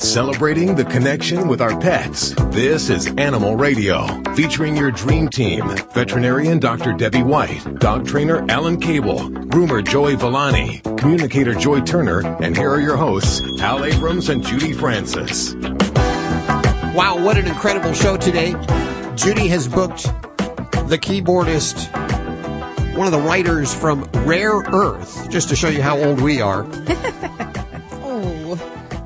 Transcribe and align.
Celebrating 0.00 0.74
the 0.74 0.84
connection 0.86 1.46
with 1.46 1.60
our 1.60 1.78
pets. 1.78 2.34
This 2.46 2.88
is 2.88 3.06
Animal 3.18 3.54
Radio, 3.56 4.06
featuring 4.32 4.74
your 4.74 4.90
dream 4.90 5.28
team. 5.28 5.68
Veterinarian 5.92 6.58
Dr. 6.58 6.94
Debbie 6.94 7.22
White, 7.22 7.62
dog 7.80 8.06
trainer 8.06 8.50
Alan 8.50 8.80
Cable, 8.80 9.18
groomer 9.20 9.86
Joey 9.86 10.16
Villani, 10.16 10.78
communicator 10.96 11.54
Joy 11.54 11.82
Turner, 11.82 12.20
and 12.42 12.56
here 12.56 12.70
are 12.70 12.80
your 12.80 12.96
hosts, 12.96 13.42
Al 13.60 13.84
Abrams 13.84 14.30
and 14.30 14.42
Judy 14.42 14.72
Francis. 14.72 15.52
Wow, 16.94 17.22
what 17.22 17.36
an 17.36 17.46
incredible 17.46 17.92
show 17.92 18.16
today. 18.16 18.54
Judy 19.16 19.48
has 19.48 19.68
booked 19.68 20.04
the 20.88 20.98
keyboardist, 20.98 21.94
one 22.96 23.06
of 23.06 23.12
the 23.12 23.20
writers 23.20 23.74
from 23.74 24.04
Rare 24.24 24.60
Earth, 24.60 25.28
just 25.30 25.50
to 25.50 25.56
show 25.56 25.68
you 25.68 25.82
how 25.82 25.98
old 25.98 26.22
we 26.22 26.40
are. 26.40 26.64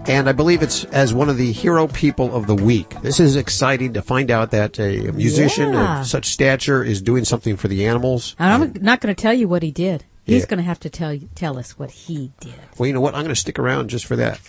and 0.07 0.29
I 0.29 0.32
believe 0.32 0.62
it's 0.62 0.84
as 0.84 1.14
one 1.14 1.29
of 1.29 1.36
the 1.36 1.52
hero 1.52 1.86
people 1.86 2.34
of 2.34 2.46
the 2.46 2.54
week. 2.54 2.95
This 3.03 3.21
is 3.21 3.36
exciting 3.36 3.95
to 3.95 4.03
find 4.03 4.31
out 4.31 4.50
that 4.50 4.79
a 4.79 5.11
musician 5.12 5.72
Yeah. 5.72 6.00
of 6.00 6.07
such 6.07 6.26
stature 6.26 6.82
is 6.85 7.00
doing 7.03 7.25
something 7.25 7.57
for 7.57 7.68
the 7.68 7.86
animals. 7.86 8.36
And 8.39 8.53
I'm 8.53 8.82
not 8.82 9.00
going 9.00 9.14
to 9.14 9.21
tell 9.21 9.35
you 9.35 9.48
what 9.48 9.62
he 9.62 9.71
did. 9.71 10.04
He's 10.25 10.43
Yeah. 10.43 10.46
going 10.46 10.59
to 10.59 10.64
have 10.64 10.81
to 10.81 10.90
tell 10.90 11.12
you, 11.12 11.29
tell 11.35 11.59
us 11.59 11.79
what 11.79 11.90
he 11.90 12.32
did. 12.40 12.54
Well, 12.79 12.86
you 12.86 12.93
know 12.93 13.00
what? 13.00 13.14
I'm 13.14 13.22
going 13.22 13.35
to 13.35 13.40
stick 13.40 13.59
around 13.59 13.89
just 13.89 14.07
for 14.07 14.17
that. 14.17 14.40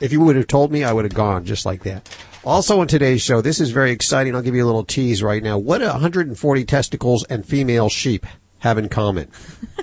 If 0.00 0.12
you 0.12 0.20
would 0.20 0.36
have 0.36 0.46
told 0.46 0.72
me, 0.72 0.82
I 0.84 0.92
would 0.92 1.04
have 1.04 1.14
gone 1.14 1.44
just 1.44 1.66
like 1.66 1.82
that. 1.84 2.08
Also 2.44 2.80
on 2.80 2.86
today's 2.88 3.22
show, 3.22 3.40
this 3.40 3.60
is 3.60 3.70
very 3.70 3.90
exciting. 3.90 4.34
I'll 4.34 4.42
give 4.42 4.54
you 4.54 4.64
a 4.64 4.66
little 4.66 4.84
tease 4.84 5.22
right 5.22 5.42
now. 5.42 5.56
What 5.58 5.78
do 5.78 5.86
140 5.86 6.64
testicles 6.64 7.24
and 7.24 7.44
female 7.46 7.88
sheep 7.88 8.26
have 8.58 8.76
in 8.78 8.88
common? 8.88 9.28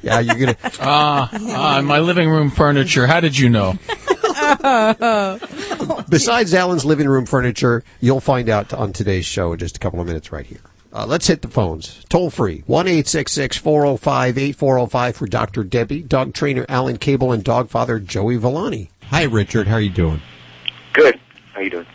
Yeah, 0.04 0.20
you're 0.20 0.36
gonna. 0.36 0.58
Ah, 0.80 1.30
ah, 1.34 1.82
my 1.84 2.00
living 2.00 2.30
room 2.30 2.50
furniture. 2.52 3.08
How 3.08 3.20
did 3.20 3.38
you 3.38 3.50
know? 3.50 3.78
Besides 6.10 6.54
Alan's 6.54 6.86
living 6.86 7.08
room 7.08 7.26
furniture, 7.26 7.84
you'll 8.00 8.20
find 8.20 8.50
out 8.50 8.74
on 8.74 8.94
today's 8.94 9.26
show 9.26 9.54
in 9.54 9.60
just 9.60 9.78
a 9.78 9.80
couple 9.80 10.00
of 10.00 10.08
minutes 10.08 10.32
right 10.32 10.46
here. 10.46 10.62
Uh, 10.94 11.06
let's 11.06 11.28
hit 11.28 11.42
the 11.42 11.48
phones. 11.48 12.04
Toll 12.10 12.30
free. 12.30 12.64
1-866-405-8405 12.68 15.14
for 15.14 15.26
Dr. 15.26 15.64
Debbie, 15.64 16.02
dog 16.02 16.34
trainer 16.34 16.66
Alan 16.68 16.98
Cable, 16.98 17.32
and 17.32 17.44
dog 17.44 17.70
father 17.70 18.00
Joey 18.00 18.38
Villani. 18.38 18.90
Hi, 19.06 19.24
Richard. 19.24 19.68
How 19.68 19.76
are 19.76 19.82
you 19.82 19.90
doing? 19.90 20.22
Good. 20.94 21.20
How 21.54 21.60
are 21.60 21.64
you 21.64 21.70
doing? 21.70 21.86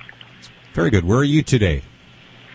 Very 0.72 0.90
good. 0.90 1.04
Where 1.04 1.18
are 1.18 1.24
you 1.24 1.42
today? 1.42 1.82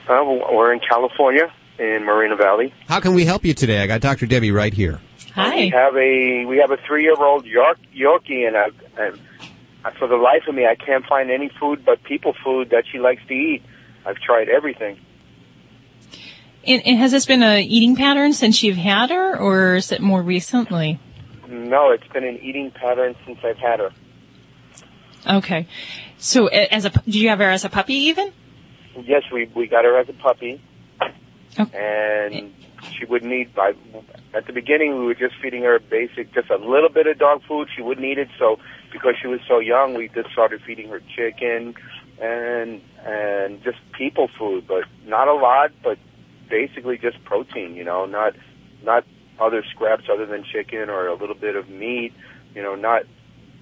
Uh, 0.08 0.24
we're 0.24 0.74
in 0.74 0.80
California, 0.80 1.52
in 1.78 2.06
Moreno 2.06 2.36
Valley. 2.36 2.74
How 2.88 3.00
can 3.00 3.14
we 3.14 3.26
help 3.26 3.46
you 3.46 3.54
today? 3.54 3.82
I 3.82 3.88
got 3.88 4.02
Dr. 4.02 4.26
Debbie 4.26 4.52
right 4.52 4.74
here. 4.74 5.00
We 5.38 5.70
have 5.70 5.96
a 5.96 6.46
we 6.46 6.58
have 6.58 6.72
a 6.72 6.78
three 6.86 7.04
year 7.04 7.16
old 7.16 7.46
York, 7.46 7.78
Yorkie, 7.96 8.46
and, 8.48 8.58
I, 8.58 8.66
and 8.98 9.16
I, 9.16 9.20
for 9.98 10.08
the 10.08 10.16
life 10.16 10.44
of 10.48 10.56
me, 10.56 10.66
I 10.66 10.76
can't 10.76 11.06
find 11.06 11.32
any 11.32 11.50
food 11.60 11.84
but 11.86 12.04
people 12.04 12.34
food 12.44 12.70
that 12.72 12.84
she 12.92 13.00
likes 13.00 13.22
to 13.28 13.34
eat. 13.34 13.64
I've 14.06 14.18
tried 14.18 14.50
everything. 14.50 15.00
And, 16.66 16.82
and 16.86 16.98
has 17.00 17.12
this 17.12 17.26
been 17.26 17.42
a 17.42 17.62
eating 17.62 17.96
pattern 17.96 18.34
since 18.34 18.62
you've 18.62 18.78
had 18.78 19.10
her, 19.10 19.38
or 19.38 19.76
is 19.76 19.92
it 19.92 20.02
more 20.02 20.22
recently? 20.22 21.00
No, 21.48 21.92
it's 21.92 22.08
been 22.08 22.24
an 22.24 22.38
eating 22.38 22.72
pattern 22.72 23.16
since 23.26 23.40
I've 23.44 23.58
had 23.58 23.80
her. 23.80 23.90
Okay. 25.28 25.68
So 26.18 26.48
as 26.48 26.86
a 26.86 26.90
did 26.90 27.16
you 27.16 27.30
have 27.30 27.40
her 27.40 27.50
as 27.50 27.66
a 27.66 27.70
puppy 27.70 27.96
even? 27.96 28.32
Yes, 28.96 29.24
we 29.32 29.50
we 29.56 29.68
got 29.68 29.86
her 29.86 29.98
as 30.00 30.08
a 30.10 30.14
puppy, 30.14 30.62
Oh. 31.58 31.66
and 31.74 32.54
she 32.98 33.06
wouldn't 33.06 33.32
eat. 33.32 33.54
By 33.56 33.74
at 34.34 34.46
the 34.46 34.54
beginning, 34.54 35.00
we 35.00 35.06
were 35.06 35.16
just 35.16 35.36
feeding 35.42 35.64
her 35.64 35.80
basic, 35.80 36.34
just 36.34 36.50
a 36.50 36.58
little 36.58 36.90
bit 36.90 37.08
of 37.08 37.18
dog 37.18 37.42
food. 37.48 37.70
She 37.76 37.82
wouldn't 37.82 38.06
eat 38.06 38.18
it, 38.18 38.30
so 38.38 38.60
because 38.92 39.16
she 39.22 39.28
was 39.28 39.40
so 39.48 39.60
young, 39.60 39.94
we 39.96 40.10
just 40.10 40.32
started 40.32 40.62
feeding 40.66 40.90
her 40.90 41.02
chicken 41.16 41.76
and 42.22 42.82
and 43.06 43.64
just 43.64 43.78
people 43.98 44.30
food, 44.38 44.68
but 44.68 44.84
not 45.06 45.28
a 45.28 45.34
lot, 45.34 45.72
but 45.84 45.98
basically 46.50 46.98
just 46.98 47.24
protein. 47.26 47.76
You 47.76 47.84
know, 47.84 48.06
not 48.06 48.34
not 48.84 49.06
other 49.40 49.64
scraps 49.72 50.04
other 50.12 50.26
than 50.26 50.44
chicken 50.44 50.90
or 50.90 51.08
a 51.08 51.16
little 51.16 51.36
bit 51.36 51.56
of 51.56 51.70
meat. 51.70 52.14
You 52.54 52.62
know, 52.62 52.76
not 52.76 53.04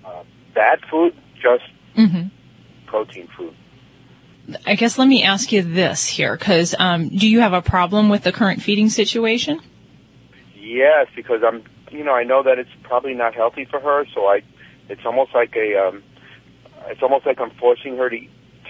uh, 0.06 0.24
bad 0.54 0.80
food, 0.90 1.16
just 1.36 1.64
Mm-hmm. 1.96 2.28
protein 2.88 3.28
food. 3.36 3.56
I 4.66 4.76
guess 4.76 4.98
let 4.98 5.08
me 5.08 5.24
ask 5.24 5.52
you 5.52 5.62
this 5.62 6.08
here, 6.08 6.36
because 6.36 6.74
um, 6.80 7.10
do 7.10 7.30
you 7.30 7.42
have 7.42 7.54
a 7.54 7.62
problem 7.62 8.10
with 8.10 8.24
the 8.24 8.32
current 8.32 8.62
feeding 8.62 8.90
situation? 8.90 9.60
Yes, 10.56 11.08
because 11.16 11.42
I'm, 11.46 11.64
you 11.92 12.04
know, 12.04 12.14
I 12.14 12.24
know 12.24 12.44
that 12.44 12.58
it's 12.58 12.70
probably 12.84 13.14
not 13.14 13.36
healthy 13.36 13.66
for 13.66 13.80
her, 13.80 14.06
so 14.14 14.26
I, 14.26 14.42
it's 14.90 15.06
almost 15.06 15.34
like 15.34 15.56
a, 15.56 15.88
um, 15.88 16.04
it's 16.88 17.02
almost 17.02 17.26
like 17.26 17.40
I'm 17.40 17.52
forcing 17.52 17.98
her 17.98 18.10
to 18.10 18.20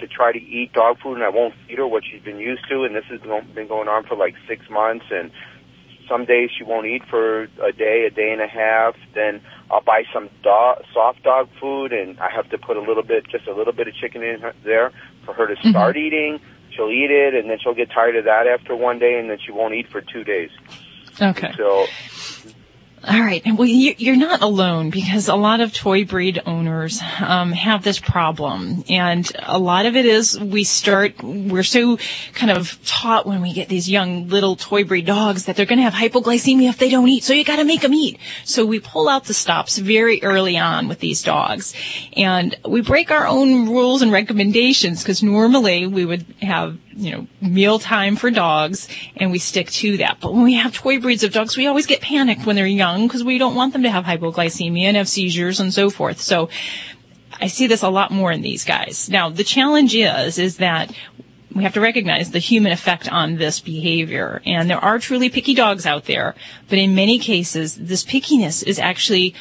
to 0.00 0.06
try 0.06 0.32
to 0.32 0.38
eat 0.38 0.72
dog 0.72 0.98
food, 1.00 1.14
and 1.14 1.24
I 1.24 1.28
won't 1.28 1.54
feed 1.66 1.78
her 1.78 1.86
what 1.86 2.02
she's 2.10 2.22
been 2.22 2.38
used 2.38 2.66
to, 2.70 2.84
and 2.84 2.94
this 2.94 3.04
has 3.10 3.20
been 3.20 3.68
going 3.68 3.88
on 3.88 4.04
for 4.04 4.16
like 4.16 4.34
six 4.48 4.68
months, 4.70 5.04
and 5.10 5.30
some 6.08 6.24
days 6.24 6.50
she 6.56 6.64
won't 6.64 6.86
eat 6.86 7.02
for 7.08 7.42
a 7.62 7.72
day, 7.72 8.06
a 8.06 8.10
day 8.10 8.32
and 8.32 8.40
a 8.40 8.48
half. 8.48 8.96
Then 9.14 9.40
I'll 9.70 9.82
buy 9.82 10.04
some 10.12 10.28
dog, 10.42 10.82
soft 10.92 11.22
dog 11.22 11.48
food, 11.60 11.92
and 11.92 12.18
I 12.18 12.30
have 12.30 12.48
to 12.50 12.58
put 12.58 12.76
a 12.76 12.80
little 12.80 13.02
bit, 13.02 13.28
just 13.28 13.46
a 13.46 13.54
little 13.54 13.72
bit 13.72 13.88
of 13.88 13.94
chicken 13.94 14.22
in 14.22 14.40
her, 14.40 14.54
there 14.64 14.92
for 15.24 15.34
her 15.34 15.54
to 15.54 15.68
start 15.68 15.96
eating. 15.96 16.40
She'll 16.70 16.90
eat 16.90 17.10
it, 17.10 17.34
and 17.34 17.50
then 17.50 17.58
she'll 17.62 17.74
get 17.74 17.90
tired 17.90 18.16
of 18.16 18.24
that 18.24 18.46
after 18.46 18.74
one 18.74 18.98
day, 18.98 19.18
and 19.18 19.30
then 19.30 19.38
she 19.44 19.52
won't 19.52 19.74
eat 19.74 19.88
for 19.90 20.00
two 20.00 20.24
days. 20.24 20.50
Okay. 21.20 21.52
So 21.56 21.86
All 23.02 23.18
right. 23.18 23.42
Well, 23.56 23.66
you- 23.66 23.94
you're 23.96 24.14
not 24.14 24.42
alone 24.42 24.90
because 24.90 25.26
a 25.28 25.34
lot 25.34 25.62
of 25.62 25.72
toy 25.72 26.04
breed 26.04 26.38
owners 26.44 27.00
um, 27.22 27.52
have 27.52 27.82
this 27.82 27.98
problem, 27.98 28.84
and 28.90 29.30
a 29.42 29.58
lot 29.58 29.86
of 29.86 29.96
it 29.96 30.04
is 30.04 30.38
we 30.38 30.64
start. 30.64 31.22
We're 31.22 31.62
so 31.62 31.98
kind 32.34 32.52
of 32.52 32.78
taught 32.84 33.26
when 33.26 33.40
we 33.40 33.54
get 33.54 33.70
these 33.70 33.88
young 33.88 34.28
little 34.28 34.54
toy 34.54 34.84
breed 34.84 35.06
dogs 35.06 35.46
that 35.46 35.56
they're 35.56 35.64
going 35.64 35.78
to 35.78 35.88
have 35.88 35.94
hypoglycemia 35.94 36.68
if 36.68 36.76
they 36.76 36.90
don't 36.90 37.08
eat. 37.08 37.24
So 37.24 37.32
you 37.32 37.42
got 37.42 37.56
to 37.56 37.64
make 37.64 37.80
them 37.80 37.94
eat. 37.94 38.18
So 38.44 38.66
we 38.66 38.80
pull 38.80 39.08
out 39.08 39.24
the 39.24 39.34
stops 39.34 39.78
very 39.78 40.22
early 40.22 40.58
on 40.58 40.86
with 40.86 41.00
these 41.00 41.22
dogs, 41.22 41.72
and 42.18 42.54
we 42.68 42.82
break 42.82 43.10
our 43.10 43.26
own 43.26 43.70
rules 43.70 44.02
and 44.02 44.12
recommendations 44.12 45.02
because 45.02 45.22
normally 45.22 45.86
we 45.86 46.04
would 46.04 46.26
have 46.42 46.76
you 47.00 47.12
know, 47.12 47.26
meal 47.40 47.78
time 47.78 48.14
for 48.14 48.30
dogs, 48.30 48.88
and 49.16 49.30
we 49.30 49.38
stick 49.38 49.70
to 49.70 49.96
that. 49.98 50.18
But 50.20 50.34
when 50.34 50.42
we 50.42 50.54
have 50.54 50.74
toy 50.74 51.00
breeds 51.00 51.24
of 51.24 51.32
dogs, 51.32 51.56
we 51.56 51.66
always 51.66 51.86
get 51.86 52.00
panicked 52.02 52.44
when 52.44 52.56
they're 52.56 52.66
young 52.66 53.06
because 53.06 53.24
we 53.24 53.38
don't 53.38 53.54
want 53.54 53.72
them 53.72 53.82
to 53.84 53.90
have 53.90 54.04
hypoglycemia 54.04 54.82
and 54.82 54.96
have 54.96 55.08
seizures 55.08 55.60
and 55.60 55.72
so 55.72 55.88
forth. 55.88 56.20
So 56.20 56.50
I 57.40 57.46
see 57.46 57.66
this 57.66 57.82
a 57.82 57.88
lot 57.88 58.10
more 58.10 58.30
in 58.30 58.42
these 58.42 58.64
guys. 58.64 59.08
Now, 59.08 59.30
the 59.30 59.44
challenge 59.44 59.94
is, 59.94 60.38
is 60.38 60.58
that 60.58 60.92
we 61.54 61.62
have 61.62 61.74
to 61.74 61.80
recognize 61.80 62.30
the 62.30 62.38
human 62.38 62.70
effect 62.70 63.10
on 63.10 63.36
this 63.36 63.60
behavior. 63.60 64.42
And 64.44 64.68
there 64.68 64.78
are 64.78 64.98
truly 64.98 65.30
picky 65.30 65.54
dogs 65.54 65.86
out 65.86 66.04
there, 66.04 66.34
but 66.68 66.78
in 66.78 66.94
many 66.94 67.18
cases, 67.18 67.76
this 67.76 68.04
pickiness 68.04 68.62
is 68.62 68.78
actually 68.78 69.34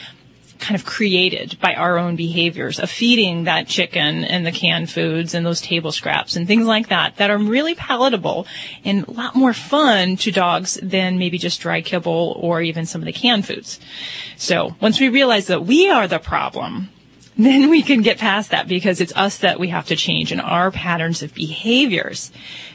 kind 0.59 0.75
of 0.75 0.85
created 0.85 1.57
by 1.61 1.73
our 1.73 1.97
own 1.97 2.15
behaviors 2.15 2.79
of 2.79 2.89
feeding 2.89 3.45
that 3.45 3.67
chicken 3.67 4.23
and 4.23 4.45
the 4.45 4.51
canned 4.51 4.89
foods 4.89 5.33
and 5.33 5.45
those 5.45 5.61
table 5.61 5.91
scraps 5.91 6.35
and 6.35 6.47
things 6.47 6.67
like 6.67 6.89
that 6.89 7.15
that 7.15 7.31
are 7.31 7.37
really 7.37 7.75
palatable 7.75 8.45
and 8.83 9.07
a 9.07 9.11
lot 9.11 9.35
more 9.35 9.53
fun 9.53 10.17
to 10.17 10.31
dogs 10.31 10.77
than 10.83 11.17
maybe 11.17 11.37
just 11.37 11.61
dry 11.61 11.81
kibble 11.81 12.35
or 12.39 12.61
even 12.61 12.85
some 12.85 13.01
of 13.01 13.05
the 13.05 13.13
canned 13.13 13.45
foods. 13.45 13.79
So 14.35 14.75
once 14.81 14.99
we 14.99 15.09
realize 15.09 15.47
that 15.47 15.65
we 15.65 15.89
are 15.89 16.07
the 16.07 16.19
problem, 16.19 16.89
then 17.37 17.69
we 17.69 17.81
can 17.81 18.01
get 18.01 18.17
past 18.17 18.51
that 18.51 18.67
because 18.67 18.99
it's 18.99 19.15
us 19.15 19.37
that 19.37 19.59
we 19.59 19.69
have 19.69 19.87
to 19.87 19.95
change 19.95 20.31
in 20.31 20.41
our 20.41 20.71
patterns 20.71 21.23
of 21.23 21.33
behaviors. 21.33 22.31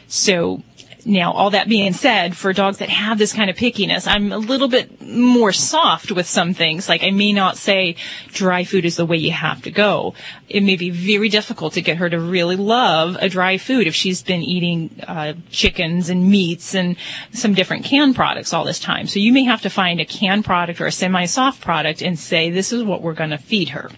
So 0.09 0.62
now, 1.06 1.32
all 1.32 1.50
that 1.50 1.69
being 1.69 1.92
said, 1.92 2.37
for 2.37 2.53
dogs 2.53 2.78
that 2.78 2.88
have 2.88 3.19
this 3.19 3.32
kind 3.32 3.50
of 3.50 3.56
pickiness, 3.56 4.06
I'm 4.09 4.32
a 4.32 4.38
little 4.38 4.69
bit 4.69 5.03
more 5.03 5.53
soft 5.53 6.10
with 6.10 6.26
some 6.26 6.54
things. 6.54 6.88
Like 6.88 7.03
I 7.03 7.10
may 7.10 7.32
not 7.32 7.56
say 7.59 7.97
dry 8.28 8.65
food 8.65 8.84
is 8.84 8.97
the 8.97 9.04
way 9.04 9.16
you 9.16 9.32
have 9.32 9.62
to 9.62 9.70
go. 9.70 10.15
It 10.48 10.62
may 10.62 10.76
be 10.76 10.91
very 10.91 11.28
difficult 11.28 11.75
to 11.75 11.82
get 11.82 11.98
her 11.98 12.09
to 12.09 12.19
really 12.19 12.56
love 12.56 13.16
a 13.21 13.28
dry 13.28 13.59
food 13.59 13.86
if 13.86 13.95
she's 13.95 14.22
been 14.22 14.42
eating 14.42 15.01
uh, 15.06 15.34
chickens 15.51 16.09
and 16.09 16.30
meats 16.30 16.74
and 16.74 16.97
some 17.33 17.54
different 17.54 17.84
canned 17.84 18.16
products 18.16 18.53
all 18.53 18.65
this 18.65 18.80
time. 18.80 19.06
So 19.06 19.21
you 19.21 19.33
may 19.33 19.45
have 19.45 19.62
to 19.62 19.71
find 19.71 20.01
a 20.01 20.04
canned 20.04 20.45
product 20.45 20.80
or 20.80 20.86
a 20.86 20.92
semi-soft 20.92 21.60
product 21.60 22.03
and 22.03 22.18
say, 22.18 22.51
this 22.51 22.72
is 22.72 22.83
what 22.83 23.03
we're 23.03 23.15
going 23.15 23.30
to 23.30 23.39
feed 23.39 23.71
her 23.71 23.91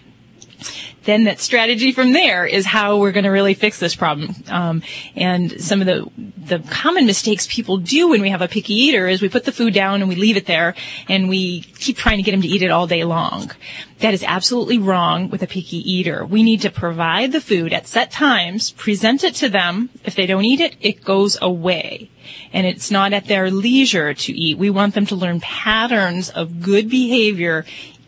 then 1.07 1.23
that 1.23 1.39
strategy 1.39 1.93
from 1.93 2.11
there 2.11 2.45
is 2.45 2.65
how 2.65 2.97
we're 2.97 3.13
going 3.13 3.23
to 3.23 3.31
really 3.31 3.53
fix 3.53 3.79
this 3.79 3.95
problem. 3.95 4.35
Um, 4.49 4.83
and 5.15 5.59
some 5.61 5.79
of 5.81 5.87
the 5.87 6.05
the 6.47 6.59
common 6.69 7.05
mistakes 7.05 7.47
people 7.49 7.77
do 7.77 8.09
when 8.09 8.21
we 8.21 8.29
have 8.29 8.41
a 8.41 8.47
picky 8.47 8.73
eater 8.73 9.07
is 9.07 9.21
we 9.21 9.29
put 9.29 9.43
the 9.43 9.51
food 9.51 9.73
down 9.73 10.01
and 10.01 10.07
we 10.07 10.15
leave 10.15 10.37
it 10.37 10.45
there 10.45 10.75
and 11.09 11.27
we 11.27 11.61
keep 11.61 11.97
trying 11.97 12.17
to 12.17 12.23
get 12.23 12.31
them 12.31 12.41
to 12.41 12.47
eat 12.47 12.61
it 12.61 12.71
all 12.71 12.87
day 12.87 13.03
long. 13.03 13.51
That 13.99 14.13
is 14.13 14.23
absolutely 14.23 14.77
wrong 14.77 15.29
with 15.29 15.43
a 15.43 15.47
picky 15.47 15.77
eater. 15.77 16.25
We 16.25 16.43
need 16.43 16.61
to 16.61 16.69
provide 16.69 17.31
the 17.31 17.41
food 17.41 17.73
at 17.73 17.87
set 17.87 18.11
times, 18.11 18.71
present 18.71 19.23
it 19.23 19.35
to 19.35 19.49
them. 19.49 19.89
If 20.03 20.15
they 20.15 20.25
don't 20.25 20.45
eat 20.45 20.61
it, 20.61 20.75
it 20.79 21.03
goes 21.03 21.37
away. 21.41 22.09
And 22.53 22.67
it's 22.67 22.91
not 22.91 23.13
at 23.13 23.25
their 23.25 23.49
leisure 23.49 24.13
to 24.13 24.31
eat. 24.33 24.57
We 24.57 24.69
want 24.69 24.93
them 24.93 25.05
to 25.07 25.15
learn 25.15 25.39
patterns 25.39 26.29
of 26.29 26.61
good 26.61 26.89
behavior 26.89 27.65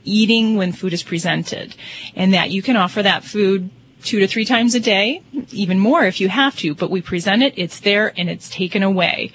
eating 0.10 0.56
when 0.56 0.72
food 0.72 0.94
is 0.94 1.04
presented 1.04 1.76
and 2.16 2.34
that 2.34 2.52
you 2.52 2.62
can 2.62 2.76
offer 2.76 3.04
that 3.04 3.24
food 3.24 3.70
two 4.04 4.20
to 4.20 4.28
three 4.28 4.46
times 4.46 4.76
a 4.76 4.80
day, 4.80 5.22
even 5.52 5.80
more 5.80 6.06
if 6.06 6.22
you 6.22 6.30
have 6.30 6.56
to, 6.58 6.74
but 6.74 6.90
we 6.90 7.02
present 7.02 7.44
it, 7.44 7.54
it's 7.58 7.80
there, 7.82 8.14
and 8.18 8.30
it's 8.30 8.50
taken 8.50 8.82
away. 8.84 9.32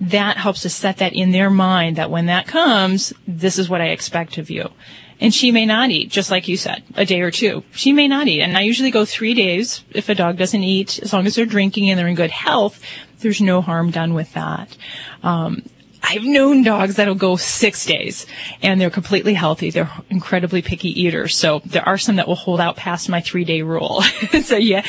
That 0.00 0.36
helps 0.36 0.62
to 0.62 0.68
set 0.68 0.98
that 0.98 1.14
in 1.14 1.32
their 1.32 1.50
mind 1.50 1.96
that 1.96 2.10
when 2.10 2.26
that 2.26 2.46
comes, 2.46 3.12
this 3.26 3.58
is 3.58 3.68
what 3.68 3.80
I 3.80 3.88
expect 3.88 4.38
of 4.38 4.50
you. 4.50 4.70
And 5.18 5.34
she 5.34 5.50
may 5.50 5.64
not 5.64 5.90
eat, 5.90 6.10
just 6.10 6.30
like 6.30 6.46
you 6.46 6.58
said, 6.58 6.82
a 6.94 7.06
day 7.06 7.22
or 7.22 7.30
two. 7.30 7.64
She 7.72 7.92
may 7.92 8.06
not 8.06 8.28
eat. 8.28 8.42
And 8.42 8.56
I 8.56 8.60
usually 8.60 8.90
go 8.90 9.06
three 9.06 9.32
days 9.32 9.82
if 9.90 10.10
a 10.10 10.14
dog 10.14 10.36
doesn't 10.36 10.62
eat, 10.62 10.98
as 10.98 11.12
long 11.12 11.26
as 11.26 11.34
they're 11.34 11.46
drinking 11.46 11.88
and 11.88 11.98
they're 11.98 12.06
in 12.06 12.14
good 12.14 12.30
health, 12.30 12.82
there's 13.20 13.40
no 13.40 13.62
harm 13.62 13.90
done 13.90 14.12
with 14.12 14.34
that. 14.34 14.76
Um, 15.22 15.62
I've 16.08 16.24
known 16.24 16.62
dogs 16.62 16.96
that'll 16.96 17.16
go 17.16 17.36
six 17.36 17.84
days 17.84 18.26
and 18.62 18.80
they're 18.80 18.90
completely 18.90 19.34
healthy. 19.34 19.70
They're 19.70 19.90
incredibly 20.08 20.62
picky 20.62 20.88
eaters. 21.02 21.36
So 21.36 21.60
there 21.64 21.86
are 21.86 21.98
some 21.98 22.16
that 22.16 22.28
will 22.28 22.36
hold 22.36 22.60
out 22.60 22.76
past 22.76 23.08
my 23.08 23.20
three 23.20 23.44
day 23.44 23.62
rule. 23.62 24.02
so 24.42 24.56
yeah, 24.56 24.82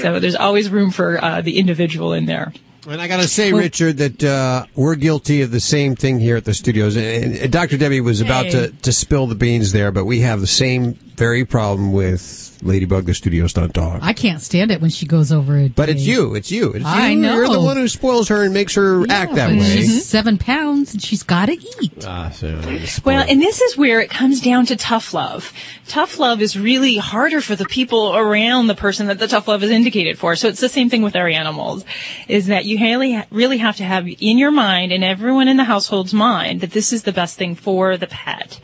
so 0.00 0.20
there's 0.20 0.36
always 0.36 0.70
room 0.70 0.90
for 0.90 1.22
uh, 1.22 1.40
the 1.40 1.58
individual 1.58 2.12
in 2.12 2.26
there. 2.26 2.52
And 2.88 3.00
I 3.00 3.08
got 3.08 3.20
to 3.20 3.28
say, 3.28 3.52
Richard, 3.52 3.98
that 3.98 4.24
uh, 4.24 4.64
we're 4.74 4.94
guilty 4.94 5.42
of 5.42 5.50
the 5.50 5.60
same 5.60 5.94
thing 5.96 6.18
here 6.18 6.36
at 6.36 6.46
the 6.46 6.54
studios. 6.54 6.96
And, 6.96 7.36
and 7.36 7.52
Dr. 7.52 7.76
Debbie 7.76 8.00
was 8.00 8.22
about 8.22 8.46
Hey. 8.46 8.50
to, 8.52 8.68
to 8.70 8.92
spill 8.92 9.26
the 9.26 9.34
beans 9.34 9.72
there, 9.72 9.92
but 9.92 10.06
we 10.06 10.20
have 10.20 10.40
the 10.40 10.46
same 10.46 10.96
very 11.20 11.44
problem 11.44 11.92
with 11.92 12.58
Ladybug, 12.62 13.04
the 13.04 13.12
studio 13.12 13.46
stunt 13.46 13.74
dog. 13.74 14.00
I 14.02 14.14
can't 14.14 14.40
stand 14.40 14.70
it 14.70 14.80
when 14.80 14.88
she 14.88 15.06
goes 15.06 15.30
over 15.30 15.56
a 15.58 15.68
but 15.68 15.90
it's 15.90 16.02
you. 16.02 16.34
It's 16.34 16.50
you. 16.50 16.72
It's 16.72 16.84
I 16.84 17.10
you. 17.10 17.16
know. 17.16 17.34
You're 17.34 17.48
the 17.48 17.60
one 17.60 17.76
who 17.76 17.88
spoils 17.88 18.28
her 18.28 18.42
and 18.42 18.54
makes 18.54 18.74
her 18.74 19.04
act 19.10 19.34
that 19.34 19.50
way. 19.50 19.60
She's 19.60 20.06
seven 20.06 20.38
pounds 20.38 20.94
and 20.94 21.02
she's 21.02 21.22
got 21.22 21.46
to 21.46 21.52
eat. 21.52 22.04
Ah, 22.06 22.30
so 22.30 22.60
Well, 23.04 23.24
and 23.28 23.40
this 23.40 23.60
is 23.60 23.76
where 23.76 24.00
it 24.00 24.08
comes 24.08 24.40
down 24.40 24.64
to 24.66 24.76
tough 24.76 25.12
love. 25.12 25.52
Tough 25.86 26.18
love 26.18 26.40
is 26.40 26.58
really 26.58 26.96
harder 26.96 27.40
for 27.40 27.56
the 27.56 27.64
people 27.64 28.16
around 28.16 28.68
the 28.68 28.74
person 28.74 29.06
that 29.08 29.18
the 29.18 29.28
tough 29.28 29.48
love 29.48 29.62
is 29.62 29.70
indicated 29.70 30.18
for. 30.18 30.36
So 30.36 30.48
it's 30.48 30.60
the 30.60 30.68
same 30.68 30.88
thing 30.88 31.02
with 31.02 31.16
our 31.16 31.28
animals, 31.28 31.84
is 32.28 32.46
that 32.46 32.64
you 32.64 32.78
really, 32.78 33.22
really 33.30 33.58
have 33.58 33.76
to 33.76 33.84
have 33.84 34.06
in 34.06 34.38
your 34.38 34.50
mind 34.52 34.92
and 34.92 35.04
everyone 35.04 35.48
in 35.48 35.56
the 35.56 35.64
household's 35.64 36.14
mind 36.14 36.60
that 36.60 36.70
this 36.72 36.92
is 36.92 37.02
the 37.02 37.12
best 37.12 37.36
thing 37.36 37.54
for 37.54 37.96
the 37.96 38.06
pet. 38.06 38.60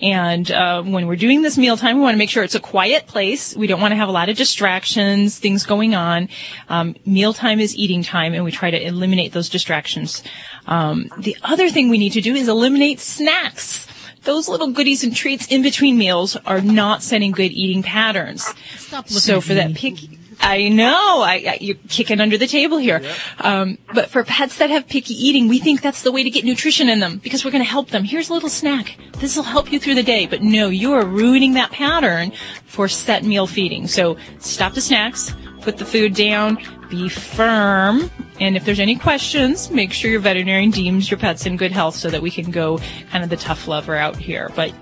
And 0.00 0.50
uh, 0.50 0.82
when 0.82 1.06
we're 1.06 1.16
doing 1.16 1.42
this 1.42 1.56
mealtime, 1.56 1.95
we 1.96 2.02
want 2.02 2.14
to 2.14 2.18
make 2.18 2.30
sure 2.30 2.44
it's 2.44 2.54
a 2.54 2.60
quiet 2.60 3.06
place. 3.06 3.56
We 3.56 3.66
don't 3.66 3.80
want 3.80 3.92
to 3.92 3.96
have 3.96 4.08
a 4.08 4.12
lot 4.12 4.28
of 4.28 4.36
distractions, 4.36 5.38
things 5.38 5.64
going 5.64 5.94
on. 5.94 6.28
Um, 6.68 6.94
mealtime 7.04 7.60
is 7.60 7.76
eating 7.76 8.02
time, 8.02 8.34
and 8.34 8.44
we 8.44 8.52
try 8.52 8.70
to 8.70 8.80
eliminate 8.80 9.32
those 9.32 9.48
distractions. 9.48 10.22
Um, 10.66 11.10
the 11.18 11.36
other 11.42 11.70
thing 11.70 11.88
we 11.88 11.98
need 11.98 12.12
to 12.12 12.20
do 12.20 12.34
is 12.34 12.48
eliminate 12.48 13.00
snacks 13.00 13.86
those 14.26 14.48
little 14.48 14.72
goodies 14.72 15.04
and 15.04 15.14
treats 15.14 15.46
in 15.46 15.62
between 15.62 15.96
meals 15.96 16.36
are 16.44 16.60
not 16.60 17.00
setting 17.00 17.30
good 17.30 17.52
eating 17.52 17.82
patterns. 17.82 18.44
Stop 18.76 19.04
looking 19.04 19.18
So 19.18 19.36
at 19.36 19.44
for 19.44 19.54
that 19.54 19.74
picky, 19.76 20.15
I 20.40 20.68
know, 20.68 21.22
I, 21.22 21.34
I, 21.34 21.58
you're 21.60 21.76
kicking 21.88 22.20
under 22.20 22.38
the 22.38 22.46
table 22.46 22.78
here. 22.78 23.02
Um, 23.38 23.78
but 23.94 24.10
for 24.10 24.22
pets 24.22 24.58
that 24.58 24.70
have 24.70 24.86
picky 24.88 25.14
eating, 25.14 25.48
we 25.48 25.58
think 25.58 25.80
that's 25.80 26.02
the 26.02 26.12
way 26.12 26.22
to 26.22 26.30
get 26.30 26.44
nutrition 26.44 26.88
in 26.88 27.00
them 27.00 27.18
because 27.18 27.44
we're 27.44 27.50
going 27.50 27.64
to 27.64 27.70
help 27.70 27.90
them. 27.90 28.04
Here's 28.04 28.30
a 28.30 28.34
little 28.34 28.48
snack. 28.48 28.96
This 29.18 29.36
will 29.36 29.44
help 29.44 29.72
you 29.72 29.80
through 29.80 29.94
the 29.94 30.02
day. 30.02 30.26
But 30.26 30.42
no, 30.42 30.68
you 30.68 30.92
are 30.92 31.04
ruining 31.04 31.54
that 31.54 31.72
pattern 31.72 32.32
for 32.66 32.86
set 32.88 33.24
meal 33.24 33.46
feeding. 33.46 33.86
So 33.88 34.16
stop 34.38 34.74
the 34.74 34.80
snacks, 34.80 35.34
put 35.62 35.78
the 35.78 35.86
food 35.86 36.14
down, 36.14 36.58
be 36.88 37.08
firm. 37.08 38.10
And 38.38 38.56
if 38.56 38.64
there's 38.64 38.80
any 38.80 38.96
questions, 38.96 39.70
make 39.70 39.92
sure 39.92 40.10
your 40.10 40.20
veterinarian 40.20 40.70
deems 40.70 41.10
your 41.10 41.18
pet's 41.18 41.46
in 41.46 41.56
good 41.56 41.72
health 41.72 41.94
so 41.94 42.10
that 42.10 42.20
we 42.20 42.30
can 42.30 42.50
go 42.50 42.78
kind 43.10 43.24
of 43.24 43.30
the 43.30 43.36
tough 43.36 43.66
lover 43.66 43.96
out 43.96 44.16
here. 44.16 44.50
But 44.54 44.72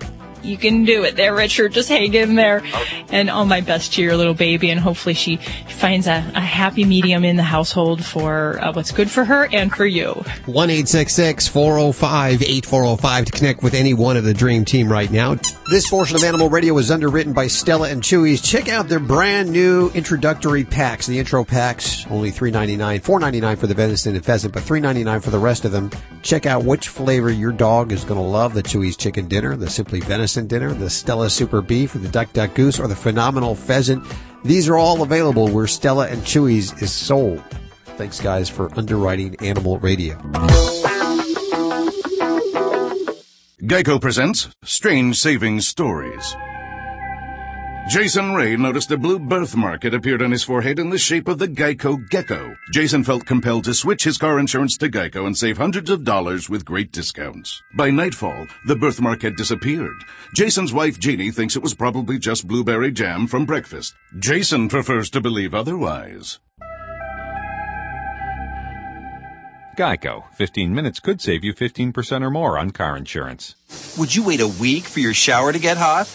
you 0.45 0.57
can 0.57 0.85
do 0.85 1.03
it 1.03 1.15
there, 1.15 1.33
Richard. 1.35 1.73
Just 1.73 1.89
hang 1.89 2.13
in 2.13 2.35
there. 2.35 2.63
And 3.09 3.29
all 3.29 3.45
my 3.45 3.61
best 3.61 3.93
to 3.93 4.01
your 4.01 4.15
little 4.15 4.33
baby. 4.33 4.69
And 4.69 4.79
hopefully 4.79 5.13
she 5.13 5.37
finds 5.37 6.07
a, 6.07 6.17
a 6.35 6.39
happy 6.39 6.85
medium 6.85 7.23
in 7.23 7.35
the 7.35 7.43
household 7.43 8.03
for 8.03 8.59
uh, 8.61 8.73
what's 8.73 8.91
good 8.91 9.09
for 9.09 9.25
her 9.25 9.47
and 9.51 9.73
for 9.73 9.85
you. 9.85 10.11
1 10.45 10.69
405 10.69 12.41
8405 12.41 13.25
to 13.25 13.31
connect 13.31 13.63
with 13.63 13.73
any 13.73 13.93
one 13.93 14.17
of 14.17 14.23
the 14.23 14.33
Dream 14.33 14.65
Team 14.65 14.91
right 14.91 15.11
now. 15.11 15.35
This 15.69 15.89
portion 15.89 16.15
of 16.15 16.23
Animal 16.23 16.49
Radio 16.49 16.77
is 16.77 16.91
underwritten 16.91 17.33
by 17.33 17.47
Stella 17.47 17.89
and 17.89 18.01
Chewy's. 18.01 18.41
Check 18.41 18.69
out 18.69 18.87
their 18.87 18.99
brand 18.99 19.51
new 19.51 19.89
introductory 19.95 20.63
packs. 20.63 21.07
The 21.07 21.17
intro 21.17 21.43
packs, 21.43 22.05
only 22.09 22.31
$3.99, 22.31 23.01
$4.99 23.01 23.57
for 23.57 23.67
the 23.67 23.73
venison 23.73 24.15
and 24.15 24.23
pheasant, 24.23 24.53
but 24.53 24.63
$3.99 24.63 25.23
for 25.23 25.31
the 25.31 25.39
rest 25.39 25.65
of 25.65 25.71
them. 25.71 25.89
Check 26.21 26.45
out 26.45 26.65
which 26.65 26.89
flavor 26.89 27.31
your 27.31 27.51
dog 27.51 27.91
is 27.91 28.03
going 28.03 28.19
to 28.19 28.25
love. 28.25 28.53
The 28.53 28.63
Chewy's 28.63 28.97
Chicken 28.97 29.27
Dinner, 29.27 29.55
the 29.55 29.69
Simply 29.69 29.99
Venison 30.01 30.34
Dinner, 30.43 30.73
the 30.73 30.89
Stella 30.89 31.29
Super 31.29 31.61
Beef, 31.61 31.95
or 31.95 31.99
the 31.99 32.09
Duck 32.09 32.31
Duck 32.33 32.53
Goose, 32.53 32.79
or 32.79 32.87
the 32.87 32.95
Phenomenal 32.95 33.55
Pheasant. 33.55 34.05
These 34.43 34.69
are 34.69 34.77
all 34.77 35.01
available 35.01 35.47
where 35.47 35.67
Stella 35.67 36.07
and 36.07 36.21
Chewy's 36.21 36.79
is 36.81 36.91
sold. 36.91 37.41
Thanks, 37.97 38.19
guys, 38.19 38.49
for 38.49 38.69
underwriting 38.77 39.35
Animal 39.39 39.79
Radio. 39.79 40.15
Geico 43.61 43.99
presents 43.99 44.49
Strange 44.63 45.17
Savings 45.17 45.67
Stories. 45.67 46.35
Jason 47.87 48.33
Ray 48.33 48.57
noticed 48.57 48.89
a 48.89 48.97
blue 48.97 49.19
birthmark 49.19 49.83
had 49.83 49.93
appeared 49.93 50.23
on 50.23 50.31
his 50.31 50.43
forehead 50.43 50.79
in 50.79 50.89
the 50.89 50.97
shape 50.97 51.27
of 51.27 51.37
the 51.37 51.47
Geico 51.47 52.09
gecko. 52.09 52.55
Jason 52.73 53.03
felt 53.03 53.27
compelled 53.27 53.63
to 53.65 53.75
switch 53.75 54.03
his 54.03 54.17
car 54.17 54.39
insurance 54.39 54.75
to 54.77 54.89
Geico 54.89 55.27
and 55.27 55.37
save 55.37 55.57
hundreds 55.57 55.91
of 55.91 56.03
dollars 56.03 56.49
with 56.49 56.65
great 56.65 56.91
discounts. 56.91 57.61
By 57.75 57.91
nightfall, 57.91 58.47
the 58.65 58.75
birthmark 58.75 59.21
had 59.21 59.35
disappeared. 59.35 60.03
Jason's 60.33 60.73
wife 60.73 60.99
Jeannie 60.99 61.29
thinks 61.29 61.55
it 61.55 61.61
was 61.61 61.75
probably 61.75 62.17
just 62.17 62.47
blueberry 62.47 62.91
jam 62.91 63.27
from 63.27 63.45
breakfast. 63.45 63.93
Jason 64.17 64.67
prefers 64.67 65.11
to 65.11 65.21
believe 65.21 65.53
otherwise. 65.53 66.39
Geico. 69.75 70.23
15 70.33 70.73
minutes 70.73 70.99
could 70.99 71.21
save 71.21 71.43
you 71.43 71.53
15% 71.53 72.21
or 72.21 72.29
more 72.29 72.57
on 72.57 72.71
car 72.71 72.95
insurance. 72.97 73.55
Would 73.97 74.15
you 74.15 74.23
wait 74.23 74.41
a 74.41 74.47
week 74.47 74.83
for 74.85 74.99
your 74.99 75.13
shower 75.13 75.51
to 75.51 75.59
get 75.59 75.77
hot? 75.77 76.09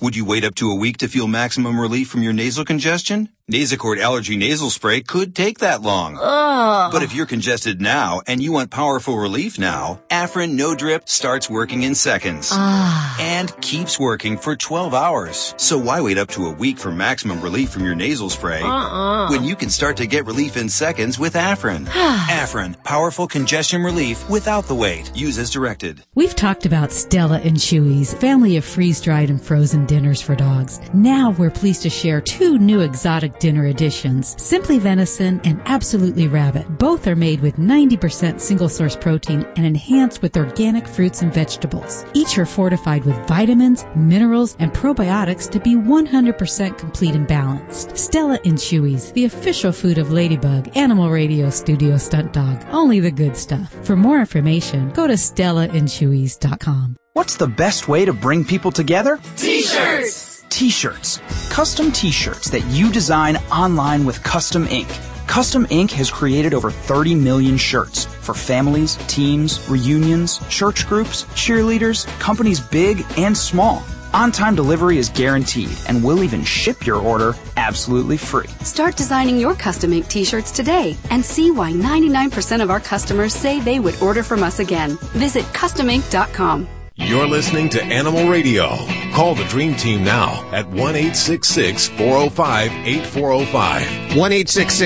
Would 0.00 0.16
you 0.16 0.24
wait 0.24 0.44
up 0.44 0.54
to 0.56 0.70
a 0.70 0.74
week 0.74 0.98
to 0.98 1.08
feel 1.08 1.26
maximum 1.28 1.78
relief 1.78 2.08
from 2.08 2.22
your 2.22 2.32
nasal 2.32 2.64
congestion? 2.64 3.28
Nasacort 3.50 3.98
Allergy 3.98 4.36
Nasal 4.36 4.70
Spray 4.70 5.00
could 5.00 5.34
take 5.34 5.58
that 5.58 5.82
long. 5.82 6.14
But 6.14 7.02
if 7.02 7.12
you're 7.12 7.26
congested 7.26 7.80
now 7.80 8.20
and 8.28 8.40
you 8.40 8.52
want 8.52 8.70
powerful 8.70 9.18
relief 9.18 9.58
now, 9.58 10.00
Afrin 10.08 10.52
No 10.52 10.76
Drip 10.76 11.08
starts 11.08 11.50
working 11.50 11.82
in 11.82 11.96
seconds. 11.96 12.50
Ah. 12.52 13.16
And 13.18 13.52
keeps 13.60 13.98
working 13.98 14.38
for 14.38 14.54
12 14.54 14.94
hours. 14.94 15.52
So 15.56 15.78
why 15.78 16.00
wait 16.00 16.16
up 16.16 16.28
to 16.30 16.46
a 16.46 16.52
week 16.52 16.78
for 16.78 16.92
maximum 16.92 17.40
relief 17.40 17.70
from 17.70 17.84
your 17.84 17.96
nasal 17.96 18.30
spray 18.30 18.62
uh-uh. 18.62 19.30
when 19.30 19.42
you 19.42 19.56
can 19.56 19.68
start 19.68 19.96
to 19.96 20.06
get 20.06 20.26
relief 20.26 20.56
in 20.56 20.68
seconds 20.68 21.18
with 21.18 21.34
Afrin? 21.34 21.86
Afrin, 22.28 22.82
powerful 22.84 23.26
congestion 23.26 23.82
relief 23.82 24.28
without 24.30 24.66
the 24.66 24.76
wait. 24.76 25.10
Use 25.16 25.38
as 25.38 25.50
directed. 25.50 26.04
We've 26.14 26.36
talked 26.36 26.66
about 26.66 26.92
Stella 26.92 27.40
and 27.40 27.56
Chewy's 27.56 28.14
family 28.14 28.56
of 28.56 28.64
freeze-dried 28.64 29.28
and 29.28 29.42
frozen 29.42 29.86
dinners 29.86 30.22
for 30.22 30.36
dogs. 30.36 30.80
Now 30.94 31.30
we're 31.30 31.50
pleased 31.50 31.82
to 31.82 31.90
share 31.90 32.20
two 32.20 32.56
new 32.56 32.80
exotic 32.80 33.39
dinner 33.40 33.66
editions, 33.66 34.36
Simply 34.40 34.78
Venison 34.78 35.40
and 35.44 35.60
Absolutely 35.64 36.28
Rabbit. 36.28 36.78
Both 36.78 37.06
are 37.06 37.16
made 37.16 37.40
with 37.40 37.56
90% 37.56 38.40
single 38.40 38.68
source 38.68 38.94
protein 38.94 39.44
and 39.56 39.66
enhanced 39.66 40.22
with 40.22 40.36
organic 40.36 40.86
fruits 40.86 41.22
and 41.22 41.34
vegetables. 41.34 42.04
Each 42.14 42.38
are 42.38 42.46
fortified 42.46 43.04
with 43.04 43.16
vitamins, 43.26 43.84
minerals, 43.96 44.56
and 44.60 44.72
probiotics 44.72 45.50
to 45.50 45.58
be 45.58 45.74
100% 45.74 46.78
complete 46.78 47.14
and 47.14 47.26
balanced. 47.26 47.96
Stella 47.96 48.38
and 48.44 48.58
Chewy's, 48.58 49.10
the 49.12 49.24
official 49.24 49.72
food 49.72 49.98
of 49.98 50.12
Ladybug, 50.12 50.76
Animal 50.76 51.10
Radio 51.10 51.50
Studio 51.50 51.96
Stunt 51.96 52.32
Dog. 52.32 52.62
Only 52.70 53.00
the 53.00 53.10
good 53.10 53.36
stuff. 53.36 53.74
For 53.84 53.96
more 53.96 54.20
information, 54.20 54.90
go 54.90 55.06
to 55.06 55.14
stellaandchewy's.com. 55.14 56.96
What's 57.14 57.36
the 57.36 57.48
best 57.48 57.88
way 57.88 58.04
to 58.04 58.12
bring 58.12 58.44
people 58.44 58.70
together? 58.70 59.18
T-shirts! 59.36 60.19
T-shirts. 60.60 61.22
Custom 61.48 61.90
t-shirts 61.90 62.50
that 62.50 62.62
you 62.66 62.92
design 62.92 63.38
online 63.50 64.04
with 64.04 64.22
Custom 64.22 64.66
Ink. 64.66 64.88
Custom 65.26 65.66
Ink 65.70 65.90
has 65.92 66.10
created 66.10 66.52
over 66.52 66.70
30 66.70 67.14
million 67.14 67.56
shirts 67.56 68.04
for 68.04 68.34
families, 68.34 68.96
teams, 69.08 69.66
reunions, 69.70 70.38
church 70.50 70.86
groups, 70.86 71.24
cheerleaders, 71.32 72.06
companies 72.18 72.60
big 72.60 73.06
and 73.16 73.34
small. 73.34 73.82
On-time 74.12 74.54
delivery 74.54 74.98
is 74.98 75.08
guaranteed 75.08 75.74
and 75.88 76.04
we'll 76.04 76.22
even 76.22 76.44
ship 76.44 76.84
your 76.84 76.98
order 76.98 77.34
absolutely 77.56 78.18
free. 78.18 78.48
Start 78.62 78.96
designing 78.96 79.38
your 79.38 79.54
custom 79.54 79.94
ink 79.94 80.08
t-shirts 80.08 80.50
today 80.50 80.94
and 81.08 81.24
see 81.24 81.50
why 81.50 81.72
99% 81.72 82.62
of 82.62 82.68
our 82.68 82.80
customers 82.80 83.32
say 83.32 83.60
they 83.60 83.80
would 83.80 83.96
order 84.02 84.22
from 84.22 84.42
us 84.42 84.58
again. 84.58 84.98
Visit 85.14 85.46
customink.com. 85.54 86.68
You're 87.02 87.26
listening 87.26 87.70
to 87.70 87.82
Animal 87.82 88.28
Radio. 88.28 88.76
Call 89.12 89.34
the 89.34 89.44
Dream 89.44 89.74
Team 89.74 90.04
now 90.04 90.48
at 90.52 90.68
1 90.68 90.94
405 90.94 92.72
8405. 92.86 94.16
1 94.16 94.32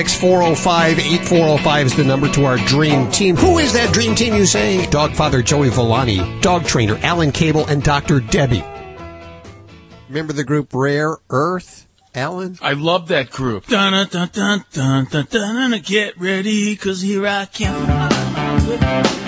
405 0.07 0.99
8405 0.99 1.85
is 1.85 1.95
the 1.95 2.03
number 2.05 2.31
to 2.31 2.45
our 2.45 2.57
dream 2.57 3.11
team. 3.11 3.35
Who 3.35 3.59
is 3.59 3.73
that 3.73 3.93
dream 3.93 4.15
team, 4.15 4.33
you 4.33 4.45
say? 4.45 4.89
Dog 4.89 5.11
father 5.11 5.43
Joey 5.43 5.69
Villani, 5.69 6.41
dog 6.41 6.63
trainer 6.63 6.97
Alan 7.03 7.33
Cable, 7.33 7.65
and 7.67 7.83
Dr. 7.83 8.21
Debbie. 8.21 8.63
Remember 10.07 10.31
the 10.33 10.45
group 10.45 10.73
Rare 10.73 11.17
Earth? 11.29 11.85
Alan? 12.15 12.57
I 12.61 12.73
love 12.73 13.09
that 13.09 13.29
group. 13.29 13.67
Dun 13.67 13.91
dun 13.91 14.07
dun 14.07 14.29
dun 14.29 14.65
dun 14.71 15.05
dun 15.11 15.27
dun. 15.29 15.71
dun. 15.71 15.81
Get 15.81 16.17
ready, 16.17 16.75
cause 16.77 17.01
here 17.01 17.27
I 17.27 17.45
come. 17.45 19.24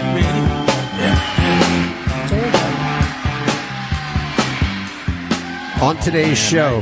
On 5.82 5.96
today's 5.98 6.38
show, 6.40 6.82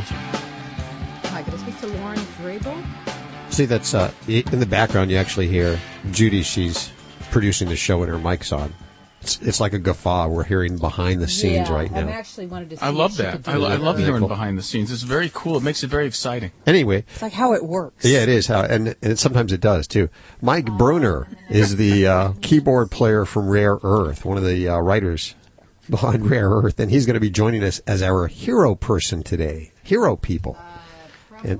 Hi, 1.25 1.43
could 1.43 1.53
I 1.53 1.57
speak 1.57 1.79
to 1.81 1.87
Lauren 1.87 2.17
Drabble? 2.17 2.85
see 3.49 3.65
that's 3.65 3.93
uh, 3.93 4.11
in 4.27 4.59
the 4.59 4.65
background. 4.65 5.11
You 5.11 5.17
actually 5.17 5.47
hear 5.49 5.77
Judy. 6.11 6.43
She's 6.43 6.91
producing 7.29 7.67
the 7.67 7.75
show 7.75 8.01
and 8.03 8.11
her 8.11 8.17
mic's 8.17 8.53
on. 8.53 8.73
It's, 9.19 9.41
it's 9.41 9.59
like 9.59 9.73
a 9.73 9.79
guffaw. 9.79 10.29
We're 10.29 10.45
hearing 10.45 10.77
behind 10.77 11.21
the 11.21 11.27
scenes 11.27 11.67
yeah, 11.69 11.73
right 11.73 11.91
I 11.91 12.03
now. 12.03 12.09
actually 12.09 12.47
wanted 12.47 12.69
to 12.69 12.77
see 12.77 12.83
I 12.85 12.89
if 12.89 12.95
love 12.95 13.11
she 13.11 13.23
that. 13.23 13.31
could 13.33 13.43
do 13.43 13.51
I, 13.51 13.55
lo- 13.55 13.69
I 13.69 13.75
love 13.75 13.97
hearing 13.97 14.19
cool. 14.19 14.27
behind 14.29 14.57
the 14.57 14.63
scenes. 14.63 14.91
It's 14.91 15.01
very 15.01 15.29
cool. 15.33 15.57
It 15.57 15.63
makes 15.63 15.83
it 15.83 15.87
very 15.87 16.05
exciting. 16.07 16.51
Anyway, 16.65 16.99
It's 17.11 17.21
like 17.21 17.33
how 17.33 17.53
it 17.53 17.65
works. 17.65 18.05
Yeah, 18.05 18.19
it 18.23 18.29
is. 18.29 18.47
How 18.47 18.61
and, 18.63 18.95
and 19.01 19.19
sometimes 19.19 19.51
it 19.51 19.59
does 19.61 19.87
too. 19.87 20.09
Mike 20.41 20.67
Bruner 20.77 21.27
is 21.49 21.75
the 21.75 22.07
uh, 22.07 22.33
keyboard 22.41 22.91
player 22.91 23.25
from 23.25 23.49
Rare 23.49 23.77
Earth, 23.83 24.23
one 24.23 24.37
of 24.37 24.45
the 24.45 24.69
uh, 24.69 24.77
writers 24.79 25.35
behind 25.89 26.30
Rare 26.30 26.50
Earth, 26.50 26.80
and 26.80 26.89
he's 26.92 27.06
going 27.06 27.15
to 27.15 27.20
be 27.20 27.30
joining 27.30 27.63
us 27.63 27.80
as 27.80 28.01
our 28.01 28.27
hero 28.27 28.75
person 28.75 29.24
today. 29.24 29.72
Hero 29.84 30.15
people. 30.15 30.58
and, 31.44 31.60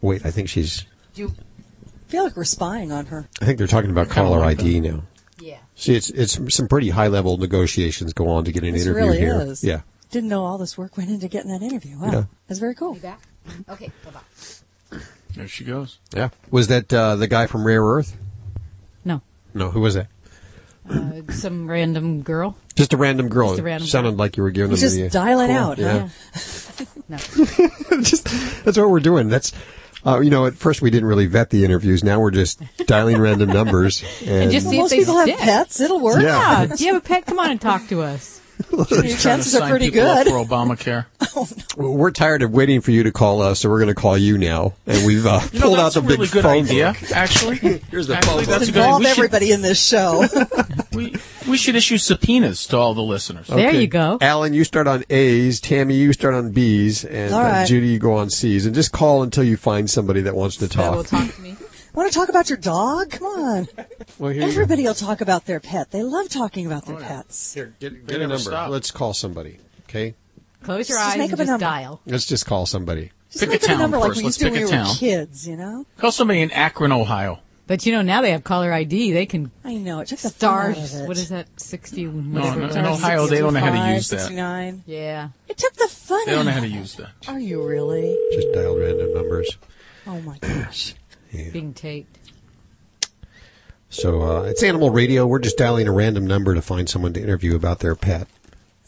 Wait, 0.00 0.24
I 0.26 0.30
think 0.30 0.48
she's. 0.48 0.84
I 1.18 1.28
feel 2.08 2.24
like 2.24 2.36
we're 2.36 2.44
spying 2.44 2.92
on 2.92 3.06
her. 3.06 3.28
I 3.40 3.44
think 3.44 3.58
they're 3.58 3.66
talking 3.66 3.90
about 3.90 4.08
caller 4.08 4.38
like 4.40 4.60
ID 4.60 4.80
now. 4.80 5.02
Yeah. 5.40 5.58
See, 5.74 5.94
it's 5.96 6.10
it's 6.10 6.54
some 6.54 6.68
pretty 6.68 6.90
high 6.90 7.08
level 7.08 7.36
negotiations 7.38 8.12
go 8.12 8.28
on 8.28 8.44
to 8.44 8.52
get 8.52 8.62
an 8.64 8.72
This 8.72 8.86
interview 8.86 9.04
really 9.06 9.18
here. 9.18 9.40
is. 9.40 9.64
Yeah. 9.64 9.80
Didn't 10.10 10.28
know 10.28 10.44
all 10.44 10.58
this 10.58 10.78
work 10.78 10.96
went 10.96 11.10
into 11.10 11.26
getting 11.28 11.50
that 11.50 11.62
interview. 11.62 11.98
Wow. 11.98 12.12
Yeah. 12.12 12.24
That's 12.46 12.60
very 12.60 12.74
cool. 12.74 12.96
Okay, 13.68 13.90
bye-bye. 14.04 14.98
There 15.34 15.48
she 15.48 15.64
goes. 15.64 15.98
Yeah. 16.14 16.28
Was 16.50 16.68
that 16.68 16.92
uh, 16.92 17.16
the 17.16 17.26
guy 17.26 17.46
from 17.48 17.66
Rare 17.66 17.82
Earth? 17.82 18.16
No. 19.04 19.22
No. 19.52 19.70
Who 19.70 19.80
was 19.80 19.94
that? 19.94 20.06
Uh, 20.88 21.32
some 21.32 21.68
random 21.70 22.22
girl. 22.22 22.56
Just 22.74 22.92
a 22.92 22.96
random 22.96 23.28
girl. 23.28 23.48
Just 23.50 23.60
a 23.60 23.62
random 23.62 23.88
Sounded 23.88 24.10
girl. 24.10 24.18
like 24.18 24.36
you 24.36 24.42
were 24.42 24.50
giving 24.50 24.70
You 24.72 24.76
them 24.76 24.80
just 24.80 24.96
the, 24.96 25.08
dial 25.10 25.40
it 25.40 25.46
cool. 25.48 25.56
out, 25.56 25.78
Yeah. 25.78 26.08
huh? 26.34 26.84
No. 27.08 27.16
just 28.02 28.24
that's 28.64 28.78
what 28.78 28.88
we're 28.90 29.00
doing. 29.00 29.28
That's 29.28 29.52
uh, 30.06 30.20
you 30.20 30.30
know, 30.30 30.46
at 30.46 30.54
first 30.54 30.82
we 30.82 30.90
didn't 30.90 31.08
really 31.08 31.26
vet 31.26 31.50
the 31.50 31.64
interviews. 31.64 32.02
Now 32.04 32.20
we're 32.20 32.30
just 32.30 32.60
dialing 32.86 33.18
random 33.18 33.50
numbers 33.50 34.02
and, 34.22 34.28
And 34.44 34.50
just 34.52 34.68
see 34.68 34.76
Well, 34.78 34.86
if 34.86 34.90
most 34.90 34.90
they 34.90 34.98
people 34.98 35.16
have 35.18 35.38
pets. 35.38 35.80
It'll 35.80 36.00
work. 36.00 36.22
Yeah. 36.22 36.62
Yeah. 36.64 36.76
Do 36.76 36.84
you 36.84 36.94
have 36.94 37.02
a 37.02 37.06
pet? 37.06 37.26
Come 37.26 37.38
on 37.38 37.50
and 37.50 37.60
talk 37.60 37.86
to 37.88 38.02
us. 38.02 38.33
Your 38.76 39.16
chances 39.16 39.54
are 39.54 39.68
pretty 39.68 39.90
good. 39.90 40.26
for 40.26 40.32
Obamacare. 40.44 41.06
Well, 41.76 41.92
we're 41.96 42.12
tired 42.12 42.42
of 42.42 42.52
waiting 42.52 42.80
for 42.80 42.92
you 42.92 43.02
to 43.02 43.10
call 43.10 43.42
us, 43.42 43.58
so 43.58 43.68
we're 43.68 43.80
going 43.80 43.92
to 43.92 44.00
call 44.00 44.16
you 44.16 44.38
now. 44.38 44.74
And 44.86 45.04
we've 45.04 45.26
uh, 45.26 45.40
You 45.52 45.58
know, 45.58 45.66
pulled 45.66 45.78
out 45.80 45.92
the 45.94 45.98
a 45.98 46.02
big 46.02 46.18
good 46.30 46.42
phone 46.44 46.64
idea. 46.64 46.92
book. 47.00 47.10
Actually, 47.10 47.56
Here's 47.90 48.06
the 48.06 48.16
Actually, 48.16 48.44
phone 48.44 48.52
that's 48.60 48.70
book. 48.70 48.76
a. 48.76 48.78
Involve 48.78 48.98
We 49.00 49.06
should, 49.06 49.18
everybody 49.18 49.50
in 49.50 49.60
this 49.60 49.84
show. 49.84 50.24
we, 50.92 51.16
we 51.48 51.56
should 51.56 51.74
issue 51.74 51.98
subpoenas 51.98 52.68
to 52.68 52.76
all 52.76 52.94
the 52.94 53.02
listeners. 53.02 53.48
There 53.48 53.72
you 53.72 53.88
go. 53.88 54.18
Alan, 54.20 54.54
you 54.54 54.62
start 54.62 54.86
on 54.86 55.02
A's. 55.10 55.60
Tammy, 55.60 55.96
you 55.96 56.12
start 56.12 56.34
on 56.34 56.52
B's, 56.52 57.04
and 57.04 57.34
All 57.34 57.40
uh. 57.44 57.66
Judy, 57.66 57.88
you 57.88 57.98
go 57.98 58.14
on 58.14 58.30
C's. 58.30 58.64
And 58.66 58.72
just 58.74 58.92
call 58.92 59.24
until 59.24 59.42
you 59.42 59.56
find 59.56 59.90
somebody 59.90 60.20
that 60.20 60.36
wants 60.36 60.54
to 60.58 60.68
That 60.68 60.72
talk. 60.74 60.94
will 60.94 61.02
talk 61.04 61.34
to 61.34 61.40
me. 61.40 61.53
Want 61.94 62.12
to 62.12 62.18
talk 62.18 62.28
about 62.28 62.48
your 62.48 62.58
dog? 62.58 63.10
Come 63.10 63.26
on. 63.26 63.68
Well, 64.18 64.30
here 64.32 64.42
you. 64.42 64.48
Everybody 64.48 64.84
will 64.84 64.94
talk 64.94 65.20
about 65.20 65.44
their 65.46 65.58
pet. 65.58 65.90
They 65.90 66.02
love 66.04 66.28
talking 66.28 66.66
about 66.66 66.86
their 66.86 66.96
oh, 66.96 67.00
pets. 67.00 67.54
Here, 67.54 67.74
get, 67.80 68.06
They 68.06 68.12
get 68.14 68.22
a 68.22 68.26
number. 68.28 68.38
stop. 68.38 68.70
Let's 68.70 68.90
call 68.92 69.12
somebody. 69.12 69.58
Okay, 69.88 70.14
Close 70.62 70.88
your 70.88 70.98
Just 70.98 71.10
eyes 71.10 71.18
make 71.18 71.32
and 71.32 71.40
up 71.40 71.44
a 71.44 71.50
number. 71.50 71.64
dial. 71.64 72.00
let's 72.06 72.26
just 72.26 72.46
call 72.46 72.64
somebody. 72.66 73.10
Just 73.30 73.40
Pick 73.40 73.48
a 73.48 73.52
make 73.52 73.62
up 73.64 73.68
town 73.70 73.78
number 73.78 73.98
like 73.98 74.10
first. 74.10 74.18
we 74.18 74.24
Let's 74.24 74.40
used 74.40 74.40
to 74.40 74.44
pick 74.46 74.52
when 74.54 74.62
a 74.62 74.66
we 74.66 74.70
town. 74.70 74.88
were 74.88 74.94
kids, 74.94 75.48
you 75.48 75.56
know? 75.56 75.84
Call 75.98 76.12
somebody 76.12 76.42
in 76.42 76.50
Akron, 76.52 76.92
Ohio. 76.92 77.40
But 77.66 77.86
you 77.86 77.92
know 77.92 78.02
now 78.02 78.20
they 78.22 78.30
have 78.30 78.44
caller 78.44 78.72
ID. 78.72 79.12
They 79.12 79.26
can 79.26 79.50
I 79.64 79.74
know. 79.76 79.98
It 80.00 80.08
took 80.08 80.18
the 80.20 80.28
stars. 80.28 80.74
fun 80.76 80.84
out 80.84 80.94
of 80.94 81.00
it. 81.00 81.08
What 81.08 81.16
is 81.18 81.28
that? 81.30 81.48
Sixty. 81.60 82.04
No, 82.04 82.40
whatever 82.40 82.60
no, 82.60 82.66
in. 82.68 82.86
Ohio 82.86 83.26
they 83.26 83.38
don't 83.40 83.54
know 83.54 83.60
how 83.60 83.70
to 83.70 83.76
65, 83.76 83.94
use 83.96 84.08
that. 84.10 84.20
69. 84.20 84.82
Yeah. 84.86 85.28
It 85.48 85.56
took 85.58 85.72
the 85.74 85.88
fun 85.88 86.20
They 86.26 86.32
don't 86.32 86.44
know 86.44 86.52
how 86.52 86.60
to 86.60 86.68
use 86.68 86.94
that. 86.96 87.10
Are 87.26 87.40
you 87.40 87.66
really? 87.66 88.16
Just 88.34 88.52
dial 88.52 88.78
random 88.78 89.14
numbers. 89.14 89.56
Oh 90.06 90.20
my 90.20 90.36
gosh. 90.38 90.94
Being 91.52 91.74
taped. 91.74 92.18
So 93.88 94.22
uh, 94.22 94.42
it's 94.42 94.62
Animal 94.62 94.90
Radio. 94.90 95.26
We're 95.26 95.38
just 95.38 95.56
dialing 95.56 95.86
a 95.86 95.92
random 95.92 96.26
number 96.26 96.54
to 96.54 96.62
find 96.62 96.88
someone 96.88 97.12
to 97.14 97.22
interview 97.22 97.54
about 97.54 97.78
their 97.78 97.94
pet. 97.94 98.28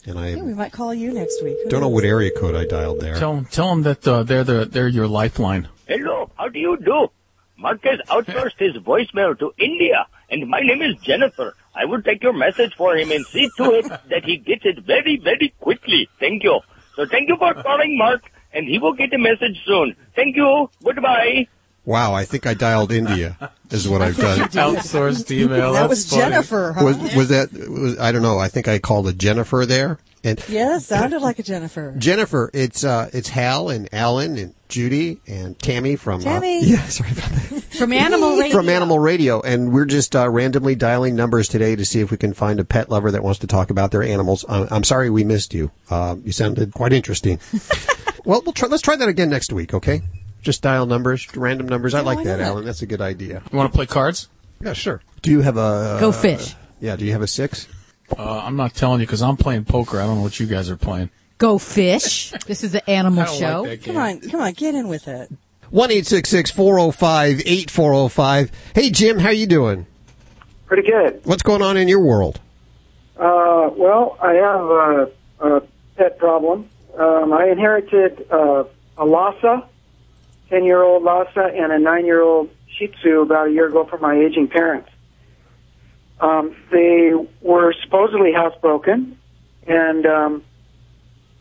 And 0.05 0.17
I 0.17 0.29
Yeah, 0.29 0.43
we 0.43 0.53
might 0.53 0.71
call 0.71 0.93
you 0.93 1.11
next 1.13 1.43
week. 1.43 1.57
Who 1.63 1.69
don't 1.69 1.81
know 1.81 1.89
what 1.89 2.03
area 2.05 2.31
code 2.31 2.55
I 2.55 2.65
dialed 2.65 3.01
there. 3.01 3.15
Tell 3.15 3.43
tell 3.51 3.69
them 3.69 3.83
that 3.83 4.07
uh, 4.07 4.23
they're 4.23 4.43
the 4.43 4.65
they're 4.65 4.87
your 4.87 5.07
lifeline. 5.07 5.67
Hello, 5.87 6.29
how 6.37 6.47
do 6.47 6.59
you 6.59 6.77
do? 6.77 7.09
Marquez 7.57 7.99
outsourced 8.07 8.59
his 8.59 8.75
voicemail 8.75 9.37
to 9.39 9.51
India, 9.57 10.05
and 10.29 10.47
my 10.47 10.61
name 10.61 10.81
is 10.81 10.95
Jennifer. 11.01 11.55
I 11.75 11.85
will 11.85 12.01
take 12.01 12.23
your 12.23 12.33
message 12.33 12.75
for 12.75 12.95
him 12.95 13.11
and 13.11 13.25
see 13.25 13.49
to 13.57 13.71
it 13.73 13.87
that 14.09 14.23
he 14.23 14.37
gets 14.37 14.65
it 14.65 14.79
very, 14.79 15.17
very 15.17 15.53
quickly. 15.59 16.07
Thank 16.19 16.43
you. 16.43 16.59
So 16.95 17.05
thank 17.05 17.29
you 17.29 17.37
for 17.37 17.53
calling 17.55 17.97
Mark, 17.97 18.29
and 18.53 18.67
he 18.67 18.77
will 18.79 18.93
get 18.93 19.11
the 19.11 19.17
message 19.17 19.61
soon. 19.65 19.95
Thank 20.15 20.35
you. 20.35 20.69
Goodbye. 20.83 21.47
Wow, 21.87 22.13
I 22.13 22.25
think 22.25 22.45
I 22.45 22.53
dialed 22.53 22.91
India. 22.91 23.37
Is 23.71 23.87
what 23.87 24.01
I've 24.01 24.17
done. 24.17 24.39
Outsourced 24.49 25.31
email. 25.31 25.71
That 25.71 25.87
that's 25.87 25.89
was 25.89 26.09
funny. 26.09 26.21
Jennifer, 26.21 26.73
huh? 26.73 26.83
Was 26.83 27.15
was 27.15 27.29
that? 27.29 27.49
Was, 27.53 27.97
I 27.97 28.11
don't 28.11 28.21
know. 28.21 28.37
I 28.37 28.49
think 28.49 28.67
I 28.67 28.77
called 28.77 29.07
a 29.07 29.13
Jennifer 29.13 29.65
there. 29.65 29.97
And 30.21 30.43
Yeah, 30.49 30.79
sounded 30.79 31.21
like 31.21 31.39
a 31.39 31.43
Jennifer. 31.43 31.95
Jennifer, 31.97 32.51
it's 32.53 32.83
uh, 32.83 33.09
it's 33.13 33.35
Al 33.37 33.69
and 33.69 33.87
Alan 33.93 34.37
and 34.37 34.53
Judy 34.67 35.21
and 35.27 35.57
Tammy 35.59 35.95
from 35.95 36.19
Tammy. 36.19 36.57
Uh, 36.57 36.61
yeah, 36.65 36.83
sorry 36.87 37.11
about 37.11 37.29
that. 37.31 37.63
From 37.77 37.93
Animal 37.93 38.37
Radio. 38.37 38.57
from 38.57 38.67
Animal 38.67 38.99
Radio, 38.99 39.39
and 39.39 39.71
we're 39.71 39.85
just 39.85 40.13
uh, 40.13 40.29
randomly 40.29 40.75
dialing 40.75 41.15
numbers 41.15 41.47
today 41.47 41.77
to 41.77 41.85
see 41.85 42.01
if 42.01 42.11
we 42.11 42.17
can 42.17 42.33
find 42.33 42.59
a 42.59 42.65
pet 42.65 42.89
lover 42.89 43.11
that 43.11 43.23
wants 43.23 43.39
to 43.39 43.47
talk 43.47 43.69
about 43.69 43.91
their 43.91 44.03
animals. 44.03 44.43
Uh, 44.49 44.67
I'm 44.69 44.83
sorry 44.83 45.09
we 45.09 45.23
missed 45.23 45.53
you. 45.53 45.71
Uh, 45.89 46.17
you 46.25 46.33
sounded 46.33 46.73
quite 46.73 46.91
interesting. 46.91 47.39
well, 48.25 48.41
we'll 48.45 48.51
try, 48.51 48.67
let's 48.67 48.83
try 48.83 48.97
that 48.97 49.07
again 49.07 49.29
next 49.29 49.53
week, 49.53 49.73
okay? 49.73 50.01
Just 50.47 50.61
dial 50.61 50.85
numbers, 50.85 51.27
random 51.35 51.67
numbers. 51.67 51.93
I 51.93 51.97
Yeah, 51.99 52.05
like 52.05 52.17
why 52.19 52.23
that, 52.23 52.39
not? 52.39 52.45
Alan. 52.47 52.63
That's 52.63 52.81
a 52.81 52.85
good 52.85 53.01
idea. 53.01 53.41
You 53.51 53.57
want 53.57 53.69
to 53.69 53.75
play 53.75 53.85
cards? 53.85 54.29
Yeah, 54.61 54.71
sure. 54.71 55.01
Do 55.21 55.29
you 55.29 55.41
have 55.41 55.57
a 55.57 55.97
Go 55.99 56.13
fish. 56.13 56.55
Yeah, 56.79 56.95
do 56.95 57.03
you 57.03 57.11
have 57.11 57.21
a 57.21 57.27
six? 57.27 57.67
Uh, 58.17 58.39
I'm 58.45 58.55
not 58.55 58.73
telling 58.73 59.01
you 59.01 59.05
because 59.05 59.21
I'm 59.21 59.35
playing 59.35 59.65
poker. 59.65 59.99
I 59.99 60.05
don't 60.05 60.15
know 60.15 60.21
what 60.21 60.39
you 60.39 60.45
guys 60.45 60.69
are 60.69 60.77
playing. 60.77 61.09
Go 61.37 61.57
fish. 61.57 62.31
This 62.45 62.63
is 62.63 62.71
the 62.71 62.89
animal 62.89 63.19
I 63.23 63.25
don't 63.25 63.37
show. 63.37 63.61
like 63.63 63.69
that 63.71 63.83
game. 63.83 63.93
Come 63.95 64.01
on, 64.01 64.19
come 64.21 64.39
on, 64.39 64.53
get 64.53 64.73
in 64.73 64.87
with 64.87 65.09
it. 65.09 65.29
One 65.69 65.91
eight 65.91 66.05
six 66.07 66.29
six 66.29 66.49
four 66.49 66.79
zero 66.79 66.91
five 66.91 67.41
eight 67.45 67.69
four 67.69 67.91
zero 67.93 68.07
five. 68.07 68.49
Hey 68.73 68.89
Jim, 68.89 69.19
how 69.19 69.31
you 69.31 69.47
doing? 69.47 69.85
Pretty 70.67 70.89
good. 70.89 71.19
What's 71.25 71.43
going 71.43 71.61
on 71.61 71.75
in 71.75 71.89
your 71.89 71.99
world? 71.99 72.39
Uh, 73.17 73.69
well, 73.75 74.17
I 74.21 74.31
have 74.35 74.61
a, 74.61 75.55
a 75.57 75.61
pet 75.97 76.17
problem. 76.17 76.69
Um, 76.97 77.33
I 77.33 77.49
inherited 77.49 78.25
uh, 78.31 78.63
a 78.97 79.03
Lhasa, 79.05 79.67
10 80.49 80.63
year 80.63 80.81
old 80.81 81.03
Lhasa, 81.03 81.51
and 81.55 81.71
a 81.71 81.79
9 81.79 82.05
year 82.05 82.21
old 82.21 82.49
Shih 82.77 82.87
Tzu 82.87 83.21
about 83.21 83.47
a 83.47 83.51
year 83.51 83.67
ago 83.67 83.85
from 83.85 84.01
my 84.01 84.15
aging 84.15 84.47
parents. 84.47 84.89
Um, 86.19 86.55
they 86.71 87.11
were 87.41 87.73
supposedly 87.83 88.31
housebroken, 88.31 89.15
and 89.67 90.05
um, 90.05 90.43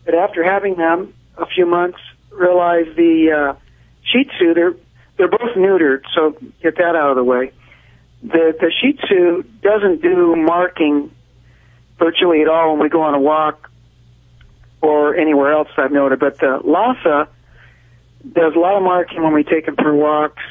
but 0.04 0.14
after 0.14 0.42
having 0.44 0.76
them 0.76 1.14
a 1.36 1.46
few 1.46 1.66
months, 1.66 1.98
realized 2.30 2.96
the 2.96 3.32
uh, 3.32 3.58
Shih 4.04 4.24
Tzu 4.24 4.54
they're 4.54 4.74
they're 5.16 5.28
both 5.28 5.56
neutered, 5.56 6.02
so 6.14 6.36
get 6.62 6.76
that 6.76 6.94
out 6.94 7.10
of 7.10 7.16
the 7.16 7.24
way. 7.24 7.52
The 8.22 8.54
the 8.58 8.70
Shih 8.80 8.94
Tzu 8.94 9.44
doesn't 9.62 10.02
do 10.02 10.36
marking 10.36 11.10
virtually 11.98 12.42
at 12.42 12.48
all 12.48 12.72
when 12.72 12.82
we 12.82 12.88
go 12.90 13.02
on 13.02 13.14
a 13.14 13.20
walk 13.20 13.70
or 14.82 15.14
anywhere 15.16 15.52
else 15.52 15.68
I've 15.78 15.92
noted, 15.92 16.18
but 16.18 16.38
the 16.38 16.60
Lhasa 16.62 17.28
does 18.32 18.54
a 18.54 18.58
lot 18.58 18.76
of 18.76 18.82
marking 18.82 19.22
when 19.22 19.32
we 19.32 19.44
take 19.44 19.66
him 19.66 19.76
for 19.76 19.94
walks, 19.94 20.42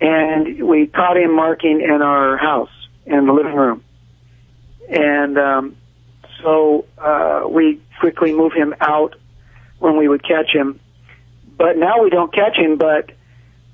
and 0.00 0.62
we 0.62 0.86
caught 0.86 1.16
him 1.16 1.34
marking 1.34 1.80
in 1.80 2.02
our 2.02 2.36
house 2.36 2.70
in 3.06 3.26
the 3.26 3.32
living 3.32 3.54
room, 3.54 3.82
and 4.88 5.38
um, 5.38 5.76
so 6.42 6.86
uh, 6.98 7.44
we 7.48 7.80
quickly 8.00 8.32
move 8.32 8.52
him 8.52 8.74
out 8.80 9.14
when 9.78 9.96
we 9.96 10.08
would 10.08 10.22
catch 10.22 10.50
him. 10.50 10.80
But 11.56 11.76
now 11.76 12.02
we 12.02 12.10
don't 12.10 12.32
catch 12.32 12.56
him, 12.56 12.78
but 12.78 13.10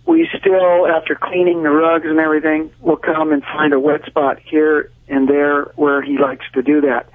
we 0.07 0.29
still, 0.38 0.87
after 0.87 1.14
cleaning 1.14 1.62
the 1.62 1.71
rugs 1.71 2.07
and 2.07 2.19
everything, 2.19 2.71
will 2.81 2.97
come 2.97 3.33
and 3.33 3.43
find 3.43 3.73
a 3.73 3.81
wet 3.81 4.05
spot 4.07 4.38
here 4.38 4.91
and 5.09 5.29
there 5.29 5.64
where 5.76 6.03
he 6.03 6.19
likes 6.19 6.45
to 6.55 6.62
do 6.62 6.83
that. 6.83 7.11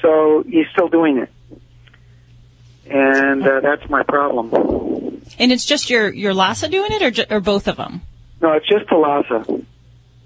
So 0.00 0.42
he's 0.46 0.66
still 0.72 0.88
doing 0.88 1.18
it. 1.18 1.30
And 2.86 3.46
uh, 3.46 3.60
that's 3.60 3.88
my 3.88 4.02
problem. 4.02 5.11
And 5.38 5.52
it's 5.52 5.64
just 5.64 5.90
your 5.90 6.12
your 6.12 6.34
Lhasa 6.34 6.68
doing 6.68 6.92
it, 6.92 7.02
or 7.02 7.10
ju- 7.10 7.24
or 7.30 7.40
both 7.40 7.68
of 7.68 7.76
them? 7.76 8.02
No, 8.40 8.52
it's 8.52 8.68
just 8.68 8.88
the 8.88 8.96
Lhasa. 8.96 9.62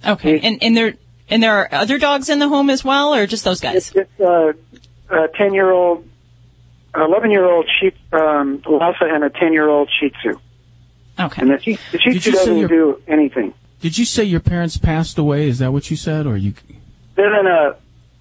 Okay. 0.07 0.41
And 0.41 0.63
and 0.63 0.77
there 0.77 0.95
and 1.29 1.43
there 1.43 1.57
are 1.59 1.69
other 1.75 1.99
dogs 1.99 2.29
in 2.29 2.39
the 2.39 2.49
home 2.49 2.71
as 2.71 2.85
well, 2.85 3.15
or 3.15 3.27
just 3.27 3.45
those 3.45 3.61
guys? 3.61 3.93
It's 3.95 4.21
uh, 4.21 4.53
a 5.11 5.29
10 5.37 5.55
year 5.55 5.71
old, 5.71 6.07
11 6.95 7.31
year 7.31 7.45
old 7.45 7.69
Shih, 7.81 7.93
um, 8.13 8.63
Lhasa 8.67 9.05
and 9.05 9.25
a 9.25 9.31
10 9.31 9.53
year 9.53 9.69
old 9.69 9.91
Shih 10.01 10.11
Tzu. 10.11 10.39
Okay. 11.19 11.43
And 11.43 11.51
the 11.51 11.61
Shih, 11.61 11.79
the 11.93 11.99
Shih 11.99 12.13
Did 12.13 12.23
Tzu 12.23 12.31
doesn't 12.33 12.59
your- 12.59 12.69
do 12.69 13.03
anything. 13.09 13.55
Did 13.81 13.99
you 13.99 14.05
say 14.05 14.25
your 14.25 14.41
parents 14.41 14.77
passed 14.79 15.19
away? 15.19 15.49
Is 15.49 15.59
that 15.59 15.73
what 15.73 15.91
you 15.91 15.97
said, 15.97 16.27
or 16.27 16.37
you? 16.37 16.55
They're 17.15 17.39
in 17.41 17.47
a 17.47 17.77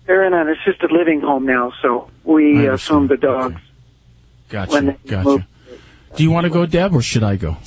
they're 0.05 0.25
in 0.25 0.33
an 0.33 0.49
assisted 0.49 0.91
living 0.91 1.21
home 1.21 1.45
now, 1.45 1.71
so 1.81 2.09
we 2.23 2.67
assumed 2.67 3.09
the 3.09 3.17
dogs. 3.17 3.59
Gotcha. 4.49 4.71
When 4.71 4.85
they 4.87 4.97
gotcha. 5.07 5.23
moved. 5.27 5.43
Do 6.15 6.23
you 6.23 6.31
want 6.31 6.45
to 6.45 6.49
go, 6.49 6.65
Deb, 6.65 6.95
or 6.95 7.01
should 7.01 7.23
I 7.23 7.35
go? 7.35 7.57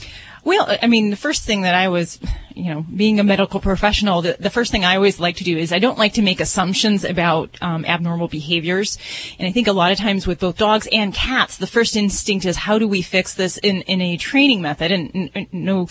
Well, 0.44 0.66
I 0.80 0.86
mean, 0.86 1.10
the 1.10 1.16
first 1.16 1.42
thing 1.42 1.62
that 1.62 1.74
I 1.74 1.88
was, 1.88 2.18
you 2.58 2.74
know, 2.74 2.84
being 2.94 3.20
a 3.20 3.24
medical 3.24 3.60
professional, 3.60 4.20
the, 4.20 4.36
the 4.40 4.50
first 4.50 4.72
thing 4.72 4.84
I 4.84 4.96
always 4.96 5.20
like 5.20 5.36
to 5.36 5.44
do 5.44 5.56
is 5.56 5.72
I 5.72 5.78
don't 5.78 5.96
like 5.96 6.14
to 6.14 6.22
make 6.22 6.40
assumptions 6.40 7.04
about 7.04 7.56
um, 7.62 7.84
abnormal 7.84 8.26
behaviors. 8.26 8.98
And 9.38 9.46
I 9.46 9.52
think 9.52 9.68
a 9.68 9.72
lot 9.72 9.92
of 9.92 9.98
times 9.98 10.26
with 10.26 10.40
both 10.40 10.56
dogs 10.56 10.88
and 10.90 11.14
cats, 11.14 11.56
the 11.56 11.68
first 11.68 11.94
instinct 11.96 12.44
is 12.44 12.56
how 12.56 12.76
do 12.80 12.88
we 12.88 13.00
fix 13.00 13.34
this 13.34 13.58
in, 13.58 13.82
in 13.82 14.00
a 14.00 14.16
training 14.16 14.60
method? 14.60 14.90
And, 14.90 15.30
and- 15.34 15.46
no, 15.52 15.86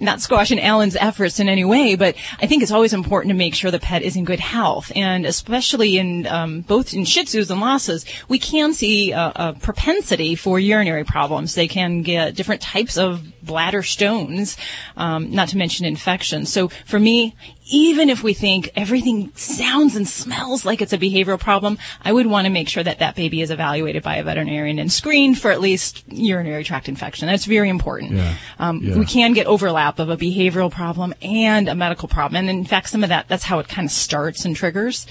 not 0.00 0.20
squashing 0.20 0.60
Alan's 0.60 0.96
efforts 0.96 1.38
in 1.38 1.48
any 1.48 1.64
way, 1.64 1.94
but 1.94 2.16
I 2.42 2.46
think 2.46 2.64
it's 2.64 2.72
always 2.72 2.92
important 2.92 3.30
to 3.30 3.38
make 3.38 3.54
sure 3.54 3.70
the 3.70 3.78
pet 3.78 4.02
is 4.02 4.16
in 4.16 4.24
good 4.24 4.40
health. 4.40 4.90
And 4.96 5.24
especially 5.24 5.98
in 5.98 6.26
um, 6.26 6.62
both 6.62 6.92
in 6.94 7.04
Shih 7.04 7.24
Tzus 7.24 7.50
and 7.50 7.62
Lhasas, 7.62 8.04
we 8.28 8.40
can 8.40 8.72
see 8.72 9.12
a, 9.12 9.32
a 9.36 9.52
propensity 9.52 10.34
for 10.34 10.58
urinary 10.58 11.04
problems. 11.04 11.54
They 11.54 11.68
can 11.68 12.02
get 12.02 12.34
different 12.34 12.60
types 12.60 12.98
of 12.98 13.22
bladder 13.42 13.84
stones, 13.84 14.56
um, 14.96 15.30
not 15.30 15.48
to 15.50 15.56
mention 15.56 15.86
infections. 15.86 16.07
So 16.46 16.68
for 16.86 16.98
me, 16.98 17.36
even 17.70 18.08
if 18.08 18.22
we 18.22 18.32
think 18.32 18.70
everything 18.74 19.30
sounds 19.34 19.94
and 19.94 20.08
smells 20.08 20.64
like 20.64 20.80
it's 20.80 20.92
a 20.92 20.98
behavioral 20.98 21.38
problem, 21.38 21.76
I 22.02 22.12
would 22.12 22.26
want 22.26 22.46
to 22.46 22.50
make 22.50 22.68
sure 22.68 22.82
that 22.82 22.98
that 23.00 23.14
baby 23.14 23.42
is 23.42 23.50
evaluated 23.50 24.02
by 24.02 24.16
a 24.16 24.22
veterinarian 24.22 24.78
and 24.78 24.90
screened 24.90 25.38
for 25.38 25.50
at 25.50 25.60
least 25.60 26.04
urinary 26.08 26.64
tract 26.64 26.88
infection. 26.88 27.28
That's 27.28 27.44
very 27.44 27.68
important. 27.68 28.12
Yeah. 28.12 28.34
Um, 28.58 28.80
Yeah. 28.82 28.96
We 28.96 29.04
can 29.06 29.32
get 29.34 29.46
overlap 29.46 29.98
of 29.98 30.08
a 30.08 30.16
behavioral 30.16 30.70
problem 30.70 31.14
and 31.20 31.68
a 31.68 31.74
medical 31.74 32.08
problem, 32.08 32.48
and 32.48 32.48
in 32.48 32.64
fact, 32.64 32.88
some 32.88 33.02
of 33.02 33.10
that 33.10 33.28
that's 33.28 33.44
how 33.44 33.58
it 33.58 33.68
kind 33.68 33.86
of 33.86 33.92
starts 33.92 34.44
and 34.44 34.56
triggers. 34.56 35.06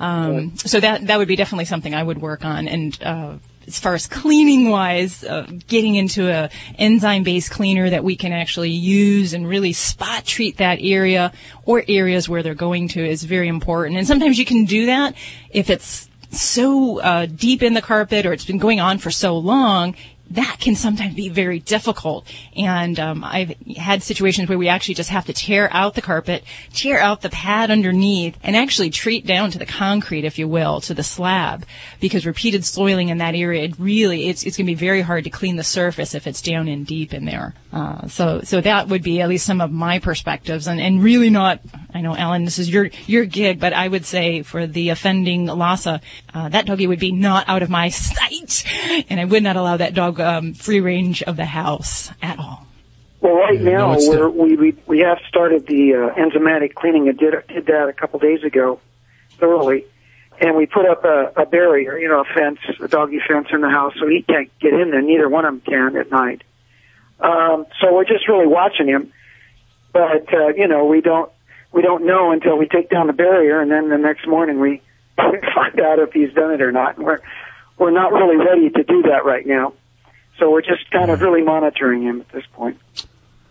Um, 0.00 0.56
so 0.56 0.80
that 0.80 1.06
that 1.06 1.18
would 1.18 1.28
be 1.28 1.36
definitely 1.36 1.66
something 1.66 1.94
I 1.94 2.02
would 2.02 2.20
work 2.20 2.44
on. 2.44 2.66
And 2.66 2.98
uh, 3.02 3.34
as 3.66 3.78
far 3.78 3.94
as 3.94 4.06
cleaning 4.06 4.70
wise, 4.70 5.24
uh, 5.24 5.46
getting 5.66 5.94
into 5.94 6.30
a 6.30 6.50
enzyme 6.78 7.22
based 7.22 7.50
cleaner 7.50 7.90
that 7.90 8.04
we 8.04 8.16
can 8.16 8.32
actually 8.32 8.70
use 8.70 9.32
and 9.32 9.48
really 9.48 9.72
spot 9.72 10.24
treat 10.24 10.56
that 10.58 10.78
area 10.80 11.32
or 11.64 11.82
areas 11.88 12.28
where 12.28 12.42
they're 12.42 12.54
going 12.54 12.88
to 12.88 13.04
is 13.04 13.24
very 13.24 13.48
important. 13.48 13.96
And 13.98 14.06
sometimes 14.06 14.38
you 14.38 14.44
can 14.44 14.64
do 14.64 14.86
that 14.86 15.14
if 15.50 15.70
it's 15.70 16.08
so 16.30 17.00
uh, 17.00 17.26
deep 17.26 17.62
in 17.62 17.74
the 17.74 17.82
carpet 17.82 18.24
or 18.24 18.32
it's 18.32 18.44
been 18.44 18.58
going 18.58 18.80
on 18.80 18.98
for 18.98 19.10
so 19.10 19.36
long 19.36 19.94
that 20.34 20.58
can 20.60 20.74
sometimes 20.74 21.14
be 21.14 21.28
very 21.28 21.58
difficult. 21.58 22.26
And 22.56 22.98
um, 22.98 23.24
I've 23.24 23.54
had 23.76 24.02
situations 24.02 24.48
where 24.48 24.58
we 24.58 24.68
actually 24.68 24.94
just 24.94 25.10
have 25.10 25.26
to 25.26 25.32
tear 25.32 25.68
out 25.72 25.94
the 25.94 26.02
carpet, 26.02 26.44
tear 26.72 27.00
out 27.00 27.22
the 27.22 27.30
pad 27.30 27.70
underneath, 27.70 28.38
and 28.42 28.56
actually 28.56 28.90
treat 28.90 29.26
down 29.26 29.50
to 29.50 29.58
the 29.58 29.66
concrete, 29.66 30.24
if 30.24 30.38
you 30.38 30.48
will, 30.48 30.80
to 30.82 30.94
the 30.94 31.02
slab, 31.02 31.66
because 32.00 32.26
repeated 32.26 32.64
soiling 32.64 33.08
in 33.08 33.18
that 33.18 33.34
area, 33.34 33.64
it 33.64 33.74
really, 33.78 34.28
it's, 34.28 34.42
it's 34.44 34.56
going 34.56 34.66
to 34.66 34.70
be 34.70 34.74
very 34.74 35.02
hard 35.02 35.24
to 35.24 35.30
clean 35.30 35.56
the 35.56 35.64
surface 35.64 36.14
if 36.14 36.26
it's 36.26 36.42
down 36.42 36.68
in 36.68 36.84
deep 36.84 37.12
in 37.12 37.24
there. 37.24 37.54
Uh, 37.72 38.06
so, 38.06 38.42
so 38.42 38.60
that 38.60 38.88
would 38.88 39.02
be 39.02 39.22
at 39.22 39.28
least 39.30 39.46
some 39.46 39.62
of 39.62 39.72
my 39.72 39.98
perspectives, 39.98 40.66
and, 40.66 40.78
and 40.78 41.02
really 41.02 41.30
not. 41.30 41.60
I 41.94 42.02
know, 42.02 42.14
Alan, 42.14 42.44
this 42.44 42.58
is 42.58 42.68
your 42.68 42.90
your 43.06 43.24
gig, 43.24 43.60
but 43.60 43.72
I 43.72 43.88
would 43.88 44.04
say 44.04 44.42
for 44.42 44.66
the 44.66 44.90
offending 44.90 45.46
Lhasa, 45.46 46.02
uh, 46.34 46.50
that 46.50 46.66
doggy 46.66 46.86
would 46.86 46.98
be 46.98 47.12
not 47.12 47.48
out 47.48 47.62
of 47.62 47.70
my 47.70 47.88
sight, 47.90 48.64
and 49.08 49.18
I 49.18 49.24
would 49.24 49.42
not 49.42 49.56
allow 49.56 49.78
that 49.78 49.94
dog 49.94 50.20
um, 50.22 50.54
free 50.54 50.80
range 50.80 51.22
of 51.22 51.36
the 51.36 51.44
house 51.44 52.10
at 52.22 52.38
all. 52.38 52.66
Well, 53.20 53.34
right 53.34 53.58
Yeah, 53.60 53.70
now 53.72 53.92
it's 53.92 54.08
we're, 54.08 54.28
we 54.28 54.56
we 54.56 54.76
we 54.86 54.98
have 55.00 55.18
started 55.28 55.66
the 55.66 55.94
uh, 55.94 56.14
enzymatic 56.20 56.74
cleaning. 56.74 57.08
and 57.08 57.18
did 57.18 57.34
did 57.48 57.66
that 57.66 57.88
a 57.88 57.92
couple 57.92 58.18
days 58.18 58.42
ago, 58.42 58.80
thoroughly, 59.38 59.84
and 60.40 60.56
we 60.56 60.66
put 60.66 60.86
up 60.86 61.04
a, 61.04 61.32
a 61.42 61.46
barrier, 61.46 61.96
you 61.98 62.08
know, 62.08 62.20
a 62.22 62.24
fence, 62.24 62.58
a 62.80 62.88
doggy 62.88 63.20
fence 63.26 63.48
in 63.52 63.60
the 63.60 63.70
house, 63.70 63.94
so 64.00 64.08
he 64.08 64.22
can't 64.22 64.50
get 64.58 64.72
in 64.74 64.90
there. 64.90 65.02
Neither 65.02 65.28
one 65.28 65.44
of 65.44 65.52
them 65.52 65.60
can 65.60 65.96
at 65.96 66.10
night. 66.10 66.42
Um, 67.20 67.66
so 67.80 67.94
we're 67.94 68.04
just 68.04 68.26
really 68.26 68.48
watching 68.48 68.88
him, 68.88 69.12
but 69.92 70.32
uh, 70.34 70.48
you 70.48 70.66
know, 70.66 70.86
we 70.86 71.00
don't 71.00 71.30
we 71.70 71.82
don't 71.82 72.04
know 72.04 72.32
until 72.32 72.58
we 72.58 72.66
take 72.66 72.90
down 72.90 73.06
the 73.06 73.12
barrier, 73.12 73.60
and 73.60 73.70
then 73.70 73.88
the 73.88 73.98
next 73.98 74.26
morning 74.26 74.58
we 74.58 74.82
find 75.16 75.78
out 75.80 76.00
if 76.00 76.12
he's 76.12 76.32
done 76.34 76.50
it 76.52 76.60
or 76.60 76.72
not. 76.72 76.96
And 76.96 77.06
we're 77.06 77.20
we're 77.78 77.92
not 77.92 78.12
really 78.12 78.36
ready 78.36 78.68
to 78.70 78.82
do 78.82 79.02
that 79.02 79.24
right 79.24 79.46
now. 79.46 79.74
So 80.38 80.50
we're 80.50 80.62
just 80.62 80.90
kind 80.90 81.10
of 81.10 81.20
really 81.20 81.42
monitoring 81.42 82.02
him 82.02 82.20
at 82.20 82.28
this 82.30 82.44
point. 82.52 82.78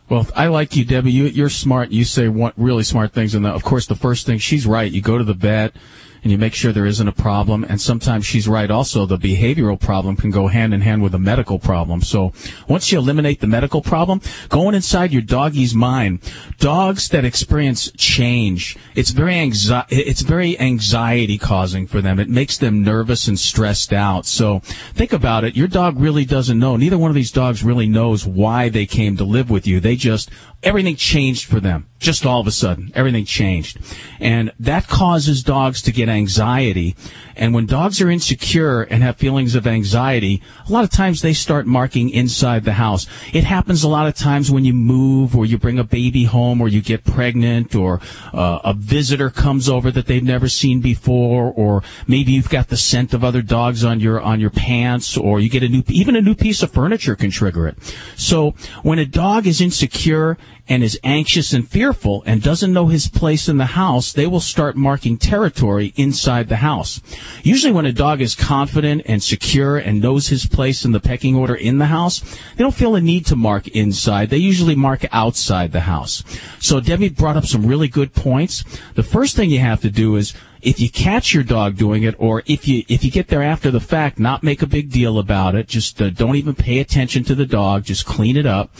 Well, 0.09 0.27
I 0.35 0.47
like 0.47 0.75
you, 0.75 0.83
Debbie. 0.83 1.11
You, 1.11 1.25
you're 1.25 1.49
smart. 1.49 1.91
You 1.91 2.03
say 2.03 2.27
really 2.27 2.83
smart 2.83 3.13
things, 3.13 3.33
and 3.33 3.45
the, 3.45 3.49
of 3.49 3.63
course, 3.63 3.85
the 3.85 3.95
first 3.95 4.25
thing 4.25 4.39
she's 4.39 4.67
right. 4.67 4.91
You 4.91 5.01
go 5.01 5.17
to 5.17 5.23
the 5.23 5.33
vet 5.33 5.73
and 6.23 6.31
you 6.31 6.37
make 6.37 6.53
sure 6.53 6.71
there 6.71 6.85
isn't 6.85 7.07
a 7.07 7.11
problem. 7.11 7.63
And 7.67 7.81
sometimes 7.81 8.25
she's 8.25 8.47
right. 8.47 8.69
Also, 8.69 9.05
the 9.05 9.17
behavioral 9.17 9.79
problem 9.79 10.15
can 10.15 10.31
go 10.31 10.47
hand 10.47 10.73
in 10.73 10.81
hand 10.81 11.01
with 11.01 11.15
a 11.15 11.19
medical 11.19 11.59
problem. 11.59 12.01
So 12.01 12.31
once 12.67 12.91
you 12.91 12.99
eliminate 12.99 13.39
the 13.39 13.47
medical 13.47 13.81
problem, 13.81 14.21
going 14.49 14.75
inside 14.75 15.11
your 15.11 15.21
doggy's 15.21 15.73
mind, 15.73 16.19
dogs 16.59 17.09
that 17.09 17.25
experience 17.25 17.91
change, 17.97 18.77
it's 18.95 19.11
very 19.11 19.33
anxi- 19.33 19.85
it's 19.89 20.21
very 20.21 20.59
anxiety 20.59 21.37
causing 21.37 21.87
for 21.87 22.01
them. 22.01 22.19
It 22.19 22.29
makes 22.29 22.57
them 22.57 22.83
nervous 22.83 23.27
and 23.27 23.39
stressed 23.39 23.93
out. 23.93 24.25
So 24.25 24.59
think 24.93 25.13
about 25.13 25.43
it. 25.43 25.55
Your 25.55 25.67
dog 25.67 25.99
really 25.99 26.25
doesn't 26.25 26.59
know. 26.59 26.75
Neither 26.77 26.97
one 26.97 27.11
of 27.11 27.15
these 27.15 27.31
dogs 27.31 27.63
really 27.63 27.87
knows 27.87 28.25
why 28.25 28.69
they 28.69 28.85
came 28.85 29.17
to 29.17 29.23
live 29.23 29.49
with 29.49 29.65
you. 29.65 29.79
They 29.79 29.95
just 29.95 30.29
everything 30.63 30.95
changed 30.95 31.45
for 31.45 31.59
them. 31.59 31.87
Just 31.99 32.25
all 32.25 32.39
of 32.39 32.47
a 32.47 32.51
sudden, 32.51 32.91
everything 32.95 33.25
changed. 33.25 33.77
And 34.19 34.51
that 34.59 34.87
causes 34.87 35.43
dogs 35.43 35.83
to 35.83 35.91
get 35.91 36.09
anxiety. 36.09 36.95
And 37.35 37.53
when 37.53 37.67
dogs 37.67 38.01
are 38.01 38.09
insecure 38.09 38.81
and 38.81 39.03
have 39.03 39.17
feelings 39.17 39.53
of 39.53 39.67
anxiety, 39.67 40.41
a 40.67 40.71
lot 40.71 40.83
of 40.83 40.89
times 40.89 41.21
they 41.21 41.33
start 41.33 41.67
marking 41.67 42.09
inside 42.09 42.63
the 42.63 42.73
house. 42.73 43.05
It 43.33 43.43
happens 43.43 43.83
a 43.83 43.87
lot 43.87 44.07
of 44.07 44.15
times 44.15 44.49
when 44.49 44.65
you 44.65 44.73
move 44.73 45.35
or 45.35 45.45
you 45.45 45.59
bring 45.59 45.77
a 45.77 45.83
baby 45.83 46.23
home 46.23 46.59
or 46.59 46.67
you 46.67 46.81
get 46.81 47.03
pregnant 47.03 47.75
or 47.75 48.01
uh, 48.33 48.59
a 48.63 48.73
visitor 48.73 49.29
comes 49.29 49.69
over 49.69 49.91
that 49.91 50.07
they've 50.07 50.23
never 50.23 50.49
seen 50.49 50.81
before 50.81 51.53
or 51.55 51.83
maybe 52.07 52.31
you've 52.31 52.49
got 52.49 52.69
the 52.69 52.77
scent 52.77 53.13
of 53.13 53.23
other 53.23 53.43
dogs 53.43 53.83
on 53.83 53.99
your 53.99 54.19
on 54.19 54.39
your 54.39 54.49
pants 54.49 55.17
or 55.17 55.39
you 55.39 55.49
get 55.49 55.63
a 55.63 55.69
new 55.69 55.83
even 55.87 56.15
a 56.15 56.21
new 56.21 56.35
piece 56.35 56.63
of 56.63 56.71
furniture 56.71 57.15
can 57.15 57.29
trigger 57.29 57.67
it. 57.67 57.77
So 58.17 58.55
when 58.81 58.97
a 58.97 59.05
dog 59.05 59.45
is 59.45 59.61
insecure 59.61 60.37
and 60.71 60.85
is 60.85 60.97
anxious 61.03 61.51
and 61.51 61.67
fearful 61.67 62.23
and 62.25 62.41
doesn't 62.41 62.71
know 62.71 62.87
his 62.87 63.09
place 63.09 63.49
in 63.49 63.57
the 63.57 63.65
house, 63.65 64.13
they 64.13 64.25
will 64.25 64.39
start 64.39 64.77
marking 64.77 65.17
territory 65.17 65.91
inside 65.97 66.47
the 66.47 66.55
house. 66.55 67.01
Usually 67.43 67.73
when 67.73 67.85
a 67.85 67.91
dog 67.91 68.21
is 68.21 68.35
confident 68.35 69.01
and 69.05 69.21
secure 69.21 69.77
and 69.77 70.01
knows 70.01 70.29
his 70.29 70.45
place 70.45 70.85
in 70.85 70.93
the 70.93 71.01
pecking 71.01 71.35
order 71.35 71.55
in 71.55 71.77
the 71.77 71.87
house, 71.87 72.21
they 72.55 72.63
don't 72.63 72.73
feel 72.73 72.95
a 72.95 73.01
need 73.01 73.25
to 73.25 73.35
mark 73.35 73.67
inside. 73.67 74.29
They 74.29 74.37
usually 74.37 74.75
mark 74.75 75.03
outside 75.11 75.73
the 75.73 75.81
house. 75.81 76.23
So 76.59 76.79
Debbie 76.79 77.09
brought 77.09 77.35
up 77.35 77.45
some 77.45 77.65
really 77.65 77.89
good 77.89 78.13
points. 78.13 78.63
The 78.93 79.03
first 79.03 79.35
thing 79.35 79.49
you 79.49 79.59
have 79.59 79.81
to 79.81 79.91
do 79.91 80.15
is 80.15 80.33
if 80.61 80.79
you 80.79 80.89
catch 80.89 81.33
your 81.33 81.43
dog 81.43 81.77
doing 81.77 82.03
it 82.03 82.15
or 82.17 82.43
if 82.45 82.67
you 82.67 82.83
if 82.87 83.03
you 83.03 83.11
get 83.11 83.27
there 83.27 83.43
after 83.43 83.71
the 83.71 83.79
fact 83.79 84.19
not 84.19 84.43
make 84.43 84.61
a 84.61 84.67
big 84.67 84.91
deal 84.91 85.17
about 85.17 85.55
it 85.55 85.67
just 85.67 86.01
uh, 86.01 86.09
don't 86.09 86.35
even 86.35 86.55
pay 86.55 86.79
attention 86.79 87.23
to 87.23 87.35
the 87.35 87.45
dog 87.45 87.83
just 87.83 88.05
clean 88.05 88.37
it 88.37 88.45
up. 88.45 88.71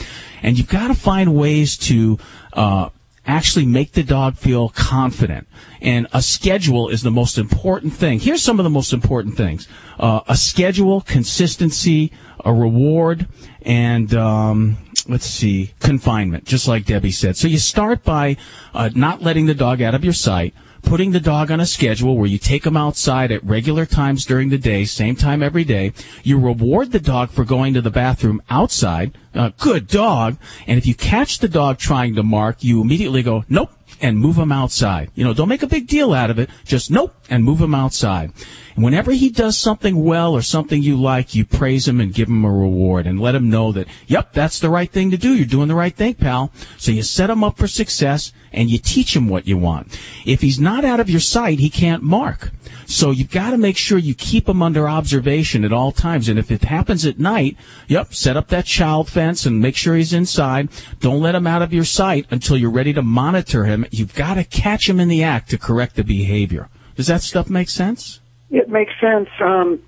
And 0.43 0.57
you've 0.57 0.69
got 0.69 0.87
to 0.87 0.93
find 0.93 1.35
ways 1.35 1.77
to 1.77 2.17
uh, 2.53 2.89
actually 3.25 3.65
make 3.65 3.91
the 3.91 4.03
dog 4.03 4.35
feel 4.37 4.69
confident. 4.69 5.47
And 5.81 6.07
a 6.13 6.21
schedule 6.21 6.89
is 6.89 7.03
the 7.03 7.11
most 7.11 7.37
important 7.37 7.93
thing. 7.93 8.19
Here's 8.19 8.41
some 8.41 8.59
of 8.59 8.63
the 8.63 8.69
most 8.69 8.93
important 8.93 9.35
things. 9.35 9.67
Uh, 9.99 10.21
a 10.27 10.35
schedule 10.35 11.01
consistency 11.01 12.11
a 12.43 12.53
reward 12.53 13.27
and 13.61 14.13
um, 14.15 14.77
let's 15.07 15.25
see 15.25 15.73
confinement 15.79 16.45
just 16.45 16.67
like 16.67 16.85
debbie 16.85 17.11
said. 17.11 17.37
So 17.37 17.47
you 17.47 17.59
start 17.59 18.03
by 18.03 18.37
uh, 18.73 18.89
not 18.95 19.21
letting 19.21 19.45
the 19.45 19.53
dog 19.53 19.81
out 19.81 19.95
of 19.95 20.03
your 20.03 20.13
sight 20.13 20.53
putting 20.81 21.11
the 21.11 21.19
dog 21.19 21.51
on 21.51 21.59
a 21.59 21.65
schedule 21.65 22.17
where 22.17 22.27
you 22.27 22.37
take 22.37 22.65
him 22.65 22.75
outside 22.75 23.31
at 23.31 23.43
regular 23.43 23.85
times 23.85 24.25
during 24.25 24.49
the 24.49 24.57
day, 24.57 24.85
same 24.85 25.15
time 25.15 25.41
every 25.41 25.63
day. 25.63 25.93
You 26.23 26.39
reward 26.39 26.91
the 26.91 26.99
dog 26.99 27.29
for 27.29 27.45
going 27.45 27.73
to 27.73 27.81
the 27.81 27.89
bathroom 27.89 28.41
outside. 28.49 29.17
Uh, 29.33 29.51
good 29.57 29.87
dog. 29.87 30.37
And 30.67 30.77
if 30.77 30.85
you 30.85 30.95
catch 30.95 31.39
the 31.39 31.47
dog 31.47 31.77
trying 31.77 32.15
to 32.15 32.23
mark, 32.23 32.63
you 32.63 32.81
immediately 32.81 33.23
go, 33.23 33.45
nope, 33.47 33.71
and 34.01 34.17
move 34.17 34.37
him 34.37 34.51
outside. 34.51 35.11
You 35.15 35.23
know, 35.23 35.33
don't 35.33 35.47
make 35.47 35.63
a 35.63 35.67
big 35.67 35.87
deal 35.87 36.13
out 36.13 36.29
of 36.29 36.39
it. 36.39 36.49
Just 36.65 36.91
nope, 36.91 37.15
and 37.29 37.43
move 37.43 37.61
him 37.61 37.75
outside. 37.75 38.33
And 38.75 38.83
whenever 38.83 39.11
he 39.11 39.29
does 39.29 39.57
something 39.57 40.03
well 40.03 40.33
or 40.33 40.41
something 40.41 40.81
you 40.81 40.99
like, 40.99 41.35
you 41.35 41.45
praise 41.45 41.87
him 41.87 41.99
and 41.99 42.13
give 42.13 42.27
him 42.27 42.43
a 42.43 42.51
reward 42.51 43.05
and 43.05 43.19
let 43.19 43.35
him 43.35 43.49
know 43.49 43.71
that, 43.71 43.87
yep, 44.07 44.33
that's 44.33 44.59
the 44.59 44.69
right 44.69 44.91
thing 44.91 45.11
to 45.11 45.17
do. 45.17 45.33
You're 45.33 45.45
doing 45.45 45.67
the 45.67 45.75
right 45.75 45.95
thing, 45.95 46.15
pal. 46.15 46.51
So 46.77 46.91
you 46.91 47.03
set 47.03 47.29
him 47.29 47.43
up 47.43 47.57
for 47.57 47.67
success 47.67 48.31
and 48.51 48.69
you 48.69 48.79
teach 48.79 49.15
him 49.15 49.29
what 49.29 49.47
you 49.47 49.57
want. 49.57 49.99
If 50.25 50.41
he's 50.41 50.59
not 50.59 50.83
out 50.83 50.99
of 50.99 51.09
your 51.09 51.19
sight, 51.19 51.59
he 51.59 51.69
can't 51.69 52.03
mark. 52.03 52.51
So 52.85 53.11
you've 53.11 53.31
got 53.31 53.51
to 53.51 53.57
make 53.57 53.77
sure 53.77 53.97
you 53.97 54.13
keep 54.13 54.49
him 54.49 54.61
under 54.61 54.89
observation 54.89 55.63
at 55.63 55.71
all 55.71 55.91
times. 55.91 56.27
And 56.27 56.37
if 56.37 56.51
it 56.51 56.63
happens 56.63 57.05
at 57.05 57.19
night, 57.19 57.55
yep, 57.87 58.13
set 58.13 58.35
up 58.35 58.49
that 58.49 58.65
child 58.65 59.09
fence 59.21 59.45
and 59.45 59.59
make 59.59 59.75
sure 59.75 59.95
he's 59.95 60.13
inside. 60.13 60.67
Don't 60.99 61.21
let 61.21 61.35
him 61.35 61.45
out 61.45 61.61
of 61.61 61.71
your 61.71 61.83
sight 61.83 62.25
until 62.31 62.57
you're 62.57 62.71
ready 62.71 62.91
to 62.93 63.03
monitor 63.03 63.65
him. 63.65 63.85
You've 63.91 64.15
got 64.15 64.33
to 64.33 64.43
catch 64.43 64.89
him 64.89 64.99
in 64.99 65.09
the 65.09 65.21
act 65.23 65.51
to 65.51 65.59
correct 65.59 65.95
the 65.95 66.03
behavior. 66.03 66.69
Does 66.95 67.05
that 67.07 67.21
stuff 67.21 67.47
make 67.47 67.69
sense? 67.69 68.19
It 68.49 68.67
makes 68.67 68.93
sense. 68.99 69.29
Um, 69.39 69.79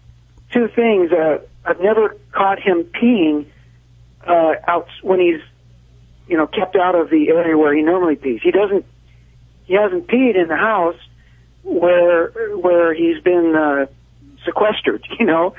two 0.51 0.67
things. 0.75 1.11
Uh, 1.11 1.39
I've 1.65 1.81
never 1.81 2.15
caught 2.31 2.59
him 2.59 2.83
peeing 2.83 3.47
uh, 4.27 4.53
out 4.67 4.87
when 5.01 5.19
he's, 5.19 5.41
you 6.27 6.37
know, 6.37 6.45
kept 6.45 6.75
out 6.75 6.93
of 6.93 7.09
the 7.09 7.29
area 7.29 7.57
where 7.57 7.73
he 7.73 7.81
normally 7.81 8.15
pees. 8.15 8.41
He 8.43 8.51
doesn't. 8.51 8.85
He 9.65 9.73
hasn't 9.73 10.07
peed 10.07 10.35
in 10.35 10.47
the 10.47 10.57
house 10.57 10.99
where 11.63 12.29
where 12.55 12.93
he's 12.93 13.19
been 13.23 13.55
uh, 13.55 13.85
sequestered. 14.45 15.03
You 15.19 15.25
know. 15.25 15.55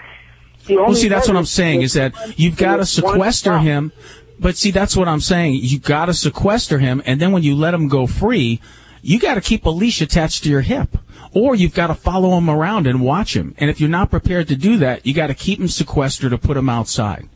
Well, 0.69 0.95
see, 0.95 1.09
that's 1.09 1.29
what 1.29 1.37
I'm 1.37 1.45
saying 1.45 1.83
is 1.83 1.93
that 1.95 2.15
you've 2.39 2.57
got 2.57 2.77
to 2.77 2.87
sequester 2.87 3.59
him. 3.59 3.93
But 4.39 4.57
see, 4.57 4.71
that's 4.71 4.97
what 4.97 5.09
I'm 5.09 5.21
saying. 5.21 5.59
You 5.63 5.79
got 5.79 6.07
to 6.07 6.15
sequester 6.15 6.79
him, 6.79 7.03
and 7.07 7.21
then 7.21 7.33
when 7.33 7.43
you 7.43 7.55
let 7.55 7.73
him 7.73 7.89
go 7.89 8.07
free, 8.07 8.61
you 9.01 9.19
got 9.19 9.35
to 9.35 9.41
keep 9.41 9.65
a 9.65 9.71
leash 9.71 10.01
attached 10.01 10.43
to 10.45 10.51
your 10.51 10.63
hip, 10.63 10.97
or 11.33 11.55
you've 11.55 11.75
got 11.75 11.87
to 11.89 11.95
follow 11.95 12.37
him 12.37 12.51
around 12.51 12.87
and 12.87 13.01
watch 13.01 13.37
him. 13.37 13.55
And 13.59 13.71
if 13.71 13.81
you're 13.81 13.89
not 13.89 14.11
prepared 14.11 14.49
to 14.49 14.57
do 14.57 14.79
that, 14.79 15.07
you 15.07 15.15
got 15.15 15.29
to 15.29 15.35
keep 15.35 15.61
him 15.61 15.69
sequestered 15.69 16.31
to 16.31 16.39
put 16.39 16.57
him 16.57 16.69
outside. 16.69 17.29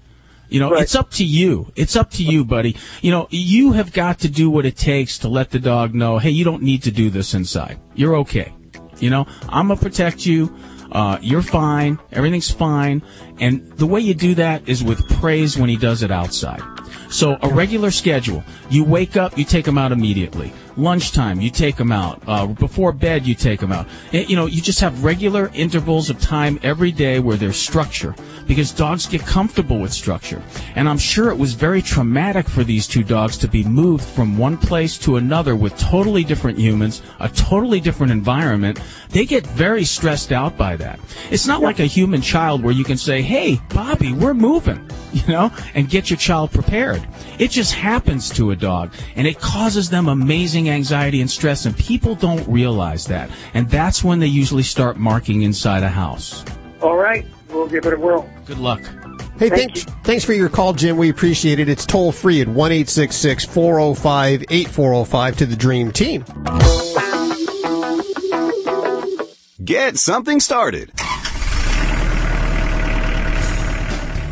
You 0.48 0.60
know, 0.60 0.72
it's 0.74 0.94
up 0.94 1.10
to 1.12 1.24
you. 1.24 1.70
It's 1.76 1.94
up 1.94 2.10
to 2.12 2.24
you, 2.24 2.44
buddy. 2.44 2.74
You 3.02 3.10
know, 3.10 3.28
you 3.30 3.72
have 3.72 3.92
got 3.92 4.20
to 4.20 4.28
do 4.28 4.48
what 4.48 4.64
it 4.64 4.76
takes 4.76 5.18
to 5.18 5.28
let 5.28 5.50
the 5.50 5.58
dog 5.58 5.94
know, 5.94 6.18
hey, 6.18 6.30
you 6.30 6.44
don't 6.44 6.62
need 6.62 6.82
to 6.84 6.90
do 6.90 7.10
this 7.10 7.34
inside. 7.34 7.78
You're 7.94 8.16
okay. 8.16 8.52
You 8.98 9.10
know, 9.10 9.26
I'm 9.48 9.68
gonna 9.68 9.80
protect 9.80 10.26
you. 10.26 10.56
Uh, 10.90 11.18
you're 11.20 11.42
fine. 11.42 11.98
Everything's 12.12 12.50
fine. 12.50 13.02
And 13.40 13.70
the 13.72 13.86
way 13.86 14.00
you 14.00 14.14
do 14.14 14.34
that 14.36 14.68
is 14.68 14.82
with 14.82 15.08
praise 15.20 15.58
when 15.58 15.68
he 15.68 15.76
does 15.76 16.02
it 16.02 16.10
outside. 16.10 16.62
So 17.10 17.38
a 17.42 17.48
regular 17.48 17.90
schedule. 17.90 18.44
You 18.70 18.84
wake 18.84 19.16
up, 19.16 19.38
you 19.38 19.44
take 19.44 19.66
him 19.66 19.78
out 19.78 19.92
immediately. 19.92 20.52
Lunchtime, 20.78 21.40
you 21.40 21.50
take 21.50 21.76
them 21.76 21.90
out. 21.90 22.22
Uh, 22.26 22.46
before 22.46 22.92
bed, 22.92 23.26
you 23.26 23.34
take 23.34 23.58
them 23.58 23.72
out. 23.72 23.86
Eh, 24.12 24.24
You 24.28 24.36
know, 24.36 24.46
you 24.46 24.62
just 24.62 24.80
have 24.80 25.02
regular 25.02 25.50
intervals 25.52 26.08
of 26.08 26.20
time 26.20 26.60
every 26.62 26.92
day 26.92 27.18
where 27.18 27.36
there's 27.36 27.56
structure 27.56 28.14
because 28.46 28.70
dogs 28.72 29.06
get 29.06 29.20
comfortable 29.26 29.78
with 29.78 29.92
structure. 29.92 30.40
And 30.76 30.88
I'm 30.88 30.96
sure 30.96 31.30
it 31.30 31.36
was 31.36 31.54
very 31.54 31.82
traumatic 31.82 32.48
for 32.48 32.62
these 32.64 32.86
two 32.86 33.02
dogs 33.02 33.36
to 33.38 33.48
be 33.48 33.64
moved 33.64 34.04
from 34.04 34.38
one 34.38 34.56
place 34.56 34.96
to 34.98 35.16
another 35.16 35.56
with 35.56 35.76
totally 35.78 36.22
different 36.22 36.58
humans, 36.58 37.02
a 37.18 37.28
totally 37.28 37.80
different 37.80 38.12
environment. 38.12 38.80
They 39.10 39.26
get 39.26 39.46
very 39.46 39.84
stressed 39.84 40.32
out 40.32 40.56
by 40.56 40.76
that. 40.76 41.00
It's 41.30 41.46
not 41.46 41.60
like 41.60 41.80
a 41.80 41.86
human 41.86 42.22
child 42.22 42.62
where 42.62 42.72
you 42.72 42.84
can 42.84 42.96
say, 42.96 43.20
hey, 43.20 43.60
Bobby, 43.74 44.12
we're 44.12 44.34
moving, 44.34 44.88
you 45.12 45.26
know, 45.26 45.50
and 45.74 45.90
get 45.90 46.08
your 46.08 46.18
child 46.18 46.52
prepared. 46.52 47.06
It 47.38 47.50
just 47.50 47.74
happens 47.74 48.30
to 48.30 48.52
a 48.52 48.56
dog 48.56 48.92
and 49.16 49.26
it 49.26 49.40
causes 49.40 49.90
them 49.90 50.08
amazing 50.08 50.67
anxiety 50.68 51.20
and 51.20 51.30
stress 51.30 51.66
and 51.66 51.76
people 51.76 52.14
don't 52.14 52.46
realize 52.48 53.06
that. 53.06 53.30
And 53.54 53.68
that's 53.70 54.04
when 54.04 54.18
they 54.18 54.26
usually 54.26 54.62
start 54.62 54.96
marking 54.96 55.42
inside 55.42 55.82
a 55.82 55.88
house. 55.88 56.44
All 56.80 56.96
right, 56.96 57.26
we'll 57.50 57.68
give 57.68 57.86
it 57.86 57.92
a 57.92 57.96
whirl. 57.96 58.28
Good 58.46 58.58
luck. 58.58 58.80
Hey, 59.38 59.50
thanks, 59.50 59.84
thanks 60.02 60.24
for 60.24 60.32
your 60.32 60.48
call, 60.48 60.72
Jim. 60.72 60.96
We 60.96 61.10
appreciate 61.10 61.60
it. 61.60 61.68
It's 61.68 61.86
toll 61.86 62.10
free 62.10 62.40
at 62.40 62.48
1 62.48 62.84
405 62.84 64.44
8405 64.50 65.36
to 65.36 65.46
the 65.46 65.56
Dream 65.56 65.92
Team. 65.92 66.24
Get 69.64 69.96
something 69.96 70.40
started. 70.40 70.92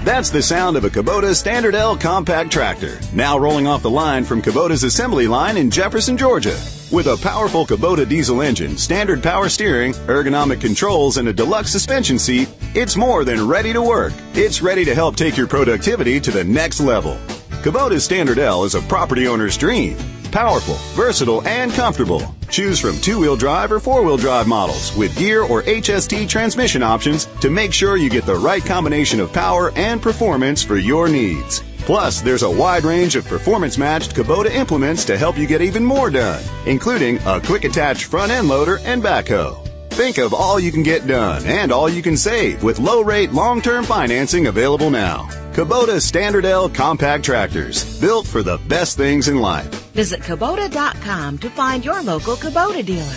That's 0.06 0.30
the 0.30 0.40
sound 0.40 0.76
of 0.76 0.84
a 0.84 0.88
Kubota 0.88 1.34
Standard 1.34 1.74
L 1.74 1.96
compact 1.96 2.52
tractor. 2.52 3.00
Now 3.12 3.36
rolling 3.36 3.66
off 3.66 3.82
the 3.82 3.90
line 3.90 4.22
from 4.22 4.40
Kubota's 4.40 4.84
assembly 4.84 5.26
line 5.26 5.56
in 5.56 5.68
Jefferson, 5.68 6.16
Georgia. 6.16 6.56
With 6.92 7.08
a 7.08 7.16
powerful 7.16 7.66
Kubota 7.66 8.08
diesel 8.08 8.40
engine, 8.40 8.76
standard 8.76 9.20
power 9.20 9.48
steering, 9.48 9.94
ergonomic 10.06 10.60
controls, 10.60 11.16
and 11.16 11.26
a 11.26 11.32
deluxe 11.32 11.72
suspension 11.72 12.20
seat, 12.20 12.48
it's 12.72 12.96
more 12.96 13.24
than 13.24 13.48
ready 13.48 13.72
to 13.72 13.82
work. 13.82 14.12
It's 14.34 14.62
ready 14.62 14.84
to 14.84 14.94
help 14.94 15.16
take 15.16 15.36
your 15.36 15.48
productivity 15.48 16.20
to 16.20 16.30
the 16.30 16.44
next 16.44 16.78
level. 16.78 17.18
Kubota's 17.64 18.04
Standard 18.04 18.38
L 18.38 18.62
is 18.62 18.76
a 18.76 18.82
property 18.82 19.26
owner's 19.26 19.56
dream. 19.56 19.96
Powerful, 20.30 20.76
versatile, 20.94 21.44
and 21.48 21.72
comfortable. 21.72 22.36
Choose 22.48 22.80
from 22.80 22.98
two-wheel 23.00 23.37
drive 23.37 23.72
or 23.72 23.80
four-wheel 23.80 24.16
drive 24.16 24.46
models 24.46 24.96
with 24.96 25.16
gear 25.16 25.42
or 25.42 25.62
HST 25.62 26.28
transmission 26.28 26.82
options 26.82 27.26
to 27.40 27.50
make 27.50 27.72
sure 27.72 27.96
you 27.96 28.09
get 28.09 28.24
the 28.24 28.35
right 28.35 28.64
combination 28.64 29.20
of 29.20 29.32
power 29.32 29.72
and 29.76 30.00
performance 30.00 30.62
for 30.62 30.76
your 30.76 31.09
needs. 31.09 31.62
Plus, 31.78 32.20
there's 32.20 32.42
a 32.42 32.50
wide 32.50 32.85
range 32.85 33.14
of 33.14 33.26
performance-matched 33.26 34.14
Kubota 34.14 34.50
implements 34.50 35.04
to 35.04 35.16
help 35.16 35.38
you 35.38 35.46
get 35.46 35.62
even 35.62 35.85
more 35.85 36.11
done, 36.11 36.42
including 36.66 37.18
a 37.26 37.40
quick-attach 37.40 38.06
front-end 38.06 38.48
loader 38.48 38.78
and 38.85 39.02
backhoe. 39.02 39.62
Think 39.90 40.18
of 40.18 40.35
all 40.35 40.61
you 40.61 40.72
can 40.72 40.82
get 40.82 41.06
done 41.06 41.44
and 41.46 41.72
all 41.72 41.88
you 41.88 42.02
can 42.02 42.16
save 42.16 42.62
with 42.62 42.80
low-rate 42.80 43.32
long-term 43.32 43.85
financing 43.85 44.46
available 44.48 44.90
now. 44.90 45.28
Kubota 45.52 46.00
Standard 46.00 46.44
L 46.44 46.68
compact 46.68 47.24
tractors, 47.24 47.98
built 48.00 48.26
for 48.26 48.42
the 48.42 48.59
best 48.68 48.96
things 48.96 49.28
in 49.28 49.37
life. 49.38 49.86
Visit 49.96 50.20
Kubota.com 50.20 51.38
to 51.38 51.48
find 51.48 51.82
your 51.82 52.02
local 52.02 52.37
Kubota 52.37 52.85
dealer. 52.85 53.16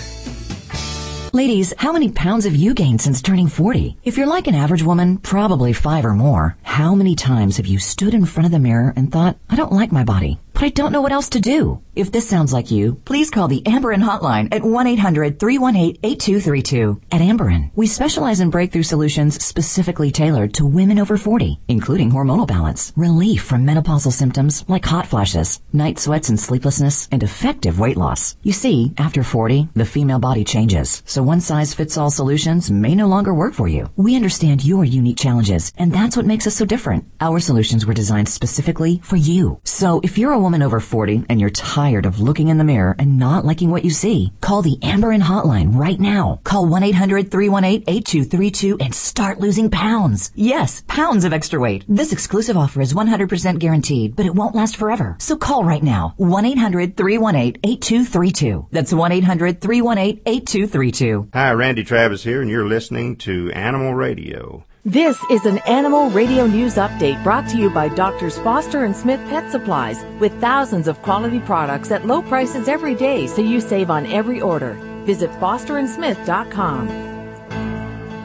Ladies, 1.34 1.74
how 1.78 1.92
many 1.92 2.10
pounds 2.10 2.46
have 2.46 2.56
you 2.56 2.74
gained 2.74 3.02
since 3.02 3.22
turning 3.22 3.50
40? 3.50 3.98
If 4.06 4.18
you're 4.18 4.34
like 4.36 4.48
an 4.48 4.56
average 4.56 4.82
woman, 4.82 5.18
probably 5.18 5.74
five 5.74 6.06
or 6.06 6.14
more. 6.14 6.56
How 6.64 6.96
many 6.96 7.16
times 7.16 7.58
have 7.58 7.68
you 7.68 7.80
stood 7.80 8.14
in 8.14 8.24
front 8.26 8.46
of 8.46 8.54
the 8.54 8.60
mirror 8.60 8.94
and 8.96 9.12
thought, 9.12 9.38
I 9.50 9.58
don't 9.58 9.74
like 9.74 9.92
my 9.92 10.06
body, 10.06 10.40
but 10.60 10.66
I 10.66 10.70
don't 10.72 10.92
know 10.92 11.02
what 11.02 11.14
else 11.14 11.30
to 11.30 11.40
do? 11.40 11.82
If 11.96 12.12
this 12.12 12.28
sounds 12.28 12.52
like 12.52 12.70
you, 12.70 12.96
please 13.06 13.30
call 13.30 13.48
the 13.48 13.62
Amberen 13.62 14.04
hotline 14.04 14.54
at 14.54 14.62
1-800-318-8232. 14.62 17.02
At 17.12 17.22
Amberen, 17.22 17.72
we 17.76 17.88
specialize 17.88 18.42
in 18.42 18.50
breakthrough 18.50 18.84
solutions 18.84 19.42
specifically 19.44 20.12
tailored 20.12 20.54
to 20.56 20.66
women 20.66 21.00
over 21.00 21.16
40, 21.16 21.62
including 21.70 22.12
hormonal 22.12 22.46
balance, 22.46 22.92
relief 22.98 23.42
from 23.44 23.66
menopausal 23.66 24.12
symptoms 24.12 24.66
like 24.68 24.84
hot 24.84 25.08
flashes, 25.08 25.62
night 25.72 25.98
sweats 25.98 26.28
and 26.28 26.38
sleeplessness, 26.38 27.08
and 27.10 27.24
effective 27.24 27.80
weight 27.80 27.96
loss. 27.96 28.36
You 28.44 28.52
see, 28.52 28.92
after 28.98 29.24
40, 29.24 29.70
the 29.76 29.86
female 29.86 30.20
body 30.20 30.44
changes, 30.44 31.04
so 31.06 31.24
one 31.24 31.40
size 31.40 31.74
fits 31.74 31.98
all 31.98 32.12
solutions 32.12 32.70
may 32.70 32.96
no 32.96 33.08
longer 33.08 33.34
work 33.34 33.54
for 33.54 33.70
you. 33.70 33.90
We 33.96 34.18
understand 34.18 34.66
your 34.66 34.84
unique 34.84 35.18
challenges, 35.18 35.72
and 35.78 35.94
that's 35.94 36.18
what 36.18 36.26
makes 36.26 36.48
us 36.48 36.56
so 36.56 36.66
different. 36.66 37.06
Our 37.22 37.40
solutions 37.40 37.86
were 37.86 37.94
designed 37.94 38.28
specifically 38.28 39.00
for 39.04 39.16
you. 39.16 39.62
So 39.64 40.02
if 40.04 40.18
you're 40.18 40.34
a 40.34 40.40
woman 40.40 40.49
over 40.54 40.80
40 40.80 41.26
and 41.30 41.40
you're 41.40 41.50
tired 41.50 42.06
of 42.06 42.20
looking 42.20 42.50
in 42.50 42.58
the 42.58 42.64
mirror 42.64 42.96
and 43.00 43.18
not 43.18 43.46
liking 43.46 43.72
what 43.72 43.86
you 43.86 43.92
see, 43.92 44.32
call 44.42 44.62
the 44.62 44.78
Amberen 44.78 45.22
hotline 45.22 45.76
right 45.76 46.00
now. 46.00 46.40
Call 46.44 46.68
1-800-318-8232 46.68 48.82
and 48.82 48.94
start 48.94 49.40
losing 49.40 49.70
pounds. 49.70 50.32
Yes, 50.36 50.84
pounds 50.88 51.26
of 51.26 51.34
extra 51.34 51.60
weight. 51.60 51.86
This 51.88 52.12
exclusive 52.12 52.58
offer 52.58 52.82
is 52.82 52.94
100% 52.94 53.60
guaranteed, 53.60 54.16
but 54.16 54.26
it 54.26 54.34
won't 54.36 54.56
last 54.56 54.76
forever. 54.76 55.16
So 55.20 55.38
call 55.38 55.64
right 55.64 55.84
now. 55.84 56.16
1-800-318-8232. 56.20 58.68
That's 58.72 58.94
1-800-318-8232. 58.94 61.30
Hi, 61.34 61.52
Randy 61.52 61.84
Travis 61.84 62.24
here, 62.24 62.42
and 62.42 62.50
you're 62.50 62.68
listening 62.68 63.16
to 63.18 63.52
Animal 63.52 63.94
Radio. 63.94 64.66
This 64.86 65.18
is 65.30 65.46
an 65.46 65.58
Animal 65.68 66.10
Radio 66.12 66.48
News 66.48 66.76
Update 66.76 67.22
brought 67.22 67.50
to 67.50 67.58
you 67.58 67.70
by 67.70 67.90
Doctors 67.90 68.40
Foster 68.40 68.86
and 68.86 68.96
Smith 68.96 69.20
Pet 69.30 69.52
Supplies 69.52 70.06
with 70.22 70.32
thousands 70.40 70.88
of 70.88 71.02
quality 71.02 71.42
products 71.42 71.92
at 71.92 72.08
low 72.08 72.22
prices 72.22 72.70
every 72.70 72.96
day 72.96 73.28
so 73.28 73.42
you 73.42 73.60
save 73.60 73.90
on 73.90 74.06
every 74.06 74.40
order. 74.40 74.76
Visit 75.04 75.32
fosterandsmith.com. 75.32 76.88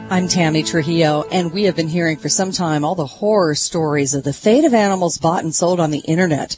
I'm 0.09 0.29
Tammy 0.29 0.63
Trujillo, 0.63 1.25
and 1.29 1.51
we 1.51 1.63
have 1.63 1.75
been 1.75 1.89
hearing 1.89 2.15
for 2.15 2.29
some 2.29 2.53
time 2.53 2.85
all 2.85 2.95
the 2.95 3.05
horror 3.05 3.55
stories 3.55 4.13
of 4.13 4.23
the 4.23 4.31
fate 4.31 4.63
of 4.63 4.73
animals 4.73 5.17
bought 5.17 5.43
and 5.43 5.53
sold 5.53 5.81
on 5.81 5.91
the 5.91 5.99
internet. 5.99 6.55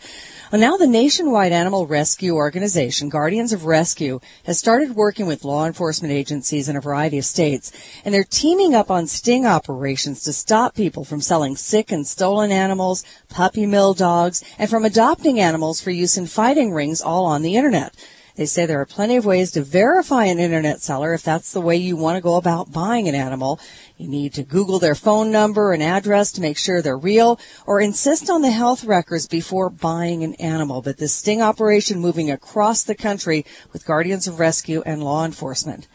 Well, 0.50 0.62
now 0.62 0.78
the 0.78 0.88
nationwide 0.88 1.52
animal 1.52 1.88
rescue 1.88 2.36
organization, 2.36 3.10
Guardians 3.10 3.52
of 3.52 3.66
Rescue, 3.66 4.22
has 4.46 4.58
started 4.58 4.96
working 4.96 5.26
with 5.26 5.44
law 5.44 5.66
enforcement 5.66 6.14
agencies 6.14 6.70
in 6.70 6.78
a 6.78 6.82
variety 6.82 7.18
of 7.18 7.26
states, 7.26 7.74
and 8.06 8.16
they're 8.16 8.24
teaming 8.24 8.74
up 8.74 8.90
on 8.90 9.08
sting 9.08 9.46
operations 9.46 10.24
to 10.24 10.32
stop 10.32 10.74
people 10.74 11.04
from 11.04 11.20
selling 11.20 11.58
sick 11.58 11.92
and 11.92 12.08
stolen 12.08 12.54
animals, 12.54 13.04
puppy 13.28 13.66
mill 13.66 13.94
dogs, 13.94 14.42
and 14.58 14.70
from 14.70 14.86
adopting 14.86 15.38
animals 15.38 15.82
for 15.82 15.92
use 15.92 16.18
in 16.18 16.28
fighting 16.28 16.72
rings 16.72 17.02
all 17.02 17.26
on 17.26 17.42
the 17.42 17.58
internet. 17.58 17.94
They 18.38 18.46
say 18.46 18.68
there 18.68 18.80
are 18.80 18.86
plenty 18.86 19.16
of 19.16 19.26
ways 19.26 19.50
to 19.52 19.64
verify 19.64 20.26
an 20.26 20.38
internet 20.38 20.80
seller 20.80 21.16
if 21.16 21.24
that's 21.24 21.52
the 21.52 21.60
way 21.60 21.76
you 21.76 21.96
want 21.96 22.18
to 22.18 22.22
go 22.22 22.36
about 22.36 22.72
buying 22.72 23.08
an 23.08 23.16
animal. 23.16 23.60
You 23.98 24.08
need 24.08 24.36
to 24.36 24.44
Google 24.44 24.78
their 24.78 24.94
phone 24.94 25.32
number 25.32 25.74
and 25.74 25.82
address 25.82 26.32
to 26.34 26.42
make 26.42 26.60
sure 26.60 26.80
they're 26.80 26.96
real 26.96 27.40
or 27.66 27.82
insist 27.82 28.30
on 28.30 28.44
the 28.44 28.52
health 28.52 28.84
records 28.84 29.28
before 29.28 29.72
buying 29.72 30.24
an 30.24 30.36
animal. 30.36 30.84
But 30.84 30.98
this 30.98 31.16
sting 31.16 31.42
operation 31.42 32.00
moving 32.00 32.30
across 32.30 32.84
the 32.84 32.94
country 32.94 33.44
with 33.74 33.88
Guardians 33.88 34.28
of 34.28 34.40
Rescue 34.40 34.84
and 34.86 35.04
law 35.04 35.26
enforcement. 35.26 35.88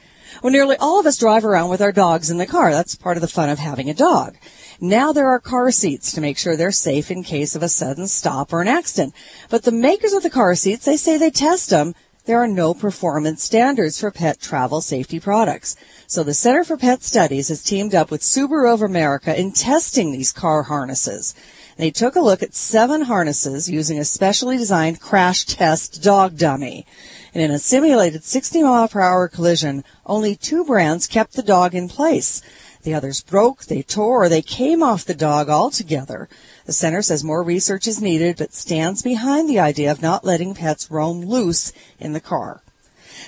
Well, 0.42 0.52
nearly 0.52 0.76
all 0.80 0.98
of 0.98 1.06
us 1.06 1.18
drive 1.18 1.44
around 1.44 1.70
with 1.70 1.80
our 1.80 1.92
dogs 1.92 2.28
in 2.28 2.38
the 2.38 2.46
car. 2.46 2.72
That's 2.72 2.96
part 2.96 3.16
of 3.16 3.20
the 3.20 3.28
fun 3.28 3.50
of 3.50 3.60
having 3.60 3.88
a 3.88 3.94
dog. 3.94 4.36
Now 4.80 5.12
there 5.12 5.28
are 5.28 5.38
car 5.38 5.70
seats 5.70 6.10
to 6.12 6.20
make 6.20 6.38
sure 6.38 6.56
they're 6.56 6.72
safe 6.72 7.08
in 7.08 7.22
case 7.22 7.54
of 7.54 7.62
a 7.62 7.68
sudden 7.68 8.08
stop 8.08 8.52
or 8.52 8.62
an 8.62 8.68
accident. 8.68 9.14
But 9.48 9.62
the 9.62 9.70
makers 9.70 10.12
of 10.12 10.24
the 10.24 10.30
car 10.30 10.56
seats, 10.56 10.86
they 10.86 10.96
say 10.96 11.18
they 11.18 11.30
test 11.30 11.70
them. 11.70 11.94
There 12.24 12.38
are 12.38 12.46
no 12.46 12.72
performance 12.72 13.42
standards 13.42 13.98
for 13.98 14.12
pet 14.12 14.40
travel 14.40 14.80
safety 14.80 15.18
products. 15.18 15.74
So 16.06 16.22
the 16.22 16.34
Center 16.34 16.62
for 16.62 16.76
Pet 16.76 17.02
Studies 17.02 17.48
has 17.48 17.64
teamed 17.64 17.96
up 17.96 18.12
with 18.12 18.20
Subaru 18.20 18.72
of 18.72 18.80
America 18.80 19.36
in 19.36 19.50
testing 19.50 20.12
these 20.12 20.30
car 20.30 20.62
harnesses. 20.62 21.34
They 21.78 21.90
took 21.90 22.14
a 22.14 22.20
look 22.20 22.40
at 22.40 22.54
seven 22.54 23.02
harnesses 23.02 23.68
using 23.68 23.98
a 23.98 24.04
specially 24.04 24.56
designed 24.56 25.00
crash 25.00 25.44
test 25.44 26.00
dog 26.00 26.38
dummy. 26.38 26.86
And 27.34 27.42
in 27.42 27.50
a 27.50 27.58
simulated 27.58 28.22
60 28.22 28.62
mile 28.62 28.86
per 28.86 29.00
hour 29.00 29.26
collision, 29.26 29.82
only 30.06 30.36
two 30.36 30.64
brands 30.64 31.08
kept 31.08 31.32
the 31.32 31.42
dog 31.42 31.74
in 31.74 31.88
place. 31.88 32.40
The 32.84 32.94
others 32.94 33.20
broke, 33.20 33.64
they 33.64 33.82
tore, 33.82 34.24
or 34.24 34.28
they 34.28 34.42
came 34.42 34.80
off 34.80 35.04
the 35.04 35.14
dog 35.14 35.48
altogether. 35.48 36.28
The 36.64 36.72
center 36.72 37.02
says 37.02 37.24
more 37.24 37.42
research 37.42 37.88
is 37.88 38.00
needed, 38.00 38.36
but 38.36 38.54
stands 38.54 39.02
behind 39.02 39.48
the 39.48 39.58
idea 39.58 39.90
of 39.90 40.00
not 40.00 40.24
letting 40.24 40.54
pets 40.54 40.90
roam 40.90 41.22
loose 41.22 41.72
in 41.98 42.12
the 42.12 42.20
car. 42.20 42.62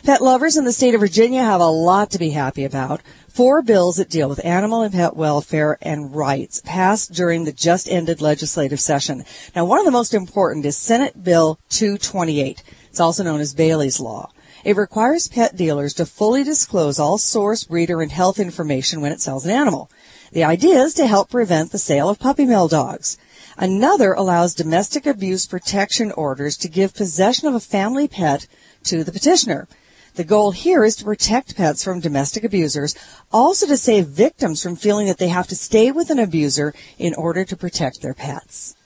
Pet 0.04 0.22
lovers 0.22 0.56
in 0.56 0.64
the 0.64 0.72
state 0.72 0.94
of 0.94 1.00
Virginia 1.00 1.42
have 1.42 1.60
a 1.60 1.66
lot 1.66 2.10
to 2.10 2.18
be 2.18 2.30
happy 2.30 2.64
about. 2.64 3.00
Four 3.28 3.62
bills 3.62 3.96
that 3.96 4.08
deal 4.08 4.28
with 4.28 4.44
animal 4.44 4.82
and 4.82 4.94
pet 4.94 5.16
welfare 5.16 5.78
and 5.82 6.14
rights 6.14 6.62
passed 6.64 7.12
during 7.12 7.44
the 7.44 7.52
just 7.52 7.88
ended 7.88 8.20
legislative 8.20 8.80
session. 8.80 9.24
Now, 9.56 9.64
one 9.64 9.80
of 9.80 9.84
the 9.84 9.90
most 9.90 10.14
important 10.14 10.64
is 10.64 10.76
Senate 10.76 11.24
Bill 11.24 11.58
228. 11.70 12.62
It's 12.88 13.00
also 13.00 13.24
known 13.24 13.40
as 13.40 13.54
Bailey's 13.54 13.98
Law. 13.98 14.30
It 14.64 14.76
requires 14.76 15.28
pet 15.28 15.56
dealers 15.56 15.92
to 15.94 16.06
fully 16.06 16.44
disclose 16.44 16.98
all 16.98 17.18
source, 17.18 17.64
breeder, 17.64 18.00
and 18.00 18.12
health 18.12 18.38
information 18.38 19.00
when 19.00 19.12
it 19.12 19.20
sells 19.20 19.44
an 19.44 19.50
animal. 19.50 19.90
The 20.32 20.44
idea 20.44 20.82
is 20.82 20.94
to 20.94 21.06
help 21.06 21.30
prevent 21.30 21.70
the 21.70 21.78
sale 21.78 22.08
of 22.08 22.18
puppy 22.18 22.44
mill 22.44 22.68
dogs. 22.68 23.18
Another 23.56 24.12
allows 24.12 24.54
domestic 24.54 25.06
abuse 25.06 25.46
protection 25.46 26.10
orders 26.12 26.56
to 26.58 26.68
give 26.68 26.94
possession 26.94 27.46
of 27.48 27.54
a 27.54 27.60
family 27.60 28.08
pet 28.08 28.46
to 28.84 29.04
the 29.04 29.12
petitioner. 29.12 29.68
The 30.14 30.24
goal 30.24 30.52
here 30.52 30.84
is 30.84 30.96
to 30.96 31.04
protect 31.04 31.56
pets 31.56 31.82
from 31.82 32.00
domestic 32.00 32.44
abusers, 32.44 32.94
also 33.32 33.66
to 33.66 33.76
save 33.76 34.06
victims 34.06 34.62
from 34.62 34.76
feeling 34.76 35.06
that 35.06 35.18
they 35.18 35.28
have 35.28 35.48
to 35.48 35.56
stay 35.56 35.90
with 35.90 36.10
an 36.10 36.18
abuser 36.18 36.72
in 36.98 37.14
order 37.14 37.44
to 37.44 37.56
protect 37.56 38.00
their 38.00 38.14
pets. 38.14 38.76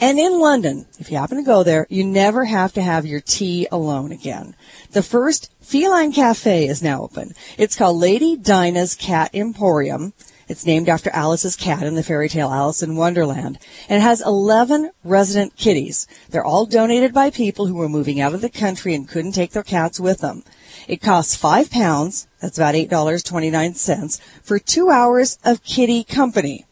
And 0.00 0.18
in 0.18 0.40
London, 0.40 0.86
if 0.98 1.10
you 1.10 1.18
happen 1.18 1.36
to 1.36 1.44
go 1.44 1.62
there, 1.62 1.86
you 1.88 2.04
never 2.04 2.44
have 2.44 2.72
to 2.72 2.82
have 2.82 3.06
your 3.06 3.20
tea 3.20 3.68
alone 3.70 4.10
again. 4.10 4.56
The 4.90 5.02
first 5.02 5.52
feline 5.60 6.12
cafe 6.12 6.66
is 6.66 6.82
now 6.82 7.02
open. 7.02 7.34
It's 7.56 7.76
called 7.76 7.98
Lady 7.98 8.36
Dinah's 8.36 8.96
Cat 8.96 9.30
Emporium. 9.32 10.12
It's 10.46 10.66
named 10.66 10.88
after 10.88 11.10
Alice's 11.10 11.56
cat 11.56 11.84
in 11.84 11.94
the 11.94 12.02
fairy 12.02 12.28
tale 12.28 12.50
Alice 12.50 12.82
in 12.82 12.96
Wonderland. 12.96 13.58
And 13.88 14.02
it 14.02 14.04
has 14.04 14.20
11 14.20 14.90
resident 15.02 15.56
kitties. 15.56 16.06
They're 16.28 16.44
all 16.44 16.66
donated 16.66 17.14
by 17.14 17.30
people 17.30 17.66
who 17.66 17.76
were 17.76 17.88
moving 17.88 18.20
out 18.20 18.34
of 18.34 18.42
the 18.42 18.50
country 18.50 18.94
and 18.94 19.08
couldn't 19.08 19.32
take 19.32 19.52
their 19.52 19.62
cats 19.62 19.98
with 19.98 20.20
them. 20.20 20.44
It 20.86 21.00
costs 21.00 21.34
five 21.34 21.70
pounds, 21.70 22.26
that's 22.40 22.58
about 22.58 22.74
$8.29, 22.74 24.20
for 24.42 24.58
two 24.58 24.90
hours 24.90 25.38
of 25.44 25.64
kitty 25.64 26.04
company. 26.04 26.66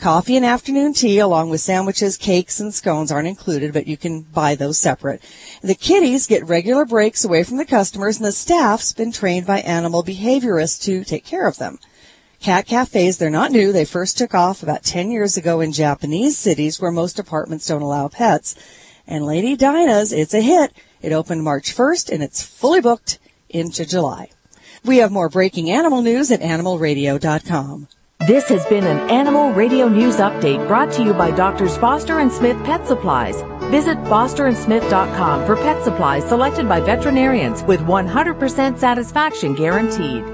Coffee 0.00 0.36
and 0.36 0.44
afternoon 0.44 0.92
tea 0.92 1.20
along 1.20 1.50
with 1.50 1.60
sandwiches, 1.60 2.16
cakes, 2.16 2.58
and 2.58 2.74
scones 2.74 3.12
aren't 3.12 3.28
included, 3.28 3.72
but 3.72 3.86
you 3.86 3.96
can 3.96 4.22
buy 4.22 4.56
those 4.56 4.76
separate. 4.76 5.22
The 5.62 5.76
kitties 5.76 6.26
get 6.26 6.46
regular 6.46 6.84
breaks 6.84 7.24
away 7.24 7.44
from 7.44 7.58
the 7.58 7.64
customers 7.64 8.16
and 8.16 8.26
the 8.26 8.32
staff's 8.32 8.92
been 8.92 9.12
trained 9.12 9.46
by 9.46 9.60
animal 9.60 10.02
behaviorists 10.02 10.82
to 10.82 11.04
take 11.04 11.24
care 11.24 11.46
of 11.46 11.58
them. 11.58 11.78
Cat 12.44 12.66
cafes, 12.66 13.16
they're 13.16 13.30
not 13.30 13.52
new. 13.52 13.72
They 13.72 13.86
first 13.86 14.18
took 14.18 14.34
off 14.34 14.62
about 14.62 14.82
10 14.82 15.10
years 15.10 15.38
ago 15.38 15.62
in 15.62 15.72
Japanese 15.72 16.36
cities 16.36 16.78
where 16.78 16.90
most 16.90 17.18
apartments 17.18 17.68
don't 17.68 17.80
allow 17.80 18.08
pets. 18.08 18.54
And 19.06 19.24
Lady 19.24 19.56
Dinah's, 19.56 20.12
it's 20.12 20.34
a 20.34 20.42
hit. 20.42 20.70
It 21.00 21.12
opened 21.12 21.42
March 21.42 21.74
1st 21.74 22.12
and 22.12 22.22
it's 22.22 22.42
fully 22.42 22.82
booked 22.82 23.18
into 23.48 23.86
July. 23.86 24.28
We 24.84 24.98
have 24.98 25.10
more 25.10 25.30
breaking 25.30 25.70
animal 25.70 26.02
news 26.02 26.30
at 26.30 26.42
animalradio.com. 26.42 27.88
This 28.26 28.46
has 28.50 28.66
been 28.66 28.84
an 28.84 29.08
Animal 29.08 29.54
Radio 29.54 29.88
News 29.88 30.16
Update 30.16 30.68
brought 30.68 30.92
to 30.92 31.02
you 31.02 31.14
by 31.14 31.30
Doctors 31.30 31.78
Foster 31.78 32.18
and 32.18 32.30
Smith 32.30 32.62
Pet 32.62 32.86
Supplies. 32.86 33.40
Visit 33.70 33.96
fosterandsmith.com 34.00 35.46
for 35.46 35.56
pet 35.56 35.82
supplies 35.82 36.28
selected 36.28 36.68
by 36.68 36.80
veterinarians 36.80 37.62
with 37.62 37.80
100% 37.80 38.76
satisfaction 38.78 39.54
guaranteed. 39.54 40.33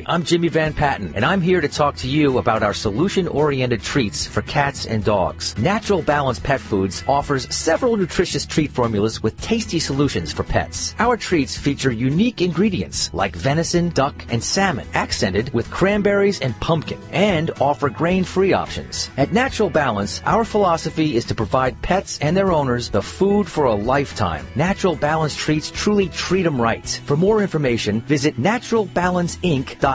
I'm 0.07 0.23
Jimmy 0.23 0.47
Van 0.47 0.73
Patten, 0.73 1.13
and 1.15 1.23
I'm 1.23 1.41
here 1.41 1.61
to 1.61 1.67
talk 1.67 1.95
to 1.97 2.07
you 2.07 2.39
about 2.39 2.63
our 2.63 2.73
solution-oriented 2.73 3.81
treats 3.81 4.25
for 4.25 4.41
cats 4.41 4.85
and 4.85 5.03
dogs. 5.03 5.55
Natural 5.57 6.01
Balance 6.01 6.39
Pet 6.39 6.59
Foods 6.59 7.03
offers 7.07 7.53
several 7.53 7.95
nutritious 7.97 8.45
treat 8.45 8.71
formulas 8.71 9.21
with 9.21 9.39
tasty 9.41 9.79
solutions 9.79 10.33
for 10.33 10.43
pets. 10.43 10.95
Our 10.97 11.17
treats 11.17 11.55
feature 11.55 11.91
unique 11.91 12.41
ingredients 12.41 13.13
like 13.13 13.35
venison, 13.35 13.89
duck, 13.89 14.15
and 14.29 14.43
salmon, 14.43 14.87
accented 14.93 15.53
with 15.53 15.69
cranberries 15.69 16.41
and 16.41 16.59
pumpkin, 16.59 16.99
and 17.11 17.51
offer 17.61 17.89
grain-free 17.89 18.53
options. 18.53 19.11
At 19.17 19.33
Natural 19.33 19.69
Balance, 19.69 20.21
our 20.25 20.45
philosophy 20.45 21.15
is 21.15 21.25
to 21.25 21.35
provide 21.35 21.79
pets 21.81 22.17
and 22.21 22.35
their 22.35 22.51
owners 22.51 22.89
the 22.89 23.01
food 23.01 23.47
for 23.47 23.65
a 23.65 23.75
lifetime. 23.75 24.47
Natural 24.55 24.95
Balance 24.95 25.35
treats 25.35 25.69
truly 25.69 26.09
treat 26.09 26.43
them 26.43 26.59
right. 26.59 27.01
For 27.05 27.15
more 27.15 27.41
information, 27.41 28.01
visit 28.01 28.37
naturalbalanceinc.com. 28.39 29.90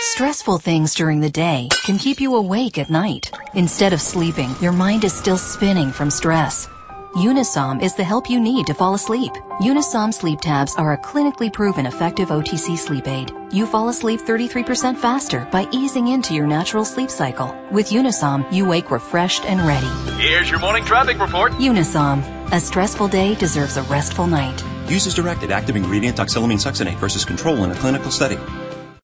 Stressful 0.00 0.58
things 0.58 0.94
during 0.94 1.20
the 1.20 1.30
day 1.30 1.68
can 1.84 1.98
keep 1.98 2.20
you 2.20 2.36
awake 2.36 2.78
at 2.78 2.90
night. 2.90 3.30
Instead 3.54 3.92
of 3.92 4.00
sleeping, 4.00 4.54
your 4.60 4.72
mind 4.72 5.04
is 5.04 5.12
still 5.12 5.36
spinning 5.36 5.90
from 5.90 6.10
stress. 6.10 6.68
Unisom 7.14 7.82
is 7.82 7.96
the 7.96 8.04
help 8.04 8.30
you 8.30 8.38
need 8.38 8.68
to 8.68 8.74
fall 8.74 8.94
asleep. 8.94 9.32
Unisom 9.60 10.14
sleep 10.14 10.40
tabs 10.40 10.76
are 10.76 10.92
a 10.92 10.98
clinically 10.98 11.52
proven 11.52 11.86
effective 11.86 12.28
OTC 12.28 12.78
sleep 12.78 13.08
aid. 13.08 13.32
You 13.50 13.66
fall 13.66 13.88
asleep 13.88 14.20
33% 14.20 14.96
faster 14.96 15.48
by 15.50 15.66
easing 15.72 16.06
into 16.08 16.34
your 16.34 16.46
natural 16.46 16.84
sleep 16.84 17.10
cycle. 17.10 17.52
With 17.72 17.90
Unisom, 17.90 18.50
you 18.52 18.64
wake 18.64 18.92
refreshed 18.92 19.44
and 19.44 19.60
ready. 19.66 19.90
Here's 20.22 20.48
your 20.48 20.60
morning 20.60 20.84
traffic 20.84 21.18
report. 21.18 21.52
Unisom. 21.54 22.22
A 22.52 22.60
stressful 22.60 23.08
day 23.08 23.34
deserves 23.34 23.76
a 23.76 23.82
restful 23.84 24.28
night. 24.28 24.62
Use 24.90 25.06
as 25.06 25.14
directed 25.14 25.52
active 25.52 25.76
ingredient 25.76 26.16
doxylamine 26.16 26.58
succinate 26.58 26.96
versus 26.96 27.24
control 27.24 27.62
in 27.62 27.70
a 27.70 27.74
clinical 27.76 28.10
study. 28.10 28.36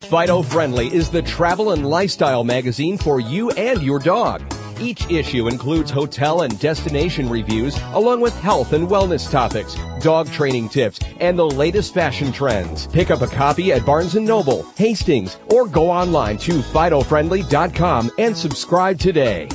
Fido 0.01 0.43
Friendly 0.43 0.93
is 0.93 1.11
the 1.11 1.23
travel 1.23 1.71
and 1.71 1.89
lifestyle 1.89 2.43
magazine 2.43 2.99
for 2.99 3.21
you 3.21 3.51
and 3.53 3.81
your 3.83 4.01
dog. 4.01 4.43
Each 4.81 5.09
issue 5.11 5.49
includes 5.49 5.91
hotel 5.91 6.43
and 6.43 6.59
destination 6.59 7.29
reviews, 7.29 7.79
along 7.93 8.21
with 8.21 8.39
health 8.41 8.73
and 8.73 8.89
wellness 8.89 9.31
topics, 9.31 9.77
dog 10.03 10.31
training 10.33 10.69
tips, 10.69 10.99
and 11.21 11.39
the 11.39 11.47
latest 11.47 11.95
fashion 11.95 12.33
trends. 12.33 12.89
Pick 12.89 13.11
up 13.11 13.23
a 13.23 13.27
copy 13.27 13.73
at 13.73 13.87
Barnes 13.87 14.15
& 14.15 14.17
Noble, 14.17 14.65
Hastings, 14.77 15.39
or 15.47 15.67
go 15.67 15.91
online 15.91 16.37
to 16.39 16.53
FidoFriendly.com 16.53 18.11
and 18.19 18.37
subscribe 18.37 18.99
today. 18.99 19.49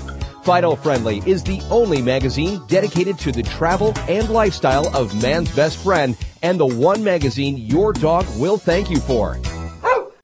Fido 0.43 0.75
Friendly 0.75 1.21
is 1.25 1.43
the 1.43 1.62
only 1.69 2.01
magazine 2.01 2.62
dedicated 2.67 3.19
to 3.19 3.32
the 3.32 3.43
travel 3.43 3.93
and 4.10 4.30
lifestyle 4.30 4.88
of 4.95 5.21
man's 5.21 5.54
best 5.56 5.77
friend 5.84 6.17
and 6.41 6.60
the 6.60 6.65
one 6.65 7.04
magazine 7.04 7.58
your 7.58 7.93
dog 7.93 8.25
will 8.39 8.58
thank 8.58 8.89
you 8.89 8.99
for. 8.99 9.39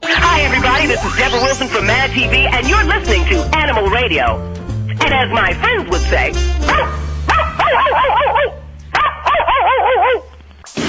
Hi, 0.03 0.41
everybody. 0.41 0.87
This 0.87 1.03
is 1.05 1.15
Deborah 1.15 1.41
Wilson 1.41 1.67
from 1.67 1.85
Mad 1.85 2.09
TV, 2.11 2.51
and 2.51 2.67
you're 2.67 2.83
listening 2.83 3.25
to 3.25 3.57
Animal 3.57 3.89
Radio. 3.89 4.37
And 4.89 5.13
as 5.13 5.29
my 5.31 5.53
friends 5.53 5.89
would 5.89 6.01
say, 6.01 6.33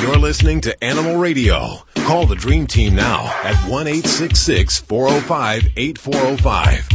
You're 0.01 0.17
listening 0.17 0.63
to 0.63 0.83
Animal 0.85 1.17
Radio. 1.17 1.81
Call 1.97 2.25
the 2.25 2.35
Dream 2.35 2.67
Team 2.67 2.95
now 2.95 3.27
at 3.45 3.57
1 3.69 3.87
405 3.87 5.69
8405. 5.77 6.89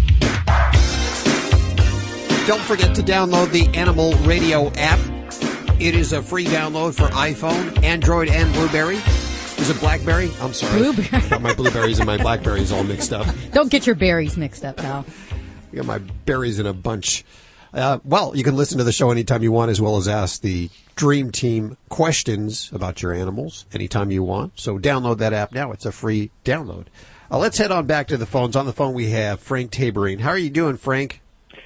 Don't 2.45 2.62
forget 2.62 2.93
to 2.95 3.01
download 3.01 3.51
the 3.51 3.69
Animal 3.77 4.12
Radio 4.25 4.69
app. 4.73 4.99
It 5.79 5.95
is 5.95 6.12
a 6.12 6.21
free 6.21 6.43
download 6.43 6.93
for 6.93 7.08
iPhone, 7.13 7.82
Android, 7.82 8.27
and 8.27 8.51
Blueberry. 8.51 8.97
Is 8.97 9.69
it 9.69 9.79
blackberry? 9.79 10.29
I'm 10.41 10.51
sorry. 10.51 10.77
Blueberry. 10.79 11.29
Got 11.29 11.41
my 11.41 11.53
blueberries 11.53 11.99
and 11.99 12.06
my 12.06 12.17
blackberries 12.17 12.73
all 12.73 12.84
mixed 12.84 13.13
up. 13.13 13.34
Don't 13.53 13.71
get 13.71 13.88
your 13.88 13.95
berries 13.95 14.36
mixed 14.36 14.65
up, 14.65 14.75
pal. 14.75 15.06
I 15.71 15.75
got 15.77 15.86
my 15.86 15.99
berries 15.99 16.60
in 16.60 16.65
a 16.65 16.73
bunch. 16.73 17.23
Uh, 17.73 17.99
well, 18.03 18.36
you 18.36 18.43
can 18.43 18.58
listen 18.58 18.77
to 18.77 18.84
the 18.84 18.91
show 18.91 19.10
anytime 19.10 19.41
you 19.41 19.53
want, 19.53 19.71
as 19.71 19.79
well 19.79 19.95
as 19.95 20.10
ask 20.10 20.41
the 20.41 20.69
Dream 20.97 21.32
Team 21.32 21.77
questions 21.88 22.69
about 22.73 23.01
your 23.01 23.13
animals 23.13 23.65
anytime 23.71 24.12
you 24.12 24.21
want. 24.21 24.60
So 24.60 24.77
download 24.77 25.19
that 25.19 25.32
app 25.32 25.53
now. 25.53 25.71
It's 25.71 25.86
a 25.86 25.93
free 25.93 26.29
download. 26.43 26.88
Uh, 27.32 27.38
let's 27.38 27.58
head 27.58 27.71
on 27.71 27.88
back 27.88 28.10
to 28.10 28.17
the 28.17 28.25
phones. 28.25 28.58
On 28.58 28.65
the 28.65 28.73
phone, 28.73 28.93
we 28.93 29.12
have 29.12 29.39
Franck 29.39 29.71
Tabouring. 29.71 30.19
How 30.19 30.32
are 30.32 30.38
you 30.38 30.49
doing, 30.49 30.75
Frank? 30.75 31.21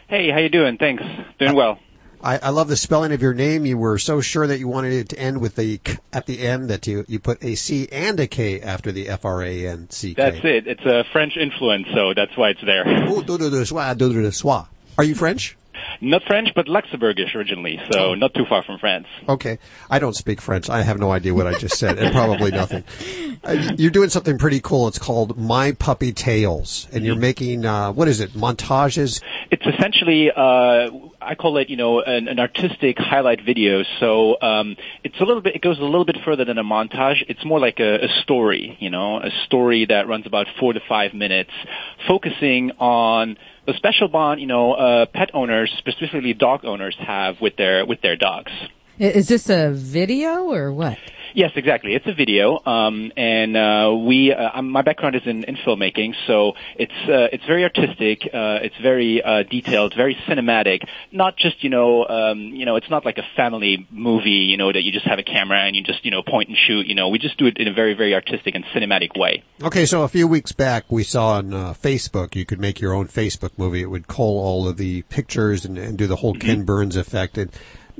Hey, 0.08 0.30
how 0.30 0.38
you 0.38 0.48
doing? 0.48 0.78
Thanks. 0.78 1.04
Doing 1.38 1.54
well. 1.54 1.80
I, 2.24 2.38
I 2.38 2.50
love 2.50 2.70
the 2.70 2.78
spelling 2.78 3.12
of 3.12 3.22
your 3.22 3.34
name. 3.34 3.66
You 3.66 3.78
were 3.78 3.98
so 3.98 4.22
sure 4.22 4.48
that 4.48 4.58
you 4.58 4.68
wanted 4.68 4.94
it 4.94 5.10
to 5.10 5.20
end 5.20 5.42
with 5.42 5.56
the 5.56 5.80
k 5.80 5.98
at 6.14 6.26
the 6.26 6.48
end 6.48 6.70
that 6.70 6.88
you, 6.88 7.04
you 7.10 7.20
put 7.20 7.44
a 7.44 7.56
C 7.56 7.90
and 7.92 8.18
a 8.20 8.26
K 8.26 8.62
after 8.62 8.94
the 8.94 9.10
F 9.10 9.26
R 9.26 9.44
A 9.44 9.68
N 9.68 9.90
C 9.90 10.16
K. 10.16 10.22
That's 10.22 10.46
it. 10.46 10.66
It's 10.66 10.86
a 10.86 11.04
French 11.12 11.36
influence, 11.36 11.88
so 11.94 12.14
that's 12.14 12.36
why 12.38 12.52
it's 12.52 12.62
there. 12.66 12.84
Oh, 12.88 13.22
do 13.22 13.38
do 13.38 13.50
do 13.50 13.66
do 13.66 13.96
do 13.96 14.32
do. 14.32 14.68
Are 14.98 15.04
you 15.04 15.14
French? 15.14 15.58
Not 16.02 16.24
French, 16.24 16.50
but 16.56 16.68
Luxembourgish 16.68 17.36
originally, 17.36 17.80
so 17.92 18.16
not 18.16 18.34
too 18.34 18.46
far 18.48 18.64
from 18.64 18.80
France. 18.80 19.08
Okay. 19.28 19.60
I 19.90 20.00
don't 20.00 20.16
speak 20.16 20.42
French. 20.42 20.70
I 20.70 20.82
have 20.82 21.00
no 21.00 21.12
idea 21.12 21.34
what 21.34 21.48
I 21.48 21.58
just 21.58 21.78
said, 21.78 21.98
and 21.98 22.14
probably 22.14 22.52
nothing. 22.52 22.84
Uh, 23.44 23.76
you're 23.78 23.92
doing 23.92 24.10
something 24.10 24.40
pretty 24.40 24.60
cool. 24.60 24.88
It's 24.88 24.98
called 24.98 25.38
My 25.38 25.72
Puppy 25.72 26.12
Tales, 26.12 26.88
and 26.92 27.06
you're 27.06 27.16
making, 27.16 27.66
uh, 27.66 27.92
what 27.92 28.08
is 28.08 28.20
it, 28.20 28.34
montages? 28.34 29.22
It's 29.52 29.64
essentially, 29.64 30.32
uh, 30.32 30.90
I 31.22 31.36
call 31.36 31.58
it, 31.58 31.70
you 31.70 31.78
know, 31.78 32.02
an, 32.02 32.28
an 32.28 32.40
artistic 32.40 32.98
highlight 32.98 33.42
video. 33.46 33.84
So 34.00 34.42
um, 34.42 34.76
it's 35.04 35.20
a 35.20 35.24
little 35.24 35.42
bit, 35.42 35.56
it 35.56 35.62
goes 35.62 35.78
a 35.78 35.84
little 35.84 36.04
bit 36.04 36.18
further 36.26 36.46
than 36.46 36.58
a 36.58 36.64
montage. 36.64 37.24
It's 37.28 37.46
more 37.46 37.60
like 37.60 37.80
a, 37.80 38.06
a 38.06 38.08
story, 38.24 38.76
you 38.80 38.90
know, 38.90 39.20
a 39.20 39.30
story 39.46 39.86
that 39.86 40.08
runs 40.08 40.26
about 40.26 40.48
four 40.60 40.74
to 40.74 40.80
five 40.90 41.14
minutes, 41.14 41.52
focusing 42.08 42.72
on 42.80 43.38
the 43.68 43.74
special 43.74 44.08
bond, 44.08 44.40
you 44.40 44.48
know, 44.48 44.74
uh, 44.74 45.06
pet 45.06 45.30
owners, 45.34 45.72
specifically 45.78 46.34
dog 46.34 46.64
owners, 46.64 46.96
have 47.00 47.36
with 47.42 47.58
their 47.58 47.86
with 47.86 48.02
their 48.02 48.16
dogs. 48.16 48.52
I- 49.00 49.04
Is 49.04 49.28
this 49.28 49.50
a 49.50 49.72
video 49.72 50.52
or 50.52 50.72
what? 50.72 50.98
Yes, 51.34 51.52
exactly. 51.56 51.94
It's 51.94 52.08
a 52.08 52.14
video, 52.16 52.60
um, 52.66 53.12
and 53.16 53.56
uh, 53.56 53.96
we. 53.96 54.34
Uh, 54.34 54.60
my 54.64 54.82
background 54.82 55.16
is 55.16 55.22
in, 55.26 55.44
in 55.44 55.56
filmmaking, 55.58 56.16
so 56.26 56.54
it's 56.80 56.92
uh, 57.08 57.28
it's 57.32 57.46
very 57.46 57.64
artistic. 57.64 58.22
Uh, 58.26 58.58
it's 58.64 58.76
very 58.82 59.22
uh, 59.22 59.44
detailed, 59.44 59.94
very 59.96 60.16
cinematic. 60.28 60.88
Not 61.12 61.38
just 61.38 61.64
you 61.64 61.70
know, 61.70 62.08
um, 62.08 62.40
you 62.40 62.66
know, 62.66 62.76
it's 62.78 62.90
not 62.90 63.06
like 63.06 63.20
a 63.20 63.26
family 63.36 63.86
movie, 63.92 64.48
you 64.50 64.58
know, 64.58 64.72
that 64.72 64.82
you 64.82 64.92
just 64.92 65.06
have 65.06 65.20
a 65.20 65.24
camera 65.24 65.60
and 65.60 65.76
you 65.76 65.84
just 65.84 66.04
you 66.04 66.10
know 66.10 66.24
point 66.24 66.50
and 66.50 66.58
shoot. 66.58 66.88
You 66.88 66.96
know, 66.96 67.10
we 67.10 67.20
just 67.20 67.38
do 67.38 67.46
it 67.46 67.58
in 67.60 67.68
a 67.68 67.74
very 67.74 67.94
very 67.94 68.16
artistic 68.16 68.56
and 68.56 68.66
cinematic 68.74 69.16
way. 69.16 69.44
Okay, 69.62 69.86
so 69.86 70.02
a 70.02 70.08
few 70.08 70.28
weeks 70.28 70.54
back, 70.54 70.86
we 70.92 71.04
saw 71.04 71.34
on 71.34 71.54
uh, 71.54 71.74
Facebook 71.74 72.36
you 72.36 72.46
could 72.46 72.60
make 72.60 72.82
your 72.82 72.94
own 72.94 73.08
Facebook 73.08 73.52
movie. 73.58 73.82
It 73.82 73.92
would 73.92 74.08
cull 74.08 74.40
all 74.40 74.68
of 74.68 74.78
the 74.78 75.04
pictures 75.04 75.66
and, 75.66 75.78
and 75.78 76.00
do 76.00 76.08
the 76.08 76.16
whole 76.16 76.34
Ken 76.34 76.64
Burns 76.64 76.96
effect 76.96 77.38
and 77.38 77.52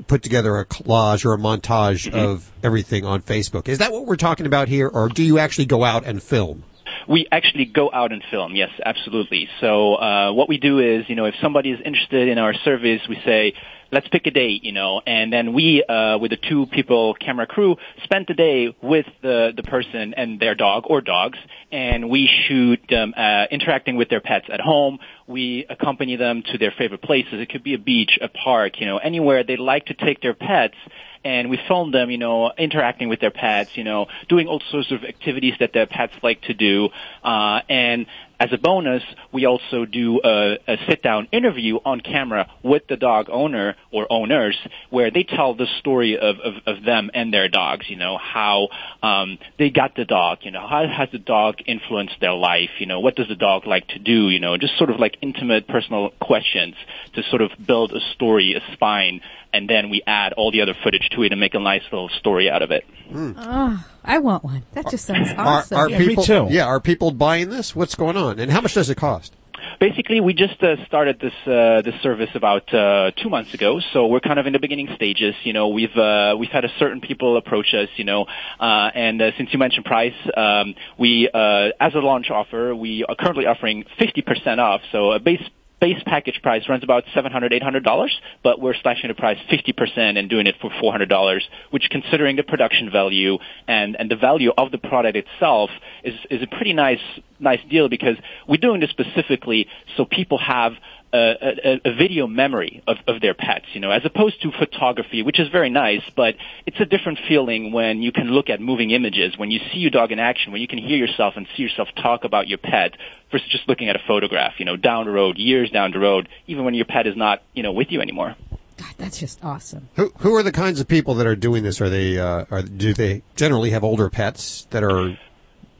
put 0.06 0.22
together 0.22 0.56
a 0.56 0.64
collage 0.64 1.24
or 1.24 1.34
a 1.34 1.38
montage 1.38 2.08
mm-hmm. 2.08 2.18
of 2.18 2.50
everything 2.62 3.04
on 3.04 3.22
Facebook. 3.22 3.68
Is 3.68 3.78
that 3.78 3.92
what 3.92 4.06
we're 4.06 4.16
talking 4.16 4.46
about 4.46 4.68
here, 4.68 4.88
or 4.88 5.08
do 5.08 5.22
you 5.22 5.38
actually 5.38 5.66
go 5.66 5.84
out 5.84 6.04
and 6.04 6.22
film? 6.22 6.64
We 7.06 7.26
actually 7.30 7.66
go 7.66 7.90
out 7.92 8.12
and 8.12 8.22
film. 8.30 8.56
Yes, 8.56 8.70
absolutely. 8.84 9.48
So 9.60 9.94
uh, 9.94 10.32
what 10.32 10.48
we 10.48 10.58
do 10.58 10.78
is, 10.78 11.08
you 11.08 11.14
know, 11.14 11.26
if 11.26 11.34
somebody 11.40 11.70
is 11.70 11.80
interested 11.84 12.28
in 12.28 12.38
our 12.38 12.54
service, 12.54 13.02
we 13.08 13.20
say, 13.24 13.54
let's 13.90 14.08
pick 14.08 14.26
a 14.26 14.30
date, 14.30 14.64
you 14.64 14.72
know, 14.72 15.00
and 15.06 15.32
then 15.32 15.52
we, 15.54 15.82
uh, 15.82 16.18
with 16.18 16.30
the 16.30 16.36
two 16.36 16.66
people 16.66 17.14
camera 17.14 17.46
crew, 17.46 17.76
spend 18.04 18.26
the 18.28 18.34
day 18.34 18.74
with 18.82 19.06
the 19.22 19.52
the 19.56 19.62
person 19.62 20.14
and 20.14 20.40
their 20.40 20.54
dog 20.54 20.84
or 20.86 21.00
dogs, 21.00 21.38
and 21.72 22.10
we 22.10 22.28
shoot 22.46 22.80
them 22.88 23.14
uh, 23.16 23.44
interacting 23.50 23.96
with 23.96 24.08
their 24.08 24.20
pets 24.20 24.46
at 24.52 24.60
home. 24.60 24.98
We 25.26 25.66
accompany 25.68 26.16
them 26.16 26.42
to 26.52 26.58
their 26.58 26.72
favorite 26.76 27.02
places. 27.02 27.34
It 27.34 27.48
could 27.50 27.64
be 27.64 27.74
a 27.74 27.78
beach, 27.78 28.18
a 28.20 28.28
park, 28.28 28.80
you 28.80 28.86
know, 28.86 28.98
anywhere 28.98 29.44
they 29.44 29.56
like 29.56 29.86
to 29.86 29.94
take 29.94 30.20
their 30.20 30.34
pets 30.34 30.76
and 31.24 31.50
we 31.50 31.58
film 31.68 31.90
them, 31.90 32.10
you 32.10 32.18
know, 32.18 32.52
interacting 32.56 33.08
with 33.08 33.20
their 33.20 33.30
pets, 33.30 33.70
you 33.74 33.84
know, 33.84 34.06
doing 34.28 34.46
all 34.46 34.62
sorts 34.70 34.90
of 34.92 35.04
activities 35.04 35.54
that 35.60 35.72
their 35.72 35.86
pets 35.86 36.12
like 36.22 36.42
to 36.42 36.54
do. 36.54 36.88
Uh, 37.22 37.60
and 37.68 38.06
as 38.40 38.52
a 38.52 38.58
bonus, 38.58 39.02
we 39.32 39.46
also 39.46 39.84
do 39.84 40.20
a, 40.22 40.58
a 40.66 40.76
sit-down 40.88 41.28
interview 41.32 41.76
on 41.84 42.00
camera 42.00 42.48
with 42.62 42.86
the 42.88 42.96
dog 42.96 43.28
owner 43.30 43.74
or 43.90 44.06
owners, 44.10 44.56
where 44.90 45.10
they 45.10 45.24
tell 45.24 45.54
the 45.54 45.66
story 45.80 46.16
of, 46.16 46.36
of, 46.38 46.54
of 46.66 46.84
them 46.84 47.10
and 47.14 47.34
their 47.34 47.48
dogs. 47.48 47.86
You 47.88 47.96
know 47.96 48.16
how 48.16 48.68
um, 49.02 49.38
they 49.58 49.70
got 49.70 49.96
the 49.96 50.04
dog. 50.04 50.38
You 50.42 50.52
know 50.52 50.66
how 50.66 50.86
has 50.86 51.08
the 51.10 51.18
dog 51.18 51.56
influenced 51.66 52.20
their 52.20 52.34
life. 52.34 52.70
You 52.78 52.86
know 52.86 53.00
what 53.00 53.16
does 53.16 53.28
the 53.28 53.34
dog 53.34 53.66
like 53.66 53.88
to 53.88 53.98
do. 53.98 54.28
You 54.28 54.38
know 54.38 54.56
just 54.56 54.78
sort 54.78 54.90
of 54.90 55.00
like 55.00 55.16
intimate, 55.20 55.66
personal 55.66 56.10
questions 56.20 56.74
to 57.14 57.22
sort 57.24 57.42
of 57.42 57.50
build 57.66 57.92
a 57.92 58.00
story, 58.14 58.54
a 58.54 58.72
spine, 58.72 59.20
and 59.52 59.68
then 59.68 59.90
we 59.90 60.02
add 60.06 60.32
all 60.34 60.52
the 60.52 60.60
other 60.60 60.74
footage 60.84 61.08
to 61.10 61.22
it 61.22 61.32
and 61.32 61.40
make 61.40 61.54
a 61.54 61.58
nice 61.58 61.82
little 61.90 62.08
story 62.08 62.50
out 62.50 62.62
of 62.62 62.70
it. 62.70 62.84
Oh, 63.12 63.84
I 64.04 64.18
want 64.18 64.44
one. 64.44 64.62
That 64.72 64.90
just 64.90 65.04
sounds 65.04 65.30
Are, 65.32 65.46
awesome. 65.46 65.78
are 65.78 65.88
people? 65.88 66.48
Yeah, 66.50 66.66
are 66.66 66.80
people 66.80 67.10
buying 67.10 67.50
this? 67.50 67.74
What's 67.76 67.94
going 67.94 68.16
on, 68.16 68.38
and 68.38 68.50
how 68.50 68.60
much 68.60 68.74
does 68.74 68.90
it 68.90 68.96
cost? 68.96 69.34
Basically, 69.80 70.20
we 70.20 70.34
just 70.34 70.60
uh, 70.62 70.84
started 70.86 71.20
this 71.20 71.32
uh, 71.46 71.82
this 71.82 71.94
service 72.02 72.30
about 72.34 72.72
uh, 72.74 73.12
two 73.22 73.28
months 73.28 73.54
ago, 73.54 73.80
so 73.92 74.06
we're 74.06 74.20
kind 74.20 74.38
of 74.38 74.46
in 74.46 74.52
the 74.52 74.58
beginning 74.58 74.88
stages. 74.96 75.34
You 75.44 75.52
know, 75.52 75.68
we've 75.68 75.96
uh, 75.96 76.34
we've 76.38 76.50
had 76.50 76.64
a 76.64 76.70
certain 76.78 77.00
people 77.00 77.36
approach 77.36 77.74
us. 77.74 77.88
You 77.96 78.04
know, 78.04 78.26
uh, 78.58 78.90
and 78.94 79.22
uh, 79.22 79.30
since 79.36 79.52
you 79.52 79.58
mentioned 79.58 79.84
price, 79.84 80.14
um, 80.36 80.74
we 80.98 81.28
uh, 81.32 81.68
as 81.80 81.94
a 81.94 81.98
launch 81.98 82.30
offer, 82.30 82.74
we 82.74 83.04
are 83.08 83.14
currently 83.14 83.46
offering 83.46 83.84
50% 84.00 84.58
off. 84.58 84.80
So 84.90 85.12
a 85.12 85.20
base 85.20 85.42
base 85.80 86.02
package 86.04 86.40
price 86.42 86.68
runs 86.68 86.82
about 86.82 87.04
seven 87.14 87.32
hundred, 87.32 87.52
eight 87.52 87.62
hundred 87.62 87.84
dollars, 87.84 88.18
but 88.42 88.60
we're 88.60 88.74
slashing 88.82 89.08
the 89.08 89.14
price 89.14 89.38
fifty 89.48 89.72
percent 89.72 90.18
and 90.18 90.28
doing 90.28 90.46
it 90.46 90.56
for 90.60 90.70
four 90.80 90.92
hundred 90.92 91.08
dollars, 91.08 91.46
which, 91.70 91.88
considering 91.90 92.36
the 92.36 92.42
production 92.42 92.90
value 92.90 93.38
and 93.66 93.96
and 93.98 94.10
the 94.10 94.16
value 94.16 94.50
of 94.56 94.70
the 94.72 94.78
product 94.78 95.16
itself, 95.16 95.70
is 96.04 96.14
is 96.30 96.42
a 96.42 96.46
pretty 96.46 96.72
nice 96.72 97.00
nice 97.40 97.60
deal 97.70 97.88
because 97.88 98.16
we're 98.48 98.56
doing 98.56 98.80
this 98.80 98.90
specifically 98.90 99.68
so 99.96 100.04
people 100.04 100.38
have 100.38 100.72
a, 101.12 101.18
a, 101.18 101.80
a 101.90 101.94
video 101.94 102.26
memory 102.26 102.82
of, 102.86 102.96
of 103.06 103.20
their 103.20 103.34
pets, 103.34 103.66
you 103.72 103.80
know, 103.80 103.90
as 103.90 104.04
opposed 104.04 104.42
to 104.42 104.50
photography, 104.52 105.22
which 105.22 105.40
is 105.40 105.48
very 105.48 105.70
nice, 105.70 106.02
but 106.14 106.36
it's 106.66 106.78
a 106.80 106.84
different 106.84 107.18
feeling 107.28 107.72
when 107.72 108.02
you 108.02 108.12
can 108.12 108.30
look 108.30 108.50
at 108.50 108.60
moving 108.60 108.90
images, 108.90 109.36
when 109.38 109.50
you 109.50 109.60
see 109.72 109.78
your 109.78 109.90
dog 109.90 110.12
in 110.12 110.18
action, 110.18 110.52
when 110.52 110.60
you 110.60 110.68
can 110.68 110.78
hear 110.78 110.96
yourself 110.96 111.34
and 111.36 111.46
see 111.56 111.62
yourself 111.62 111.88
talk 111.96 112.24
about 112.24 112.48
your 112.48 112.58
pet 112.58 112.92
versus 113.32 113.48
just 113.48 113.68
looking 113.68 113.88
at 113.88 113.96
a 113.96 114.00
photograph, 114.06 114.54
you 114.58 114.64
know, 114.64 114.76
down 114.76 115.06
the 115.06 115.10
road, 115.10 115.38
years 115.38 115.70
down 115.70 115.92
the 115.92 115.98
road, 115.98 116.28
even 116.46 116.64
when 116.64 116.74
your 116.74 116.86
pet 116.86 117.06
is 117.06 117.16
not, 117.16 117.42
you 117.54 117.62
know, 117.62 117.72
with 117.72 117.90
you 117.90 118.00
anymore. 118.00 118.36
God, 118.76 118.94
that's 118.96 119.18
just 119.18 119.44
awesome. 119.44 119.88
Who 119.96 120.12
who 120.18 120.34
are 120.36 120.42
the 120.42 120.52
kinds 120.52 120.78
of 120.80 120.86
people 120.86 121.14
that 121.16 121.26
are 121.26 121.34
doing 121.34 121.64
this? 121.64 121.80
Are 121.80 121.88
they 121.88 122.16
uh, 122.16 122.44
are 122.48 122.62
do 122.62 122.94
they 122.94 123.22
generally 123.34 123.70
have 123.70 123.82
older 123.82 124.08
pets 124.08 124.68
that 124.70 124.84
are 124.84 125.18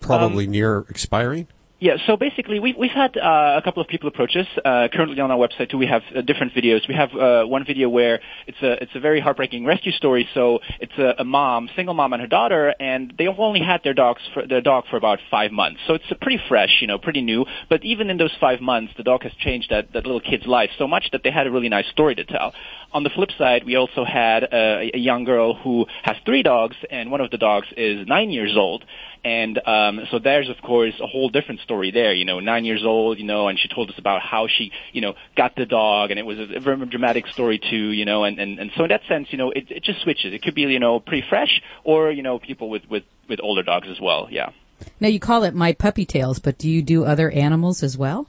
probably 0.01 0.49
near 0.49 0.85
expiring? 0.89 1.47
Yeah, 1.81 1.97
so 2.09 2.17
basically, 2.17 2.59
we've 2.59 2.77
we've 2.77 2.91
had 2.91 3.17
uh, 3.17 3.55
a 3.57 3.63
couple 3.63 3.81
of 3.81 3.89
people 3.89 4.09
approach 4.09 4.35
us. 4.35 4.49
Uh, 4.65 4.89
currently 4.93 5.21
on 5.21 5.31
our 5.31 5.39
website 5.39 5.71
too, 5.71 5.79
we 5.79 5.87
have 5.87 6.03
uh, 6.13 6.23
different 6.23 6.53
videos. 6.53 6.89
We 6.89 6.95
have 6.97 7.15
uh, 7.15 7.45
one 7.45 7.65
video 7.65 7.89
where 7.89 8.19
it's 8.49 8.59
a 8.61 8.83
it's 8.83 8.91
a 8.97 8.99
very 8.99 9.21
heartbreaking 9.21 9.65
rescue 9.65 9.93
story. 9.93 10.29
So 10.35 10.59
it's 10.81 10.99
a, 10.99 11.23
a 11.23 11.25
mom, 11.25 11.71
single 11.77 11.95
mom, 11.95 12.15
and 12.15 12.21
her 12.21 12.27
daughter, 12.27 12.75
and 12.81 13.15
they've 13.17 13.29
only 13.39 13.61
had 13.61 13.83
their 13.85 13.95
dogs 13.95 14.21
for 14.35 14.45
their 14.45 14.61
dog 14.61 14.87
for 14.91 14.97
about 14.97 15.21
five 15.31 15.53
months. 15.53 15.79
So 15.87 15.95
it's 15.95 16.11
a 16.11 16.17
pretty 16.17 16.41
fresh, 16.49 16.79
you 16.81 16.89
know, 16.89 16.99
pretty 16.99 17.21
new. 17.21 17.47
But 17.69 17.85
even 17.85 18.11
in 18.11 18.17
those 18.17 18.35
five 18.41 18.61
months, 18.61 18.95
the 18.97 19.05
dog 19.05 19.23
has 19.23 19.33
changed 19.39 19.71
that 19.71 19.93
that 19.93 20.05
little 20.05 20.21
kid's 20.21 20.49
life 20.49 20.71
so 20.79 20.89
much 20.89 21.11
that 21.13 21.21
they 21.23 21.31
had 21.31 21.47
a 21.47 21.51
really 21.53 21.69
nice 21.69 21.87
story 21.93 22.17
to 22.17 22.25
tell. 22.25 22.55
On 22.93 23.05
the 23.05 23.11
flip 23.11 23.31
side, 23.39 23.63
we 23.65 23.77
also 23.77 24.05
had 24.05 24.43
a, 24.43 24.91
a 24.95 24.99
young 24.99 25.23
girl 25.23 25.55
who 25.55 25.87
has 26.03 26.17
three 26.25 26.43
dogs, 26.43 26.75
and 26.91 27.13
one 27.13 27.21
of 27.21 27.31
the 27.31 27.39
dogs 27.39 27.69
is 27.77 28.05
nine 28.09 28.31
years 28.31 28.57
old. 28.57 28.85
And 29.25 29.61
um, 29.67 30.01
so 30.11 30.19
there's, 30.19 30.49
of 30.49 30.57
course, 30.63 30.95
a 31.03 31.07
whole 31.07 31.29
different 31.29 31.61
story 31.69 31.91
there. 31.91 32.15
You 32.15 32.25
know, 32.25 32.41
nine 32.41 32.65
years 32.65 32.83
old, 32.85 33.19
you 33.19 33.27
know, 33.27 33.49
and 33.49 33.59
she 33.59 33.69
told 33.69 33.91
us 33.91 33.99
about 33.99 34.23
how 34.23 34.49
she, 34.49 34.73
you 34.93 35.03
know, 35.03 35.13
got 35.37 35.55
the 35.55 35.67
dog, 35.67 36.11
and 36.11 36.19
it 36.19 36.25
was 36.25 36.39
a 36.39 36.61
very 36.61 36.85
dramatic 36.87 37.27
story 37.29 37.59
too, 37.59 37.91
you 37.93 38.07
know. 38.07 38.25
And 38.25 38.39
and, 38.39 38.59
and 38.59 38.71
so 38.77 38.85
in 38.85 38.89
that 38.89 39.03
sense, 39.07 39.29
you 39.31 39.39
know, 39.39 39.51
it, 39.51 39.71
it 39.71 39.85
just 39.85 40.01
switches. 40.03 40.33
It 40.33 40.43
could 40.43 40.55
be, 40.55 40.63
you 40.63 40.81
know, 40.81 40.99
pretty 40.99 41.27
fresh, 41.29 41.61
or 41.85 42.11
you 42.11 42.23
know, 42.23 42.39
people 42.39 42.71
with 42.71 42.83
with 42.89 43.05
with 43.29 43.41
older 43.43 43.63
dogs 43.63 43.87
as 43.91 44.01
well. 44.01 44.29
Yeah. 44.31 44.51
Now 44.99 45.09
you 45.09 45.21
call 45.21 45.45
it 45.45 45.55
My 45.55 45.73
Puppy 45.73 46.07
Tales, 46.07 46.39
but 46.39 46.57
do 46.57 46.71
you 46.71 46.83
do 46.83 47.05
other 47.05 47.31
animals 47.31 47.83
as 47.83 47.99
well? 47.99 48.27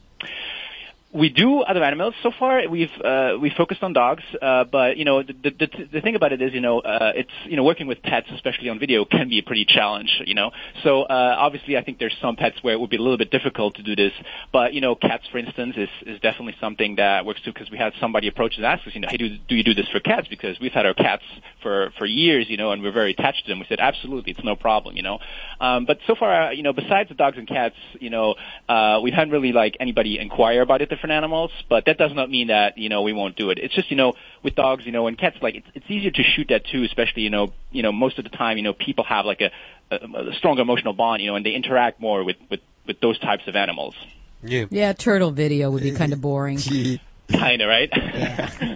We 1.11 1.29
do 1.29 1.61
other 1.61 1.83
animals. 1.83 2.13
So 2.21 2.31
far, 2.37 2.61
we've 2.69 2.91
uh, 3.03 3.33
we 3.41 3.49
focused 3.49 3.81
on 3.81 3.93
dogs, 3.93 4.21
uh, 4.39 4.65
but 4.65 4.97
you 4.97 5.05
know 5.05 5.23
the, 5.23 5.33
the 5.33 5.87
the 5.91 6.01
thing 6.01 6.15
about 6.15 6.33
it 6.33 6.39
is, 6.39 6.53
you 6.53 6.61
know, 6.61 6.81
uh, 6.81 7.13
it's 7.15 7.31
you 7.45 7.57
know 7.57 7.63
working 7.63 7.87
with 7.87 8.03
pets, 8.03 8.27
especially 8.31 8.69
on 8.69 8.77
video, 8.77 9.05
can 9.05 9.27
be 9.27 9.39
a 9.39 9.41
pretty 9.41 9.65
challenge. 9.65 10.21
You 10.23 10.35
know, 10.35 10.51
so 10.83 11.01
uh, 11.01 11.35
obviously, 11.39 11.77
I 11.77 11.83
think 11.83 11.97
there's 11.97 12.15
some 12.21 12.35
pets 12.35 12.57
where 12.61 12.75
it 12.75 12.79
would 12.79 12.91
be 12.91 12.97
a 12.97 13.01
little 13.01 13.17
bit 13.17 13.31
difficult 13.31 13.77
to 13.77 13.83
do 13.83 13.95
this, 13.95 14.13
but 14.53 14.75
you 14.75 14.81
know, 14.81 14.93
cats, 14.93 15.23
for 15.31 15.39
instance, 15.39 15.75
is 15.77 15.89
is 16.05 16.19
definitely 16.19 16.55
something 16.61 16.97
that 16.97 17.25
works 17.25 17.41
too 17.41 17.53
because 17.53 17.71
we 17.71 17.79
had 17.79 17.93
somebody 17.99 18.27
approach 18.27 18.57
and 18.57 18.65
ask 18.65 18.85
us, 18.85 18.93
you 18.93 19.01
know, 19.01 19.07
hey, 19.09 19.17
do 19.17 19.35
do 19.47 19.55
you 19.55 19.63
do 19.63 19.73
this 19.73 19.87
for 19.91 19.99
cats? 19.99 20.27
Because 20.27 20.59
we've 20.59 20.73
had 20.73 20.85
our 20.85 20.93
cats 20.93 21.23
for 21.63 21.91
for 21.97 22.05
years, 22.05 22.45
you 22.51 22.57
know, 22.57 22.71
and 22.71 22.83
we're 22.83 22.91
very 22.91 23.13
attached 23.13 23.45
to 23.45 23.51
them. 23.51 23.59
We 23.59 23.65
said 23.67 23.79
absolutely, 23.79 24.33
it's 24.33 24.43
no 24.43 24.55
problem, 24.55 24.95
you 24.95 25.01
know. 25.01 25.17
Um, 25.59 25.85
but 25.85 25.97
so 26.05 26.13
far, 26.13 26.49
uh, 26.49 26.51
you 26.51 26.61
know, 26.61 26.73
besides 26.73 27.09
the 27.09 27.15
dogs 27.15 27.39
and 27.39 27.47
cats, 27.47 27.75
you 27.99 28.11
know, 28.11 28.35
uh, 28.67 28.99
we 29.01 29.09
haven't 29.09 29.31
really 29.31 29.53
like 29.53 29.75
anybody 29.79 30.19
inquire 30.19 30.61
about 30.61 30.83
it 30.83 30.98
different 30.99 31.13
animals, 31.13 31.51
but 31.69 31.85
that 31.85 31.97
does 31.97 32.13
not 32.13 32.29
mean 32.29 32.47
that 32.47 32.77
you 32.77 32.89
know 32.89 33.03
we 33.03 33.13
won't 33.13 33.35
do 33.35 33.49
it. 33.49 33.57
It's 33.57 33.73
just 33.73 33.89
you 33.89 33.97
know 33.97 34.13
with 34.43 34.55
dogs, 34.55 34.85
you 34.85 34.91
know, 34.91 35.07
and 35.07 35.17
cats, 35.17 35.37
like 35.41 35.55
it's 35.55 35.67
it's 35.73 35.85
easier 35.89 36.11
to 36.11 36.23
shoot 36.23 36.47
that 36.49 36.65
too, 36.65 36.83
especially 36.83 37.23
you 37.23 37.29
know 37.29 37.53
you 37.71 37.83
know 37.83 37.91
most 37.91 38.17
of 38.17 38.25
the 38.25 38.29
time 38.29 38.57
you 38.57 38.63
know 38.63 38.73
people 38.73 39.05
have 39.05 39.25
like 39.25 39.41
a, 39.41 39.51
a, 39.95 40.29
a 40.29 40.33
strong 40.33 40.59
emotional 40.59 40.93
bond, 40.93 41.21
you 41.21 41.29
know, 41.29 41.35
and 41.35 41.45
they 41.45 41.53
interact 41.53 42.01
more 42.01 42.23
with 42.23 42.37
with 42.49 42.59
with 42.85 42.99
those 42.99 43.17
types 43.19 43.47
of 43.47 43.55
animals. 43.55 43.95
Yeah. 44.43 44.65
Yeah, 44.69 44.93
turtle 44.93 45.31
video 45.31 45.69
would 45.71 45.83
be 45.83 45.91
kind 45.91 46.13
of 46.13 46.21
boring. 46.21 46.59
Kind 47.31 47.61
of 47.61 47.67
right. 47.67 47.89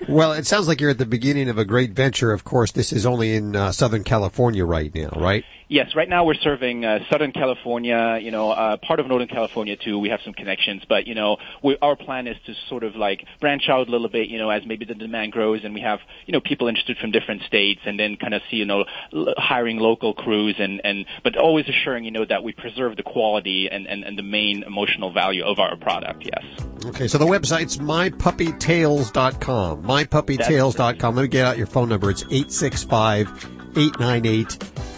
Well, 0.08 0.34
it 0.34 0.46
sounds 0.46 0.68
like 0.68 0.80
you're 0.80 0.92
at 0.92 1.00
the 1.00 1.08
beginning 1.08 1.50
of 1.50 1.58
a 1.58 1.66
great 1.66 1.92
venture. 1.92 2.34
Of 2.34 2.44
course, 2.44 2.72
this 2.72 2.94
is 2.94 3.06
only 3.06 3.36
in 3.36 3.56
uh, 3.56 3.72
Southern 3.72 4.04
California 4.04 4.64
right 4.64 4.94
now, 4.94 5.10
right? 5.16 5.44
Yes, 5.74 5.96
right 5.96 6.08
now 6.08 6.24
we're 6.24 6.36
serving 6.36 6.86
uh, 6.86 7.00
Southern 7.10 7.32
California, 7.32 8.20
you 8.22 8.30
know, 8.30 8.52
uh, 8.52 8.78
part 8.78 9.00
of 9.00 9.08
Northern 9.08 9.28
California 9.28 9.76
too. 9.76 9.98
We 9.98 10.10
have 10.10 10.20
some 10.24 10.36
connections, 10.36 10.84
but 10.88 11.08
you 11.08 11.16
know, 11.16 11.38
we, 11.64 11.80
our 11.82 11.96
plan 11.96 12.28
is 12.28 12.38
to 12.46 12.54
sort 12.70 12.84
of 12.84 12.96
like 12.96 13.26
branch 13.40 13.64
out 13.70 13.88
a 13.88 13.92
little 13.92 14.08
bit, 14.08 14.30
you 14.30 14.38
know, 14.38 14.52
as 14.52 14.62
maybe 14.68 14.86
the 14.86 14.94
demand 14.94 15.32
grows 15.32 15.64
and 15.64 15.74
we 15.74 15.82
have, 15.82 15.98
you 16.28 16.32
know, 16.32 16.42
people 16.42 16.68
interested 16.68 17.00
from 17.00 17.10
different 17.10 17.42
states, 17.48 17.82
and 17.88 18.00
then 18.00 18.18
kind 18.18 18.36
of 18.36 18.44
see, 18.52 18.58
you 18.58 18.66
know, 18.66 18.86
l- 19.14 19.34
hiring 19.36 19.80
local 19.80 20.14
crews 20.14 20.58
and 20.60 20.80
and 20.84 21.08
but 21.24 21.36
always 21.38 21.68
assuring, 21.68 22.04
you 22.04 22.12
know, 22.12 22.24
that 22.24 22.44
we 22.44 22.54
preserve 22.54 22.96
the 22.96 23.02
quality 23.02 23.68
and 23.72 23.88
and, 23.88 24.04
and 24.04 24.16
the 24.16 24.22
main 24.22 24.62
emotional 24.62 25.12
value 25.12 25.44
of 25.44 25.58
our 25.58 25.76
product. 25.76 26.24
Yes. 26.24 26.46
Okay, 26.86 27.08
so 27.08 27.18
the 27.18 27.26
website's 27.26 27.80
mypuppytales.com. 27.80 29.82
Mypuppytales.com. 29.82 31.16
Let 31.16 31.22
me 31.24 31.28
get 31.30 31.48
out 31.48 31.58
your 31.58 31.66
phone 31.66 31.90
number. 31.90 32.12
It's 32.12 32.22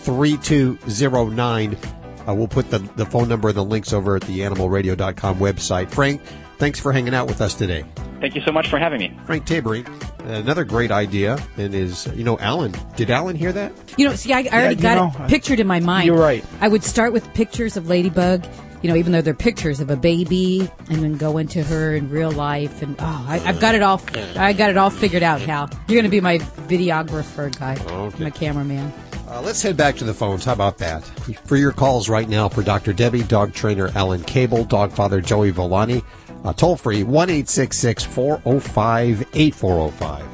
865-898-3209. 0.06 2.28
Uh, 2.28 2.34
we'll 2.34 2.48
put 2.48 2.70
the, 2.72 2.80
the 2.96 3.06
phone 3.06 3.30
number 3.30 3.50
and 3.50 3.58
the 3.58 3.64
links 3.64 3.94
over 3.94 4.16
at 4.16 4.24
the 4.24 4.40
animalradio.com 4.40 5.38
website. 5.38 5.92
Franck, 5.92 6.22
thanks 6.58 6.80
for 6.80 6.92
hanging 6.92 7.14
out 7.14 7.28
with 7.28 7.40
us 7.42 7.54
today. 7.54 7.86
Thank 8.20 8.34
you 8.36 8.42
so 8.42 8.52
much 8.52 8.68
for 8.70 8.80
having 8.80 9.00
me. 9.00 9.16
Franck 9.26 9.46
Tabouring, 9.46 9.86
another 10.24 10.64
great 10.64 10.90
idea, 10.90 11.38
and 11.58 11.76
is, 11.76 12.08
you 12.16 12.24
know, 12.24 12.40
Alan. 12.40 12.74
Did 12.96 13.12
Alan 13.12 13.36
hear 13.36 13.52
that? 13.52 13.72
You 13.98 14.08
know, 14.08 14.16
see, 14.16 14.34
I, 14.34 14.40
I 14.40 14.48
already 14.62 14.76
you 14.78 14.82
got 14.82 14.96
know, 15.20 15.26
it 15.26 15.30
pictured 15.30 15.60
in 15.60 15.68
my 15.68 15.80
mind. 15.82 16.08
You're 16.08 16.18
right. 16.18 16.44
I 16.62 16.68
would 16.68 16.84
start 16.84 17.14
with 17.14 17.32
pictures 17.36 17.78
of 17.78 17.88
Ladybug, 17.88 18.44
you 18.82 18.90
know, 18.90 18.96
even 18.96 19.12
though 19.12 19.22
they're 19.22 19.36
pictures 19.36 19.80
of 19.80 19.92
a 19.92 19.96
baby, 19.96 20.68
and 20.90 21.04
then 21.04 21.18
go 21.18 21.38
into 21.38 21.62
her 21.62 21.94
in 21.94 22.10
real 22.10 22.32
life. 22.32 22.82
And 22.82 22.96
oh, 22.98 23.26
I, 23.30 23.40
I've 23.46 23.60
got 23.60 23.76
it 23.76 23.84
all. 23.84 24.02
I 24.36 24.54
got 24.54 24.72
it 24.72 24.78
all 24.78 24.90
figured 24.90 25.22
out, 25.24 25.42
Hal. 25.42 25.70
You're 25.88 26.02
going 26.02 26.06
to 26.06 26.10
be 26.10 26.22
my 26.22 26.40
videographer 26.40 27.56
guy, 27.60 27.78
Okay. 27.86 28.24
my 28.24 28.32
cameraman. 28.32 28.92
Uh, 29.36 29.42
let's 29.42 29.62
head 29.62 29.76
back 29.76 29.98
to 29.98 30.06
the 30.06 30.14
phones. 30.14 30.46
How 30.46 30.54
about 30.54 30.78
that? 30.78 31.04
For 31.44 31.58
your 31.58 31.74
calls 31.74 32.08
right 32.08 32.30
now 32.30 32.48
for 32.48 32.64
Dr. 32.64 32.94
Debbie, 32.94 33.24
dog 33.24 33.54
trainer 33.54 33.90
Alan 33.94 34.24
Cable, 34.24 34.64
dog 34.64 34.94
father 34.94 35.20
Joey 35.20 35.52
Villani, 35.52 36.02
uh, 36.46 36.54
toll 36.54 36.78
free 36.78 37.04
1 37.04 37.44
405 37.44 39.28
8405. 39.34 40.26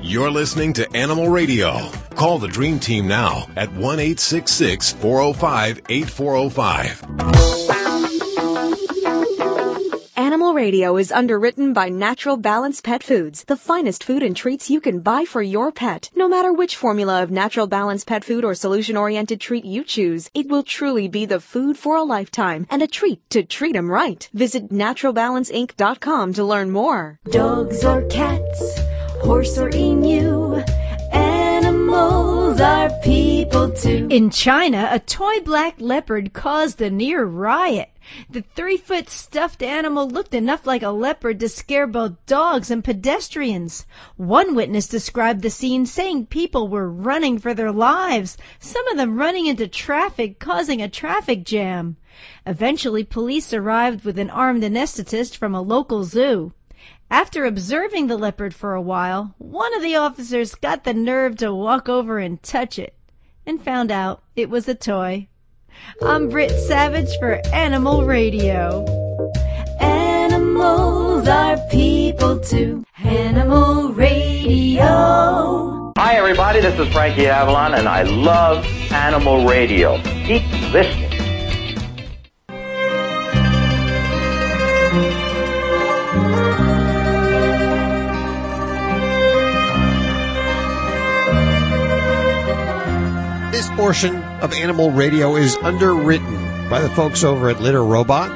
You're 0.00 0.30
listening 0.30 0.72
to 0.74 0.88
Animal 0.96 1.30
Radio. 1.30 1.90
Call 2.14 2.38
the 2.38 2.46
Dream 2.46 2.78
Team 2.78 3.08
now 3.08 3.48
at 3.56 3.72
1 3.72 3.98
405 3.98 5.80
8405. 5.88 7.83
Animal 10.24 10.54
Radio 10.54 10.96
is 10.96 11.12
underwritten 11.12 11.74
by 11.74 11.90
Natural 11.90 12.38
Balance 12.38 12.80
Pet 12.80 13.02
Foods, 13.02 13.44
the 13.44 13.58
finest 13.58 14.02
food 14.02 14.22
and 14.22 14.34
treats 14.34 14.70
you 14.70 14.80
can 14.80 15.00
buy 15.00 15.26
for 15.26 15.42
your 15.42 15.70
pet. 15.70 16.08
No 16.16 16.30
matter 16.30 16.50
which 16.50 16.76
formula 16.76 17.22
of 17.22 17.30
Natural 17.30 17.66
Balance 17.66 18.04
Pet 18.04 18.24
Food 18.24 18.42
or 18.42 18.54
solution-oriented 18.54 19.38
treat 19.38 19.66
you 19.66 19.84
choose, 19.84 20.30
it 20.32 20.48
will 20.48 20.62
truly 20.62 21.08
be 21.08 21.26
the 21.26 21.40
food 21.40 21.76
for 21.76 21.96
a 21.96 22.02
lifetime 22.02 22.66
and 22.70 22.80
a 22.80 22.86
treat 22.86 23.20
to 23.28 23.42
treat 23.42 23.76
'em 23.76 23.90
right. 23.90 24.26
Visit 24.32 24.70
naturalbalanceinc.com 24.72 26.32
to 26.32 26.42
learn 26.42 26.70
more. 26.70 27.20
Dogs 27.30 27.84
or 27.84 28.00
cats, 28.08 28.78
horse 29.20 29.58
or 29.58 29.68
emu, 29.74 30.54
animals 31.12 32.62
are 32.62 32.88
people 33.02 33.68
too. 33.72 34.06
In 34.08 34.30
China, 34.30 34.88
a 34.90 35.00
toy 35.00 35.40
black 35.40 35.74
leopard 35.78 36.32
caused 36.32 36.80
a 36.80 36.88
near 36.88 37.26
riot. 37.26 37.90
The 38.28 38.42
three 38.42 38.76
foot 38.76 39.08
stuffed 39.08 39.62
animal 39.62 40.08
looked 40.08 40.34
enough 40.34 40.66
like 40.66 40.82
a 40.82 40.90
leopard 40.90 41.40
to 41.40 41.48
scare 41.48 41.86
both 41.86 42.26
dogs 42.26 42.70
and 42.70 42.84
pedestrians. 42.84 43.86
One 44.16 44.54
witness 44.54 44.86
described 44.86 45.42
the 45.42 45.50
scene 45.50 45.86
saying 45.86 46.26
people 46.26 46.68
were 46.68 46.90
running 46.90 47.38
for 47.38 47.54
their 47.54 47.72
lives, 47.72 48.36
some 48.58 48.86
of 48.88 48.96
them 48.96 49.16
running 49.16 49.46
into 49.46 49.66
traffic, 49.68 50.38
causing 50.38 50.82
a 50.82 50.88
traffic 50.88 51.44
jam. 51.44 51.96
Eventually, 52.46 53.04
police 53.04 53.52
arrived 53.52 54.04
with 54.04 54.18
an 54.18 54.30
armed 54.30 54.62
anesthetist 54.62 55.36
from 55.36 55.54
a 55.54 55.62
local 55.62 56.04
zoo. 56.04 56.52
After 57.10 57.44
observing 57.44 58.08
the 58.08 58.18
leopard 58.18 58.54
for 58.54 58.74
a 58.74 58.82
while, 58.82 59.34
one 59.38 59.74
of 59.74 59.82
the 59.82 59.96
officers 59.96 60.54
got 60.54 60.84
the 60.84 60.94
nerve 60.94 61.36
to 61.36 61.54
walk 61.54 61.88
over 61.88 62.18
and 62.18 62.42
touch 62.42 62.78
it 62.78 62.94
and 63.46 63.62
found 63.62 63.90
out 63.90 64.22
it 64.36 64.50
was 64.50 64.68
a 64.68 64.74
toy. 64.74 65.28
I'm 66.02 66.28
Britt 66.28 66.50
Savage 66.50 67.16
for 67.18 67.40
Animal 67.52 68.04
Radio. 68.04 68.84
Animals 69.80 71.28
are 71.28 71.56
people 71.70 72.40
too. 72.40 72.84
Animal 72.98 73.92
Radio. 73.92 75.92
Hi, 75.96 76.16
everybody. 76.16 76.60
This 76.60 76.78
is 76.78 76.92
Frankie 76.92 77.28
Avalon, 77.28 77.74
and 77.74 77.88
I 77.88 78.02
love 78.02 78.64
Animal 78.92 79.46
Radio. 79.46 79.98
Keep 80.26 80.42
listening. 80.72 81.10
This 93.52 93.70
portion 93.76 94.23
of 94.44 94.52
Animal 94.52 94.90
Radio 94.90 95.36
is 95.36 95.56
underwritten 95.56 96.68
by 96.68 96.78
the 96.78 96.90
folks 96.90 97.24
over 97.24 97.48
at 97.48 97.62
Litter 97.62 97.82
Robot. 97.82 98.28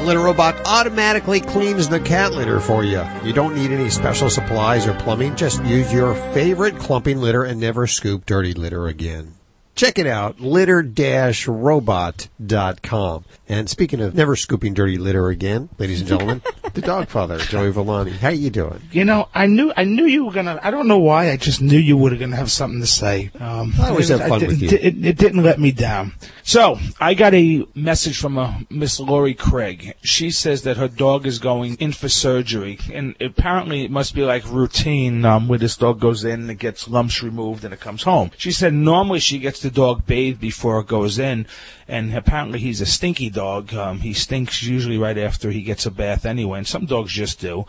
Litter 0.00 0.20
Robot 0.20 0.54
automatically 0.66 1.40
cleans 1.40 1.88
the 1.88 1.98
cat 1.98 2.32
litter 2.32 2.60
for 2.60 2.84
you. 2.84 3.04
You 3.24 3.32
don't 3.32 3.56
need 3.56 3.72
any 3.72 3.90
special 3.90 4.30
supplies 4.30 4.86
or 4.86 4.94
plumbing. 4.94 5.34
Just 5.34 5.64
use 5.64 5.92
your 5.92 6.14
favorite 6.32 6.78
clumping 6.78 7.20
litter 7.20 7.42
and 7.42 7.58
never 7.58 7.88
scoop 7.88 8.24
dirty 8.24 8.52
litter 8.52 8.86
again. 8.86 9.34
Check 9.74 9.98
it 9.98 10.06
out, 10.06 10.38
litter-robot.com. 10.38 13.24
And 13.48 13.70
speaking 13.70 14.00
of 14.00 14.14
never 14.14 14.36
scooping 14.36 14.74
dirty 14.74 14.98
litter 14.98 15.28
again, 15.28 15.70
ladies 15.78 16.00
and 16.00 16.08
gentlemen, 16.08 16.42
the 16.74 16.82
dog 16.82 17.08
father, 17.08 17.38
Joey 17.38 17.72
Villani. 17.72 18.12
How 18.12 18.28
you 18.28 18.50
doing? 18.50 18.80
You 18.92 19.04
know, 19.04 19.28
I 19.34 19.46
knew 19.46 19.72
I 19.76 19.84
knew 19.84 20.04
you 20.04 20.26
were 20.26 20.32
gonna. 20.32 20.60
I 20.62 20.70
don't 20.70 20.88
know 20.88 20.98
why. 20.98 21.30
I 21.30 21.36
just 21.36 21.60
knew 21.62 21.78
you 21.78 21.96
were 21.96 22.14
gonna 22.16 22.36
have 22.36 22.50
something 22.50 22.80
to 22.80 22.86
say. 22.86 23.30
Um, 23.40 23.72
I 23.80 23.88
always 23.90 24.08
have 24.08 24.20
it- 24.20 24.28
fun 24.28 24.42
it, 24.42 24.48
with 24.48 24.62
you. 24.62 24.68
It, 24.68 25.04
it 25.04 25.18
didn't 25.18 25.42
let 25.42 25.58
me 25.58 25.72
down. 25.72 26.12
So 26.42 26.78
I 27.00 27.14
got 27.14 27.34
a 27.34 27.66
message 27.74 28.18
from 28.18 28.38
a 28.38 28.60
Miss 28.70 29.00
Lori 29.00 29.34
Craig. 29.34 29.94
She 30.02 30.30
says 30.30 30.62
that 30.62 30.76
her 30.76 30.88
dog 30.88 31.26
is 31.26 31.38
going 31.38 31.74
in 31.76 31.92
for 31.92 32.08
surgery, 32.08 32.78
and 32.92 33.14
apparently 33.20 33.84
it 33.84 33.90
must 33.90 34.14
be 34.14 34.22
like 34.22 34.48
routine 34.50 35.24
um, 35.24 35.48
where 35.48 35.58
this 35.58 35.76
dog 35.76 36.00
goes 36.00 36.24
in 36.24 36.48
and 36.48 36.58
gets 36.58 36.88
lumps 36.88 37.22
removed 37.22 37.64
and 37.64 37.72
it 37.72 37.80
comes 37.80 38.02
home. 38.02 38.30
She 38.36 38.52
said 38.52 38.74
normally 38.74 39.20
she 39.20 39.38
gets 39.38 39.61
the 39.62 39.70
dog 39.70 40.06
bathed 40.06 40.40
before 40.40 40.80
it 40.80 40.86
goes 40.86 41.18
in, 41.18 41.46
and 41.88 42.14
apparently 42.14 42.58
he's 42.58 42.80
a 42.80 42.86
stinky 42.86 43.30
dog. 43.30 43.72
Um, 43.74 44.00
he 44.00 44.12
stinks 44.12 44.62
usually 44.62 44.98
right 44.98 45.18
after 45.18 45.50
he 45.50 45.62
gets 45.62 45.86
a 45.86 45.90
bath 45.90 46.26
anyway, 46.26 46.58
and 46.58 46.66
some 46.66 46.86
dogs 46.86 47.12
just 47.12 47.40
do. 47.40 47.64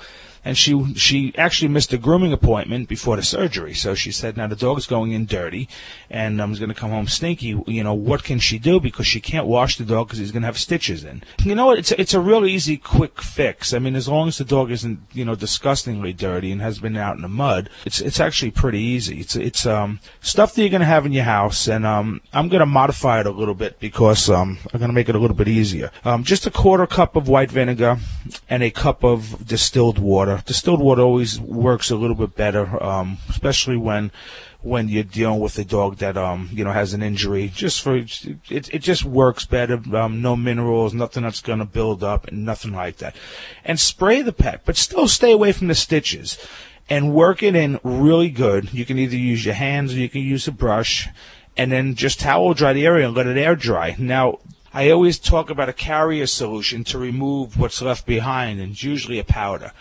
And 0.46 0.58
she 0.58 0.94
she 0.96 1.34
actually 1.38 1.70
missed 1.70 1.94
a 1.94 1.98
grooming 1.98 2.34
appointment 2.34 2.90
before 2.90 3.16
the 3.16 3.24
surgery. 3.24 3.74
So 3.74 3.96
she 3.96 4.12
said, 4.12 4.38
"Now 4.38 4.48
the 4.48 4.56
dog's 4.56 4.88
going 4.88 5.12
in 5.12 5.26
dirty, 5.26 5.70
and 6.10 6.42
I'm 6.42 6.54
going 6.54 6.70
to 6.70 6.76
come 6.76 6.92
home 6.92 7.08
stinky. 7.08 7.62
You 7.66 7.84
know, 7.84 7.94
what 7.94 8.24
can 8.24 8.40
she 8.40 8.60
do? 8.60 8.80
Because 8.80 9.08
she 9.08 9.22
can't 9.22 9.48
wash 9.48 9.78
the 9.78 9.86
dog 9.86 10.08
because 10.08 10.20
he's 10.20 10.32
going 10.32 10.42
to 10.42 10.48
have 10.48 10.58
stitches 10.58 11.04
in. 11.04 11.24
You 11.44 11.56
know 11.56 11.68
what? 11.68 11.80
It's 11.80 11.92
a, 11.92 12.00
it's 12.00 12.14
a 12.14 12.20
real 12.20 12.46
easy, 12.46 12.78
quick 12.78 13.22
fix. 13.22 13.74
I 13.74 13.80
mean, 13.80 13.96
as 13.96 14.08
long 14.08 14.28
as 14.28 14.38
the 14.38 14.46
dog 14.46 14.72
isn't 14.72 15.00
you 15.14 15.26
know 15.26 15.36
disgustingly 15.36 16.14
dirty 16.14 16.52
and 16.52 16.62
has 16.62 16.80
been 16.80 16.98
out 16.98 17.16
in 17.16 17.22
the 17.22 17.30
mud, 17.30 17.70
it's 17.86 18.02
it's 18.02 18.20
actually 18.20 18.52
pretty 18.52 18.80
easy. 18.80 19.20
It's 19.20 19.36
it's 19.36 19.66
um 19.66 20.00
stuff 20.22 20.54
that 20.54 20.62
you're 20.62 20.70
going 20.70 20.82
to 20.82 20.86
have 20.86 21.06
in 21.06 21.14
your 21.14 21.24
house, 21.24 21.68
and 21.68 21.86
um 21.86 22.22
I'm 22.34 22.50
going 22.50 22.60
to 22.60 22.66
modify 22.66 23.20
it 23.20 23.28
a 23.28 23.32
little 23.32 23.56
bit 23.56 23.80
because 23.80 24.30
um 24.30 24.58
I'm 24.74 24.80
going 24.80 24.90
to 24.90 24.96
make 24.96 25.10
it 25.10 25.16
a 25.16 25.20
little 25.20 25.38
bit 25.38 25.48
easier. 25.48 25.92
Um, 26.04 26.24
just 26.24 26.46
a 26.46 26.52
quarter 26.52 26.88
cup 26.88 27.16
of 27.16 27.28
white 27.28 27.52
vinegar 27.52 27.98
and 28.50 28.64
a 28.64 28.72
cup 28.72 29.04
of 29.04 29.48
distilled 29.48 30.00
water. 30.00 30.33
Distilled 30.46 30.82
water 30.82 31.02
always 31.02 31.40
works 31.40 31.90
a 31.90 31.96
little 31.96 32.16
bit 32.16 32.36
better, 32.36 32.82
um, 32.84 33.18
especially 33.30 33.78
when 33.78 34.12
when 34.62 34.88
you're 34.88 35.04
dealing 35.04 35.42
with 35.42 35.60
a 35.60 35.66
dog 35.66 35.98
that 35.98 36.16
um 36.16 36.50
you 36.52 36.64
know 36.64 36.72
has 36.72 36.94
an 36.94 37.04
injury. 37.04 37.52
Just 37.54 37.82
for 37.82 37.98
it, 37.98 38.40
it 38.50 38.80
just 38.80 39.04
works 39.04 39.46
better. 39.46 39.82
Um, 39.96 40.22
no 40.22 40.36
minerals, 40.36 40.94
nothing 40.94 41.24
that's 41.24 41.42
going 41.42 41.60
to 41.60 41.66
build 41.66 42.04
up, 42.04 42.28
and 42.28 42.46
nothing 42.46 42.74
like 42.74 42.98
that. 42.98 43.16
And 43.66 43.80
spray 43.80 44.22
the 44.22 44.34
pet, 44.34 44.62
but 44.66 44.78
still 44.78 45.08
stay 45.08 45.32
away 45.32 45.52
from 45.52 45.68
the 45.68 45.76
stitches. 45.76 46.38
And 46.90 47.14
work 47.14 47.42
it 47.42 47.56
in 47.56 47.80
really 47.82 48.30
good. 48.30 48.74
You 48.74 48.84
can 48.86 49.00
either 49.00 49.16
use 49.16 49.46
your 49.46 49.54
hands 49.54 49.94
or 49.94 50.00
you 50.00 50.10
can 50.10 50.22
use 50.22 50.50
a 50.50 50.52
brush, 50.52 51.08
and 51.56 51.72
then 51.72 51.96
just 51.96 52.20
towel 52.20 52.54
dry 52.54 52.74
the 52.74 52.86
area 52.86 53.08
and 53.08 53.16
let 53.16 53.26
it 53.26 53.38
air 53.38 53.56
dry. 53.56 53.96
Now 53.98 54.40
I 54.76 54.90
always 54.90 55.20
talk 55.20 55.52
about 55.52 55.70
a 55.70 55.74
carrier 55.74 56.26
solution 56.26 56.84
to 56.86 56.98
remove 56.98 57.60
what's 57.60 57.80
left 57.80 58.08
behind, 58.08 58.60
and 58.60 58.72
it's 58.72 58.82
usually 58.82 59.20
a 59.20 59.24
powder. 59.24 59.72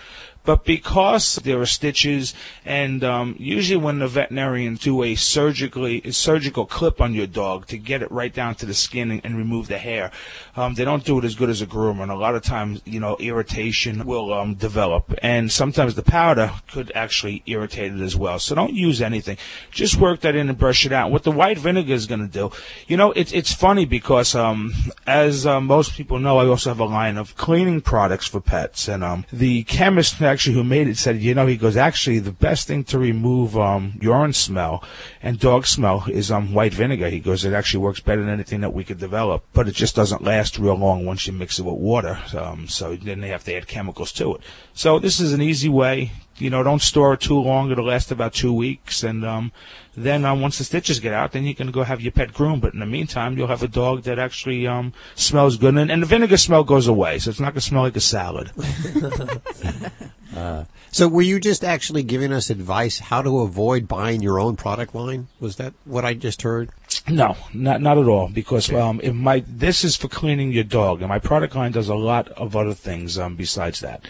But 0.45 0.65
because 0.65 1.37
there 1.37 1.61
are 1.61 1.67
stitches, 1.67 2.35
and 2.65 3.05
um, 3.05 3.37
usually 3.39 3.77
when 3.77 4.01
the 4.01 4.09
veterinarians 4.09 4.81
do 4.81 5.03
a 5.05 5.15
surgically 5.15 6.03
a 6.05 6.13
surgical 6.13 6.67
clip 6.67 7.01
on 7.01 7.15
your 7.15 7.29
dog 7.29 7.67
to 7.69 7.79
get 7.79 8.03
it 8.03 8.11
right 8.11 8.33
down 8.33 8.57
to 8.57 8.67
the 8.67 8.75
skin 8.75 9.11
and, 9.11 9.21
and 9.25 9.37
remove 9.37 9.69
the 9.69 9.79
hair, 9.79 10.11
um, 10.57 10.75
they 10.75 10.85
don't 10.85 11.05
do 11.05 11.19
it 11.19 11.25
as 11.25 11.37
good 11.37 11.49
as 11.49 11.63
a 11.63 11.67
groomer. 11.67 12.03
And 12.03 12.11
a 12.11 12.17
lot 12.17 12.35
of 12.35 12.43
times, 12.43 12.83
you 12.85 12.99
know, 12.99 13.17
irritation 13.19 14.05
will 14.05 14.33
um, 14.33 14.55
develop, 14.55 15.15
and 15.23 15.51
sometimes 15.51 15.95
the 15.95 16.03
powder 16.03 16.53
could 16.71 16.91
actually 16.95 17.43
irritate 17.47 17.93
it 17.93 18.01
as 18.01 18.17
well. 18.17 18.39
So 18.39 18.55
don't 18.55 18.75
use 18.75 19.01
anything. 19.01 19.37
Just 19.71 19.97
work 19.97 20.21
that 20.21 20.35
in 20.35 20.49
and 20.49 20.59
brush 20.59 20.85
it 20.85 20.93
out. 20.93 21.13
What 21.13 21.23
the 21.23 21.31
white 21.31 21.59
vinegar 21.59 21.93
is 21.93 22.07
going 22.07 22.21
to 22.21 22.33
do, 22.33 22.51
you 22.89 22.97
know, 22.97 23.13
it's 23.13 23.33
it's 23.33 23.53
funny 23.53 23.85
because 23.85 24.35
um, 24.35 24.73
as 25.07 25.47
uh, 25.47 25.61
most 25.61 25.95
people 25.95 26.19
know, 26.19 26.39
I 26.39 26.47
also 26.47 26.71
have 26.71 26.81
a 26.81 26.85
line 26.85 27.17
of 27.17 27.37
cleaning 27.37 27.81
products 27.81 28.27
for 28.27 28.41
pets, 28.41 28.89
and 28.89 29.05
um, 29.05 29.25
the 29.33 29.63
chemist 29.65 30.21
actually 30.33 30.55
who 30.55 30.65
made 30.65 30.89
it 30.89 30.97
said, 30.97 31.21
you 31.21 31.35
know, 31.35 31.47
he 31.47 31.57
goes, 31.57 31.77
actually, 31.77 32.19
the 32.19 32.33
best 32.33 32.67
thing 32.67 32.83
to 32.85 32.99
remove 32.99 33.57
um, 33.57 33.99
urine 34.01 34.33
smell 34.33 34.83
and 35.23 35.39
dog 35.39 35.67
smell 35.67 36.05
is 36.11 36.31
um, 36.31 36.55
white 36.55 36.73
vinegar. 36.73 37.09
He 37.09 37.21
goes, 37.21 37.45
it 37.45 37.53
actually 37.53 37.85
works 37.85 38.01
better 38.01 38.23
than 38.23 38.31
anything 38.31 38.63
that 38.63 38.73
we 38.73 38.85
could 38.85 38.99
develop, 38.99 39.45
but 39.53 39.69
it 39.69 39.75
just 39.75 39.95
doesn't 39.95 40.25
last 40.25 40.59
real 40.59 40.75
long 40.75 41.05
once 41.05 41.27
you 41.27 41.33
mix 41.33 41.59
it 41.59 41.65
with 41.65 41.75
water. 41.75 42.19
Um, 42.37 42.67
so 42.67 42.97
then 42.97 43.21
they 43.21 43.29
have 43.29 43.45
to 43.45 43.55
add 43.55 43.67
chemicals 43.67 44.13
to 44.13 44.35
it. 44.35 44.41
So 44.75 44.99
this 44.99 45.21
is 45.21 45.33
an 45.33 45.43
easy 45.43 45.69
way. 45.69 46.13
You 46.39 46.51
know, 46.51 46.63
don't 46.63 46.83
store 46.83 47.13
it 47.13 47.21
too 47.21 47.39
long. 47.39 47.71
It'll 47.71 47.85
last 47.85 48.11
about 48.11 48.33
two 48.33 48.53
weeks, 48.53 49.05
and 49.05 49.25
um, 49.25 49.53
then 49.95 50.25
um, 50.25 50.41
once 50.41 50.59
the 50.59 50.65
stitches 50.65 50.99
get 50.99 51.13
out, 51.13 51.33
then 51.33 51.45
you 51.45 51.55
can 51.55 51.71
go 51.71 51.83
have 51.83 52.01
your 52.01 52.11
pet 52.11 52.33
groomed. 52.33 52.63
But 52.63 52.73
in 52.73 52.81
the 52.81 52.87
meantime, 52.87 53.37
you'll 53.37 53.49
have 53.49 53.63
a 53.63 53.69
dog 53.69 54.03
that 54.05 54.19
actually 54.19 54.67
um, 54.67 54.93
smells 55.15 55.57
good, 55.57 55.77
and, 55.77 55.91
and 55.91 56.03
the 56.03 56.07
vinegar 56.07 56.39
smell 56.39 56.65
goes 56.65 56.89
away, 56.89 57.19
so 57.19 57.31
it's 57.31 57.39
not 57.39 57.53
going 57.53 57.61
to 57.61 57.61
smell 57.61 57.83
like 57.83 57.97
a 57.97 58.01
salad. 58.01 58.51
Uh, 60.35 60.65
so 60.91 61.09
were 61.09 61.23
you 61.23 61.41
just 61.41 61.65
actually 61.65 62.03
giving 62.03 62.33
us 62.33 62.51
advice 62.51 62.99
how 62.99 63.23
to 63.23 63.41
avoid 63.41 63.89
buying 63.89 64.23
your 64.23 64.39
own 64.39 64.57
product 64.57 64.95
line? 64.95 65.29
Was 65.41 65.57
that 65.57 65.75
what 65.85 66.05
I 66.05 66.15
just 66.15 66.43
heard? 66.43 66.71
No, 67.09 67.37
not 67.55 67.81
not 67.81 67.99
at 67.99 68.07
all. 68.07 68.29
Because 68.29 68.71
um, 68.73 69.01
if 69.03 69.15
my 69.15 69.43
this 69.47 69.85
is 69.85 69.97
for 69.97 70.09
cleaning 70.09 70.53
your 70.53 70.65
dog, 70.65 71.01
and 71.01 71.09
my 71.09 71.19
product 71.19 71.55
line 71.55 71.73
does 71.73 71.89
a 71.89 71.95
lot 71.95 72.29
of 72.31 72.55
other 72.55 72.75
things 72.75 73.19
um, 73.19 73.37
besides 73.37 73.81
that. 73.81 74.05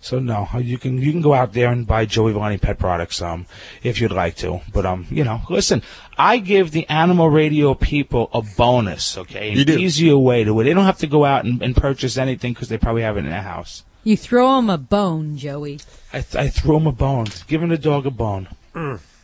So 0.00 0.18
no, 0.18 0.46
you 0.58 0.76
can 0.78 0.98
you 0.98 1.10
can 1.10 1.22
go 1.22 1.32
out 1.32 1.54
there 1.54 1.72
and 1.72 1.86
buy 1.86 2.04
Joey 2.04 2.32
Villani 2.32 2.58
pet 2.58 2.78
products 2.78 3.22
um 3.22 3.46
if 3.82 4.00
you'd 4.00 4.12
like 4.12 4.36
to. 4.36 4.60
But 4.72 4.84
um 4.86 5.06
you 5.10 5.24
know 5.24 5.40
listen, 5.48 5.82
I 6.18 6.38
give 6.38 6.70
the 6.70 6.86
animal 6.88 7.30
radio 7.30 7.74
people 7.74 8.28
a 8.32 8.42
bonus, 8.42 9.16
okay, 9.16 9.52
an 9.52 9.58
You 9.58 9.64
do. 9.64 9.78
easier 9.78 10.18
way 10.18 10.44
to 10.44 10.60
it. 10.60 10.64
They 10.64 10.74
don't 10.74 10.84
have 10.84 10.98
to 10.98 11.06
go 11.06 11.24
out 11.24 11.46
and, 11.46 11.62
and 11.62 11.74
purchase 11.74 12.18
anything 12.18 12.52
because 12.52 12.68
they 12.68 12.78
probably 12.78 13.02
have 13.02 13.16
it 13.16 13.24
in 13.24 13.30
their 13.30 13.42
house. 13.42 13.82
You 14.06 14.16
throw 14.16 14.56
him 14.60 14.70
a 14.70 14.78
bone, 14.78 15.36
Joey. 15.36 15.80
I 16.12 16.20
th- 16.20 16.36
I 16.36 16.48
throw 16.48 16.76
him 16.76 16.86
a 16.86 16.92
bone, 16.92 17.26
giving 17.48 17.70
the 17.70 17.76
dog 17.76 18.06
a 18.06 18.10
bone. 18.12 18.46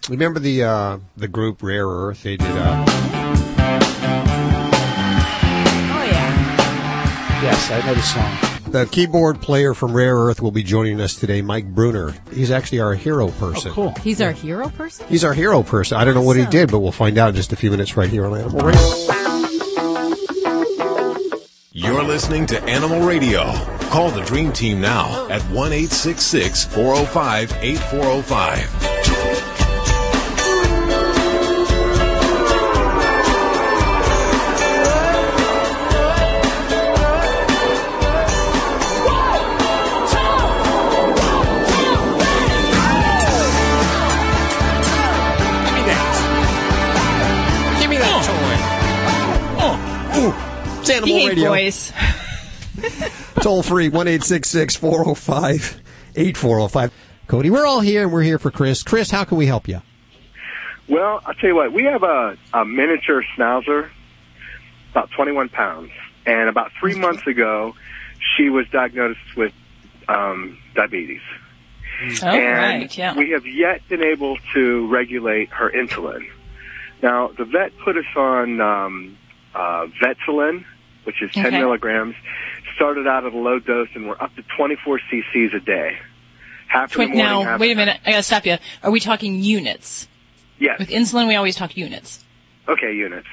Remember 0.09 0.41
the 0.41 0.65
uh, 0.65 0.99
the 1.17 1.29
group 1.29 1.63
Rare 1.63 1.87
Earth? 1.87 2.25
They 2.25 2.37
did. 2.37 2.51
Uh, 2.51 2.85
Oh 5.95 6.03
yeah. 6.05 7.43
Yes, 7.45 7.71
I 7.71 7.87
know 7.87 7.95
the 7.95 8.03
song. 8.03 8.73
the 8.73 8.87
keyboard 8.87 9.41
player 9.41 9.73
from 9.73 9.93
Rare 9.93 10.17
Earth 10.17 10.43
will 10.43 10.51
be 10.51 10.65
joining 10.65 11.01
us 11.01 11.15
today, 11.15 11.43
Mike 11.43 11.67
Bruner. 11.73 12.13
He's 12.35 12.51
actually 12.51 12.81
our 12.81 12.95
hero 12.97 13.29
person. 13.29 13.71
Oh, 13.71 13.75
cool. 13.75 13.91
He's 14.03 14.21
our 14.21 14.33
hero 14.33 14.69
person. 14.71 15.07
He's 15.07 15.23
our 15.23 15.33
hero 15.35 15.63
person. 15.63 15.97
I 15.97 16.05
don't 16.05 16.15
know 16.15 16.23
what 16.23 16.37
he 16.37 16.45
did, 16.47 16.73
but 16.73 16.81
we'll 16.81 16.91
find 16.91 17.19
out 17.19 17.29
in 17.29 17.37
just 17.37 17.53
a 17.53 17.57
few 17.57 17.71
minutes 17.71 17.97
right 17.97 18.11
here 18.11 18.27
on 18.27 18.37
Animal 18.37 18.67
Radio. 18.67 19.22
You're 21.75 22.03
listening 22.03 22.45
to 22.49 22.63
Animal 22.65 23.01
Radio. 23.01 23.51
Call 23.89 24.11
the 24.11 24.21
Dream 24.21 24.53
Team 24.53 24.79
now 24.79 25.27
at 25.31 25.41
1 25.45 25.73
866 25.73 26.67
405 26.67 27.51
8405. 27.63 29.12
It's 50.83 50.91
Animal 50.91 51.07
Behave, 51.07 51.29
Radio. 51.29 51.51
boys. 51.51 51.93
Toll 53.41 53.63
free, 53.63 53.89
1 53.89 54.07
405 54.19 55.81
8405. 56.17 56.93
Cody, 57.29 57.51
we're 57.51 57.67
all 57.67 57.81
here 57.81 58.03
and 58.03 58.13
we're 58.13 58.23
here 58.23 58.39
for 58.41 58.51
Chris. 58.51 58.83
Chris, 58.83 59.09
how 59.09 59.23
can 59.23 59.39
we 59.39 59.47
help 59.47 59.69
you? 59.69 59.81
Well, 60.89 61.21
I'll 61.25 61.35
tell 61.35 61.51
you 61.51 61.55
what, 61.55 61.73
we 61.73 61.85
have 61.85 62.03
a, 62.03 62.37
a 62.53 62.65
miniature 62.65 63.23
schnauzer, 63.37 63.91
about 64.91 65.13
21 65.13 65.51
pounds. 65.51 65.93
And 66.27 66.49
about 66.49 66.73
three 66.81 66.95
months 66.95 67.27
ago, 67.29 67.75
she 68.37 68.49
was 68.49 68.69
diagnosed 68.69 69.37
with 69.37 69.53
um, 70.09 70.59
diabetes. 70.75 71.23
Oh, 72.23 72.27
and 72.27 72.83
right, 72.83 72.99
yeah. 72.99 73.17
we 73.17 73.31
have 73.31 73.47
yet 73.47 73.87
been 73.89 74.03
able 74.03 74.37
to 74.55 74.89
regulate 74.89 75.49
her 75.51 75.71
insulin. 75.71 76.29
Now, 77.03 77.29
the 77.29 77.45
vet 77.45 77.73
put 77.85 77.97
us 77.97 78.05
on 78.17 78.61
um, 78.61 79.19
uh, 79.55 79.87
Vetsulin, 80.01 80.65
which 81.05 81.23
is 81.23 81.31
10 81.33 81.47
Okay. 81.47 81.59
milligrams. 81.59 82.15
Started 82.77 83.07
out 83.07 83.25
at 83.27 83.33
a 83.33 83.37
low 83.37 83.59
dose, 83.59 83.89
and 83.95 84.09
we're 84.09 84.21
up 84.21 84.35
to 84.37 84.43
24 84.57 85.01
cc's 85.11 85.55
a 85.55 85.61
day. 85.61 85.99
Half 86.69 86.93
the 86.93 86.99
morning, 86.99 87.19
now, 87.19 87.43
half 87.43 87.61
wait 87.61 87.73
a 87.73 87.77
minute. 87.77 88.01
I 88.07 88.13
gotta 88.13 88.23
stop 88.23 88.47
you. 88.47 88.57
Are 88.83 88.91
we 88.91 88.99
talking 89.01 89.43
units? 89.43 90.09
Yes. 90.59 90.79
With 90.79 90.89
insulin, 90.89 91.29
we 91.29 91.35
always 91.35 91.55
talk 91.57 91.77
units. 91.77 92.25
Okay, 92.69 92.95
units. 92.95 93.27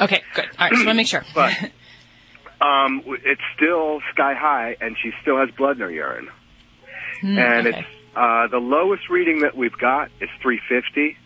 Okay, 0.00 0.22
good. 0.34 0.44
All 0.44 0.66
right, 0.66 0.72
just 0.72 0.84
want 0.86 0.90
to 0.90 0.94
make 0.94 1.06
sure. 1.06 1.24
But 1.34 2.66
um, 2.66 3.02
it's 3.24 3.40
still 3.56 4.00
sky 4.12 4.34
high, 4.34 4.76
and 4.80 4.96
she 5.02 5.12
still 5.20 5.38
has 5.38 5.50
blood 5.56 5.76
in 5.76 5.82
her 5.82 5.90
urine. 5.90 6.28
Hmm, 7.20 7.38
and 7.38 7.66
okay. 7.66 7.78
it's 7.80 7.88
uh, 8.14 8.46
the 8.48 8.58
lowest 8.58 9.10
reading 9.10 9.40
that 9.40 9.56
we've 9.56 9.76
got 9.76 10.10
is 10.20 10.28
350, 10.42 11.16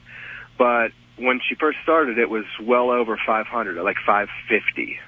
but 0.58 0.92
when 1.16 1.40
she 1.48 1.54
first 1.54 1.78
started, 1.82 2.18
it 2.18 2.30
was 2.30 2.44
well 2.62 2.90
over 2.90 3.18
500, 3.26 3.76
like 3.82 3.96
550. 4.06 4.98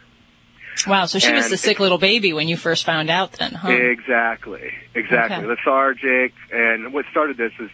Wow, 0.87 1.05
so 1.07 1.19
she 1.19 1.33
was 1.33 1.45
and 1.45 1.53
the 1.53 1.57
sick 1.59 1.79
little 1.81 1.99
baby 1.99 2.33
when 2.33 2.49
you 2.49 2.57
first 2.57 2.85
found 2.85 3.11
out 3.11 3.33
then, 3.33 3.53
huh? 3.53 3.71
Exactly, 3.71 4.73
exactly. 4.95 5.37
Okay. 5.37 5.47
Lethargic, 5.47 6.33
and 6.51 6.93
what 6.93 7.05
started 7.11 7.37
this 7.37 7.53
is 7.61 7.71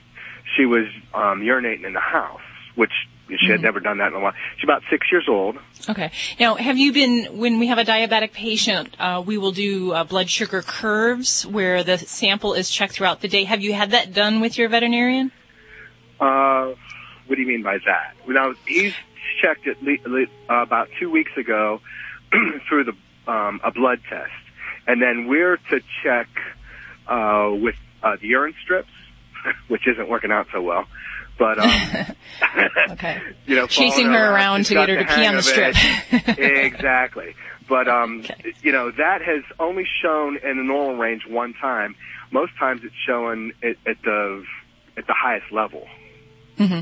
she 0.56 0.66
was 0.66 0.86
um, 1.14 1.40
urinating 1.40 1.84
in 1.86 1.92
the 1.92 2.00
house, 2.00 2.40
which 2.74 2.92
she 3.40 3.48
had 3.50 3.60
Mhm. 3.60 3.64
never 3.64 3.80
done 3.80 3.98
that 3.98 4.08
in 4.08 4.14
a 4.14 4.20
while. 4.20 4.32
She's 4.56 4.64
about 4.64 4.82
six 4.90 5.06
years 5.12 5.26
old. 5.28 5.58
Okay. 5.88 6.10
Now, 6.40 6.54
have 6.54 6.78
you 6.78 6.92
been, 6.92 7.36
when 7.38 7.58
we 7.58 7.66
have 7.68 7.76
a 7.78 7.84
diabetic 7.84 8.32
patient, 8.32 8.96
uh, 8.98 9.22
we 9.24 9.36
will 9.38 9.52
do 9.52 9.92
uh, 9.92 10.04
blood 10.04 10.30
sugar 10.30 10.62
curves 10.62 11.44
where 11.46 11.84
the 11.84 11.98
sample 11.98 12.54
is 12.54 12.70
checked 12.70 12.94
throughout 12.94 13.20
the 13.20 13.28
day. 13.28 13.44
Have 13.44 13.60
you 13.62 13.74
had 13.74 13.90
that 13.90 14.14
done 14.14 14.40
with 14.40 14.56
your 14.58 14.68
veterinarian? 14.70 15.30
Uh, 16.18 16.72
what 17.26 17.36
do 17.36 17.42
you 17.42 17.48
mean 17.48 17.62
by 17.62 17.78
that? 17.86 18.14
Now 18.26 18.54
he's 18.66 18.94
checked 19.42 19.66
it 19.66 19.76
le- 19.82 20.08
le- 20.08 20.26
uh, 20.50 20.62
about 20.62 20.88
two 20.98 21.10
weeks 21.10 21.30
ago 21.36 21.80
through 22.68 22.84
the 22.84 23.30
um, 23.30 23.60
a 23.64 23.70
blood 23.70 24.00
test, 24.08 24.32
and 24.86 25.02
then 25.02 25.26
we're 25.26 25.56
to 25.56 25.80
check 26.02 26.28
uh, 27.06 27.50
with 27.52 27.74
uh, 28.02 28.16
the 28.20 28.28
urine 28.28 28.54
strips, 28.62 28.90
which 29.68 29.86
isn't 29.86 30.08
working 30.08 30.30
out 30.32 30.46
so 30.52 30.62
well. 30.62 30.86
But 31.38 31.58
um, 31.58 31.70
okay, 32.92 33.20
you 33.46 33.56
know, 33.56 33.66
Chasing 33.66 34.06
her 34.06 34.34
around 34.34 34.66
to 34.66 34.74
get 34.74 34.88
her 34.88 34.96
to 34.96 35.04
pee 35.04 35.26
on 35.26 35.36
the 35.36 35.42
strip. 35.42 35.76
exactly. 36.38 37.34
But 37.68 37.86
um, 37.86 38.24
you 38.62 38.72
know, 38.72 38.90
that 38.90 39.22
has 39.22 39.42
only 39.60 39.84
shown 40.02 40.38
in 40.38 40.56
the 40.56 40.64
normal 40.64 40.96
range 40.96 41.26
one 41.28 41.54
time. 41.54 41.94
Most 42.30 42.52
times, 42.58 42.82
it's 42.84 42.94
showing 43.06 43.52
at, 43.62 43.76
at 43.86 44.02
the 44.02 44.44
at 44.96 45.06
the 45.06 45.14
highest 45.14 45.52
level. 45.52 45.86
hmm 46.56 46.80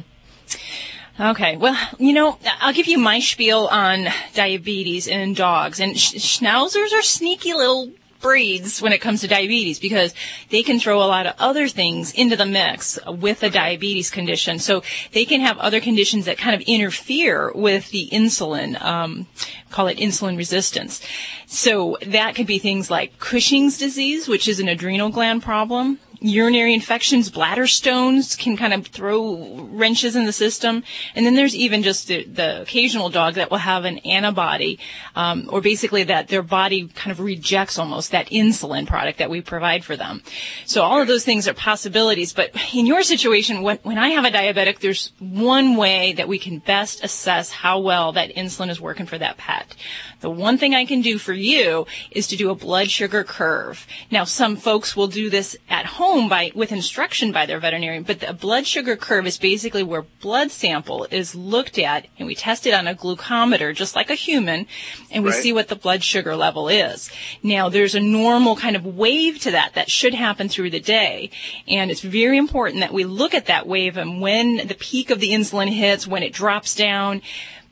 Okay, 1.18 1.56
well, 1.56 1.76
you 1.98 2.12
know, 2.12 2.38
I'll 2.60 2.74
give 2.74 2.88
you 2.88 2.98
my 2.98 3.20
spiel 3.20 3.68
on 3.68 4.08
diabetes 4.34 5.06
in 5.06 5.32
dogs. 5.32 5.80
And 5.80 5.98
sch- 5.98 6.16
schnauzers 6.16 6.92
are 6.92 7.02
sneaky 7.02 7.54
little 7.54 7.90
breeds 8.20 8.82
when 8.82 8.92
it 8.92 9.00
comes 9.00 9.20
to 9.20 9.28
diabetes 9.28 9.78
because 9.78 10.14
they 10.50 10.62
can 10.62 10.78
throw 10.78 10.98
a 10.98 11.06
lot 11.06 11.26
of 11.26 11.34
other 11.38 11.68
things 11.68 12.12
into 12.12 12.36
the 12.36 12.44
mix 12.44 12.98
with 13.06 13.42
a 13.42 13.48
diabetes 13.48 14.10
condition. 14.10 14.58
So 14.58 14.82
they 15.12 15.24
can 15.24 15.40
have 15.40 15.56
other 15.58 15.80
conditions 15.80 16.26
that 16.26 16.36
kind 16.36 16.54
of 16.54 16.60
interfere 16.62 17.50
with 17.54 17.90
the 17.90 18.08
insulin, 18.12 18.80
um, 18.82 19.26
call 19.70 19.86
it 19.86 19.98
insulin 19.98 20.36
resistance. 20.36 21.00
So 21.46 21.96
that 22.06 22.34
could 22.34 22.46
be 22.46 22.58
things 22.58 22.90
like 22.90 23.18
Cushing's 23.18 23.78
disease, 23.78 24.28
which 24.28 24.48
is 24.48 24.60
an 24.60 24.68
adrenal 24.68 25.10
gland 25.10 25.42
problem. 25.42 25.98
Urinary 26.20 26.72
infections, 26.72 27.30
bladder 27.30 27.66
stones 27.66 28.36
can 28.36 28.56
kind 28.56 28.72
of 28.72 28.86
throw 28.86 29.68
wrenches 29.70 30.16
in 30.16 30.24
the 30.24 30.32
system. 30.32 30.82
And 31.14 31.26
then 31.26 31.34
there's 31.34 31.54
even 31.54 31.82
just 31.82 32.08
the, 32.08 32.24
the 32.24 32.62
occasional 32.62 33.10
dog 33.10 33.34
that 33.34 33.50
will 33.50 33.58
have 33.58 33.84
an 33.84 33.98
antibody, 33.98 34.78
um, 35.14 35.48
or 35.52 35.60
basically 35.60 36.04
that 36.04 36.28
their 36.28 36.42
body 36.42 36.88
kind 36.88 37.12
of 37.12 37.20
rejects 37.20 37.78
almost 37.78 38.12
that 38.12 38.28
insulin 38.30 38.86
product 38.86 39.18
that 39.18 39.28
we 39.28 39.42
provide 39.42 39.84
for 39.84 39.96
them. 39.96 40.22
So 40.64 40.82
all 40.82 41.00
of 41.00 41.06
those 41.06 41.24
things 41.24 41.46
are 41.46 41.54
possibilities. 41.54 42.32
But 42.32 42.50
in 42.72 42.86
your 42.86 43.02
situation, 43.02 43.62
when, 43.62 43.78
when 43.82 43.98
I 43.98 44.08
have 44.10 44.24
a 44.24 44.30
diabetic, 44.30 44.78
there's 44.78 45.12
one 45.18 45.76
way 45.76 46.14
that 46.14 46.28
we 46.28 46.38
can 46.38 46.60
best 46.60 47.04
assess 47.04 47.50
how 47.50 47.80
well 47.80 48.12
that 48.12 48.34
insulin 48.34 48.70
is 48.70 48.80
working 48.80 49.06
for 49.06 49.18
that 49.18 49.36
pet. 49.36 49.76
The 50.20 50.30
one 50.30 50.56
thing 50.56 50.74
I 50.74 50.86
can 50.86 51.02
do 51.02 51.18
for 51.18 51.34
you 51.34 51.86
is 52.10 52.26
to 52.28 52.36
do 52.36 52.50
a 52.50 52.54
blood 52.54 52.90
sugar 52.90 53.22
curve. 53.22 53.86
Now, 54.10 54.24
some 54.24 54.56
folks 54.56 54.96
will 54.96 55.08
do 55.08 55.28
this 55.28 55.56
at 55.68 55.84
home 55.84 56.05
by 56.28 56.52
with 56.54 56.72
instruction 56.72 57.32
by 57.32 57.46
their 57.46 57.58
veterinarian, 57.58 58.02
but 58.04 58.20
the 58.20 58.32
blood 58.32 58.66
sugar 58.66 58.96
curve 58.96 59.26
is 59.26 59.38
basically 59.38 59.82
where 59.82 60.02
blood 60.20 60.50
sample 60.50 61.06
is 61.10 61.34
looked 61.34 61.78
at 61.78 62.06
and 62.18 62.26
we 62.26 62.34
test 62.34 62.66
it 62.66 62.72
on 62.72 62.86
a 62.86 62.94
glucometer 62.94 63.74
just 63.74 63.96
like 63.96 64.08
a 64.08 64.14
human 64.14 64.66
and 65.10 65.24
we 65.24 65.30
Right. 65.30 65.42
see 65.42 65.52
what 65.52 65.68
the 65.68 65.76
blood 65.76 66.02
sugar 66.04 66.36
level 66.36 66.68
is. 66.68 67.10
Now, 67.42 67.68
there's 67.68 67.94
a 67.94 68.00
normal 68.00 68.56
kind 68.56 68.76
of 68.76 68.86
wave 68.86 69.40
to 69.40 69.50
that 69.50 69.74
that 69.74 69.90
should 69.90 70.14
happen 70.14 70.48
through 70.48 70.70
the 70.70 70.80
day, 70.80 71.30
and 71.66 71.90
it's 71.90 72.00
very 72.00 72.38
important 72.38 72.80
that 72.80 72.94
we 72.94 73.04
look 73.04 73.34
at 73.34 73.46
that 73.46 73.66
wave 73.66 73.96
and 73.96 74.20
when 74.20 74.66
the 74.68 74.76
peak 74.78 75.10
of 75.10 75.18
the 75.20 75.32
insulin 75.32 75.68
hits, 75.68 76.06
when 76.06 76.22
it 76.22 76.32
drops 76.32 76.74
down, 76.74 77.20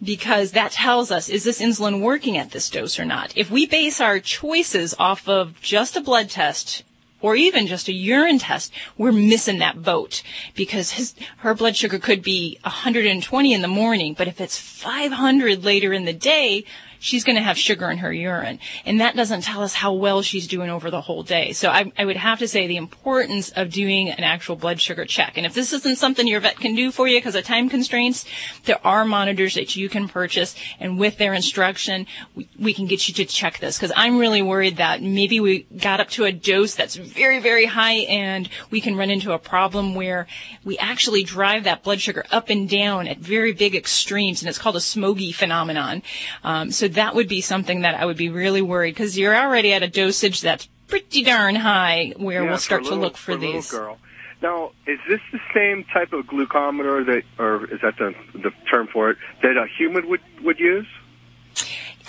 because 0.03 0.51
that 0.53 0.72
tells 0.72 1.11
us 1.11 1.28
is 1.28 1.45
this 1.45 1.62
insulin 1.62 2.01
working 2.01 2.37
at 2.37 2.51
this 2.51 2.68
dose 2.68 2.99
or 2.99 3.05
not. 3.05 3.32
If 3.37 3.51
we 3.51 3.64
base 3.66 4.01
our 4.01 4.18
choices 4.20 4.95
off 4.99 5.28
of 5.28 5.61
just 5.62 5.97
a 5.97 6.01
blood 6.01 6.28
test 6.28 6.82
or 7.25 7.35
even 7.35 7.66
just 7.66 7.89
a 7.89 7.93
urine 7.95 8.39
test, 8.39 8.70
we're 8.99 9.11
missing 9.11 9.59
that 9.59 9.83
boat 9.83 10.22
because 10.55 10.91
his, 10.91 11.14
her 11.39 11.55
blood 11.55 11.75
sugar 11.75 11.99
could 11.99 12.22
be 12.22 12.59
120 12.64 13.55
in 13.55 13.62
the 13.62 13.66
morning, 13.66 14.12
but 14.12 14.29
if 14.29 14.43
it's 14.43 14.59
500 14.59 15.64
later 15.64 15.95
in 15.95 16.05
the 16.05 16.12
day, 16.12 16.66
she's 17.05 17.23
going 17.23 17.37
to 17.37 17.43
have 17.43 17.59
sugar 17.59 17.91
in 17.91 17.99
her 17.99 18.11
urine. 18.11 18.59
And 18.87 18.99
that 19.03 19.15
doesn't 19.15 19.43
tell 19.43 19.63
us 19.63 19.75
how 19.75 19.93
well 19.93 20.23
she's 20.23 20.49
doing 20.49 20.71
over 20.71 20.91
the 20.91 21.03
whole 21.03 21.23
day. 21.23 21.53
So 21.53 21.69
I, 21.69 21.93
I 21.99 22.07
would 22.07 22.17
have 22.17 22.39
to 22.39 22.49
say 22.49 22.67
the 22.67 22.79
importance 22.79 23.51
of 23.51 23.71
doing 23.71 24.09
an 24.09 24.25
actual 24.25 24.57
blood 24.57 24.81
sugar 24.81 25.05
check. 25.05 25.37
And 25.37 25.45
if 25.45 25.53
this 25.53 25.75
isn't 25.75 25.99
something 25.99 26.27
your 26.27 26.41
vet 26.41 26.59
can 26.59 26.75
do 26.75 26.91
for 26.91 27.07
you 27.07 27.19
because 27.19 27.35
of 27.35 27.45
time 27.45 27.69
constraints, 27.69 28.25
there 28.65 28.85
are 28.87 29.05
monitors 29.05 29.53
that 29.53 29.77
you 29.77 29.91
can 29.91 30.09
purchase. 30.09 30.57
And 30.81 30.99
with 30.99 31.19
their 31.19 31.35
instruction, 31.35 32.07
we, 32.35 32.49
we 32.59 32.73
can 32.73 32.87
get 32.87 33.07
you 33.07 33.13
to 33.15 33.27
check 33.27 33.59
this 33.59 33.77
because 33.77 33.93
I'm 33.95 34.17
really 34.17 34.41
worried 34.41 34.79
that 34.79 35.03
maybe 35.03 35.41
we 35.41 35.65
got 35.77 36.01
up 36.01 36.09
to 36.11 36.25
a 36.25 36.33
dose 36.33 36.75
that's 36.75 36.97
very, 36.97 37.39
very 37.39 37.67
high 37.67 38.07
and 38.09 38.49
we 38.71 38.81
can 38.81 38.97
run 38.97 39.11
into 39.11 39.33
a 39.33 39.39
problem 39.39 39.95
where 39.95 40.27
we 40.65 40.79
actually 40.79 41.23
drive 41.23 41.65
that 41.65 41.83
blood 41.83 42.01
sugar 42.01 42.25
up 42.31 42.49
and 42.49 42.67
down 42.67 43.09
at 43.09 43.19
very 43.19 43.53
big 43.53 43.75
extremes. 43.75 44.41
And 44.41 44.49
it's 44.49 44.59
called 44.59 44.77
a 44.77 44.79
Somogyi 44.79 45.35
phenomenon. 45.35 46.03
Um, 46.43 46.71
so 46.71 46.89
that 46.95 47.14
would 47.14 47.28
be 47.28 47.40
something 47.40 47.82
that 47.82 47.95
I 47.95 48.05
would 48.07 48.16
be 48.16 48.28
really 48.30 48.62
worried 48.62 48.95
because 48.95 49.16
you're 49.18 49.36
already 49.36 49.72
at 49.72 49.82
a 49.82 49.88
dosage 49.88 50.40
that's 50.40 50.68
pretty 50.88 51.22
darn 51.22 51.55
high 51.55 52.12
where 52.16 52.42
Yeah, 52.42 52.49
we'll 52.51 52.59
start 52.59 52.86
a 52.86 52.88
to 52.90 52.95
look 52.95 53.16
for, 53.16 53.34
little 53.34 53.53
these. 53.53 53.70
girl. 53.70 53.99
Now, 54.42 54.72
is 54.86 54.99
this 55.09 55.20
the 55.32 55.40
same 55.55 55.84
type 55.84 56.12
of 56.12 56.26
glucometer 56.26 57.07
that, 57.07 57.22
or 57.38 57.64
is 57.72 57.80
that 57.80 57.97
the 57.97 58.14
the 58.34 58.51
term 58.70 58.88
for 58.92 59.11
it 59.11 59.16
that 59.42 59.57
a 59.57 59.66
human 59.78 60.09
would 60.09 60.20
would 60.42 60.59
use? 60.59 60.86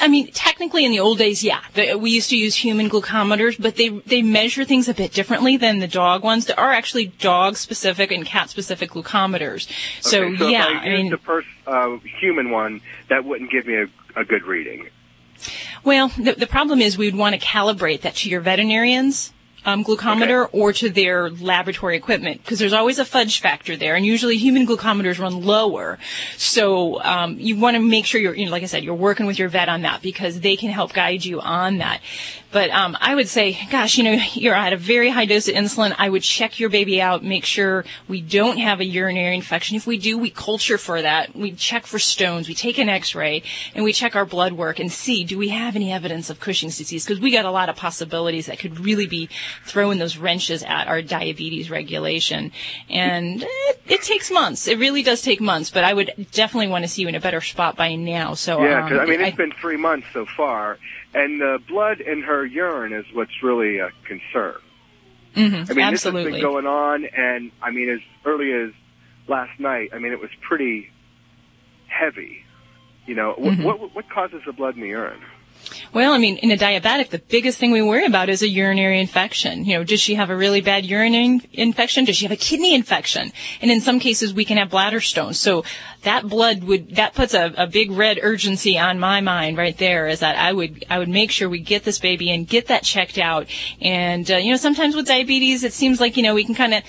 I 0.02 0.10
mean, 0.10 0.30
technically 0.34 0.84
in 0.84 0.92
the 0.92 1.00
old 1.00 1.18
days, 1.20 1.42
yeah, 1.42 1.62
the, 1.74 1.96
we 1.96 2.10
used 2.12 2.30
to 2.32 2.38
use 2.38 2.54
human 2.56 2.90
glucometers, 2.90 3.56
but 3.62 3.78
they 3.78 3.88
they 3.90 4.22
measure 4.22 4.66
things 4.66 4.90
a 4.90 4.94
bit 4.94 5.14
differently 5.14 5.56
than 5.56 5.80
the 5.80 5.88
dog 5.88 6.24
ones. 6.24 6.46
There 6.48 6.60
are 6.60 6.74
actually 6.74 7.06
dog 7.08 7.56
specific 7.56 8.12
and 8.12 8.26
cat 8.26 8.50
specific 8.50 8.92
glucometers. 8.92 9.70
So, 10.02 10.24
Okay, 10.26 10.38
so 10.38 10.48
yeah, 10.50 10.64
if 10.64 10.82
I, 10.82 10.86
I 10.86 10.90
mean, 10.98 11.12
the 11.12 11.18
pers- 11.18 11.46
uh, 11.66 11.98
human 12.20 12.52
one, 12.52 12.82
that 13.08 13.24
wouldn't 13.24 13.50
give 13.50 13.66
me 13.66 13.76
a, 13.76 13.86
a 14.16 14.24
good 14.24 14.44
reading. 14.44 14.90
Well, 15.84 16.08
the, 16.10 16.34
the 16.34 16.48
problem 16.48 16.82
is 16.82 16.98
we'd 16.98 17.16
want 17.16 17.40
to 17.40 17.46
calibrate 17.46 18.02
that 18.02 18.16
to 18.16 18.30
your 18.30 18.42
veterinarian's 18.42 19.32
um, 19.66 19.84
glucometer 19.84 20.48
or 20.52 20.72
to 20.74 20.90
their 20.90 21.30
laboratory 21.30 21.98
equipment 21.98 22.42
because 22.42 22.60
there's 22.60 22.74
always 22.74 23.00
a 23.00 23.06
fudge 23.06 23.42
factor 23.42 23.76
there, 23.76 23.96
and 23.96 24.06
usually 24.06 24.38
human 24.38 24.66
glucometers 24.66 25.20
run 25.20 25.44
lower. 25.44 25.98
So 26.38 27.02
um, 27.04 27.38
you 27.40 27.58
want 27.58 27.76
to 27.76 27.82
make 27.82 28.06
sure 28.06 28.22
you're, 28.22 28.36
you 28.36 28.46
know, 28.46 28.52
like 28.52 28.64
I 28.64 28.68
said, 28.68 28.84
you're 28.84 28.96
working 28.96 29.26
with 29.26 29.40
your 29.40 29.50
vet 29.50 29.70
on 29.70 29.82
that 29.82 30.02
because 30.02 30.40
they 30.40 30.56
can 30.56 30.70
help 30.70 30.94
guide 30.94 31.26
you 31.26 31.42
on 31.42 31.80
that. 31.80 32.02
But 32.56 32.70
um, 32.70 32.96
I 33.02 33.16
would 33.16 33.28
say, 33.28 33.60
gosh, 33.70 33.98
you 33.98 34.06
know, 34.06 34.18
you're 34.34 34.56
at 34.56 34.72
a 34.72 34.78
very 34.78 35.10
high 35.10 35.26
dose 35.26 35.50
of 35.50 35.56
insulin. 35.56 35.94
I 35.98 36.08
would 36.08 36.24
check 36.24 36.58
your 36.58 36.70
baby 36.70 37.02
out, 37.02 37.22
make 37.22 37.44
sure 37.44 37.84
we 38.08 38.22
don't 38.22 38.58
have 38.58 38.80
a 38.80 38.86
urinary 38.86 39.36
infection. 39.36 39.76
If 39.76 39.86
we 39.86 39.98
do, 39.98 40.18
we 40.18 40.30
culture 40.30 40.78
for 40.78 41.02
that. 41.02 41.36
We 41.36 41.52
check 41.52 41.86
for 41.86 42.00
stones. 42.00 42.48
We 42.48 42.56
take 42.56 42.78
an 42.78 42.88
X-ray 42.88 43.44
and 43.74 43.84
we 43.84 43.92
check 43.92 44.16
our 44.16 44.24
blood 44.24 44.54
work 44.54 44.80
and 44.80 44.90
see 44.90 45.26
do 45.26 45.38
we 45.38 45.50
have 45.50 45.76
any 45.76 45.92
evidence 45.92 46.30
of 46.30 46.40
Cushing's 46.40 46.78
disease 46.78 47.06
because 47.06 47.20
we 47.20 47.30
got 47.30 47.44
a 47.44 47.52
lot 47.52 47.68
of 47.68 47.76
possibilities 47.76 48.46
that 48.46 48.58
could 48.58 48.80
really 48.80 49.08
be 49.08 49.28
throwing 49.64 50.00
those 50.00 50.18
wrenches 50.18 50.64
at 50.64 50.88
our 50.88 51.02
diabetes 51.02 51.70
regulation. 51.70 52.52
And 52.90 53.44
it, 53.44 53.82
it 53.88 54.02
takes 54.02 54.30
months. 54.32 54.68
It 54.68 54.78
really 54.80 55.04
does 55.04 55.22
take 55.22 55.40
months. 55.40 55.70
But 55.70 55.84
I 55.84 55.94
would 55.94 56.28
definitely 56.32 56.68
want 56.68 56.84
to 56.84 56.88
see 56.88 57.02
you 57.04 57.08
in 57.08 57.16
a 57.16 57.20
better 57.20 57.42
spot 57.42 57.76
by 57.76 57.96
now. 57.96 58.34
So 58.34 58.64
yeah, 58.64 58.80
um, 58.80 58.90
because 58.90 59.00
I 59.00 59.06
mean 59.06 59.22
it's 59.22 59.38
been 59.38 59.52
three 59.52 59.78
months 59.78 60.08
so 60.14 60.26
far, 60.38 60.78
and 61.14 61.40
the 61.40 61.60
blood 61.68 62.02
in 62.02 62.24
her 62.24 62.46
urine 62.46 62.94
is 62.94 63.06
what's 63.14 63.44
really 63.44 63.80
a 63.80 63.92
concern. 64.06 64.56
Mhm, 65.36 65.70
I 65.70 65.74
mean, 65.74 65.92
this 65.92 66.04
has 66.04 66.14
been 66.14 66.40
going 66.42 66.66
on, 66.66 67.06
and 67.06 67.52
I 67.62 67.72
mean, 67.72 67.90
as 67.90 68.00
early 68.24 68.54
as 68.54 68.72
last 69.28 69.60
night, 69.60 69.90
I 69.94 70.00
mean, 70.00 70.14
it 70.14 70.20
was 70.22 70.30
pretty 70.42 70.90
heavy. 71.88 72.46
You 73.06 73.16
know, 73.16 73.36
Mhm. 73.38 73.64
what 73.64 73.94
what 73.94 74.10
causes 74.10 74.42
the 74.46 74.54
blood 74.54 74.76
in 74.76 74.82
the 74.82 74.88
urine? 74.90 75.20
Well, 75.94 76.14
I 76.14 76.18
mean, 76.18 76.38
in 76.38 76.52
a 76.52 76.58
diabetic, 76.58 77.10
the 77.10 77.20
biggest 77.20 77.60
thing 77.60 77.72
we 77.72 77.82
worry 77.82 78.06
about 78.06 78.30
is 78.30 78.42
a 78.42 78.50
urinary 78.50 79.00
infection. 79.00 79.66
You 79.66 79.78
know, 79.78 79.84
does 79.84 80.00
she 80.02 80.16
have 80.16 80.30
a 80.30 80.36
really 80.36 80.62
bad 80.62 80.86
urinary 80.86 81.40
infection? 81.54 82.06
Does 82.06 82.18
she 82.18 82.26
have 82.26 82.32
a 82.32 82.38
kidney 82.38 82.74
infection? 82.76 83.32
And 83.62 83.72
in 83.72 83.82
some 83.82 84.00
cases, 84.00 84.34
we 84.34 84.46
can 84.46 84.58
have 84.58 84.70
bladder 84.70 85.02
stones. 85.02 85.40
So 85.40 85.64
that 86.04 86.28
blood 86.28 86.64
would, 86.64 86.96
that 86.96 87.14
puts 87.14 87.34
a, 87.34 87.54
a 87.58 87.68
big 87.68 87.92
red 87.92 88.20
urgency 88.22 88.78
on 88.78 89.00
my 89.00 89.22
mind 89.22 89.58
right 89.58 89.78
there 89.78 90.08
is 90.08 90.20
that 90.20 90.38
I 90.38 90.54
would, 90.54 90.86
I 90.90 91.00
would 91.00 91.10
make 91.10 91.32
sure 91.32 91.50
we 91.50 91.60
get 91.60 91.84
this 91.84 92.00
baby 92.00 92.32
and 92.32 92.48
get 92.48 92.68
that 92.68 92.84
checked 92.84 93.18
out. 93.18 93.48
And, 93.82 94.30
uh, 94.30 94.38
you 94.38 94.52
know, 94.52 94.58
sometimes 94.58 94.96
with 94.96 95.08
diabetes, 95.08 95.64
it 95.64 95.74
seems 95.74 96.00
like, 96.00 96.18
you 96.18 96.24
know, 96.24 96.36
we 96.36 96.46
can 96.46 96.56
kind 96.56 96.74
of, 96.74 96.84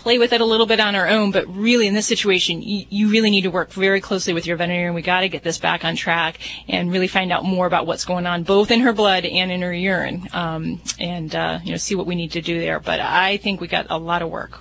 play 0.00 0.18
with 0.18 0.32
it 0.32 0.40
a 0.40 0.44
little 0.44 0.64
bit 0.64 0.80
on 0.80 0.94
our 0.96 1.06
own, 1.06 1.30
but 1.30 1.46
really 1.54 1.86
in 1.86 1.92
this 1.92 2.06
situation, 2.06 2.62
you, 2.62 2.86
you 2.88 3.10
really 3.10 3.30
need 3.30 3.42
to 3.42 3.50
work 3.50 3.70
very 3.72 4.00
closely 4.00 4.32
with 4.32 4.46
your 4.46 4.56
veterinarian. 4.56 4.94
We 4.94 5.02
got 5.02 5.20
to 5.20 5.28
get 5.28 5.42
this 5.42 5.58
back 5.58 5.84
on 5.84 5.94
track 5.94 6.38
and 6.68 6.90
really 6.90 7.06
find 7.06 7.30
out 7.30 7.44
more 7.44 7.66
about 7.66 7.86
what's 7.86 8.06
going 8.06 8.26
on, 8.26 8.42
both 8.42 8.70
in 8.70 8.80
her 8.80 8.94
blood 8.94 9.26
and 9.26 9.52
in 9.52 9.60
her 9.60 9.72
urine, 9.72 10.26
um, 10.32 10.80
and 10.98 11.34
uh, 11.34 11.60
you 11.62 11.72
know 11.72 11.76
see 11.76 11.94
what 11.94 12.06
we 12.06 12.14
need 12.14 12.32
to 12.32 12.40
do 12.40 12.58
there. 12.58 12.80
But 12.80 13.00
I 13.00 13.36
think 13.36 13.60
we 13.60 13.68
got 13.68 13.86
a 13.90 13.98
lot 13.98 14.22
of 14.22 14.30
work. 14.30 14.60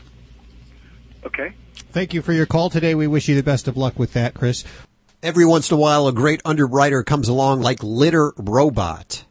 Okay. 1.25 1.53
Thank 1.91 2.13
you 2.13 2.21
for 2.21 2.33
your 2.33 2.45
call 2.45 2.69
today. 2.69 2.93
We 2.93 3.07
wish 3.07 3.29
you 3.29 3.35
the 3.35 3.43
best 3.43 3.67
of 3.67 3.77
luck 3.77 3.97
with 3.97 4.13
that, 4.13 4.33
Chris. 4.33 4.65
Every 5.23 5.45
once 5.45 5.71
in 5.71 5.75
a 5.75 5.79
while, 5.79 6.07
a 6.07 6.13
great 6.13 6.41
underwriter 6.43 7.03
comes 7.03 7.29
along 7.29 7.61
like 7.61 7.81
Litter 7.81 8.33
Robot. 8.37 9.23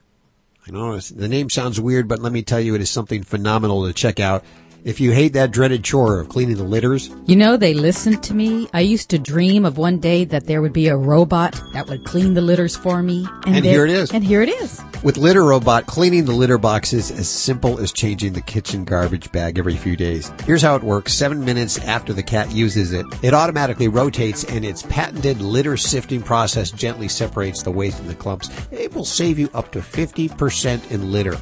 I 0.66 0.70
know 0.70 0.98
the 0.98 1.28
name 1.28 1.48
sounds 1.48 1.80
weird, 1.80 2.08
but 2.08 2.18
let 2.18 2.32
me 2.32 2.42
tell 2.42 2.60
you, 2.60 2.74
it 2.74 2.80
is 2.80 2.90
something 2.90 3.22
phenomenal 3.22 3.86
to 3.86 3.92
check 3.92 4.20
out. 4.20 4.44
If 4.84 5.00
you 5.00 5.10
hate 5.12 5.32
that 5.32 5.50
dreaded 5.50 5.82
chore 5.82 6.20
of 6.20 6.28
cleaning 6.28 6.56
the 6.56 6.62
litters, 6.62 7.10
You 7.26 7.36
know, 7.36 7.56
they 7.56 7.74
listened 7.74 8.22
to 8.24 8.34
me. 8.34 8.68
I 8.72 8.80
used 8.80 9.10
to 9.10 9.18
dream 9.18 9.64
of 9.64 9.76
one 9.76 9.98
day 9.98 10.24
that 10.26 10.46
there 10.46 10.62
would 10.62 10.72
be 10.72 10.86
a 10.88 10.96
robot 10.96 11.60
that 11.74 11.88
would 11.88 12.04
clean 12.04 12.34
the 12.34 12.40
litters 12.40 12.76
for 12.76 13.02
me. 13.02 13.26
And 13.44 13.56
there- 13.56 13.72
here 13.72 13.84
it 13.84 13.90
is. 13.90 14.10
And 14.12 14.24
here 14.24 14.40
it 14.42 14.48
is. 14.48 14.80
with 15.02 15.16
Litter 15.16 15.44
Robot, 15.44 15.86
cleaning 15.86 16.24
the 16.24 16.32
litter 16.32 16.58
box 16.58 16.92
is 16.92 17.10
as 17.10 17.28
simple 17.28 17.78
as 17.78 17.92
changing 17.92 18.32
the 18.32 18.40
kitchen 18.40 18.84
garbage 18.84 19.30
bag 19.30 19.58
every 19.58 19.76
few 19.76 19.96
days. 19.96 20.30
Here's 20.46 20.62
how 20.62 20.74
it 20.76 20.82
works. 20.82 21.12
Seven 21.12 21.44
minutes 21.44 21.78
after 21.78 22.12
the 22.12 22.22
cat 22.22 22.52
uses 22.52 22.92
it, 22.92 23.06
it 23.22 23.34
automatically 23.34 23.88
rotates 23.88 24.44
and 24.44 24.64
its 24.64 24.82
patented 24.88 25.40
litter 25.40 25.76
sifting 25.76 26.22
process 26.22 26.70
gently 26.70 27.08
separates 27.08 27.62
the 27.62 27.70
waste 27.70 28.00
and 28.00 28.08
the 28.08 28.14
clumps. 28.14 28.48
It 28.70 28.94
will 28.94 29.04
save 29.04 29.38
you 29.38 29.50
up 29.54 29.70
to 29.72 29.80
50% 29.80 30.90
in 30.90 31.12
litter. 31.12 31.36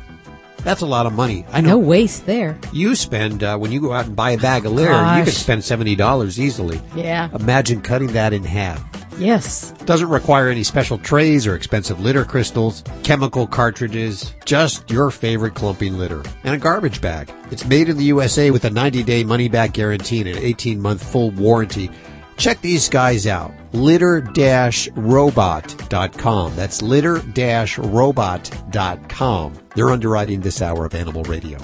That's 0.58 0.80
a 0.80 0.86
lot 0.86 1.06
of 1.06 1.12
money. 1.12 1.44
I 1.52 1.60
know. 1.60 1.70
No 1.70 1.78
waste 1.78 2.26
there. 2.26 2.58
You 2.72 2.94
spend, 2.94 3.42
uh, 3.44 3.56
when 3.56 3.70
you 3.72 3.80
go 3.80 3.92
out 3.92 4.06
and 4.06 4.16
buy 4.16 4.30
a 4.32 4.38
bag 4.38 4.66
of 4.66 4.72
litter, 4.72 5.18
you 5.18 5.24
could 5.24 5.34
spend 5.34 5.62
$70 5.62 6.38
easily. 6.38 6.80
Yeah. 6.94 7.28
Imagine 7.34 7.80
cutting 7.82 8.08
that 8.08 8.32
in 8.32 8.42
half. 8.42 8.82
Yes. 9.18 9.70
Doesn't 9.86 10.08
require 10.08 10.48
any 10.48 10.62
special 10.62 10.98
trays 10.98 11.46
or 11.46 11.54
expensive 11.54 12.00
litter 12.00 12.24
crystals, 12.24 12.84
chemical 13.02 13.46
cartridges, 13.46 14.34
just 14.44 14.90
your 14.90 15.10
favorite 15.10 15.54
clumping 15.54 15.96
litter. 15.98 16.22
And 16.44 16.54
a 16.54 16.58
garbage 16.58 17.00
bag. 17.00 17.32
It's 17.50 17.64
made 17.64 17.88
in 17.88 17.96
the 17.96 18.04
USA 18.04 18.50
with 18.50 18.64
a 18.64 18.70
90 18.70 19.02
day 19.04 19.24
money 19.24 19.48
back 19.48 19.72
guarantee 19.72 20.20
and 20.20 20.28
an 20.30 20.38
18 20.38 20.80
month 20.82 21.02
full 21.02 21.30
warranty. 21.30 21.90
Check 22.36 22.60
these 22.60 22.88
guys 22.88 23.26
out. 23.26 23.52
Litter-robot.com. 23.72 26.56
That's 26.56 26.82
litter-robot.com. 26.82 29.52
They're 29.74 29.90
underwriting 29.90 30.40
this 30.40 30.62
hour 30.62 30.86
of 30.86 30.94
Animal 30.94 31.22
Radio. 31.24 31.58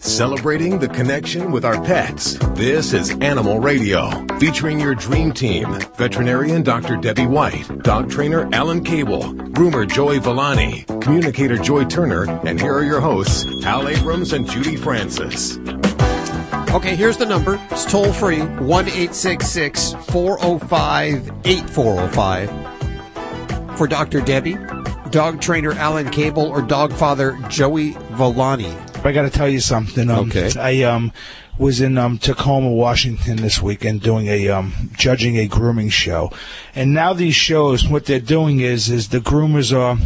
Celebrating 0.00 0.78
the 0.78 0.88
connection 0.88 1.52
with 1.52 1.64
our 1.64 1.80
pets. 1.84 2.34
This 2.54 2.92
is 2.92 3.10
Animal 3.20 3.60
Radio, 3.60 4.10
featuring 4.38 4.80
your 4.80 4.94
dream 4.94 5.32
team. 5.32 5.72
Veterinarian 5.96 6.62
Dr. 6.62 6.96
Debbie 6.96 7.26
White, 7.26 7.82
dog 7.84 8.10
trainer 8.10 8.48
Alan 8.52 8.82
Cable, 8.82 9.22
groomer 9.22 9.88
Joey 9.88 10.18
Villani, 10.18 10.84
communicator 11.00 11.56
Joy 11.56 11.84
Turner, 11.84 12.24
and 12.46 12.60
here 12.60 12.74
are 12.74 12.84
your 12.84 13.00
hosts, 13.00 13.46
Al 13.64 13.86
Abrams 13.86 14.32
and 14.32 14.48
Judy 14.50 14.76
Francis. 14.76 15.56
Okay, 16.70 16.94
here's 16.94 17.16
the 17.16 17.24
number. 17.24 17.58
It's 17.70 17.86
toll 17.86 18.12
free 18.12 18.40
1 18.40 18.86
405 18.86 21.32
8405. 21.44 23.78
For 23.78 23.86
Dr. 23.86 24.20
Debbie, 24.20 24.58
dog 25.10 25.40
trainer 25.40 25.72
Alan 25.72 26.10
Cable, 26.10 26.46
or 26.46 26.60
dog 26.60 26.92
father 26.92 27.38
Joey 27.48 27.92
Villani. 28.12 28.76
I 29.02 29.12
got 29.12 29.22
to 29.22 29.30
tell 29.30 29.48
you 29.48 29.60
something. 29.60 30.10
Um, 30.10 30.28
Okay. 30.30 30.50
I 30.58 30.82
um 30.82 31.10
was 31.58 31.80
in 31.80 31.96
um 31.96 32.18
Tacoma, 32.18 32.70
Washington 32.70 33.36
this 33.36 33.62
weekend 33.62 34.02
doing 34.02 34.26
a 34.26 34.48
um 34.48 34.74
judging 34.96 35.38
a 35.38 35.46
grooming 35.48 35.88
show, 35.88 36.30
and 36.78 36.94
now 36.94 37.12
these 37.12 37.34
shows, 37.34 37.88
what 37.88 38.06
they're 38.06 38.20
doing 38.20 38.60
is 38.60 38.88
is 38.88 39.08
the 39.08 39.18
groomers 39.18 39.76
are 39.76 39.98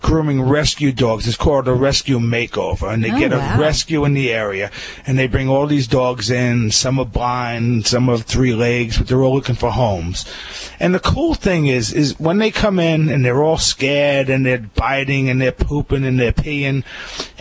grooming 0.00 0.42
rescue 0.42 0.92
dogs. 0.92 1.26
It's 1.26 1.36
called 1.36 1.66
a 1.66 1.72
rescue 1.72 2.18
makeover, 2.18 2.92
and 2.92 3.02
they 3.02 3.10
Oh, 3.10 3.18
get 3.18 3.32
a 3.32 3.38
wow. 3.38 3.58
rescue 3.58 4.04
in 4.04 4.12
the 4.12 4.30
area, 4.30 4.70
and 5.06 5.18
they 5.18 5.26
bring 5.26 5.48
all 5.48 5.66
these 5.66 5.86
dogs 5.88 6.30
in. 6.30 6.70
Some 6.70 6.98
are 7.00 7.06
blind, 7.06 7.86
some 7.86 8.08
have 8.08 8.22
three 8.22 8.54
legs, 8.54 8.98
but 8.98 9.08
they're 9.08 9.22
all 9.22 9.34
looking 9.34 9.54
for 9.54 9.70
homes. 9.70 10.26
And 10.78 10.94
the 10.94 11.00
cool 11.00 11.34
thing 11.34 11.66
is, 11.66 11.92
is 11.92 12.20
when 12.20 12.36
they 12.38 12.50
come 12.50 12.78
in 12.78 13.08
and 13.08 13.24
they're 13.24 13.42
all 13.42 13.56
scared 13.56 14.28
and 14.28 14.44
they're 14.44 14.58
biting 14.58 15.30
and 15.30 15.40
they're 15.40 15.52
pooping 15.52 16.04
and 16.04 16.20
they're 16.20 16.32
peeing, 16.32 16.84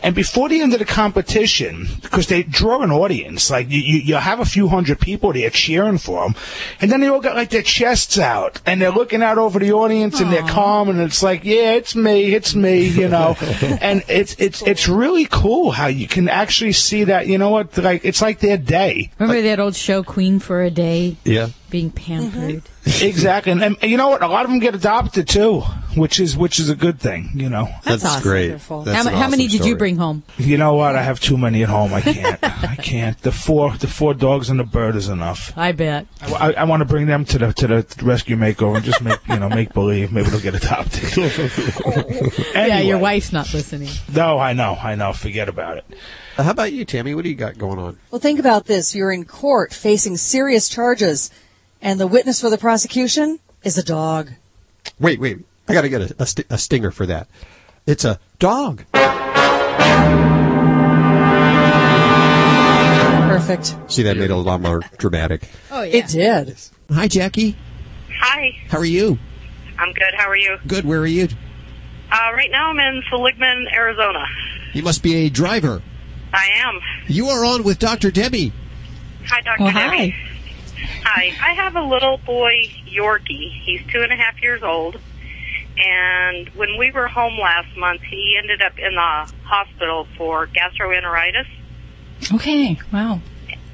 and 0.01 0.15
before 0.15 0.47
the 0.49 0.61
end 0.61 0.73
of 0.73 0.79
the 0.79 0.85
competition, 0.85 1.87
because 2.01 2.27
they 2.27 2.43
draw 2.43 2.81
an 2.81 2.91
audience, 2.91 3.49
like 3.51 3.69
you, 3.69 3.79
you, 3.79 3.97
you 3.99 4.15
have 4.15 4.39
a 4.39 4.45
few 4.45 4.67
hundred 4.69 4.99
people 4.99 5.33
there 5.33 5.49
cheering 5.49 5.97
for 5.97 6.23
them, 6.23 6.35
and 6.79 6.89
then 6.91 7.01
they 7.01 7.07
all 7.07 7.19
got 7.21 7.35
like 7.35 7.49
their 7.49 7.61
chests 7.61 8.17
out 8.17 8.61
and 8.65 8.81
they're 8.81 8.91
looking 8.91 9.21
out 9.21 9.37
over 9.37 9.59
the 9.59 9.73
audience 9.73 10.19
and 10.19 10.31
they're 10.31 10.47
calm 10.47 10.89
and 10.89 10.99
it's 10.99 11.21
like, 11.21 11.43
yeah, 11.43 11.73
it's 11.73 11.95
me, 11.95 12.33
it's 12.33 12.55
me, 12.55 12.85
you 12.85 13.07
know, 13.07 13.35
and 13.81 14.03
it's 14.07 14.35
it's 14.39 14.61
it's 14.61 14.87
really 14.87 15.27
cool 15.29 15.71
how 15.71 15.87
you 15.87 16.07
can 16.07 16.29
actually 16.29 16.73
see 16.73 17.05
that. 17.05 17.27
You 17.27 17.37
know 17.37 17.49
what? 17.49 17.77
Like 17.77 18.05
it's 18.05 18.21
like 18.21 18.39
their 18.39 18.57
day. 18.57 19.11
Remember 19.19 19.41
that 19.41 19.59
old 19.59 19.75
show, 19.75 20.03
Queen 20.03 20.39
for 20.39 20.61
a 20.61 20.71
Day? 20.71 21.17
Yeah. 21.23 21.49
Being 21.69 21.91
pampered. 21.91 22.63
Mm-hmm. 22.63 22.72
exactly, 23.01 23.51
and, 23.51 23.63
and 23.63 23.81
you 23.83 23.97
know 23.97 24.09
what? 24.09 24.21
A 24.23 24.27
lot 24.27 24.43
of 24.45 24.51
them 24.51 24.59
get 24.59 24.75
adopted 24.75 25.27
too, 25.27 25.61
which 25.95 26.19
is 26.19 26.35
which 26.35 26.59
is 26.59 26.69
a 26.69 26.75
good 26.75 26.99
thing. 26.99 27.29
You 27.33 27.49
know, 27.49 27.65
That's 27.83 28.03
That's 28.03 28.05
awesome. 28.05 28.23
great. 28.23 28.47
That's 28.49 28.67
How 28.67 28.83
an 28.83 29.13
how 29.13 29.29
many 29.29 29.45
awesome 29.45 29.57
did 29.59 29.65
you 29.65 29.77
bring 29.77 29.95
home? 29.95 30.23
You 30.37 30.57
know 30.57 30.73
what? 30.73 30.95
I 30.95 31.01
have 31.01 31.19
too 31.21 31.37
many 31.37 31.63
at 31.63 31.69
home. 31.69 31.93
I 31.93 32.01
can't. 32.01 32.39
I 32.43 32.75
can't. 32.75 33.17
The 33.21 33.31
four 33.31 33.71
the 33.77 33.87
four 33.87 34.13
dogs 34.13 34.49
and 34.49 34.59
the 34.59 34.65
bird 34.65 34.95
is 34.97 35.07
enough. 35.07 35.53
I 35.57 35.71
bet. 35.71 36.07
I, 36.21 36.53
I 36.53 36.63
want 36.65 36.81
to 36.81 36.85
bring 36.85 37.05
them 37.07 37.23
to 37.25 37.37
the 37.37 37.53
to 37.53 37.67
the 37.67 38.03
rescue 38.03 38.35
makeover 38.35 38.75
and 38.75 38.85
just 38.85 39.01
make 39.01 39.19
you 39.29 39.39
know 39.39 39.47
make 39.49 39.73
believe 39.73 40.11
maybe 40.11 40.29
they'll 40.29 40.39
get 40.41 40.55
adopted. 40.55 41.03
Yeah, 42.53 42.79
your 42.79 42.97
wife's 42.97 43.31
not 43.31 43.53
listening. 43.53 43.89
No, 44.13 44.37
I 44.39 44.53
know, 44.53 44.75
I 44.81 44.95
know. 44.95 45.13
Forget 45.13 45.49
about 45.49 45.77
it. 45.77 45.85
How 46.37 46.51
about 46.51 46.71
you, 46.73 46.85
Tammy? 46.85 47.13
What 47.13 47.23
do 47.23 47.29
you 47.29 47.35
got 47.35 47.57
going 47.57 47.77
on? 47.79 47.97
Well, 48.11 48.19
think 48.19 48.39
about 48.39 48.65
this. 48.65 48.95
You're 48.95 49.11
in 49.11 49.25
court 49.25 49.73
facing 49.73 50.17
serious 50.17 50.69
charges, 50.69 51.29
and 51.83 51.99
the 51.99 52.07
witness 52.07 52.41
for 52.41 52.49
the 52.49 52.57
prosecution 52.57 53.37
is 53.63 53.77
a 53.77 53.83
dog. 53.83 54.31
Wait, 54.99 55.19
wait. 55.19 55.37
I 55.67 55.73
got 55.73 55.81
to 55.81 55.89
get 55.89 56.01
a, 56.01 56.15
a, 56.19 56.25
st- 56.25 56.47
a 56.49 56.57
stinger 56.57 56.89
for 56.89 57.05
that. 57.05 57.27
It's 57.85 58.05
a 58.05 58.19
dog. 58.39 58.83
Perfect. 63.27 63.75
See, 63.91 64.03
that 64.03 64.15
made 64.17 64.25
it 64.25 64.31
a 64.31 64.35
lot 64.35 64.61
more 64.61 64.81
dramatic. 64.97 65.49
Oh, 65.71 65.81
yeah. 65.83 65.95
It 65.97 66.07
did. 66.07 66.57
Hi, 66.91 67.07
Jackie. 67.07 67.55
Hi, 68.19 68.51
How 68.69 68.77
are 68.79 68.85
you? 68.85 69.17
I'm 69.77 69.91
good. 69.91 70.13
How 70.15 70.29
are 70.29 70.37
you? 70.37 70.57
Good. 70.65 70.85
Where 70.85 70.99
are 70.99 71.05
you? 71.07 71.27
Uh, 72.11 72.31
right 72.33 72.49
now 72.51 72.69
I'm 72.69 72.79
in 72.79 73.01
Seligman, 73.09 73.67
Arizona. 73.73 74.25
You 74.73 74.83
must 74.83 75.01
be 75.03 75.25
a 75.25 75.29
driver. 75.29 75.81
I 76.31 76.47
am. 76.63 76.79
You 77.07 77.27
are 77.29 77.43
on 77.43 77.63
with 77.63 77.79
Dr. 77.79 78.11
Debbie. 78.11 78.53
Hi, 79.27 79.41
Dr. 79.41 79.63
Oh, 79.63 79.65
Debbie. 79.71 80.11
hi. 80.11 80.15
Hi. 81.03 81.31
I 81.41 81.53
have 81.53 81.75
a 81.75 81.81
little 81.81 82.17
boy, 82.17 82.51
Yorkie. 82.87 83.51
He's 83.63 83.81
two 83.91 84.01
and 84.01 84.11
a 84.11 84.15
half 84.15 84.41
years 84.41 84.63
old. 84.63 84.99
And 85.77 86.49
when 86.49 86.77
we 86.77 86.91
were 86.91 87.07
home 87.07 87.37
last 87.39 87.75
month, 87.77 88.01
he 88.01 88.35
ended 88.37 88.61
up 88.61 88.77
in 88.77 88.93
the 88.93 89.33
hospital 89.43 90.07
for 90.17 90.47
gastroenteritis. 90.47 91.47
Okay. 92.35 92.79
Wow. 92.91 93.19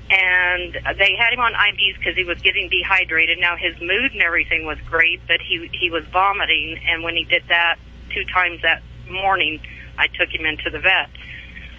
and 0.10 0.74
they 0.98 1.16
had 1.20 1.34
him 1.34 1.40
on 1.40 1.54
IVs 1.54 1.98
because 2.00 2.16
he 2.16 2.24
was 2.24 2.40
getting 2.42 2.70
dehydrated. 2.70 3.38
Now 3.40 3.56
his 3.58 3.80
mood 3.80 4.12
and 4.14 4.22
everything 4.22 4.66
was 4.66 4.78
great, 4.90 5.22
but 5.28 5.38
he 5.42 5.70
he 5.74 5.92
was 5.92 6.04
vomiting, 6.12 6.80
and 6.90 7.04
when 7.04 7.16
he 7.16 7.26
did 7.26 7.44
that 7.50 7.76
two 8.14 8.24
times 8.34 8.62
that 8.64 8.82
morning, 9.10 9.60
I 9.98 10.08
took 10.08 10.34
him 10.34 10.46
into 10.46 10.70
the 10.72 10.80
vet. 10.80 11.10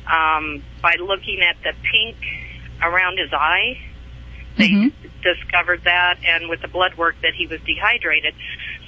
Um, 0.07 0.63
by 0.83 0.95
looking 1.01 1.41
at 1.41 1.57
the 1.63 1.73
pink 1.91 2.17
around 2.83 3.19
his 3.19 3.33
eye, 3.33 3.79
they 4.57 4.93
discovered 5.23 5.85
that, 5.85 6.19
and 6.25 6.49
with 6.49 6.63
the 6.63 6.69
blood 6.69 6.97
work 6.97 7.17
that 7.23 7.35
he 7.35 7.47
was 7.47 7.61
dehydrated. 7.63 8.35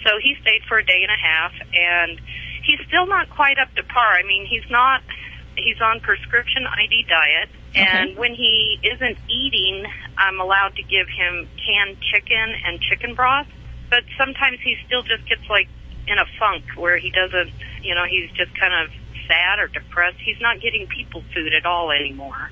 So 0.05 0.19
he 0.23 0.35
stayed 0.41 0.63
for 0.69 0.79
a 0.79 0.85
day 0.85 1.03
and 1.03 1.11
a 1.11 1.21
half, 1.21 1.53
and 1.75 2.21
he's 2.65 2.81
still 2.87 3.07
not 3.07 3.31
quite 3.31 3.59
up 3.59 3.75
to 3.75 3.83
par. 3.83 4.13
I 4.13 4.23
mean, 4.27 4.47
he's 4.47 4.69
not. 4.71 5.03
He's 5.57 5.81
on 5.83 6.01
prescription 6.01 6.67
ID 6.67 7.05
diet, 7.09 7.51
and 7.75 8.17
when 8.17 8.35
he 8.35 8.81
isn't 8.83 9.19
eating, 9.29 9.85
I'm 10.17 10.41
allowed 10.41 10.77
to 10.77 10.83
give 10.83 11.07
him 11.09 11.47
canned 11.61 11.99
chicken 12.01 12.55
and 12.65 12.81
chicken 12.81 13.15
broth. 13.15 13.47
But 13.91 14.05
sometimes 14.17 14.61
he 14.65 14.77
still 14.87 15.03
just 15.03 15.29
gets 15.29 15.43
like 15.51 15.69
in 16.09 16.19
a 16.19 16.25
funk 16.39 16.65
where 16.77 16.97
he 16.97 17.11
doesn't, 17.11 17.53
you 17.83 17.95
know, 17.95 18.05
he's 18.09 18.31
just 18.31 18.59
kind 18.59 18.73
of 18.73 18.91
sad 19.29 19.59
or 19.59 19.69
depressed. 19.69 20.17
He's 20.25 20.41
not 20.41 20.61
getting 20.61 20.87
people 20.87 21.23
food 21.35 21.53
at 21.53 21.67
all 21.67 21.91
anymore. 21.91 22.51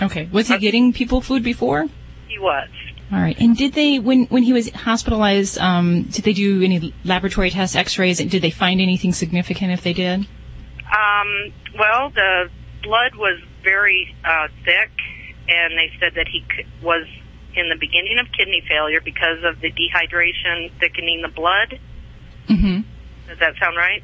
Okay. 0.00 0.28
Was 0.32 0.48
he 0.48 0.58
getting 0.58 0.92
people 0.92 1.20
food 1.20 1.42
before? 1.42 1.88
He 2.28 2.38
was. 2.38 2.68
All 3.12 3.20
right. 3.20 3.38
And 3.38 3.54
did 3.56 3.74
they, 3.74 3.98
when 3.98 4.24
when 4.26 4.42
he 4.42 4.52
was 4.54 4.70
hospitalized, 4.70 5.58
um, 5.58 6.04
did 6.04 6.24
they 6.24 6.32
do 6.32 6.62
any 6.62 6.94
laboratory 7.04 7.50
tests, 7.50 7.76
X-rays? 7.76 8.20
and 8.20 8.30
Did 8.30 8.40
they 8.42 8.50
find 8.50 8.80
anything 8.80 9.12
significant? 9.12 9.70
If 9.72 9.82
they 9.82 9.92
did, 9.92 10.20
Um, 10.20 11.52
well, 11.78 12.10
the 12.10 12.48
blood 12.82 13.14
was 13.14 13.40
very 13.62 14.14
uh, 14.24 14.48
thick, 14.64 14.90
and 15.48 15.72
they 15.76 15.92
said 16.00 16.14
that 16.14 16.26
he 16.28 16.40
c- 16.56 16.64
was 16.82 17.06
in 17.54 17.68
the 17.68 17.76
beginning 17.78 18.18
of 18.18 18.26
kidney 18.32 18.62
failure 18.66 19.00
because 19.04 19.44
of 19.44 19.60
the 19.60 19.70
dehydration 19.70 20.70
thickening 20.80 21.20
the 21.20 21.28
blood. 21.28 21.78
mm-hmm. 22.48 22.80
Does 23.28 23.38
that 23.40 23.54
sound 23.60 23.76
right? 23.76 24.02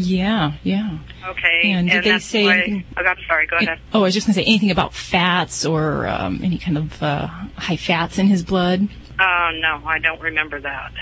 Yeah. 0.00 0.52
Yeah. 0.62 0.98
Okay. 1.28 1.70
And 1.72 1.88
did 1.90 2.04
they 2.04 2.18
say 2.18 2.44
why- 2.44 2.56
anything- 2.58 2.84
Oh, 2.96 3.02
I'm 3.04 3.16
sorry. 3.26 3.46
Go 3.46 3.56
ahead. 3.56 3.78
Oh, 3.92 4.00
I 4.00 4.02
was 4.04 4.14
just 4.14 4.26
going 4.26 4.34
to 4.34 4.40
say 4.40 4.46
anything 4.46 4.70
about 4.70 4.94
fats 4.94 5.64
or 5.64 6.06
um, 6.08 6.40
any 6.42 6.58
kind 6.58 6.78
of 6.78 7.02
uh, 7.02 7.26
high 7.56 7.76
fats 7.76 8.18
in 8.18 8.26
his 8.26 8.42
blood. 8.42 8.88
Uh, 9.18 9.50
no, 9.60 9.82
I 9.84 9.98
don't 9.98 10.20
remember 10.20 10.60
that. 10.60 10.92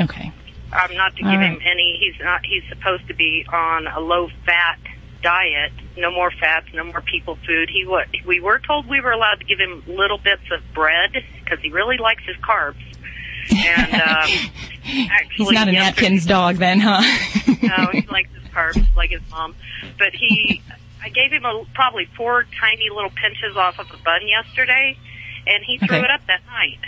Okay. 0.00 0.32
I'm 0.72 0.94
not 0.96 1.16
to 1.16 1.24
All 1.24 1.30
give 1.32 1.40
right. 1.40 1.50
him 1.52 1.58
any. 1.64 1.98
He's 2.00 2.20
not. 2.22 2.40
He's 2.44 2.62
supposed 2.68 3.06
to 3.08 3.14
be 3.14 3.44
on 3.52 3.86
a 3.88 4.00
low 4.00 4.28
fat 4.46 4.78
diet, 5.22 5.72
no 5.98 6.10
more 6.10 6.30
fats, 6.30 6.66
no 6.72 6.84
more 6.84 7.00
people 7.02 7.36
food. 7.46 7.68
He 7.70 7.84
wa 7.86 8.02
we 8.26 8.40
were 8.40 8.58
told 8.60 8.86
we 8.88 9.00
were 9.00 9.10
allowed 9.12 9.40
to 9.40 9.44
give 9.44 9.58
him 9.58 9.82
little 9.86 10.16
bits 10.18 10.42
of 10.52 10.60
bread 10.74 11.10
because 11.42 11.58
he 11.60 11.70
really 11.70 11.98
likes 11.98 12.22
his 12.24 12.36
carbs. 12.36 12.80
And 13.54 13.94
um, 14.00 14.50
actually, 15.10 15.34
He's 15.36 15.50
not 15.50 15.68
an 15.68 15.74
yesterday- 15.74 16.06
Atkins 16.06 16.26
dog 16.26 16.56
then, 16.56 16.80
huh? 16.80 17.00
no, 17.62 17.88
he 17.92 18.06
likes 18.10 18.30
carbs 18.50 18.84
like 18.96 19.10
his 19.10 19.20
mom. 19.30 19.54
But 19.98 20.12
he, 20.12 20.62
I 21.02 21.08
gave 21.08 21.32
him 21.32 21.44
a, 21.44 21.64
probably 21.74 22.06
four 22.16 22.44
tiny 22.60 22.90
little 22.90 23.10
pinches 23.10 23.56
off 23.56 23.78
of 23.78 23.86
a 23.90 24.02
bun 24.04 24.20
yesterday, 24.26 24.96
and 25.46 25.64
he 25.64 25.78
threw 25.78 25.96
Okay. 25.96 26.04
it 26.04 26.10
up 26.10 26.20
that 26.26 26.40
night. 26.46 26.78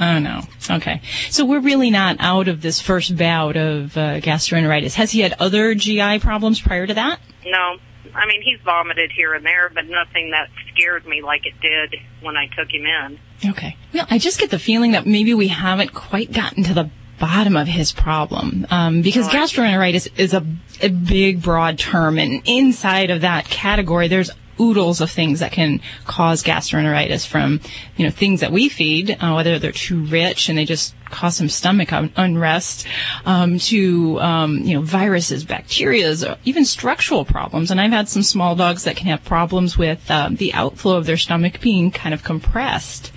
Oh 0.00 0.18
no. 0.18 0.40
Okay. 0.68 1.00
So 1.30 1.44
we're 1.44 1.60
really 1.60 1.90
not 1.90 2.16
out 2.18 2.48
of 2.48 2.60
this 2.60 2.80
first 2.80 3.16
bout 3.16 3.56
of 3.56 3.96
uh, 3.96 4.18
gastroenteritis. 4.20 4.94
Has 4.94 5.12
he 5.12 5.20
had 5.20 5.34
other 5.38 5.74
GI 5.74 6.18
problems 6.18 6.60
prior 6.60 6.84
to 6.86 6.94
that? 6.94 7.20
No, 7.46 7.76
I 8.12 8.26
mean 8.26 8.42
he's 8.42 8.58
vomited 8.64 9.12
here 9.12 9.34
and 9.34 9.46
there, 9.46 9.70
but 9.72 9.86
nothing 9.86 10.30
that 10.32 10.48
scared 10.72 11.06
me 11.06 11.22
like 11.22 11.46
it 11.46 11.54
did 11.60 11.94
when 12.22 12.36
I 12.36 12.46
took 12.48 12.72
him 12.72 12.84
in. 12.86 13.50
Okay. 13.50 13.76
Well, 13.92 14.06
I 14.10 14.18
just 14.18 14.40
get 14.40 14.50
the 14.50 14.58
feeling 14.58 14.92
that 14.92 15.06
maybe 15.06 15.32
we 15.32 15.46
haven't 15.46 15.94
quite 15.94 16.32
gotten 16.32 16.64
to 16.64 16.74
the 16.74 16.90
bottom 17.24 17.56
of 17.56 17.66
his 17.66 17.90
problem. 17.90 18.66
Um, 18.70 19.00
because 19.00 19.28
gastroenteritis 19.28 20.08
is 20.18 20.34
a, 20.34 20.44
a 20.82 20.90
big, 20.90 21.40
broad 21.40 21.78
term, 21.78 22.18
and 22.18 22.42
inside 22.44 23.08
of 23.08 23.22
that 23.22 23.46
category, 23.46 24.08
there's 24.08 24.30
oodles 24.60 25.00
of 25.00 25.10
things 25.10 25.40
that 25.40 25.50
can 25.50 25.80
cause 26.04 26.42
gastroenteritis 26.42 27.26
from 27.26 27.60
you 27.96 28.04
know 28.04 28.10
things 28.10 28.40
that 28.40 28.52
we 28.52 28.68
feed 28.68 29.10
uh, 29.10 29.32
whether 29.32 29.58
they're 29.58 29.72
too 29.72 30.04
rich 30.04 30.48
and 30.48 30.56
they 30.56 30.64
just 30.64 30.94
cause 31.10 31.36
some 31.36 31.48
stomach 31.48 31.92
un- 31.92 32.12
unrest 32.16 32.86
um, 33.24 33.58
to 33.58 34.20
um, 34.20 34.58
you 34.58 34.74
know 34.74 34.82
viruses 34.82 35.44
bacterias 35.44 36.24
even 36.44 36.64
structural 36.64 37.24
problems 37.24 37.70
and 37.70 37.80
i've 37.80 37.92
had 37.92 38.08
some 38.08 38.22
small 38.22 38.54
dogs 38.54 38.84
that 38.84 38.96
can 38.96 39.06
have 39.06 39.24
problems 39.24 39.76
with 39.78 40.10
um, 40.10 40.36
the 40.36 40.52
outflow 40.54 40.96
of 40.96 41.06
their 41.06 41.16
stomach 41.16 41.60
being 41.60 41.90
kind 41.90 42.14
of 42.14 42.22
compressed 42.22 43.12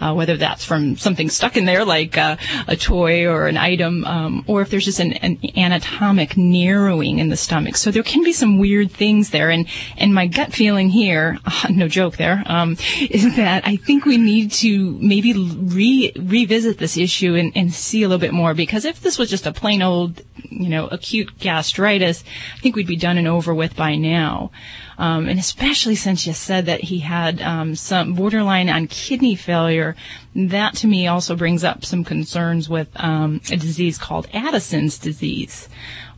uh, 0.00 0.14
whether 0.14 0.36
that's 0.36 0.64
from 0.64 0.96
something 0.96 1.28
stuck 1.28 1.56
in 1.56 1.64
there 1.64 1.84
like 1.84 2.16
uh, 2.16 2.36
a 2.66 2.76
toy 2.76 3.26
or 3.26 3.46
an 3.46 3.56
item, 3.56 4.04
um, 4.04 4.44
or 4.46 4.62
if 4.62 4.70
there's 4.70 4.84
just 4.84 5.00
an, 5.00 5.12
an 5.14 5.38
anatomic 5.56 6.36
narrowing 6.36 7.18
in 7.18 7.28
the 7.28 7.36
stomach. 7.36 7.76
So 7.76 7.90
there 7.90 8.02
can 8.02 8.22
be 8.22 8.32
some 8.32 8.58
weird 8.58 8.90
things 8.90 9.30
there. 9.30 9.50
And, 9.50 9.66
and 9.96 10.14
my 10.14 10.26
gut 10.26 10.52
feeling 10.52 10.88
here, 10.88 11.38
no 11.70 11.88
joke 11.88 12.16
there, 12.16 12.42
um, 12.46 12.76
is 13.10 13.36
that 13.36 13.66
I 13.66 13.76
think 13.76 14.04
we 14.04 14.18
need 14.18 14.52
to 14.52 14.98
maybe 15.00 15.32
re- 15.32 16.12
revisit 16.16 16.78
this 16.78 16.96
issue 16.96 17.34
and, 17.38 17.52
and 17.56 17.72
see 17.72 18.02
a 18.02 18.08
little 18.08 18.20
bit 18.20 18.34
more 18.34 18.54
because 18.54 18.84
if 18.84 19.00
this 19.00 19.18
was 19.18 19.30
just 19.30 19.46
a 19.46 19.52
plain 19.52 19.82
old, 19.82 20.22
you 20.50 20.68
know, 20.68 20.86
acute 20.88 21.38
gastritis, 21.38 22.24
I 22.56 22.60
think 22.60 22.76
we'd 22.76 22.86
be 22.86 22.96
done 22.96 23.18
and 23.18 23.28
over 23.28 23.54
with 23.54 23.76
by 23.76 23.96
now. 23.96 24.50
Um, 24.98 25.28
and 25.28 25.38
especially 25.38 25.94
since 25.94 26.26
you 26.26 26.32
said 26.32 26.66
that 26.66 26.80
he 26.80 26.98
had 26.98 27.40
um, 27.40 27.76
some 27.76 28.14
borderline 28.14 28.68
on 28.68 28.88
kidney 28.88 29.36
failure, 29.36 29.94
that 30.34 30.74
to 30.76 30.88
me 30.88 31.06
also 31.06 31.36
brings 31.36 31.62
up 31.62 31.84
some 31.84 32.02
concerns 32.04 32.68
with 32.68 32.88
um, 32.96 33.40
a 33.50 33.56
disease 33.56 33.96
called 33.96 34.26
Addison's 34.34 34.98
disease, 34.98 35.68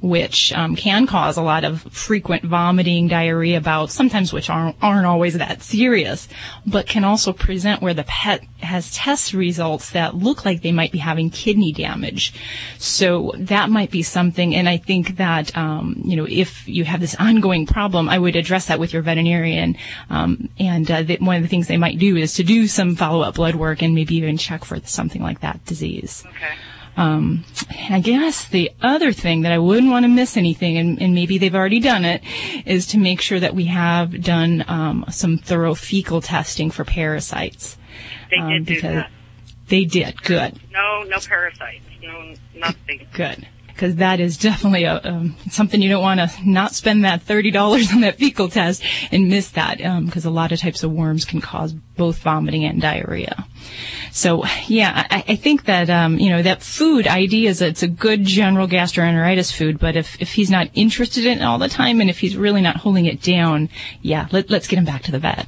which 0.01 0.53
um, 0.53 0.77
can 0.77 1.07
cause 1.07 1.37
a 1.37 1.43
lot 1.43 1.65
of 1.65 1.83
frequent 1.93 2.43
vomiting, 2.43 3.09
diarrhea 3.09 3.61
bouts, 3.61 3.93
sometimes 3.93 4.33
which 4.33 4.49
aren't, 4.49 4.77
aren't 4.81 5.07
always 5.07 5.35
that 5.35 5.63
serious, 5.63 6.29
but 6.67 6.87
can 6.87 7.05
also 7.05 7.33
present 7.33 7.83
where 7.83 7.95
the 7.95 8.05
pet 8.05 8.43
has 8.61 8.95
test 8.95 9.35
results 9.35 9.91
that 9.91 10.15
look 10.15 10.45
like 10.45 10.63
they 10.63 10.73
might 10.73 10.93
be 10.93 10.99
having 10.99 11.29
kidney 11.31 11.73
damage. 11.73 12.33
So 12.79 13.33
that 13.37 13.71
might 13.71 13.91
be 13.91 14.03
something, 14.03 14.55
and 14.55 14.69
I 14.69 14.79
think 14.79 15.17
that 15.17 15.57
um, 15.57 16.01
you 16.05 16.17
know 16.17 16.27
if 16.29 16.67
you 16.67 16.85
have 16.85 17.01
this 17.01 17.15
ongoing 17.17 17.67
problem, 17.67 18.09
I 18.09 18.19
would 18.19 18.37
address 18.37 18.67
that 18.67 18.79
with 18.79 18.93
your 18.93 19.03
veterinarian. 19.03 19.77
Um, 20.09 20.49
and 20.59 20.91
uh, 20.91 21.05
one 21.21 21.37
of 21.37 21.43
the 21.43 21.49
things 21.49 21.69
they 21.69 21.77
might 21.77 21.99
do 21.99 22.17
is 22.17 22.35
to 22.35 22.43
do 22.43 22.67
some 22.67 22.97
follow-up 22.97 23.35
blood 23.35 23.55
work 23.55 23.83
and 23.83 23.95
maybe 23.95 24.17
even 24.17 24.37
check 24.37 24.65
for 24.65 24.81
something 24.85 25.23
like 25.23 25.41
that 25.41 25.65
disease. 25.65 26.25
Okay. 26.27 26.55
Um, 27.01 27.45
and 27.79 27.95
I 27.95 28.01
guess 28.01 28.47
the 28.47 28.71
other 28.83 29.11
thing 29.13 29.41
that 29.43 29.53
I 29.53 29.59
wouldn't 29.59 29.91
want 29.91 30.05
to 30.05 30.09
miss 30.09 30.37
anything, 30.37 30.77
and, 30.77 31.01
and 31.01 31.15
maybe 31.15 31.39
they've 31.39 31.55
already 31.55 31.81
done 31.81 32.05
it, 32.05 32.23
is 32.67 32.87
to 32.89 32.99
make 32.99 33.21
sure 33.23 33.41
that 33.41 33.55
we 33.55 33.65
have 33.67 34.23
done 34.23 34.65
um, 34.69 35.07
some 35.11 35.39
thorough 35.39 35.75
fecal 35.75 36.21
testing 36.21 36.71
for 36.71 36.85
parasites. 36.85 37.79
They 38.31 38.37
Um, 38.37 38.49
did 38.51 38.67
do 38.67 38.75
because 38.75 38.95
that. 38.97 39.11
They 39.69 39.85
did. 39.85 40.23
Good. 40.23 40.61
No, 40.73 41.05
no 41.05 41.19
parasites. 41.21 41.85
No, 42.03 42.35
nothing. 42.55 43.07
Good. 43.15 43.47
Because 43.81 43.97
that 43.97 44.21
is 44.21 44.37
definitely 44.37 44.85
a, 44.85 45.01
um, 45.03 45.37
something 45.49 45.81
you 45.81 45.89
don't 45.89 46.03
want 46.03 46.21
to 46.21 46.31
not 46.45 46.75
spend 46.75 47.07
that 47.07 47.25
$30 47.25 47.95
on 47.95 48.03
that 48.03 48.19
fecal 48.19 48.51
test 48.51 48.83
and 49.11 49.29
miss 49.29 49.53
that 49.53 49.79
because 50.05 50.27
a 50.27 50.31
lot 50.31 50.53
of 50.53 50.61
types 50.61 50.83
of 50.83 50.93
worms 50.93 51.25
can 51.25 51.41
cause 51.41 51.73
both 51.97 52.19
vomiting 52.19 52.67
and 52.67 52.83
diarrhea. 52.83 53.47
So 54.13 54.45
yeah, 54.67 55.07
I, 55.11 55.25
I 55.29 55.37
think 55.37 55.65
that 55.65 55.89
um, 55.89 56.19
you 56.19 56.29
know 56.29 56.43
that 56.43 56.63
food 56.63 57.07
idea 57.07 57.49
is 57.49 57.63
it's 57.63 57.83
a 57.83 57.89
good 57.89 58.27
general 58.27 58.69
gastroenteritis 58.69 59.51
food, 59.51 59.79
but 59.79 59.97
if 59.97 60.21
if 60.21 60.35
he's 60.35 60.51
not 60.51 60.69
interested 60.75 61.25
in 61.25 61.39
it 61.39 61.43
all 61.43 61.57
the 61.57 61.71
time 61.71 62.03
and 62.03 62.11
if 62.11 62.19
he's 62.19 62.37
really 62.37 62.61
not 62.61 62.77
holding 62.77 63.07
it 63.07 63.23
down, 63.23 63.71
yeah, 64.03 64.29
let, 64.31 64.51
let's 64.51 64.69
get 64.69 64.79
him 64.79 64.85
back 64.85 65.05
to 65.05 65.11
the 65.11 65.19
vet. 65.19 65.47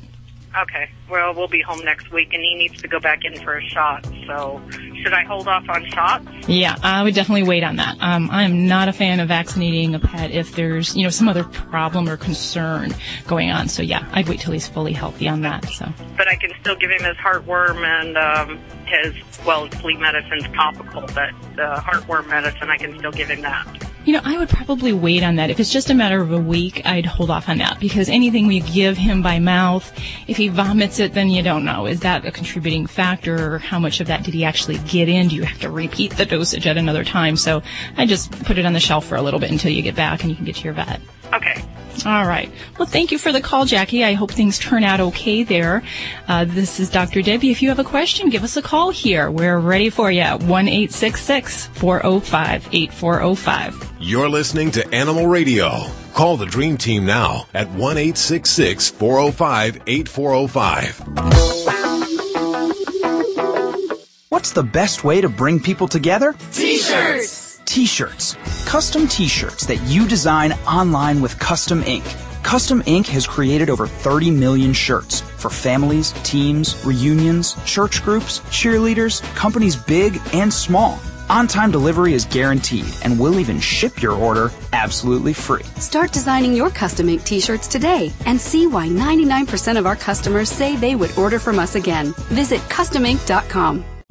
Okay. 0.60 0.90
Well, 1.08 1.34
we'll 1.34 1.48
be 1.48 1.60
home 1.60 1.80
next 1.84 2.10
week, 2.10 2.32
and 2.32 2.42
he 2.42 2.54
needs 2.54 2.80
to 2.82 2.88
go 2.88 3.00
back 3.00 3.24
in 3.24 3.40
for 3.42 3.56
a 3.56 3.64
shot. 3.68 4.06
So, 4.26 4.62
should 5.02 5.12
I 5.12 5.24
hold 5.24 5.48
off 5.48 5.68
on 5.68 5.84
shots? 5.86 6.26
Yeah, 6.48 6.76
I 6.82 7.02
would 7.02 7.14
definitely 7.14 7.44
wait 7.44 7.64
on 7.64 7.76
that. 7.76 7.96
Um, 8.00 8.30
I 8.30 8.42
am 8.42 8.66
not 8.66 8.88
a 8.88 8.92
fan 8.92 9.20
of 9.20 9.28
vaccinating 9.28 9.94
a 9.94 9.98
pet 9.98 10.30
if 10.30 10.54
there's, 10.54 10.94
you 10.96 11.04
know, 11.04 11.10
some 11.10 11.28
other 11.28 11.44
problem 11.44 12.08
or 12.08 12.16
concern 12.16 12.94
going 13.26 13.50
on. 13.50 13.68
So 13.68 13.82
yeah, 13.82 14.08
I'd 14.12 14.28
wait 14.28 14.40
till 14.40 14.52
he's 14.52 14.68
fully 14.68 14.92
healthy 14.92 15.28
on 15.28 15.42
that. 15.42 15.64
So 15.70 15.90
But 16.16 16.28
I 16.28 16.36
can 16.36 16.50
still 16.60 16.76
give 16.76 16.90
him 16.90 17.02
his 17.02 17.16
heartworm 17.16 17.84
and 17.84 18.18
um, 18.18 18.58
his 18.86 19.14
well, 19.46 19.68
flea 19.68 19.96
medicine's 19.96 20.44
topical, 20.54 21.02
but 21.14 21.30
the 21.56 21.80
heartworm 21.82 22.28
medicine 22.28 22.70
I 22.70 22.76
can 22.76 22.98
still 22.98 23.12
give 23.12 23.28
him 23.28 23.42
that. 23.42 23.91
You 24.04 24.14
know, 24.14 24.20
I 24.24 24.36
would 24.36 24.48
probably 24.48 24.92
wait 24.92 25.22
on 25.22 25.36
that. 25.36 25.50
If 25.50 25.60
it's 25.60 25.70
just 25.70 25.88
a 25.88 25.94
matter 25.94 26.20
of 26.20 26.32
a 26.32 26.38
week, 26.38 26.84
I'd 26.84 27.06
hold 27.06 27.30
off 27.30 27.48
on 27.48 27.58
that 27.58 27.78
because 27.78 28.08
anything 28.08 28.48
we 28.48 28.58
give 28.60 28.96
him 28.96 29.22
by 29.22 29.38
mouth, 29.38 29.92
if 30.26 30.36
he 30.36 30.48
vomits 30.48 30.98
it, 30.98 31.14
then 31.14 31.30
you 31.30 31.40
don't 31.40 31.64
know. 31.64 31.86
Is 31.86 32.00
that 32.00 32.24
a 32.26 32.32
contributing 32.32 32.86
factor 32.86 33.54
or 33.54 33.58
how 33.58 33.78
much 33.78 34.00
of 34.00 34.08
that 34.08 34.24
did 34.24 34.34
he 34.34 34.44
actually 34.44 34.78
get 34.78 35.08
in? 35.08 35.28
Do 35.28 35.36
you 35.36 35.44
have 35.44 35.60
to 35.60 35.70
repeat 35.70 36.16
the 36.16 36.26
dosage 36.26 36.66
at 36.66 36.76
another 36.76 37.04
time? 37.04 37.36
So 37.36 37.62
I 37.96 38.06
just 38.06 38.32
put 38.44 38.58
it 38.58 38.66
on 38.66 38.72
the 38.72 38.80
shelf 38.80 39.06
for 39.06 39.14
a 39.14 39.22
little 39.22 39.38
bit 39.38 39.52
until 39.52 39.70
you 39.70 39.82
get 39.82 39.94
back 39.94 40.22
and 40.22 40.30
you 40.30 40.36
can 40.36 40.46
get 40.46 40.56
to 40.56 40.64
your 40.64 40.74
vet. 40.74 41.00
Okay. 41.32 41.64
All 42.04 42.26
right. 42.26 42.50
Well, 42.78 42.86
thank 42.86 43.12
you 43.12 43.18
for 43.18 43.32
the 43.32 43.40
call, 43.40 43.64
Jackie. 43.64 44.02
I 44.04 44.14
hope 44.14 44.32
things 44.32 44.58
turn 44.58 44.82
out 44.84 45.00
okay 45.00 45.42
there. 45.42 45.82
Uh, 46.26 46.44
this 46.44 46.80
is 46.80 46.90
Dr. 46.90 47.22
Debbie. 47.22 47.50
If 47.50 47.62
you 47.62 47.68
have 47.68 47.78
a 47.78 47.84
question, 47.84 48.28
give 48.30 48.42
us 48.42 48.56
a 48.56 48.62
call 48.62 48.90
here. 48.90 49.30
We're 49.30 49.58
ready 49.58 49.90
for 49.90 50.10
you 50.10 50.20
at 50.22 50.42
1 50.42 50.88
405 50.88 52.68
8405. 52.72 53.92
You're 54.00 54.28
listening 54.28 54.70
to 54.72 54.94
Animal 54.94 55.26
Radio. 55.26 55.86
Call 56.14 56.36
the 56.36 56.46
Dream 56.46 56.76
Team 56.76 57.06
now 57.06 57.46
at 57.54 57.70
1 57.70 57.96
405 57.96 59.82
8405. 59.86 61.72
What's 64.28 64.52
the 64.52 64.62
best 64.62 65.04
way 65.04 65.20
to 65.20 65.28
bring 65.28 65.60
people 65.60 65.86
together? 65.86 66.34
T-shirts! 66.52 67.41
T-shirts. 67.72 68.34
Custom 68.66 69.08
T-shirts 69.08 69.64
that 69.64 69.80
you 69.84 70.06
design 70.06 70.52
online 70.68 71.22
with 71.22 71.38
Custom 71.38 71.82
Ink. 71.84 72.04
Custom 72.42 72.82
Ink 72.84 73.06
has 73.06 73.26
created 73.26 73.70
over 73.70 73.86
30 73.86 74.30
million 74.30 74.74
shirts 74.74 75.22
for 75.22 75.48
families, 75.48 76.12
teams, 76.22 76.84
reunions, 76.84 77.56
church 77.64 78.02
groups, 78.02 78.40
cheerleaders, 78.50 79.22
companies 79.34 79.74
big 79.74 80.20
and 80.34 80.52
small. 80.52 81.00
On-time 81.30 81.70
delivery 81.70 82.12
is 82.12 82.26
guaranteed 82.26 82.84
and 83.04 83.18
we'll 83.18 83.40
even 83.40 83.58
ship 83.58 84.02
your 84.02 84.12
order 84.12 84.50
absolutely 84.74 85.32
free. 85.32 85.64
Start 85.78 86.12
designing 86.12 86.52
your 86.52 86.68
custom 86.68 87.08
ink 87.08 87.24
t-shirts 87.24 87.68
today 87.68 88.12
and 88.26 88.38
see 88.38 88.66
why 88.66 88.86
99% 88.86 89.78
of 89.78 89.86
our 89.86 89.96
customers 89.96 90.50
say 90.50 90.76
they 90.76 90.94
would 90.94 91.16
order 91.16 91.38
from 91.38 91.58
us 91.58 91.74
again. 91.74 92.12
Visit 92.28 92.60
customink.com. 92.68 93.82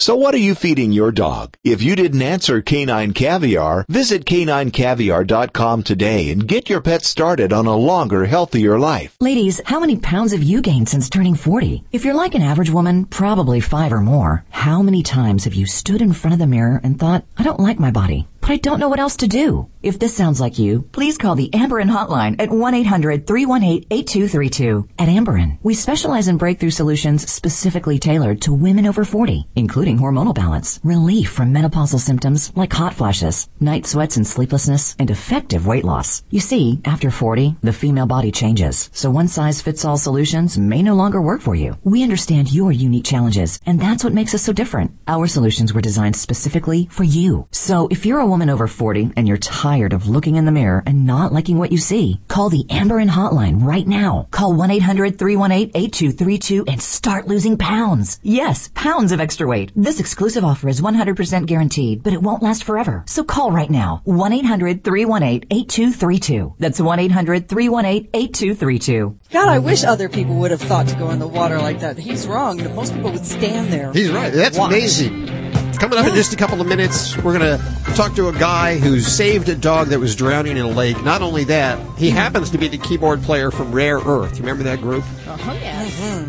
So 0.00 0.16
what 0.16 0.34
are 0.34 0.38
you 0.38 0.54
feeding 0.54 0.92
your 0.92 1.12
dog? 1.12 1.58
If 1.62 1.82
you 1.82 1.94
didn't 1.94 2.22
answer 2.22 2.62
Canine 2.62 3.12
Caviar, 3.12 3.84
visit 3.86 4.24
caninecaviar.com 4.24 5.82
today 5.82 6.30
and 6.30 6.48
get 6.48 6.70
your 6.70 6.80
pet 6.80 7.02
started 7.04 7.52
on 7.52 7.66
a 7.66 7.76
longer, 7.76 8.24
healthier 8.24 8.78
life. 8.78 9.14
Ladies, 9.20 9.60
how 9.66 9.78
many 9.78 9.98
pounds 9.98 10.32
have 10.32 10.42
you 10.42 10.62
gained 10.62 10.88
since 10.88 11.10
turning 11.10 11.34
40? 11.34 11.84
If 11.92 12.06
you're 12.06 12.14
like 12.14 12.34
an 12.34 12.40
average 12.40 12.70
woman, 12.70 13.04
probably 13.04 13.60
five 13.60 13.92
or 13.92 14.00
more. 14.00 14.42
How 14.48 14.80
many 14.80 15.02
times 15.02 15.44
have 15.44 15.52
you 15.52 15.66
stood 15.66 16.00
in 16.00 16.14
front 16.14 16.32
of 16.32 16.38
the 16.38 16.46
mirror 16.46 16.80
and 16.82 16.98
thought, 16.98 17.26
I 17.36 17.42
don't 17.42 17.60
like 17.60 17.78
my 17.78 17.90
body, 17.90 18.26
but 18.40 18.50
I 18.50 18.56
don't 18.56 18.80
know 18.80 18.88
what 18.88 19.00
else 19.00 19.16
to 19.16 19.26
do? 19.26 19.68
If 19.82 19.98
this 19.98 20.14
sounds 20.14 20.40
like 20.40 20.58
you, 20.58 20.82
please 20.92 21.16
call 21.16 21.36
the 21.36 21.48
Amberen 21.50 21.90
hotline 21.90 22.36
at 22.38 22.50
1-800-318-8232. 22.50 24.88
At 24.98 25.08
Amberen, 25.08 25.58
we 25.62 25.72
specialize 25.72 26.28
in 26.28 26.36
breakthrough 26.36 26.70
solutions 26.70 27.30
specifically 27.30 27.98
tailored 27.98 28.42
to 28.42 28.52
women 28.52 28.86
over 28.86 29.06
40, 29.06 29.46
including 29.56 29.98
hormonal 29.98 30.34
balance, 30.34 30.80
relief 30.84 31.30
from 31.30 31.54
menopausal 31.54 31.98
symptoms 31.98 32.52
like 32.54 32.70
hot 32.72 32.92
flashes, 32.94 33.48
night 33.58 33.86
sweats 33.86 34.18
and 34.18 34.26
sleeplessness, 34.26 34.94
and 34.98 35.10
effective 35.10 35.66
weight 35.66 35.84
loss. 35.84 36.22
You 36.28 36.40
see, 36.40 36.82
after 36.84 37.10
40, 37.10 37.56
the 37.62 37.72
female 37.72 38.06
body 38.06 38.30
changes, 38.30 38.90
so 38.92 39.08
one 39.08 39.28
size 39.28 39.62
fits 39.62 39.82
all 39.84 39.96
solutions 39.96 40.58
may 40.58 40.82
no 40.82 40.94
longer 40.94 41.22
work 41.22 41.40
for 41.40 41.54
you. 41.54 41.78
We 41.84 42.02
understand 42.02 42.52
your 42.52 42.70
unique 42.70 43.04
challenges, 43.04 43.58
and 43.64 43.80
that's 43.80 44.04
what 44.04 44.12
makes 44.12 44.34
us 44.34 44.42
so 44.42 44.52
different. 44.52 44.92
Our 45.08 45.26
solutions 45.26 45.72
were 45.72 45.80
designed 45.80 46.16
specifically 46.16 46.86
for 46.90 47.04
you. 47.04 47.46
So 47.50 47.88
if 47.90 48.04
you're 48.04 48.20
a 48.20 48.26
woman 48.30 48.48
over 48.48 48.66
40 48.66 49.10
and 49.16 49.28
you're 49.28 49.36
tired 49.36 49.92
of 49.92 50.08
looking 50.08 50.36
in 50.36 50.46
the 50.46 50.52
mirror 50.52 50.82
and 50.86 51.04
not 51.04 51.32
liking 51.32 51.58
what 51.58 51.72
you 51.72 51.78
see, 51.78 52.20
call 52.28 52.48
the 52.48 52.64
Amberen 52.64 53.10
hotline 53.10 53.62
right 53.62 53.86
now. 53.86 54.28
Call 54.30 54.54
1-800-318-8232 54.54 56.64
and 56.68 56.80
start 56.80 57.26
losing 57.26 57.58
pounds. 57.58 58.18
Yes, 58.22 58.70
pounds 58.74 59.12
of 59.12 59.20
extra 59.20 59.46
weight. 59.46 59.72
This 59.76 60.00
exclusive 60.00 60.44
offer 60.44 60.68
is 60.68 60.80
100% 60.80 61.46
guaranteed, 61.46 62.02
but 62.02 62.12
it 62.12 62.22
won't 62.22 62.42
last 62.42 62.64
forever. 62.64 63.04
So 63.06 63.24
call 63.24 63.50
right 63.50 63.70
now. 63.70 64.02
1-800-318-8232. 64.06 66.54
That's 66.58 66.80
1-800-318-8232. 66.80 69.16
God, 69.30 69.48
I 69.48 69.58
wish 69.58 69.84
other 69.84 70.08
people 70.08 70.36
would 70.36 70.52
have 70.52 70.62
thought 70.62 70.88
to 70.88 70.96
go 70.96 71.10
in 71.10 71.18
the 71.18 71.28
water 71.28 71.58
like 71.58 71.80
that. 71.80 71.98
He's 71.98 72.26
wrong. 72.26 72.56
Most 72.74 72.94
people 72.94 73.10
would 73.10 73.26
stand 73.26 73.70
there. 73.72 73.92
He's 73.92 74.10
right. 74.10 74.32
That's 74.32 74.56
Watch. 74.56 74.70
amazing. 74.70 75.49
Coming 75.80 75.98
up 75.98 76.06
in 76.06 76.14
just 76.14 76.34
a 76.34 76.36
couple 76.36 76.60
of 76.60 76.66
minutes, 76.66 77.16
we're 77.16 77.38
going 77.38 77.58
to 77.58 77.94
talk 77.94 78.14
to 78.16 78.28
a 78.28 78.32
guy 78.34 78.78
who 78.78 79.00
saved 79.00 79.48
a 79.48 79.54
dog 79.56 79.88
that 79.88 79.98
was 79.98 80.14
drowning 80.14 80.58
in 80.58 80.66
a 80.66 80.68
lake. 80.68 81.02
Not 81.02 81.22
only 81.22 81.44
that, 81.44 81.78
he 81.96 82.10
happens 82.10 82.50
to 82.50 82.58
be 82.58 82.68
the 82.68 82.76
keyboard 82.76 83.22
player 83.22 83.50
from 83.50 83.72
Rare 83.72 83.96
Earth. 83.98 84.32
You 84.36 84.40
remember 84.40 84.62
that 84.64 84.80
group? 84.82 85.04
Oh, 85.26 85.58
yes. 85.62 86.28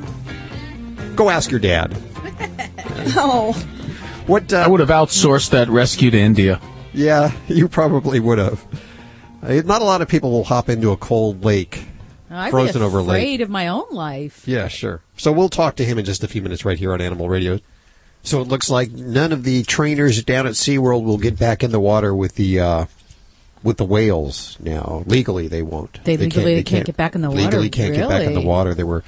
Go 1.16 1.30
ask 1.30 1.52
your 1.52 1.60
dad. 1.60 1.96
Oh. 3.14 3.54
What? 4.28 4.54
Uh, 4.54 4.58
I 4.58 4.68
would 4.68 4.80
have 4.80 4.90
outsourced 4.90 5.50
that 5.50 5.68
rescue 5.70 6.12
to 6.12 6.18
India. 6.20 6.62
Yeah, 6.94 7.32
you 7.48 7.68
probably 7.68 8.20
would 8.20 8.38
have. 8.38 8.64
Uh, 9.42 9.62
Not 9.66 9.82
a 9.82 9.86
lot 9.86 10.02
of 10.04 10.08
people 10.08 10.30
will 10.32 10.44
hop 10.44 10.70
into 10.70 10.92
a 10.92 10.98
cold 10.98 11.44
lake, 11.44 11.84
I'd 12.30 12.52
frozen 12.52 12.82
be 12.82 12.86
over 12.86 13.00
afraid 13.00 13.40
lake. 13.40 13.42
of 13.42 13.50
my 13.50 13.70
own 13.70 13.86
life. 13.90 14.48
Yeah, 14.48 14.68
sure. 14.68 15.02
So 15.18 15.32
we'll 15.32 15.50
talk 15.50 15.76
to 15.78 15.84
him 15.84 15.98
in 15.98 16.06
just 16.06 16.24
a 16.24 16.28
few 16.28 16.44
minutes 16.44 16.64
right 16.64 16.78
here 16.78 16.94
on 16.94 17.02
Animal 17.02 17.28
Radio. 17.28 17.60
So 18.24 18.42
it 18.42 18.48
looks 18.48 18.70
like 18.70 18.92
none 18.92 19.32
of 19.32 19.44
the 19.44 19.64
trainers 19.64 20.24
down 20.24 20.46
at 20.46 20.54
SeaWorld 20.54 21.04
will 21.04 21.18
get 21.18 21.40
back 21.40 21.64
in 21.64 21.72
the 21.72 21.80
water 21.80 22.14
with 22.16 22.36
the 22.36 22.60
uh, 22.60 22.86
with 23.64 23.78
the 23.78 23.86
whales 23.86 24.58
now. 24.60 25.04
Legally, 25.06 25.48
they 25.48 25.62
won't. 25.62 26.04
They 26.04 26.18
legally 26.18 26.56
they 26.56 26.64
can't 26.64 26.86
get 26.86 26.98
back 26.98 27.16
in 27.16 27.22
the 27.22 27.30
water? 27.30 27.42
Legally 27.42 27.70
can't 27.70 27.96
get 27.96 28.10
back 28.10 28.24
in 28.24 28.34
the 28.34 28.42
water. 28.42 28.74
They 28.74 28.84
were, 28.84 29.04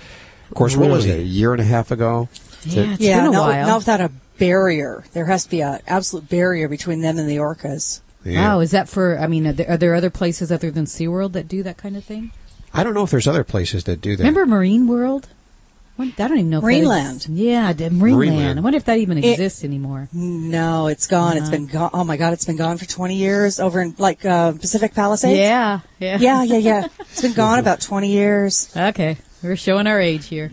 of 0.49 0.55
course, 0.55 0.75
what 0.75 0.89
was 0.89 1.05
it? 1.05 1.19
A 1.19 1.23
year 1.23 1.51
and 1.51 1.61
a 1.61 1.65
half 1.65 1.91
ago. 1.91 2.27
Yeah, 2.65 2.93
it's 2.93 3.01
yeah, 3.01 3.17
been 3.17 3.27
a 3.27 3.31
not, 3.31 3.49
while. 3.49 3.67
not 3.67 3.77
without 3.79 4.01
a 4.01 4.11
barrier. 4.39 5.03
There 5.13 5.25
has 5.25 5.43
to 5.43 5.49
be 5.49 5.61
an 5.61 5.79
absolute 5.85 6.29
barrier 6.29 6.67
between 6.67 7.01
them 7.01 7.17
and 7.17 7.29
the 7.29 7.37
orcas. 7.37 8.01
Yeah. 8.23 8.55
Wow, 8.55 8.59
is 8.61 8.71
that 8.71 8.87
for? 8.87 9.19
I 9.19 9.27
mean, 9.27 9.47
are 9.47 9.53
there, 9.53 9.69
are 9.71 9.77
there 9.77 9.95
other 9.95 10.09
places 10.09 10.51
other 10.51 10.71
than 10.71 10.85
SeaWorld 10.85 11.33
that 11.33 11.47
do 11.47 11.61
that 11.63 11.77
kind 11.77 11.97
of 11.97 12.03
thing? 12.03 12.31
I 12.73 12.83
don't 12.83 12.93
know 12.93 13.03
if 13.03 13.11
there's 13.11 13.27
other 13.27 13.43
places 13.43 13.83
that 13.83 14.01
do 14.01 14.15
that. 14.15 14.23
Remember 14.23 14.45
Marine 14.45 14.87
World? 14.87 15.27
What, 15.95 16.07
I 16.19 16.27
don't 16.27 16.39
even 16.39 16.49
know. 16.49 16.57
If 16.57 16.63
that 16.63 16.67
Marineland. 16.69 17.27
yeah, 17.29 17.71
the 17.73 17.85
Marineland. 17.85 18.31
Marineland. 18.31 18.57
I 18.57 18.61
wonder 18.61 18.77
if 18.77 18.85
that 18.85 18.97
even 18.97 19.19
It- 19.19 19.25
exists 19.25 19.63
anymore. 19.63 20.09
No, 20.11 20.87
it's 20.87 21.05
gone. 21.05 21.37
It's 21.37 21.43
Uh-huh. 21.43 21.51
been 21.51 21.65
gone. 21.67 21.91
Oh 21.93 22.03
my 22.03 22.17
God, 22.17 22.33
it's 22.33 22.45
been 22.45 22.55
gone 22.57 22.77
for 22.77 22.85
20 22.85 23.15
years 23.15 23.59
over 23.59 23.79
in 23.79 23.93
like 23.99 24.25
uh, 24.25 24.53
Pacific 24.53 24.95
Palisades. 24.95 25.37
Yeah, 25.37 25.81
yeah, 25.99 26.17
Yeah, 26.19 26.41
yeah, 26.43 26.57
yeah. 26.57 26.87
It's 26.99 27.21
been 27.21 27.33
gone 27.45 27.59
about 27.59 27.79
20 27.81 28.07
years. 28.09 28.75
Okay, 28.75 29.17
we're 29.43 29.55
showing 29.55 29.85
our 29.85 29.99
age 30.01 30.25
here. 30.25 30.51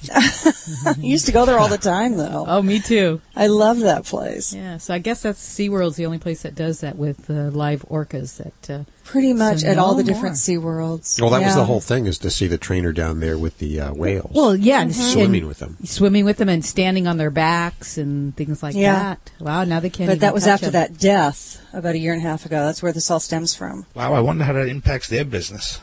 I 0.14 0.94
used 0.98 1.26
to 1.26 1.32
go 1.32 1.44
there 1.44 1.58
all 1.58 1.68
the 1.68 1.78
time 1.78 2.16
though. 2.16 2.44
Oh, 2.46 2.62
me 2.62 2.78
too. 2.80 3.20
I 3.34 3.48
love 3.48 3.80
that 3.80 4.04
place. 4.04 4.54
Yeah, 4.54 4.76
so 4.78 4.94
I 4.94 4.98
guess 4.98 5.22
that's 5.22 5.40
SeaWorld's 5.40 5.96
the 5.96 6.06
only 6.06 6.18
place 6.18 6.42
that 6.42 6.54
does 6.54 6.80
that 6.80 6.96
with 6.96 7.28
uh, 7.30 7.50
live 7.50 7.82
orcas. 7.88 8.36
That 8.36 8.70
uh, 8.80 8.84
Pretty 9.04 9.32
much 9.32 9.60
So 9.60 9.68
at 9.68 9.78
all 9.78 9.94
the 9.94 10.04
different 10.04 10.32
more. 10.32 10.34
sea 10.36 10.58
worlds. 10.58 11.18
Well, 11.20 11.30
that 11.30 11.42
was 11.42 11.54
the 11.56 11.64
whole 11.64 11.80
thing 11.80 12.06
is 12.06 12.18
to 12.18 12.30
see 12.30 12.46
the 12.46 12.58
trainer 12.58 12.92
down 12.92 13.20
there 13.20 13.38
with 13.38 13.58
the 13.58 13.80
uh, 13.80 13.94
whales. 13.94 14.30
well, 14.34 14.54
yeah, 14.54 14.82
and- 14.82 14.94
swimming 14.94 15.40
and 15.42 15.48
with 15.48 15.58
them. 15.58 15.76
swimming 15.84 16.24
with 16.24 16.36
them 16.36 16.48
and 16.48 16.64
standing 16.64 17.06
on 17.06 17.16
their 17.16 17.30
backs 17.30 17.96
and 17.98 18.36
things 18.36 18.62
like 18.62 18.74
Yeah. 18.76 18.92
that. 19.16 19.30
Wow, 19.40 19.64
now 19.64 19.80
they 19.80 19.90
can't. 19.90 20.08
But 20.08 20.16
even 20.16 20.20
that 20.20 20.34
was 20.34 20.44
touch 20.44 20.52
after 20.54 20.66
them. 20.70 20.72
that 20.92 20.98
death 21.00 21.60
about 21.72 21.94
a 21.94 21.98
year 21.98 22.12
and 22.12 22.22
a 22.22 22.28
half 22.28 22.44
ago. 22.46 22.64
That's 22.66 22.82
where 22.82 22.92
this 22.92 23.10
all 23.10 23.20
stems 23.20 23.54
from. 23.54 23.86
Wow, 23.94 24.12
I 24.12 24.20
wonder 24.20 24.44
how 24.44 24.52
that 24.52 24.68
impacts 24.68 25.08
their 25.08 25.24
business. 25.24 25.80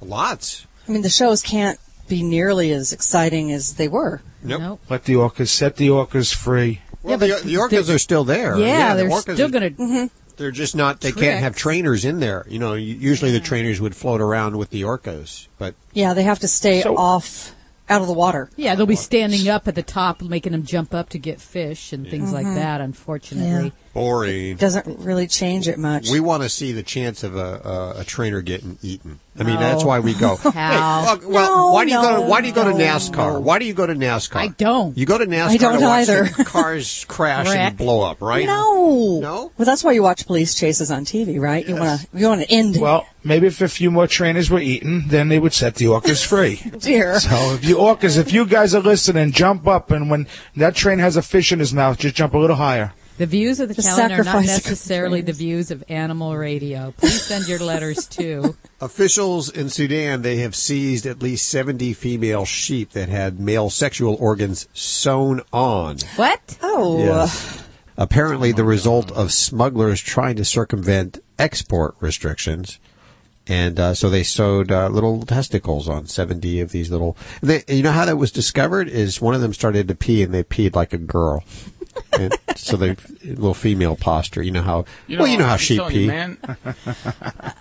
Lots. 0.00 0.66
I 0.88 0.92
mean, 0.92 1.02
the 1.02 1.08
shows 1.10 1.42
can't 1.42 1.78
be 2.10 2.22
nearly 2.22 2.72
as 2.72 2.92
exciting 2.92 3.50
as 3.52 3.74
they 3.74 3.88
were. 3.88 4.20
Nope. 4.42 4.80
Let 4.90 5.04
the 5.04 5.14
orcas 5.14 5.48
set 5.48 5.76
the 5.76 5.88
orcas 5.88 6.34
free. 6.34 6.82
Well, 7.02 7.16
the, 7.16 7.40
the 7.42 7.54
orcas 7.54 7.94
are 7.94 7.98
still 7.98 8.24
there. 8.24 8.58
Yeah, 8.58 8.94
the 8.94 9.04
they're 9.04 9.10
orcas 9.10 9.34
still 9.34 9.48
going 9.48 9.74
to. 9.74 9.82
Mm-hmm. 9.82 10.06
They're 10.36 10.50
just 10.50 10.74
not. 10.74 11.00
They 11.00 11.12
can't 11.12 11.40
have 11.40 11.56
trainers 11.56 12.04
in 12.04 12.20
there. 12.20 12.46
You 12.48 12.58
know, 12.58 12.74
u- 12.74 12.94
usually 12.94 13.30
the 13.30 13.40
trainers 13.40 13.80
would 13.80 13.94
float 13.94 14.20
around 14.20 14.56
with 14.56 14.70
the 14.70 14.82
orcas, 14.82 15.48
but 15.58 15.74
Yeah, 15.92 16.14
they 16.14 16.22
have 16.22 16.40
to 16.40 16.48
stay 16.48 16.82
So- 16.82 16.96
off, 16.96 17.54
out 17.90 18.00
of 18.00 18.06
the 18.06 18.14
water. 18.14 18.48
Yeah, 18.56 18.74
they'll 18.74 18.86
be 18.86 18.96
standing 18.96 19.48
up 19.48 19.68
at 19.68 19.74
the 19.74 19.82
top, 19.82 20.22
making 20.22 20.52
them 20.52 20.64
jump 20.64 20.94
up 20.94 21.10
to 21.10 21.18
get 21.18 21.40
fish 21.40 21.92
and 21.92 22.08
things 22.08 22.32
like 22.32 22.46
mm-hmm. 22.46 22.54
that. 22.54 22.80
Unfortunately, 22.80 23.72
boring. 23.92 24.56
Doesn't 24.56 25.00
really 25.00 25.26
change 25.26 25.68
it 25.68 25.78
much. 25.78 26.10
We 26.10 26.20
want 26.20 26.42
to 26.42 26.48
see 26.48 26.72
the 26.72 26.82
chance 26.82 27.22
of 27.24 27.36
a, 27.36 27.94
a, 27.96 28.00
a 28.00 28.04
trainer 28.04 28.40
getting 28.40 28.78
eaten. 28.82 29.20
I 29.38 29.44
mean, 29.44 29.54
No. 29.54 29.60
that's 29.60 29.84
why 29.84 30.00
we 30.00 30.12
go. 30.14 30.36
How? 30.42 30.50
Hey, 31.04 31.10
look, 31.12 31.28
well, 31.28 31.56
No, 31.56 31.70
why 31.72 31.84
do 31.84 31.90
you 31.92 32.00
go 32.02 32.16
to 32.16 32.22
Why 32.22 32.40
do 32.40 32.48
you 32.48 32.52
go 32.54 32.64
to 32.64 32.70
NASCAR? 32.76 33.34
no. 33.34 33.40
Why 33.40 33.58
do 33.58 33.64
you 33.64 33.72
go 33.74 33.86
to 33.86 33.94
NASCAR? 33.94 34.36
I 34.36 34.48
don't. 34.48 34.96
You 34.98 35.06
go 35.06 35.18
to 35.18 35.26
NASCAR 35.26 35.48
I 35.48 35.56
don't 35.56 35.78
to 35.78 35.84
watch 35.86 36.08
either. 36.08 36.26
cars 36.44 37.04
crash 37.08 37.46
Wreck. 37.46 37.56
and 37.58 37.76
blow 37.76 38.02
up, 38.02 38.20
right? 38.20 38.44
No. 38.46 39.18
No? 39.20 39.52
Well, 39.56 39.66
that's 39.66 39.82
why 39.84 39.92
you 39.92 40.02
watch 40.02 40.26
police 40.26 40.54
chases 40.54 40.90
on 40.90 41.04
TV, 41.04 41.40
right? 41.40 41.66
You 41.66 41.76
want 41.76 42.00
to, 42.00 42.08
you 42.12 42.26
want 42.26 42.42
to 42.42 42.50
end 42.50 42.76
it. 42.76 42.82
Well, 42.82 43.06
maybe 43.24 43.46
if 43.46 43.60
a 43.60 43.68
few 43.68 43.90
more 43.90 44.06
trainers 44.06 44.50
were 44.50 44.60
eaten, 44.60 45.04
then 45.08 45.28
they 45.28 45.38
would 45.38 45.52
set 45.52 45.76
the 45.76 45.86
orcas 45.86 46.24
free. 46.26 46.56
Dear. 46.78 47.20
So 47.20 47.54
if 47.54 47.64
you 47.64 47.76
orcas, 47.76 48.18
if 48.18 48.32
you 48.32 48.44
guys 48.46 48.74
are 48.74 48.80
listening, 48.82 49.32
jump 49.32 49.66
up, 49.66 49.90
and 49.90 50.10
when 50.10 50.26
that 50.56 50.74
train 50.74 50.98
has 50.98 51.16
a 51.16 51.22
fish 51.22 51.52
in 51.52 51.58
his 51.60 51.72
mouth, 51.72 51.98
just 51.98 52.14
jump 52.16 52.34
a 52.34 52.38
little 52.38 52.56
higher. 52.56 52.92
The 53.20 53.26
views 53.26 53.60
of 53.60 53.68
the 53.68 53.74
Just 53.74 53.86
calendar 53.86 54.22
are 54.22 54.24
not 54.24 54.46
necessarily 54.46 55.20
the 55.20 55.34
views 55.34 55.70
of 55.70 55.84
Animal 55.90 56.38
Radio. 56.38 56.94
Please 56.96 57.20
send 57.20 57.46
your 57.48 57.58
letters 57.58 58.06
to. 58.08 58.56
Officials 58.80 59.50
in 59.50 59.68
Sudan 59.68 60.22
they 60.22 60.38
have 60.38 60.56
seized 60.56 61.04
at 61.04 61.22
least 61.22 61.46
seventy 61.46 61.92
female 61.92 62.46
sheep 62.46 62.92
that 62.92 63.10
had 63.10 63.38
male 63.38 63.68
sexual 63.68 64.14
organs 64.14 64.68
sewn 64.72 65.42
on. 65.52 65.98
What? 66.16 66.56
Oh. 66.62 66.98
Yes. 67.04 67.62
Apparently, 67.98 68.52
the 68.52 68.64
result 68.64 69.12
of 69.12 69.34
smugglers 69.34 70.00
trying 70.00 70.36
to 70.36 70.44
circumvent 70.46 71.22
export 71.38 71.96
restrictions. 72.00 72.80
And 73.46 73.78
uh, 73.78 73.92
so 73.92 74.08
they 74.08 74.22
sewed 74.22 74.72
uh, 74.72 74.88
little 74.88 75.26
testicles 75.26 75.90
on 75.90 76.06
70 76.06 76.60
of 76.60 76.72
these 76.72 76.90
little. 76.90 77.18
They, 77.42 77.64
you 77.68 77.82
know 77.82 77.92
how 77.92 78.06
that 78.06 78.16
was 78.16 78.32
discovered? 78.32 78.88
Is 78.88 79.20
one 79.20 79.34
of 79.34 79.42
them 79.42 79.52
started 79.52 79.88
to 79.88 79.94
pee 79.94 80.22
and 80.22 80.32
they 80.32 80.42
peed 80.42 80.74
like 80.74 80.94
a 80.94 80.98
girl. 80.98 81.44
And 82.12 82.36
so 82.56 82.76
they 82.76 82.96
little 83.24 83.54
female 83.54 83.96
posture. 83.96 84.42
You 84.42 84.50
know 84.50 84.62
how? 84.62 84.84
well, 85.08 85.26
you 85.26 85.38
know 85.38 85.46
how 85.46 85.52
I'm 85.52 85.58
sheep 85.58 85.82
pee. 85.88 86.02
you, 86.02 86.06
man. 86.08 86.38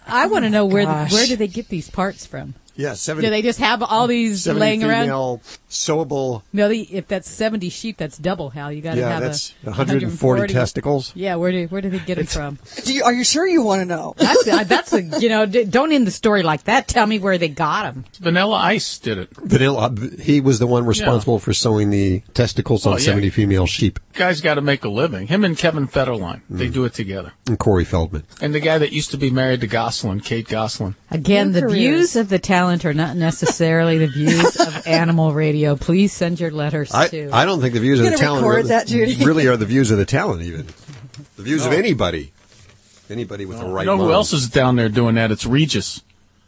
I 0.08 0.28
want 0.28 0.46
to 0.46 0.50
know 0.50 0.66
where 0.66 0.86
the, 0.86 1.08
where 1.10 1.26
do 1.26 1.36
they 1.36 1.48
get 1.48 1.70
these 1.70 1.90
parts 1.90 2.26
from? 2.26 2.56
Yeah, 2.80 2.94
70, 2.94 3.28
Do 3.28 3.32
they 3.32 3.42
just 3.42 3.60
have 3.60 3.84
all 3.84 4.08
these 4.08 4.48
laying 4.48 4.86
around? 4.86 5.04
female 5.04 5.42
sewable. 5.70 6.44
No, 6.54 6.70
the, 6.70 6.82
if 6.82 7.08
that's 7.08 7.30
seventy 7.30 7.70
sheep, 7.70 7.98
that's 7.98 8.18
double. 8.18 8.50
Hal, 8.52 8.72
you 8.72 8.82
got 8.82 8.94
to 8.96 9.00
Yeah, 9.02 9.10
have 9.10 9.22
that's 9.22 9.54
a 9.64 9.72
140 9.72 10.54
testicles. 10.54 11.12
Yeah, 11.16 11.36
where 11.36 11.52
do 11.52 11.66
where 11.68 11.82
do 11.82 11.90
they 11.90 12.00
get 12.00 12.16
them 12.16 12.26
from? 12.26 12.58
Do 12.86 12.94
you, 12.94 13.04
are 13.04 13.14
you 13.14 13.24
sure 13.24 13.46
you 13.46 13.62
want 13.64 13.82
to 13.82 13.86
know? 13.86 14.14
That's 14.18 14.48
a, 14.48 14.64
that's 14.66 14.94
a 14.94 15.02
you 15.20 15.30
know 15.30 15.46
don't 15.46 15.92
end 15.92 16.08
the 16.08 16.12
story 16.12 16.42
like 16.44 16.64
that. 16.64 16.88
Tell 16.88 17.06
me 17.06 17.20
where 17.20 17.38
they 17.38 17.50
got 17.50 17.84
them. 17.84 18.06
Vanilla 18.20 18.56
Ice 18.56 18.98
did 18.98 19.18
it. 19.18 19.30
Vanilla. 19.36 19.94
He 20.22 20.40
was 20.42 20.60
the 20.60 20.68
one 20.68 20.86
responsible 20.86 21.40
for 21.40 21.54
sewing 21.54 21.90
the 21.90 22.22
testicles 22.34 22.86
on 22.86 22.94
Well, 22.94 23.00
yeah. 23.02 23.06
70 23.06 23.30
female 23.30 23.66
sheep. 23.68 24.00
Guy's 24.14 24.42
got 24.42 24.56
to 24.56 24.62
make 24.62 24.84
a 24.86 24.90
living. 24.90 25.28
Him 25.28 25.44
and 25.44 25.58
Kevin 25.58 25.88
Federline, 25.88 26.42
Mm. 26.50 26.58
they 26.58 26.70
do 26.70 26.86
it 26.86 26.94
together. 26.94 27.34
And 27.48 27.60
Corey 27.60 27.86
Feldman. 27.86 28.24
And 28.42 28.54
the 28.56 28.60
guy 28.60 28.78
that 28.78 28.92
used 28.92 29.12
to 29.12 29.18
be 29.18 29.30
married 29.30 29.62
to 29.62 29.68
Gosselin, 29.68 30.20
Kate 30.22 30.48
Gosselin, 30.48 30.96
Again, 31.12 31.52
the 31.52 31.68
views 31.68 32.16
of 32.16 32.30
the 32.30 32.38
talent 32.38 32.86
are 32.86 32.94
not 32.94 33.16
necessarily 33.16 33.98
the 33.98 34.08
views 34.08 34.56
of 34.58 34.88
Animal 34.88 35.34
Radio. 35.34 35.76
Please 35.76 36.14
send 36.14 36.40
your 36.40 36.52
letters 36.52 36.92
I, 36.92 37.08
to. 37.08 37.30
I 37.32 37.46
don't 37.46 37.62
think 37.62 37.74
the 37.74 37.80
views 37.80 38.00
of 38.00 38.12
the 38.12 38.18
talent 38.18 38.44
record 38.44 38.56
really, 38.58 38.70
that, 38.70 38.88
Judy? 38.88 39.26
really 39.26 39.48
are 39.48 39.58
the 39.58 39.66
views 39.66 39.90
of 39.90 39.98
the 39.98 40.06
talent, 40.06 40.44
even. 40.44 40.68
The 41.36 41.44
views 41.44 41.66
of 41.66 41.74
anybody. 41.74 42.32
Anybody 43.10 43.46
with 43.46 43.60
the 43.60 43.66
right 43.66 43.82
You 43.82 43.88
know 43.88 43.98
who 43.98 44.12
else 44.12 44.34
is 44.34 44.50
down 44.50 44.76
there 44.76 44.90
doing 44.90 45.16
that? 45.16 45.32
It's 45.32 45.46
Regis. 45.46 46.04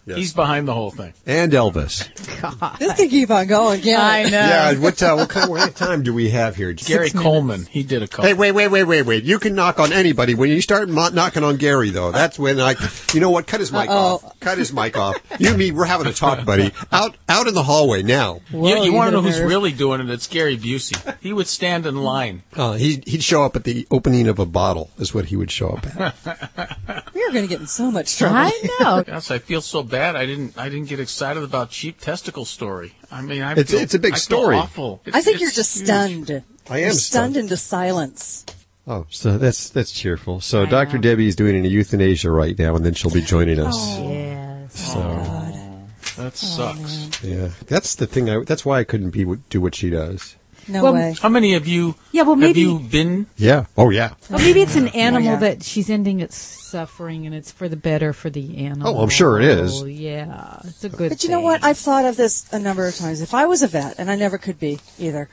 Yes. 0.05 0.17
He's 0.17 0.33
behind 0.33 0.67
the 0.67 0.73
whole 0.73 0.91
thing. 0.91 1.13
And 1.25 1.51
Elvis. 1.51 2.09
This 2.79 2.93
can 2.95 3.09
keep 3.09 3.29
on 3.29 3.45
going. 3.45 3.81
Yeah, 3.83 4.01
I 4.01 4.23
know. 4.23 4.29
Yeah, 4.29 4.79
what, 4.79 5.01
uh, 5.03 5.13
what 5.15 5.29
kind 5.29 5.49
what 5.49 5.75
time 5.75 6.01
do 6.01 6.11
we 6.11 6.31
have 6.31 6.55
here? 6.55 6.73
Gary 6.73 7.09
Six 7.09 7.21
Coleman. 7.21 7.65
He 7.65 7.83
did 7.83 8.01
a 8.01 8.07
couple. 8.07 8.25
Hey, 8.25 8.33
wait, 8.33 8.51
wait, 8.51 8.69
wait, 8.69 8.83
wait, 8.83 9.03
wait. 9.03 9.23
You 9.23 9.37
can 9.37 9.53
knock 9.53 9.79
on 9.79 9.93
anybody. 9.93 10.33
When 10.33 10.49
you 10.49 10.59
start 10.61 10.89
mo- 10.89 11.09
knocking 11.09 11.43
on 11.43 11.57
Gary, 11.57 11.91
though, 11.91 12.11
that's 12.11 12.39
when 12.39 12.59
I, 12.59 12.75
you 13.13 13.19
know 13.19 13.29
what? 13.29 13.45
Cut 13.45 13.59
his 13.59 13.71
mic 13.71 13.89
Uh-oh. 13.89 14.15
off. 14.25 14.39
Cut 14.39 14.57
his 14.57 14.73
mic 14.73 14.97
off. 14.97 15.17
You 15.39 15.49
and 15.49 15.57
me, 15.59 15.71
we're 15.71 15.85
having 15.85 16.07
a 16.07 16.13
talk, 16.13 16.43
buddy. 16.43 16.71
Out, 16.91 17.15
out 17.29 17.47
in 17.47 17.53
the 17.53 17.63
hallway 17.63 18.01
now. 18.01 18.41
you 18.51 18.83
you 18.83 18.93
want 18.93 19.09
to 19.09 19.11
know 19.11 19.21
who's 19.21 19.39
really 19.39 19.71
doing 19.71 20.01
it? 20.01 20.09
It's 20.09 20.25
Gary 20.27 20.57
Busey. 20.57 21.15
He 21.21 21.31
would 21.33 21.47
stand 21.47 21.85
in 21.85 21.95
line. 21.97 22.41
Uh, 22.55 22.73
he, 22.73 23.03
he'd 23.05 23.23
show 23.23 23.43
up 23.43 23.55
at 23.55 23.65
the 23.65 23.85
opening 23.91 24.27
of 24.27 24.39
a 24.39 24.45
bottle, 24.47 24.89
is 24.97 25.13
what 25.13 25.25
he 25.25 25.35
would 25.35 25.51
show 25.51 25.69
up 25.69 25.85
at. 26.25 27.05
we 27.13 27.23
are 27.23 27.31
going 27.31 27.43
to 27.43 27.47
get 27.47 27.61
in 27.61 27.67
so 27.67 27.91
much 27.91 28.17
trouble. 28.17 28.37
I 28.37 28.67
know. 28.79 29.03
Yes, 29.07 29.29
I 29.29 29.37
feel 29.37 29.61
so 29.61 29.83
bad. 29.91 30.15
I 30.15 30.25
didn't. 30.25 30.57
I 30.57 30.69
didn't 30.69 30.87
get 30.89 30.99
excited 30.99 31.43
about 31.43 31.69
cheap 31.69 31.99
testicle 31.99 32.45
story. 32.45 32.93
I 33.11 33.21
mean, 33.21 33.41
I 33.43 33.51
It's- 33.51 33.69
feel, 33.71 33.79
it's 33.81 33.93
a 33.93 33.99
big 33.99 34.13
I 34.13 34.17
story. 34.17 34.55
awful. 34.55 35.01
I 35.13 35.21
think 35.21 35.39
you're 35.41 35.51
just 35.51 35.75
huge. 35.77 35.85
stunned. 35.87 36.43
I 36.69 36.77
You're 36.79 36.87
am 36.89 36.93
stunned 36.93 37.33
stunned. 37.33 37.35
into 37.37 37.57
silence. 37.57 38.45
Oh, 38.87 39.05
so 39.09 39.37
that's 39.37 39.69
that's 39.69 39.91
cheerful. 39.91 40.41
So 40.41 40.65
Dr. 40.65 40.97
Debbie 40.97 41.27
is 41.27 41.35
doing 41.35 41.63
a 41.63 41.67
euthanasia 41.67 42.31
right 42.31 42.57
now, 42.57 42.75
and 42.75 42.83
then 42.85 42.93
she'll 42.95 43.11
be 43.11 43.21
joining 43.21 43.59
us. 43.59 43.75
Oh, 43.77 44.11
Yes. 44.11 44.93
So 44.93 44.99
oh, 44.99 45.87
That 46.17 46.33
oh, 46.33 46.35
sucks. 46.35 47.23
yeah, 47.23 47.49
that's 47.67 47.95
the 47.95 48.07
thing. 48.07 48.29
I, 48.29 48.39
that's 48.43 48.65
why 48.65 48.79
I 48.79 48.83
couldn't 48.83 49.11
be 49.11 49.25
do 49.49 49.61
what 49.61 49.75
she 49.75 49.89
does. 49.91 50.35
No 50.71 50.83
Well, 50.83 50.93
way. 50.93 51.15
How 51.21 51.29
many 51.29 51.53
of 51.55 51.67
you? 51.67 51.95
Yeah, 52.11 52.21
well, 52.23 52.35
have 52.35 52.39
maybe- 52.39 52.61
you 52.61 52.79
been? 52.79 53.27
Yeah. 53.37 53.65
Oh 53.77 53.89
yeah. 53.89 54.13
Well, 54.29 54.39
maybe 54.39 54.61
it's 54.61 54.75
an 54.75 54.87
animal 55.07 55.31
yeah. 55.33 55.39
that 55.39 55.63
she's 55.63 55.89
ending 55.89 56.19
its 56.21 56.35
suffering, 56.37 57.25
and 57.25 57.35
it's 57.35 57.51
for 57.51 57.67
the 57.67 57.75
better 57.75 58.13
for 58.13 58.29
the 58.29 58.57
animal. 58.65 58.87
Oh, 58.97 59.03
I'm 59.03 59.09
sure 59.09 59.39
it 59.39 59.45
is. 59.45 59.81
Oh, 59.81 59.85
Yeah, 59.85 60.59
it's 60.63 60.83
a 60.83 60.89
good. 60.89 61.09
But 61.09 61.23
you 61.23 61.29
know 61.29 61.41
what? 61.41 61.63
I've 61.63 61.77
thought 61.77 62.05
of 62.05 62.15
this 62.17 62.45
a 62.53 62.59
number 62.59 62.87
of 62.87 62.95
times. 62.95 63.21
If 63.21 63.33
I 63.33 63.45
was 63.45 63.61
a 63.63 63.67
vet, 63.67 63.95
and 63.99 64.09
I 64.09 64.15
never 64.15 64.37
could 64.37 64.59
be 64.59 64.79
either, 64.97 65.29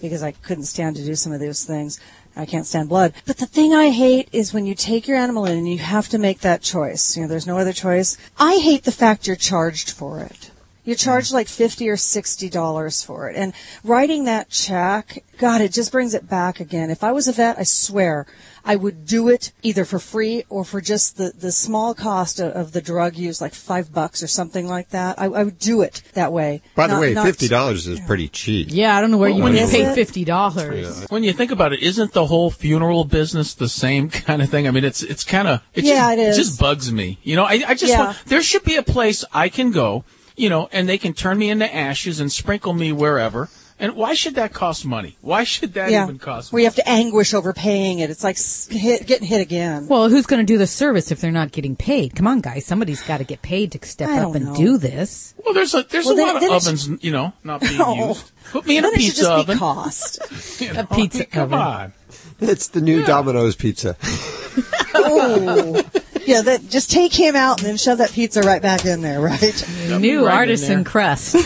because 0.00 0.22
I 0.22 0.32
couldn't 0.32 0.64
stand 0.64 0.96
to 0.96 1.04
do 1.04 1.14
some 1.14 1.32
of 1.32 1.40
those 1.40 1.64
things. 1.64 2.00
I 2.36 2.46
can't 2.46 2.66
stand 2.66 2.88
blood. 2.88 3.14
But 3.26 3.38
the 3.38 3.46
thing 3.46 3.74
I 3.74 3.90
hate 3.90 4.28
is 4.32 4.54
when 4.54 4.64
you 4.64 4.76
take 4.76 5.08
your 5.08 5.16
animal 5.16 5.44
in 5.44 5.58
and 5.58 5.68
you 5.68 5.78
have 5.78 6.08
to 6.10 6.18
make 6.18 6.40
that 6.40 6.62
choice. 6.62 7.16
You 7.16 7.22
know, 7.22 7.28
there's 7.28 7.48
no 7.48 7.58
other 7.58 7.72
choice. 7.72 8.16
I 8.38 8.58
hate 8.58 8.84
the 8.84 8.92
fact 8.92 9.26
you're 9.26 9.34
charged 9.34 9.90
for 9.90 10.20
it. 10.20 10.52
You're 10.88 10.96
charged 10.96 11.34
like 11.34 11.48
fifty 11.48 11.86
or 11.90 11.98
sixty 11.98 12.48
dollars 12.48 13.02
for 13.02 13.28
it, 13.28 13.36
and 13.36 13.52
writing 13.84 14.24
that 14.24 14.48
check, 14.48 15.22
God, 15.36 15.60
it 15.60 15.70
just 15.70 15.92
brings 15.92 16.14
it 16.14 16.26
back 16.30 16.60
again. 16.60 16.88
If 16.90 17.04
I 17.04 17.12
was 17.12 17.28
a 17.28 17.32
vet, 17.32 17.58
I 17.58 17.64
swear 17.64 18.24
I 18.64 18.74
would 18.76 19.04
do 19.06 19.28
it 19.28 19.52
either 19.62 19.84
for 19.84 19.98
free 19.98 20.44
or 20.48 20.64
for 20.64 20.80
just 20.80 21.18
the 21.18 21.32
the 21.38 21.52
small 21.52 21.94
cost 21.94 22.40
of, 22.40 22.52
of 22.54 22.72
the 22.72 22.80
drug 22.80 23.16
use, 23.16 23.38
like 23.38 23.52
five 23.52 23.92
bucks 23.92 24.22
or 24.22 24.28
something 24.28 24.66
like 24.66 24.88
that. 24.88 25.18
I, 25.20 25.26
I 25.26 25.44
would 25.44 25.58
do 25.58 25.82
it 25.82 26.00
that 26.14 26.32
way. 26.32 26.62
By 26.74 26.86
the 26.86 26.94
Not- 26.94 27.00
way, 27.02 27.12
not- 27.12 27.26
fifty 27.26 27.48
dollars 27.48 27.86
is 27.86 28.00
pretty 28.00 28.28
cheap. 28.28 28.68
Yeah, 28.70 28.96
I 28.96 29.02
don't 29.02 29.10
know 29.10 29.18
where 29.18 29.28
you 29.28 29.42
Well, 29.42 29.52
would 29.52 29.68
pay 29.68 29.82
it? 29.90 29.94
fifty 29.94 30.24
dollars. 30.24 31.02
Uh, 31.02 31.06
when 31.10 31.22
you 31.22 31.34
think 31.34 31.50
about 31.50 31.74
it, 31.74 31.80
isn't 31.82 32.14
the 32.14 32.24
whole 32.24 32.50
funeral 32.50 33.04
business 33.04 33.52
the 33.52 33.68
same 33.68 34.08
kind 34.28 34.40
of 34.40 34.48
thing? 34.48 34.66
I 34.66 34.70
mean, 34.70 34.84
it's 34.84 35.02
it's 35.02 35.22
kind 35.22 35.48
of 35.48 35.60
it 35.74 35.84
Yeah, 35.84 36.16
just, 36.16 36.18
it 36.18 36.28
is. 36.30 36.36
just 36.38 36.58
bugs 36.58 36.90
me. 36.90 37.18
You 37.24 37.36
know, 37.36 37.44
I, 37.44 37.62
I 37.68 37.74
just 37.74 37.92
Yeah. 37.92 38.06
want, 38.06 38.24
there 38.24 38.40
should 38.42 38.64
be 38.64 38.76
a 38.76 38.82
place 38.82 39.22
I 39.34 39.50
can 39.50 39.70
go, 39.70 40.04
you 40.38 40.48
know, 40.48 40.68
and 40.72 40.88
they 40.88 40.98
can 40.98 41.12
turn 41.12 41.38
me 41.38 41.50
into 41.50 41.72
ashes 41.74 42.20
and 42.20 42.30
sprinkle 42.32 42.72
me 42.72 42.92
wherever. 42.92 43.48
And 43.80 43.94
why 43.94 44.14
should 44.14 44.34
that 44.34 44.52
cost 44.52 44.84
money? 44.84 45.16
Why 45.20 45.44
should 45.44 45.74
that 45.74 45.92
yeah, 45.92 46.02
even 46.02 46.18
cost? 46.18 46.50
where 46.52 46.58
We 46.58 46.64
have 46.64 46.74
to 46.76 46.88
anguish 46.88 47.32
over 47.32 47.52
paying 47.52 48.00
it. 48.00 48.10
It's 48.10 48.24
like 48.24 48.36
hit, 48.68 49.06
getting 49.06 49.28
hit 49.28 49.40
again. 49.40 49.86
Well, 49.86 50.08
who's 50.08 50.26
going 50.26 50.44
to 50.44 50.52
do 50.52 50.58
the 50.58 50.66
service 50.66 51.12
if 51.12 51.20
they're 51.20 51.30
not 51.30 51.52
getting 51.52 51.76
paid? 51.76 52.16
Come 52.16 52.26
on, 52.26 52.40
guys, 52.40 52.66
somebody's 52.66 53.02
got 53.02 53.18
to 53.18 53.24
get 53.24 53.40
paid 53.40 53.70
to 53.72 53.86
step 53.86 54.08
I 54.08 54.16
up 54.18 54.22
don't 54.32 54.36
and 54.36 54.44
know. 54.46 54.54
do 54.56 54.78
this. 54.78 55.32
Well, 55.44 55.54
there's 55.54 55.74
a 55.74 55.84
there's 55.84 56.06
Well, 56.06 56.14
a 56.14 56.16
then- 56.16 56.26
lot 56.26 56.34
of 56.36 56.40
then 56.42 56.50
it 56.50 56.56
ovens, 56.56 57.04
you 57.04 57.12
know, 57.12 57.32
not 57.44 57.60
being 57.60 57.80
Oh. 57.84 58.08
used. 58.08 58.32
Put 58.50 58.66
me 58.66 58.78
in 58.78 58.84
a 58.84 58.88
then 58.88 58.94
it 58.94 59.00
should 59.00 59.06
pizza 59.10 59.20
just 59.22 59.30
oven. 59.30 59.54
be 59.56 59.58
cost. 59.60 60.60
You 60.60 60.72
know, 60.72 60.80
A 60.80 60.86
pizza 60.86 61.24
come 61.26 61.52
oven. 61.54 61.58
on. 61.60 61.92
It's 62.40 62.66
the 62.68 62.80
new 62.80 63.04
Domino's 63.04 63.54
pizza. 63.54 63.96
oh, 64.94 65.82
yeah. 66.28 66.42
That 66.42 66.68
just 66.68 66.90
take 66.90 67.12
him 67.14 67.34
out 67.36 67.58
and 67.60 67.66
then 67.68 67.76
shove 67.76 67.98
that 67.98 68.12
pizza 68.12 68.42
right 68.42 68.62
back 68.62 68.84
in 68.84 69.00
there, 69.02 69.20
right? 69.20 69.68
New 69.98 70.26
right 70.26 70.34
artisan 70.34 70.76
there. 70.76 70.84
crust. 70.84 71.36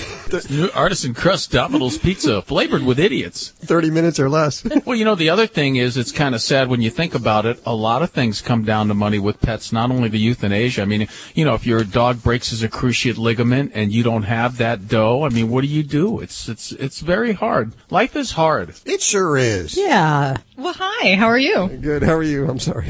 New 0.51 0.70
artisan 0.74 1.12
crust 1.12 1.51
Domino's 1.53 1.99
pizza 1.99 2.41
flavored 2.41 2.83
with 2.83 2.99
idiots. 2.99 3.51
Thirty 3.51 3.91
minutes 3.91 4.18
or 4.18 4.28
less. 4.28 4.64
Well, 4.85 4.97
you 4.97 5.05
know, 5.05 5.14
the 5.14 5.28
other 5.28 5.47
thing 5.47 5.76
is 5.76 5.97
it's 5.97 6.11
kind 6.11 6.35
of 6.35 6.41
sad 6.41 6.68
when 6.68 6.80
you 6.80 6.91
think 6.91 7.14
about 7.14 7.47
it. 7.47 7.61
A 7.64 7.74
lot 7.74 8.03
of 8.03 8.11
things 8.11 8.41
come 8.41 8.64
down 8.64 8.89
to 8.89 8.95
money 8.95 9.18
with 9.18 9.41
pets, 9.41 9.72
not 9.72 9.91
only 9.91 10.09
the 10.09 10.18
euthanasia. 10.18 10.83
I 10.83 10.87
mean, 10.87 11.07
you 11.35 11.45
know, 11.45 11.55
if 11.55 11.66
your 11.66 11.85
dog 11.85 12.22
breaks 12.22 12.51
his 12.51 12.62
cruciate 12.62 13.18
ligament 13.18 13.72
and 13.74 13.93
you 13.93 14.03
don't 14.03 14.24
have 14.24 14.57
that 14.57 14.89
dough, 14.89 15.24
I 15.24 15.28
mean, 15.28 15.51
what 15.51 15.61
do 15.61 15.68
you 15.68 15.83
do? 15.85 16.18
It's, 16.20 16.49
it's, 16.49 16.72
it's 16.72 17.01
very 17.01 17.33
hard. 17.33 17.74
Life 17.91 18.16
is 18.16 18.33
hard. 18.33 18.74
It 18.85 19.03
sure 19.03 19.37
is. 19.37 19.76
yeah. 19.76 20.37
Well, 20.57 20.74
hi. 20.76 21.14
How 21.14 21.26
are 21.26 21.39
you? 21.39 21.68
Good. 21.68 22.03
How 22.03 22.14
are 22.14 22.22
you? 22.22 22.49
I'm 22.49 22.59
sorry. 22.59 22.89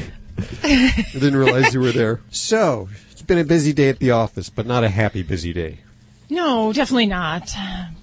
I 0.63 1.05
didn't 1.13 1.35
realize 1.35 1.73
you 1.73 1.81
were 1.81 1.91
there. 1.91 2.21
So 2.31 2.89
it's 3.11 3.21
been 3.21 3.37
a 3.37 3.43
busy 3.43 3.73
day 3.73 3.89
at 3.89 3.99
the 3.99 4.11
office, 4.11 4.49
but 4.49 4.65
not 4.65 4.83
a 4.83 4.89
happy 4.89 5.23
busy 5.23 5.53
day. 5.53 5.79
No, 6.29 6.73
definitely 6.73 7.05
not. 7.05 7.53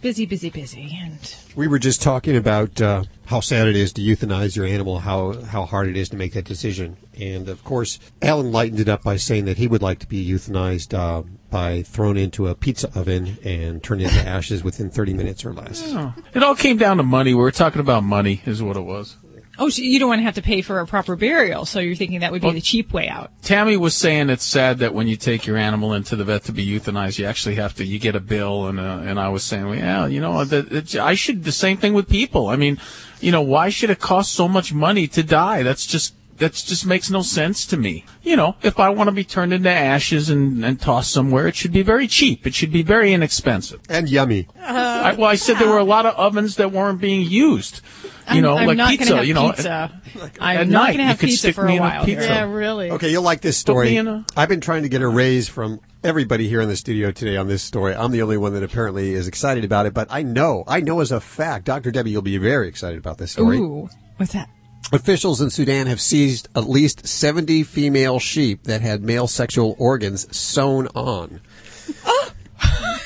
Busy, 0.03 0.25
busy, 0.25 0.51
busy, 0.51 0.97
and 1.03 1.19
We 1.57 1.67
were 1.67 1.79
just 1.79 2.01
talking 2.01 2.37
about 2.37 2.81
uh, 2.81 3.05
how 3.27 3.41
sad 3.41 3.67
it 3.67 3.77
is 3.77 3.93
to 3.95 4.03
euthanize 4.03 4.55
your 4.57 4.67
animal, 4.67 5.01
how 5.01 5.33
how 5.43 5.65
hard 5.65 5.89
it 5.89 5.97
is 5.97 6.09
to 6.11 6.17
make 6.17 6.33
that 6.35 6.45
decision, 6.45 6.97
and 7.19 7.49
of 7.49 7.65
course, 7.65 7.99
Alan 8.23 8.53
lightened 8.53 8.81
it 8.81 8.89
up 8.89 9.03
by 9.03 9.17
saying 9.17 9.47
that 9.47 9.59
he 9.59 9.67
would 9.67 9.83
like 9.83 9.99
to 10.01 10.07
be 10.07 10.25
euthanized 10.27 10.95
uh, 10.95 11.23
by 11.51 11.83
thrown 11.83 12.17
into 12.17 12.47
a 12.47 12.55
pizza 12.55 12.89
oven 12.99 13.37
and 13.45 13.83
turned 13.83 14.03
into 14.03 14.21
ashes 14.21 14.63
within 14.63 14.91
30 14.91 15.15
minutes 15.15 15.45
or 15.45 15.53
less. 15.53 15.83
Oh. 15.93 16.15
It 16.33 16.43
all 16.43 16.55
came 16.55 16.77
down 16.77 16.99
to 16.99 17.03
money. 17.03 17.35
We 17.35 17.41
were 17.41 17.51
talking 17.51 17.81
about 17.81 18.05
money, 18.05 18.43
is 18.47 18.63
what 18.63 18.77
it 18.77 18.83
was. 18.83 19.17
Oh, 19.59 19.69
so 19.69 19.83
you 19.83 19.99
don't 19.99 20.09
want 20.09 20.21
to 20.21 20.25
have 20.25 20.35
to 20.37 20.43
pay 20.43 20.63
for 20.63 20.81
a 20.81 20.87
proper 20.87 21.17
burial, 21.17 21.65
so 21.65 21.81
you're 21.81 21.95
thinking 21.95 22.21
that 22.21 22.33
would 22.33 22.41
be 22.41 22.47
Well- 22.47 22.55
the 22.55 22.61
cheap 22.61 22.93
way 22.93 23.09
out. 23.09 23.31
Tammy 23.43 23.77
was 23.77 23.95
saying 23.95 24.31
it's 24.31 24.45
sad 24.45 24.79
that 24.79 24.95
when 24.95 25.09
you 25.09 25.17
take 25.17 25.47
your 25.47 25.57
animal 25.57 25.93
into 25.93 26.17
the 26.17 26.25
vet 26.25 26.45
to 26.45 26.53
be 26.53 26.67
euthanized, 26.67 27.19
you 27.19 27.27
actually 27.27 27.57
have 27.57 27.75
to 27.75 27.85
you 27.85 27.99
get 27.99 28.15
a 28.15 28.21
bill, 28.21 28.67
and 28.69 28.79
uh, 28.79 29.01
and 29.05 29.19
I 29.19 29.29
was 29.29 29.43
saying, 29.43 29.67
well, 29.67 29.77
yeah, 29.77 30.07
you 30.07 30.21
know, 30.21 30.45
that, 30.45 30.73
it, 30.73 30.97
I 30.97 31.15
should 31.15 31.45
the 31.45 31.53
same 31.53 31.77
thing 31.77 31.95
with 31.95 32.09
people. 32.09 32.49
I 32.49 32.57
mean, 32.57 32.79
you 33.21 33.33
know, 33.33 33.43
why 33.43 33.69
should 33.69 33.91
it 33.91 33.99
cost 33.99 34.33
so 34.33 34.49
much 34.49 34.73
money 34.73 35.07
to 35.09 35.23
die? 35.23 35.63
That's 35.63 35.87
just 35.87 36.15
that 36.41 36.53
just 36.55 36.85
makes 36.85 37.09
no 37.11 37.23
sense 37.23 37.65
to 37.67 37.77
me. 37.77 38.05
You 38.23 38.35
know, 38.37 38.57
if 38.63 38.81
I 38.81 38.89
want 38.91 39.09
to 39.09 39.13
be 39.13 39.25
turned 39.25 39.53
into 39.53 39.71
ashes 39.71 40.29
and, 40.29 40.65
and 40.65 40.81
tossed 40.81 41.13
somewhere, 41.13 41.47
it 41.47 41.55
should 41.55 41.73
be 41.73 41.83
very 41.83 42.07
cheap. 42.09 42.47
It 42.47 42.55
should 42.55 42.73
be 42.73 42.83
very 42.83 43.13
inexpensive. 43.13 43.81
And 43.89 44.09
yummy. 44.09 44.49
Uh, 44.59 44.63
I, 45.05 45.13
well, 45.15 45.29
I 45.29 45.37
said 45.37 45.59
there 45.59 45.69
were 45.69 45.79
a 45.79 45.85
lot 45.85 46.07
of 46.07 46.15
ovens 46.17 46.57
that 46.57 46.73
weren't 46.73 47.01
being 47.01 47.23
used. 47.23 47.81
You 48.05 48.37
I'm, 48.37 48.43
know, 48.43 48.57
I'm 48.57 48.67
like 48.67 48.77
not 48.77 48.91
pizza. 48.91 49.09
Gonna 49.09 49.17
have 49.19 49.27
you 49.27 49.35
know, 49.35 49.51
pizza. 49.53 50.01
at 50.17 50.33
I'm 50.41 50.69
night, 50.69 50.69
not 50.71 50.87
going 50.87 50.97
to 50.99 51.03
you 51.03 51.09
have 51.09 51.19
could 51.19 51.29
pizza 51.29 51.39
stick 51.39 51.55
for 51.55 51.65
me 51.65 51.79
a 51.79 51.85
in 51.85 51.97
a 51.97 52.05
pizza. 52.05 52.27
Yeah, 52.27 52.53
really. 52.53 52.91
Okay, 52.91 53.11
you'll 53.11 53.23
like 53.23 53.41
this 53.41 53.57
story. 53.57 53.97
in 53.97 54.09
a- 54.09 54.25
I've 54.37 54.49
been 54.49 54.61
trying 54.61 54.83
to 54.85 54.89
get 54.89 55.03
a 55.03 55.09
raise 55.09 55.49
from 55.49 55.81
everybody 56.03 56.49
here 56.49 56.61
in 56.61 56.69
the 56.69 56.77
studio 56.77 57.11
today 57.11 57.37
on 57.37 57.49
this 57.49 57.63
story. 57.63 57.95
I'm 57.95 58.13
the 58.13 58.23
only 58.23 58.39
one 58.39 58.55
that 58.55 58.63
apparently 58.63 59.13
is 59.13 59.29
excited 59.29 59.65
about 59.65 59.87
it, 59.87 59.95
but 59.95 60.09
I 60.11 60.23
know, 60.23 60.65
I 60.67 60.81
know 60.81 61.01
as 61.01 61.13
a 61.13 61.21
fact, 61.21 61.67
Dr. 61.67 61.91
Debbie, 61.91 62.11
you'll 62.11 62.23
be 62.23 62.39
very 62.39 62.69
excited 62.69 62.99
about 62.99 63.19
this 63.19 63.33
story. 63.33 63.59
Ooh, 63.59 63.89
what's 64.17 64.33
that? 64.33 64.49
Officials 64.93 65.41
in 65.41 65.51
Sudan 65.51 65.87
have 65.87 66.01
seized 66.01 66.49
at 66.57 66.69
least 66.69 67.07
70 67.07 67.63
female 67.63 68.19
sheep 68.19 68.65
that 68.65 68.81
had 68.81 69.03
male 69.03 69.29
sexual 69.29 69.77
organs 69.79 70.35
sewn 70.37 70.89
on. 70.89 71.41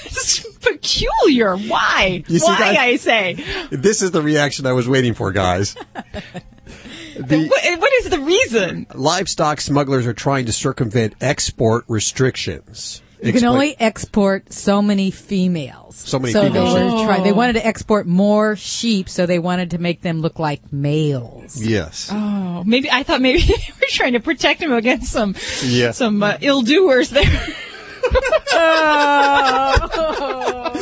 It's 0.07 0.47
peculiar. 0.59 1.57
Why? 1.57 2.25
You 2.27 2.39
see, 2.39 2.47
Why? 2.47 2.59
guys- 2.59 2.79
I 2.79 2.97
say. 2.97 3.67
This 3.71 4.01
is 4.01 4.13
the 4.13 4.23
reaction 4.23 4.67
I 4.67 4.73
was 4.73 4.89
waiting 4.89 5.15
for, 5.15 5.33
guys. 5.33 5.77
The 7.17 7.47
What, 7.47 7.81
what 7.81 7.93
is 7.93 8.11
the 8.11 8.19
reason? 8.19 8.87
livestock 8.93 9.61
smugglers 9.61 10.05
are 10.05 10.13
trying 10.13 10.47
to 10.47 10.53
circumvent 10.53 11.15
export 11.21 11.85
restrictions. 11.87 13.03
You 13.25 13.33
can 13.33 13.45
only 13.45 13.75
export 13.81 14.53
so 14.53 14.83
many 14.83 15.11
females. 15.11 15.97
So 15.97 16.19
many 16.19 16.33
so 16.33 16.43
female 16.45 16.75
They, 16.75 16.85
were 16.85 16.91
sheep. 16.99 17.07
try, 17.07 17.21
they 17.23 17.33
wanted 17.33 17.55
to 17.55 17.67
export 17.67 18.07
more 18.07 18.57
sheep, 18.57 19.09
so 19.09 19.27
they 19.27 19.39
wanted 19.39 19.71
to 19.71 19.79
make 19.79 20.03
them 20.03 20.21
look 20.21 20.39
like 20.39 20.73
males. 20.73 21.57
Yes. 21.61 22.09
Oh, 22.13 22.63
maybe 22.65 22.91
I 22.91 23.03
thought 23.03 23.21
maybe 23.23 23.41
they 23.47 23.55
were 23.81 23.87
trying 23.89 24.13
to 24.13 24.21
protect 24.21 24.61
him 24.61 24.73
against 24.73 25.11
some 25.13 25.35
Yeah. 25.65 25.93
some 25.93 26.23
uh, 26.23 26.37
ill 26.41 26.63
doers 26.63 27.11
there. 27.11 27.25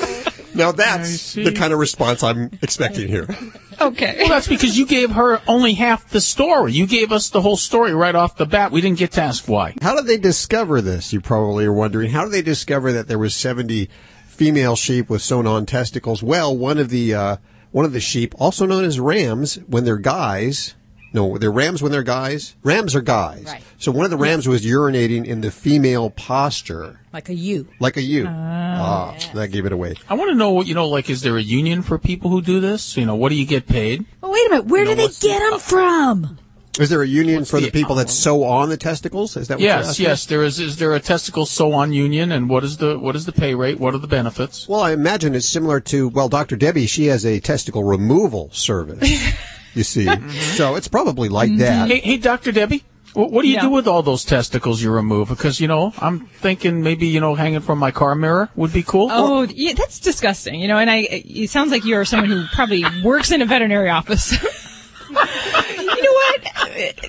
Now 0.55 0.73
that's 0.73 1.35
the 1.35 1.53
kind 1.53 1.73
of 1.73 1.79
response 1.79 2.23
I'm 2.23 2.51
expecting 2.63 3.09
here. 3.09 3.29
Okay. 3.81 4.17
Well, 4.19 4.29
that's 4.29 4.47
because 4.47 4.79
you 4.79 4.87
gave 4.87 5.11
her 5.13 5.41
only 5.49 5.73
half 5.73 6.09
the 6.11 6.21
story. 6.21 6.73
You 6.73 6.87
gave 6.87 7.11
us 7.11 7.31
the 7.31 7.41
whole 7.41 7.57
story 7.57 7.93
right 7.93 8.15
off 8.15 8.37
the 8.37 8.47
bat. 8.47 8.71
We 8.71 8.81
didn't 8.81 8.99
get 8.99 9.13
to 9.13 9.23
ask 9.23 9.49
why. 9.49 9.75
How 9.83 9.97
did 9.97 10.07
they 10.07 10.19
discover 10.19 10.81
this? 10.81 11.13
You 11.13 11.21
probably 11.21 11.65
are 11.65 11.73
wondering. 11.73 12.11
How 12.11 12.23
did 12.23 12.33
they 12.33 12.43
discover 12.43 12.93
that 12.93 13.09
there 13.09 13.19
was 13.19 13.35
70 13.35 13.89
female 14.29 14.77
sheep 14.77 15.11
with 15.11 15.21
sewn-on 15.21 15.67
testicles? 15.67 16.23
Well, 16.23 16.57
one 16.57 16.79
of 16.79 16.91
the 16.91 17.15
uh, 17.15 17.37
one 17.73 17.85
of 17.85 17.93
the 17.93 18.01
sheep, 18.01 18.35
also 18.39 18.67
known 18.67 18.85
as 18.85 19.01
rams, 19.01 19.57
when 19.67 19.85
they're 19.85 19.97
guys. 19.97 20.75
No, 21.13 21.37
they're 21.39 21.53
rams 21.53 21.83
when 21.83 21.93
they're 21.93 22.03
guys. 22.03 22.55
Rams 22.63 22.95
are 22.95 23.01
guys. 23.03 23.45
Right. 23.47 23.63
So 23.79 23.93
one 23.93 24.05
of 24.05 24.11
the 24.11 24.17
rams 24.17 24.49
was 24.49 24.65
urinating 24.65 25.27
in 25.27 25.41
the 25.43 25.51
female 25.51 26.09
posture, 26.11 27.01
Like 27.13 27.29
a 27.29 27.35
U. 27.35 27.69
like 27.81 27.97
a 27.97 28.03
U. 28.03 28.23
ewe. 28.23 28.27
ah, 28.29 29.15
that 29.35 29.49
gave 29.49 29.67
it 29.67 29.73
away. 29.73 29.95
I 30.09 30.15
want 30.15 30.31
to 30.31 30.35
know, 30.35 30.63
you 30.63 30.75
know, 30.75 30.89
like, 30.89 31.11
is 31.11 31.21
there 31.23 31.37
a 31.37 31.43
union 31.43 31.83
for 31.83 31.99
people 31.99 32.31
who 32.31 32.41
do 32.41 32.61
this? 32.61 32.97
You 32.97 33.05
know, 33.05 33.15
what 33.15 33.29
do 33.29 33.35
you 33.35 33.45
get 33.47 33.67
paid? 33.67 34.05
Oh, 34.23 34.31
wait 34.31 34.47
a 34.47 34.51
minute. 34.51 34.67
Where 34.67 34.81
You 34.83 34.87
do 34.87 34.91
know, 34.93 34.97
they 34.97 35.03
what's 35.05 35.19
the- 35.19 35.29
get 35.29 35.51
them 35.51 35.59
from? 35.61 36.39
Is 36.81 36.89
there 36.89 37.03
a 37.03 37.07
union 37.07 37.45
for 37.45 37.61
the, 37.61 37.71
people 37.71 37.97
that 37.97 38.09
sew 38.09 38.45
on 38.45 38.71
the 38.71 38.79
testicles? 38.79 39.37
Is 39.37 39.49
that 39.49 39.57
what 39.57 39.61
you're 39.63 39.69
Yes, 39.77 40.01
yes. 40.01 40.25
There 40.25 40.43
is. 40.43 40.59
Is 40.59 40.79
there 40.79 40.95
a 40.95 41.01
testicle 41.01 41.45
sew-on 41.45 41.93
union, 41.93 42.33
and 42.33 42.49
what 42.49 42.65
is 42.65 42.79
the 42.79 42.99
what 42.99 43.15
is 43.15 43.27
the 43.27 43.33
pay 43.33 43.55
rate? 43.55 43.79
What 43.79 43.95
are 43.95 43.99
the 43.99 44.07
benefits? 44.07 44.67
Well, 44.67 44.81
I 44.81 44.93
imagine 44.93 45.35
it's 45.35 45.47
similar 45.47 45.81
to, 45.81 46.09
well, 46.09 46.31
Dr. 46.31 46.57
Debbie, 46.57 46.87
she 46.87 47.07
has 47.09 47.27
a 47.27 47.41
testicle 47.41 47.85
removal 47.85 48.49
service, 48.53 49.07
you 49.75 49.85
see. 49.85 50.07
Mm-hmm. 50.13 50.31
so 50.57 50.77
it's 50.77 50.89
probably 50.89 51.29
like 51.29 51.49
mm-hmm. 51.51 51.59
that. 51.59 51.89
Hey, 51.89 52.01
hey, 52.01 52.17
Doctor 52.19 52.53
Debbie, 52.53 52.85
wh- 53.13 53.31
what 53.31 53.43
do 53.43 53.49
you 53.49 53.55
Yeah. 53.55 53.63
do 53.63 53.71
with 53.71 53.89
all 53.89 54.03
those 54.03 54.25
testicles 54.25 54.83
you 54.83 54.91
remove? 54.91 55.29
Because 55.29 55.61
you 55.61 55.69
know, 55.69 55.93
I'm 55.99 56.27
thinking 56.27 56.83
maybe 56.83 57.07
you 57.07 57.21
know, 57.21 57.35
hanging 57.35 57.61
from 57.61 57.79
my 57.79 57.91
car 57.91 58.15
mirror 58.15 58.51
would 58.55 58.73
be 58.73 58.83
cool. 58.83 59.09
Oh, 59.11 59.43
yeah, 59.43 59.73
that's 59.75 60.01
disgusting. 60.01 60.61
You 60.61 60.69
know, 60.69 60.79
and 60.79 60.91
I, 60.91 61.07
it 61.09 61.51
sounds 61.51 61.71
like 61.71 61.85
you're 61.85 62.05
someone 62.05 62.31
who 62.31 62.45
probably 62.53 62.85
works 63.03 63.31
in 63.31 63.43
a 63.43 63.47
veterinary 63.47 63.89
office. 63.89 64.33
you 65.09 65.15
know 65.15 65.23
what? 65.23 66.49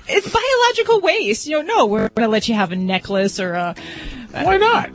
It's 0.08 0.30
biological 0.30 1.00
waste. 1.00 1.46
You 1.46 1.62
know, 1.62 1.76
no, 1.76 1.86
we're 1.86 2.08
going 2.08 2.26
to 2.26 2.28
let 2.28 2.48
you 2.48 2.54
have 2.54 2.72
a 2.72 2.76
necklace 2.76 3.38
or 3.38 3.54
a. 3.54 3.74
Why 4.32 4.56
not? 4.56 4.90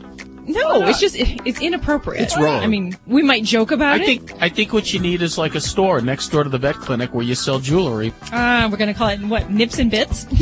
No, 0.52 0.86
it's 0.86 1.00
just, 1.00 1.16
it- 1.16 1.40
it's 1.44 1.60
inappropriate. 1.60 2.22
It's 2.22 2.36
wrong. 2.36 2.62
I 2.62 2.66
mean, 2.66 2.96
we 3.06 3.22
might 3.22 3.44
joke 3.44 3.70
about 3.70 4.00
I 4.00 4.02
it. 4.02 4.06
think 4.06 4.32
I 4.42 4.48
think 4.48 4.72
what 4.72 4.92
you 4.92 5.00
need 5.00 5.22
is 5.22 5.38
like 5.38 5.54
a 5.54 5.60
store 5.60 6.00
next 6.00 6.28
door 6.28 6.44
to 6.44 6.50
the 6.50 6.58
vet 6.58 6.74
clinic 6.76 7.12
where 7.14 7.24
you 7.24 7.34
sell 7.34 7.58
jewelry. 7.60 8.12
Uh, 8.32 8.68
we're 8.70 8.76
going 8.76 8.92
to 8.92 8.98
call 8.98 9.08
it, 9.08 9.20
what, 9.22 9.50
nips 9.50 9.78
and 9.78 9.90
bits? 9.90 10.26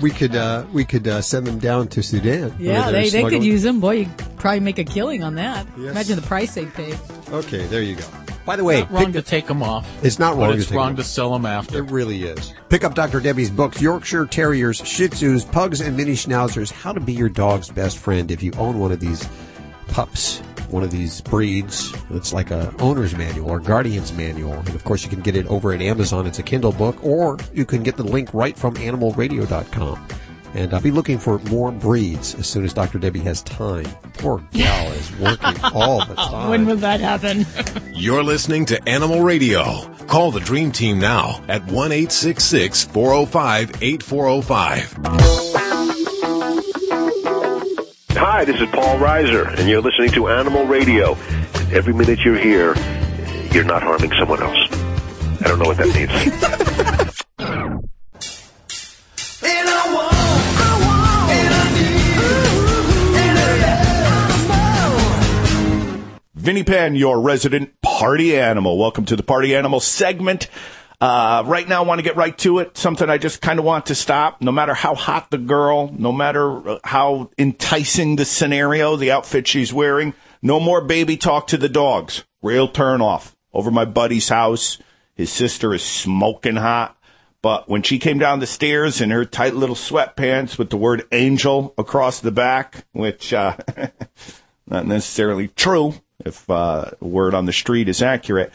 We 0.00 0.10
could, 0.10 0.34
uh, 0.34 0.64
we 0.72 0.86
could, 0.86 1.06
uh, 1.06 1.20
send 1.20 1.46
them 1.46 1.58
down 1.58 1.88
to 1.88 2.02
Sudan. 2.02 2.54
Yeah, 2.58 2.84
where 2.84 2.92
they're 2.92 2.92
they, 2.92 2.98
they 3.00 3.02
could 3.02 3.10
smuggling- 3.32 3.42
use 3.42 3.62
them. 3.64 3.80
Boy, 3.80 3.92
you'd 3.96 4.18
probably 4.38 4.60
make 4.60 4.78
a 4.78 4.84
killing 4.84 5.22
on 5.22 5.34
that. 5.34 5.66
Yes. 5.76 5.90
Imagine 5.90 6.16
the 6.16 6.22
price 6.22 6.54
they'd 6.54 6.72
pay. 6.72 6.94
Okay, 7.30 7.66
there 7.66 7.82
you 7.82 7.96
go. 7.96 8.04
By 8.50 8.56
the 8.56 8.64
way, 8.64 8.80
Not 8.80 8.90
wrong 8.90 9.04
pick- 9.04 9.12
to 9.12 9.22
take 9.22 9.46
them 9.46 9.62
off. 9.62 9.88
it's 10.02 10.18
not 10.18 10.36
wrong 10.36 10.54
it's 10.54 10.66
to 10.66 10.74
wrong 10.74 10.96
to 10.96 11.04
sell 11.04 11.32
them 11.32 11.46
after. 11.46 11.78
It 11.78 11.92
really 11.92 12.24
is. 12.24 12.52
Pick 12.68 12.82
up 12.82 12.96
Dr. 12.96 13.20
Debbie's 13.20 13.48
books, 13.48 13.80
Yorkshire 13.80 14.26
Terriers, 14.26 14.78
Shih 14.84 15.06
Tzus, 15.06 15.48
Pugs, 15.52 15.80
and 15.80 15.96
Mini 15.96 16.14
Schnauzers, 16.14 16.72
How 16.72 16.92
to 16.92 16.98
Be 16.98 17.12
Your 17.12 17.28
Dog's 17.28 17.68
Best 17.70 17.98
Friend. 17.98 18.28
If 18.28 18.42
you 18.42 18.50
own 18.58 18.80
one 18.80 18.90
of 18.90 18.98
these 18.98 19.24
pups, 19.86 20.40
one 20.68 20.82
of 20.82 20.90
these 20.90 21.20
breeds, 21.20 21.94
it's 22.10 22.32
like 22.32 22.50
a 22.50 22.74
owner's 22.80 23.14
manual 23.16 23.50
or 23.50 23.60
guardian's 23.60 24.12
manual. 24.12 24.54
And 24.54 24.70
of 24.70 24.82
course, 24.82 25.04
you 25.04 25.10
can 25.10 25.20
get 25.20 25.36
it 25.36 25.46
over 25.46 25.72
at 25.72 25.80
Amazon. 25.80 26.26
It's 26.26 26.40
a 26.40 26.42
Kindle 26.42 26.72
book, 26.72 26.96
or 27.04 27.38
you 27.54 27.64
can 27.64 27.84
get 27.84 27.96
the 27.96 28.02
link 28.02 28.34
right 28.34 28.56
from 28.58 28.74
animalradio.com. 28.74 30.08
And 30.54 30.74
I'll 30.74 30.80
be 30.80 30.90
looking 30.90 31.18
for 31.18 31.38
more 31.50 31.70
breeds 31.70 32.34
as 32.34 32.46
soon 32.48 32.64
as 32.64 32.74
Dr. 32.74 32.98
Debbie 32.98 33.20
has 33.20 33.42
time. 33.42 33.86
Poor 34.14 34.42
gal 34.52 34.92
is 34.92 35.16
working 35.18 35.54
all 35.72 36.04
the 36.04 36.14
time. 36.16 36.50
when 36.50 36.66
will 36.66 36.76
that 36.78 37.00
happen? 37.00 37.46
You're 37.94 38.24
listening 38.24 38.66
to 38.66 38.88
Animal 38.88 39.22
Radio. 39.22 39.88
Call 40.08 40.32
the 40.32 40.40
Dream 40.40 40.72
Team 40.72 40.98
now 40.98 41.40
at 41.48 41.64
1 41.66 41.90
405 41.90 43.82
8405. 43.82 44.96
Hi, 48.16 48.44
this 48.44 48.60
is 48.60 48.68
Paul 48.70 48.98
Reiser, 48.98 49.46
and 49.58 49.68
you're 49.68 49.80
listening 49.80 50.10
to 50.12 50.28
Animal 50.28 50.66
Radio. 50.66 51.12
Every 51.72 51.92
minute 51.94 52.18
you're 52.24 52.36
here, 52.38 52.74
you're 53.52 53.64
not 53.64 53.82
harming 53.82 54.10
someone 54.18 54.42
else. 54.42 54.68
I 55.40 55.44
don't 55.48 55.58
know 55.58 55.66
what 55.68 55.76
that 55.78 55.94
means. 55.94 56.10
Vinny 66.40 66.64
Pan, 66.64 66.94
your 66.94 67.20
resident 67.20 67.78
party 67.82 68.34
animal. 68.34 68.78
Welcome 68.78 69.04
to 69.04 69.14
the 69.14 69.22
party 69.22 69.54
animal 69.54 69.78
segment. 69.78 70.48
Uh, 70.98 71.42
right 71.44 71.68
now, 71.68 71.82
I 71.82 71.86
want 71.86 71.98
to 71.98 72.02
get 72.02 72.16
right 72.16 72.36
to 72.38 72.60
it. 72.60 72.78
Something 72.78 73.10
I 73.10 73.18
just 73.18 73.42
kind 73.42 73.58
of 73.58 73.66
want 73.66 73.86
to 73.86 73.94
stop. 73.94 74.40
No 74.40 74.50
matter 74.50 74.72
how 74.72 74.94
hot 74.94 75.30
the 75.30 75.36
girl, 75.36 75.92
no 75.92 76.12
matter 76.12 76.66
uh, 76.66 76.78
how 76.82 77.28
enticing 77.36 78.16
the 78.16 78.24
scenario, 78.24 78.96
the 78.96 79.10
outfit 79.10 79.46
she's 79.46 79.70
wearing, 79.70 80.14
no 80.40 80.58
more 80.58 80.80
baby 80.80 81.18
talk 81.18 81.48
to 81.48 81.58
the 81.58 81.68
dogs. 81.68 82.24
Real 82.40 82.68
turn 82.68 83.02
off. 83.02 83.36
Over 83.52 83.70
my 83.70 83.84
buddy's 83.84 84.30
house, 84.30 84.78
his 85.14 85.30
sister 85.30 85.74
is 85.74 85.82
smoking 85.82 86.56
hot. 86.56 86.96
But 87.42 87.68
when 87.68 87.82
she 87.82 87.98
came 87.98 88.18
down 88.18 88.40
the 88.40 88.46
stairs 88.46 89.02
in 89.02 89.10
her 89.10 89.26
tight 89.26 89.54
little 89.54 89.76
sweatpants 89.76 90.56
with 90.56 90.70
the 90.70 90.78
word 90.78 91.04
angel 91.12 91.74
across 91.76 92.20
the 92.20 92.32
back, 92.32 92.86
which, 92.92 93.34
uh, 93.34 93.58
not 94.66 94.86
necessarily 94.86 95.48
true 95.48 95.92
if 96.24 96.48
uh, 96.48 96.90
word 97.00 97.34
on 97.34 97.46
the 97.46 97.52
street 97.52 97.88
is 97.88 98.02
accurate. 98.02 98.52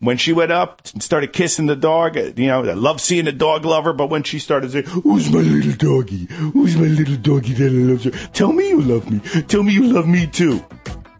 When 0.00 0.16
she 0.16 0.32
went 0.32 0.52
up 0.52 0.82
and 0.92 1.02
started 1.02 1.32
kissing 1.32 1.66
the 1.66 1.74
dog, 1.74 2.16
you 2.16 2.46
know, 2.46 2.64
I 2.64 2.74
love 2.74 3.00
seeing 3.00 3.26
a 3.26 3.32
dog 3.32 3.64
lover, 3.64 3.92
but 3.92 4.08
when 4.08 4.22
she 4.22 4.38
started 4.38 4.70
saying, 4.70 4.86
Who's 4.86 5.28
my 5.30 5.40
little 5.40 5.72
doggy? 5.72 6.26
Who's 6.26 6.76
my 6.76 6.86
little 6.86 7.16
doggy 7.16 7.54
that 7.54 7.70
loves 7.72 8.04
you? 8.04 8.12
Tell 8.12 8.52
me 8.52 8.68
you 8.68 8.80
love 8.80 9.10
me. 9.10 9.18
Tell 9.42 9.64
me 9.64 9.72
you 9.72 9.92
love 9.92 10.06
me 10.06 10.28
too. 10.28 10.64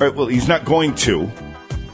All 0.00 0.06
right, 0.06 0.14
well, 0.14 0.26
he's 0.28 0.46
not 0.46 0.64
going 0.64 0.94
to. 0.96 1.28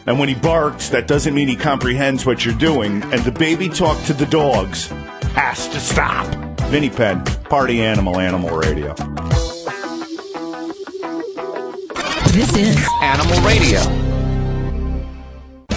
And 0.07 0.19
when 0.19 0.29
he 0.29 0.35
barks, 0.35 0.91
that 0.91 1.07
doesn't 1.07 1.35
mean 1.35 1.49
he 1.49 1.57
comprehends 1.57 2.27
what 2.27 2.45
you're 2.45 2.55
doing. 2.55 3.03
And 3.05 3.23
the 3.25 3.33
baby 3.33 3.71
talk 3.71 4.03
to 4.05 4.13
the 4.13 4.27
dogs 4.27 4.89
has 5.35 5.67
to 5.69 5.81
stop. 5.81 6.27
Vinny 6.69 6.91
Pen, 6.91 7.25
Party 7.45 7.81
Animal, 7.83 8.21
Animal 8.21 8.57
Radio. 8.57 8.95
This 12.35 12.57
is 12.57 12.89
Animal 13.01 13.41
Radio. 13.47 13.79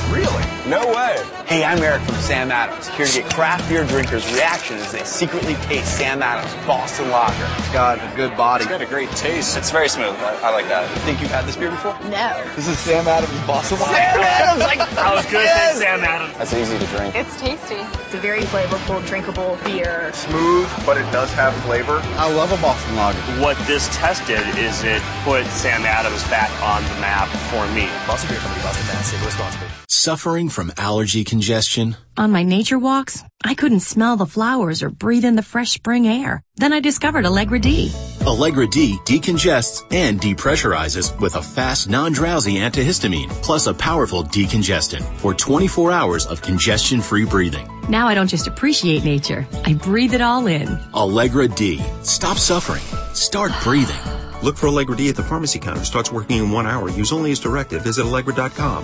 Really? 0.10 0.44
No 0.68 0.92
way. 0.92 1.37
Hey, 1.48 1.64
I'm 1.64 1.82
Eric 1.82 2.02
from 2.02 2.16
Sam 2.16 2.52
Adams, 2.52 2.90
here 2.90 3.06
to 3.06 3.22
get 3.22 3.32
craft 3.32 3.70
beer 3.70 3.86
drinkers' 3.86 4.30
reaction 4.34 4.76
as 4.80 4.92
they 4.92 5.06
secretly 5.06 5.56
taste 5.72 5.98
Sam 5.98 6.22
Adams 6.22 6.52
Boston 6.68 7.10
Lager. 7.10 7.48
It's 7.58 7.72
got 7.72 8.00
a 8.04 8.16
good 8.18 8.36
body. 8.36 8.66
It's 8.66 8.70
got 8.70 8.82
a 8.82 8.86
great 8.86 9.10
taste. 9.12 9.56
It's 9.56 9.72
very 9.72 9.88
smooth. 9.88 10.12
I, 10.20 10.36
I 10.44 10.52
like 10.52 10.68
that. 10.68 10.92
Think 11.08 11.22
you've 11.22 11.32
had 11.32 11.46
this 11.46 11.56
beer 11.56 11.72
before? 11.72 11.98
No. 12.12 12.36
This 12.58 12.68
is 12.68 12.78
Sam 12.80 13.08
Adams 13.08 13.32
Boston 13.48 13.80
Lager. 13.80 13.96
Sam 13.96 14.20
Adams! 14.20 14.60
Like, 14.60 14.80
I 15.00 15.16
was 15.16 15.26
good 15.28 15.48
at 15.48 15.76
Sam 15.78 16.04
Adams. 16.04 16.38
That's 16.38 16.54
easy 16.54 16.78
to 16.78 16.86
drink. 16.88 17.16
It's 17.16 17.40
tasty. 17.40 17.80
It's 18.04 18.14
a 18.14 18.20
very 18.20 18.42
flavorful, 18.42 19.00
drinkable 19.08 19.58
beer. 19.64 20.12
Smooth, 20.12 20.70
but 20.86 20.98
it 20.98 21.10
does 21.14 21.32
have 21.32 21.56
flavor. 21.64 22.02
I 22.20 22.30
love 22.30 22.52
a 22.52 22.62
Boston 22.62 22.98
Lager. 22.98 23.20
What 23.40 23.56
this 23.68 23.88
test 23.96 24.28
did 24.28 24.44
is 24.60 24.84
it 24.84 25.02
put 25.24 25.46
Sam 25.46 25.86
Adams 25.86 26.28
back 26.28 26.52
on 26.62 26.84
the 26.84 27.00
map 27.00 27.30
for 27.48 27.64
me. 27.72 27.88
Boston 28.04 28.36
Beer 28.36 28.40
Company, 28.44 28.64
Boston, 28.64 28.86
Mass. 28.88 29.14
Responsibly. 29.24 29.68
Suffering 29.88 30.50
from 30.50 30.74
allergy 30.78 31.24
congestion? 31.38 31.96
On 32.18 32.32
my 32.32 32.42
nature 32.42 32.80
walks, 32.80 33.24
I 33.44 33.54
couldn't 33.54 33.82
smell 33.82 34.18
the 34.18 34.26
flowers 34.26 34.82
or 34.82 34.90
breathe 34.90 35.24
in 35.24 35.36
the 35.36 35.44
fresh 35.44 35.70
spring 35.70 36.08
air. 36.08 36.42
Then 36.56 36.74
I 36.74 36.80
discovered 36.80 37.28
Allegra 37.28 37.60
D. 37.60 37.92
Allegra 38.26 38.66
D 38.66 38.98
decongests 39.06 39.86
and 39.92 40.20
depressurizes 40.20 41.16
with 41.22 41.36
a 41.36 41.44
fast, 41.44 41.90
non-drowsy 41.90 42.56
antihistamine, 42.56 43.30
plus 43.44 43.68
a 43.68 43.74
powerful 43.76 44.24
decongestant 44.24 45.04
for 45.20 45.36
24 45.36 45.92
hours 45.92 46.26
of 46.26 46.42
congestion-free 46.42 47.26
breathing. 47.26 47.70
Now 47.88 48.08
I 48.08 48.16
don't 48.16 48.32
just 48.36 48.48
appreciate 48.48 49.04
nature, 49.04 49.48
I 49.64 49.76
breathe 49.76 50.16
it 50.16 50.22
all 50.22 50.48
in. 50.48 50.68
Allegra 50.96 51.48
D. 51.48 51.80
Stop 52.02 52.38
suffering. 52.38 52.82
Start 53.14 53.52
breathing. 53.62 54.02
Look 54.42 54.58
for 54.58 54.70
Allegra 54.70 54.98
D 54.98 55.08
at 55.10 55.16
the 55.16 55.24
pharmacy 55.24 55.60
counter. 55.60 55.86
Starts 55.86 56.12
working 56.12 56.38
in 56.38 56.50
one 56.50 56.66
hour. 56.66 56.90
Use 56.90 57.14
only 57.14 57.32
as 57.32 57.40
directed. 57.40 57.84
Visit 57.84 58.08
Allegra.com. 58.08 58.84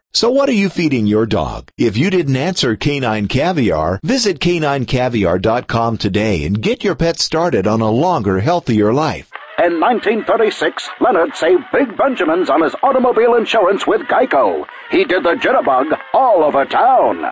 So 0.13 0.29
what 0.29 0.49
are 0.49 0.53
you 0.53 0.69
feeding 0.69 1.07
your 1.07 1.25
dog? 1.25 1.71
If 1.77 1.95
you 1.95 2.09
didn't 2.09 2.35
answer 2.35 2.75
Canine 2.75 3.29
Caviar, 3.29 4.01
visit 4.03 4.39
caninecaviar.com 4.39 5.97
today 5.97 6.43
and 6.43 6.61
get 6.61 6.83
your 6.83 6.95
pet 6.95 7.17
started 7.17 7.65
on 7.65 7.79
a 7.79 7.89
longer, 7.89 8.41
healthier 8.41 8.93
life. 8.93 9.31
In 9.57 9.79
1936, 9.79 10.89
Leonard 10.99 11.33
saved 11.35 11.63
Big 11.71 11.95
Benjamin's 11.95 12.49
on 12.49 12.61
his 12.61 12.75
automobile 12.83 13.35
insurance 13.35 13.87
with 13.87 14.01
Geico. 14.01 14.65
He 14.89 15.05
did 15.05 15.23
the 15.23 15.35
jitterbug 15.35 15.97
all 16.13 16.43
over 16.43 16.65
town. 16.65 17.31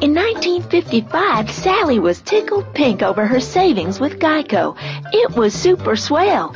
In 0.00 0.14
1955, 0.14 1.50
Sally 1.50 1.98
was 1.98 2.20
tickled 2.22 2.72
pink 2.72 3.02
over 3.02 3.26
her 3.26 3.40
savings 3.40 3.98
with 3.98 4.20
Geico. 4.20 4.76
It 5.12 5.34
was 5.36 5.54
super 5.54 5.96
swell. 5.96 6.54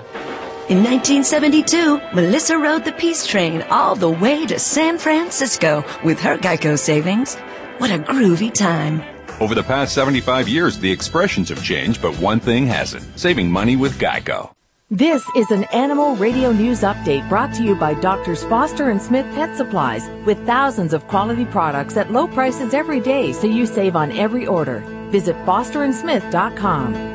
In 0.70 0.82
1972, 0.82 2.00
Melissa 2.14 2.56
rode 2.56 2.86
the 2.86 2.92
peace 2.92 3.26
train 3.26 3.60
all 3.70 3.94
the 3.94 4.08
way 4.08 4.46
to 4.46 4.58
San 4.58 4.96
Francisco 4.96 5.84
with 6.02 6.18
her 6.20 6.38
Geico 6.38 6.78
savings. 6.78 7.34
What 7.76 7.90
a 7.90 7.98
groovy 7.98 8.50
time. 8.50 9.02
Over 9.40 9.54
the 9.54 9.62
past 9.62 9.92
75 9.92 10.48
years, 10.48 10.78
the 10.78 10.90
expressions 10.90 11.50
have 11.50 11.62
changed, 11.62 12.00
but 12.00 12.18
one 12.18 12.40
thing 12.40 12.66
hasn't 12.66 13.18
saving 13.18 13.50
money 13.50 13.76
with 13.76 13.98
Geico. 13.98 14.52
This 14.90 15.22
is 15.36 15.50
an 15.50 15.64
Animal 15.64 16.16
Radio 16.16 16.50
News 16.50 16.80
Update 16.80 17.28
brought 17.28 17.52
to 17.56 17.62
you 17.62 17.74
by 17.74 17.92
Doctors 17.92 18.44
Foster 18.44 18.88
and 18.88 19.02
Smith 19.02 19.26
Pet 19.34 19.54
Supplies 19.58 20.08
with 20.24 20.46
thousands 20.46 20.94
of 20.94 21.06
quality 21.08 21.44
products 21.44 21.98
at 21.98 22.10
low 22.10 22.26
prices 22.26 22.72
every 22.72 23.00
day 23.00 23.34
so 23.34 23.46
you 23.46 23.66
save 23.66 23.96
on 23.96 24.12
every 24.12 24.46
order. 24.46 24.78
Visit 25.10 25.36
fosterandsmith.com. 25.44 27.13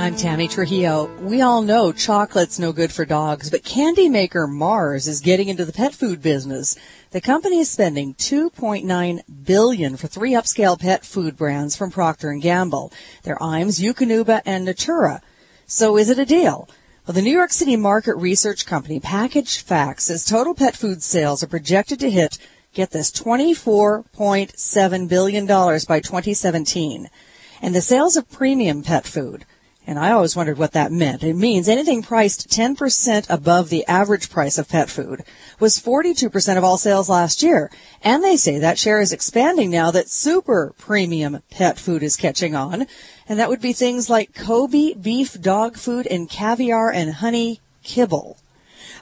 I'm 0.00 0.16
Tammy 0.16 0.48
Trujillo. 0.48 1.14
We 1.20 1.42
all 1.42 1.60
know 1.60 1.92
chocolate's 1.92 2.58
no 2.58 2.72
good 2.72 2.90
for 2.90 3.04
dogs, 3.04 3.50
but 3.50 3.64
candy 3.64 4.08
maker 4.08 4.46
Mars 4.46 5.06
is 5.06 5.20
getting 5.20 5.48
into 5.48 5.66
the 5.66 5.74
pet 5.74 5.94
food 5.94 6.22
business. 6.22 6.74
The 7.10 7.20
company 7.20 7.58
is 7.58 7.70
spending 7.70 8.14
2.9 8.14 9.20
billion 9.44 9.98
for 9.98 10.06
three 10.06 10.32
upscale 10.32 10.80
pet 10.80 11.04
food 11.04 11.36
brands 11.36 11.76
from 11.76 11.90
Procter 11.90 12.32
& 12.32 12.40
Gamble. 12.40 12.90
They're 13.24 13.42
Iams, 13.42 13.78
Eukanuba, 13.78 14.40
and 14.46 14.64
Natura. 14.64 15.20
So 15.66 15.98
is 15.98 16.08
it 16.08 16.18
a 16.18 16.24
deal? 16.24 16.66
Well, 17.06 17.14
the 17.14 17.20
New 17.20 17.36
York 17.36 17.52
City 17.52 17.76
market 17.76 18.16
research 18.16 18.64
company 18.64 19.00
Packaged 19.00 19.60
Facts 19.60 20.04
says 20.04 20.24
total 20.24 20.54
pet 20.54 20.74
food 20.74 21.02
sales 21.02 21.42
are 21.42 21.46
projected 21.46 22.00
to 22.00 22.10
hit, 22.10 22.38
get 22.72 22.92
this, 22.92 23.12
$24.7 23.12 25.08
billion 25.10 25.46
by 25.46 26.00
2017. 26.00 27.10
And 27.60 27.74
the 27.74 27.82
sales 27.82 28.16
of 28.16 28.30
premium 28.30 28.82
pet 28.82 29.06
food, 29.06 29.44
and 29.86 29.98
I 29.98 30.12
always 30.12 30.36
wondered 30.36 30.58
what 30.58 30.72
that 30.72 30.92
meant. 30.92 31.22
It 31.22 31.34
means 31.34 31.68
anything 31.68 32.02
priced 32.02 32.48
10% 32.48 33.26
above 33.28 33.70
the 33.70 33.86
average 33.86 34.30
price 34.30 34.58
of 34.58 34.68
pet 34.68 34.90
food 34.90 35.24
was 35.58 35.80
42% 35.80 36.56
of 36.56 36.64
all 36.64 36.76
sales 36.76 37.08
last 37.08 37.42
year. 37.42 37.70
And 38.02 38.22
they 38.22 38.36
say 38.36 38.58
that 38.58 38.78
share 38.78 39.00
is 39.00 39.12
expanding 39.12 39.70
now 39.70 39.90
that 39.90 40.10
super 40.10 40.74
premium 40.78 41.42
pet 41.50 41.78
food 41.78 42.02
is 42.02 42.16
catching 42.16 42.54
on. 42.54 42.86
And 43.28 43.38
that 43.38 43.48
would 43.48 43.60
be 43.60 43.72
things 43.72 44.10
like 44.10 44.34
Kobe 44.34 44.94
beef 44.94 45.40
dog 45.40 45.76
food 45.76 46.06
and 46.06 46.28
caviar 46.28 46.90
and 46.90 47.14
honey 47.14 47.60
kibble. 47.82 48.36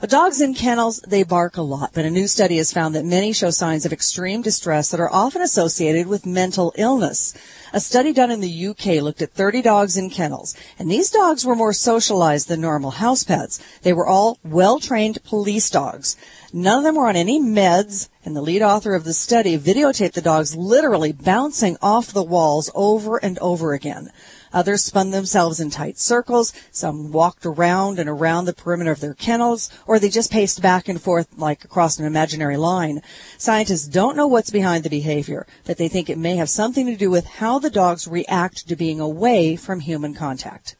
Dogs 0.06 0.40
in 0.40 0.54
kennels, 0.54 1.00
they 1.08 1.24
bark 1.24 1.56
a 1.56 1.62
lot, 1.62 1.90
but 1.92 2.04
a 2.04 2.10
new 2.10 2.28
study 2.28 2.58
has 2.58 2.72
found 2.72 2.94
that 2.94 3.04
many 3.04 3.32
show 3.32 3.50
signs 3.50 3.84
of 3.84 3.92
extreme 3.92 4.42
distress 4.42 4.90
that 4.90 5.00
are 5.00 5.12
often 5.12 5.42
associated 5.42 6.06
with 6.06 6.24
mental 6.24 6.72
illness. 6.76 7.34
A 7.72 7.80
study 7.80 8.12
done 8.12 8.30
in 8.30 8.40
the 8.40 8.66
UK 8.68 9.02
looked 9.02 9.22
at 9.22 9.32
30 9.32 9.60
dogs 9.60 9.96
in 9.96 10.08
kennels, 10.08 10.54
and 10.78 10.88
these 10.88 11.10
dogs 11.10 11.44
were 11.44 11.56
more 11.56 11.72
socialized 11.72 12.46
than 12.46 12.60
normal 12.60 12.92
house 12.92 13.24
pets. 13.24 13.58
They 13.82 13.92
were 13.92 14.06
all 14.06 14.38
well-trained 14.44 15.24
police 15.24 15.68
dogs. 15.68 16.16
None 16.52 16.78
of 16.78 16.84
them 16.84 16.94
were 16.94 17.08
on 17.08 17.16
any 17.16 17.40
meds, 17.40 18.08
and 18.24 18.36
the 18.36 18.40
lead 18.40 18.62
author 18.62 18.94
of 18.94 19.02
the 19.02 19.12
study 19.12 19.58
videotaped 19.58 20.12
the 20.12 20.22
dogs 20.22 20.54
literally 20.54 21.10
bouncing 21.10 21.76
off 21.82 22.12
the 22.12 22.22
walls 22.22 22.70
over 22.72 23.16
and 23.16 23.36
over 23.40 23.74
again. 23.74 24.10
Others 24.52 24.84
spun 24.84 25.10
themselves 25.10 25.60
in 25.60 25.70
tight 25.70 25.98
circles. 25.98 26.52
Some 26.70 27.12
walked 27.12 27.46
around 27.46 27.98
and 27.98 28.08
around 28.08 28.44
the 28.44 28.52
perimeter 28.52 28.90
of 28.90 29.00
their 29.00 29.14
kennels, 29.14 29.70
or 29.86 29.98
they 29.98 30.08
just 30.08 30.32
paced 30.32 30.60
back 30.60 30.88
and 30.88 31.00
forth 31.00 31.28
like 31.36 31.64
across 31.64 31.98
an 31.98 32.06
imaginary 32.06 32.56
line. 32.56 33.02
Scientists 33.36 33.86
don't 33.86 34.16
know 34.16 34.26
what's 34.26 34.50
behind 34.50 34.84
the 34.84 34.90
behavior, 34.90 35.46
but 35.64 35.76
they 35.76 35.88
think 35.88 36.08
it 36.08 36.18
may 36.18 36.36
have 36.36 36.50
something 36.50 36.86
to 36.86 36.96
do 36.96 37.10
with 37.10 37.26
how 37.26 37.58
the 37.58 37.70
dogs 37.70 38.08
react 38.08 38.68
to 38.68 38.76
being 38.76 39.00
away 39.00 39.56
from 39.56 39.80
human 39.80 40.14
contact. 40.14 40.76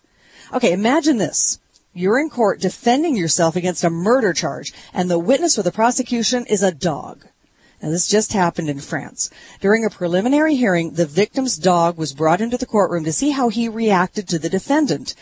Okay, 0.52 0.72
imagine 0.72 1.18
this. 1.18 1.60
You're 1.94 2.18
in 2.18 2.30
court 2.30 2.60
defending 2.60 3.16
yourself 3.16 3.56
against 3.56 3.84
a 3.84 3.90
murder 3.90 4.32
charge, 4.32 4.72
and 4.92 5.10
the 5.10 5.18
witness 5.18 5.56
for 5.56 5.62
the 5.62 5.72
prosecution 5.72 6.46
is 6.46 6.62
a 6.62 6.72
dog. 6.72 7.27
Now, 7.82 7.90
this 7.90 8.08
just 8.08 8.32
happened 8.32 8.68
in 8.68 8.80
France. 8.80 9.30
During 9.60 9.84
a 9.84 9.90
preliminary 9.90 10.56
hearing, 10.56 10.94
the 10.94 11.06
victim's 11.06 11.56
dog 11.56 11.96
was 11.96 12.12
brought 12.12 12.40
into 12.40 12.56
the 12.56 12.66
courtroom 12.66 13.04
to 13.04 13.12
see 13.12 13.30
how 13.30 13.50
he 13.50 13.68
reacted 13.68 14.28
to 14.28 14.38
the 14.38 14.48
defendant. 14.48 15.14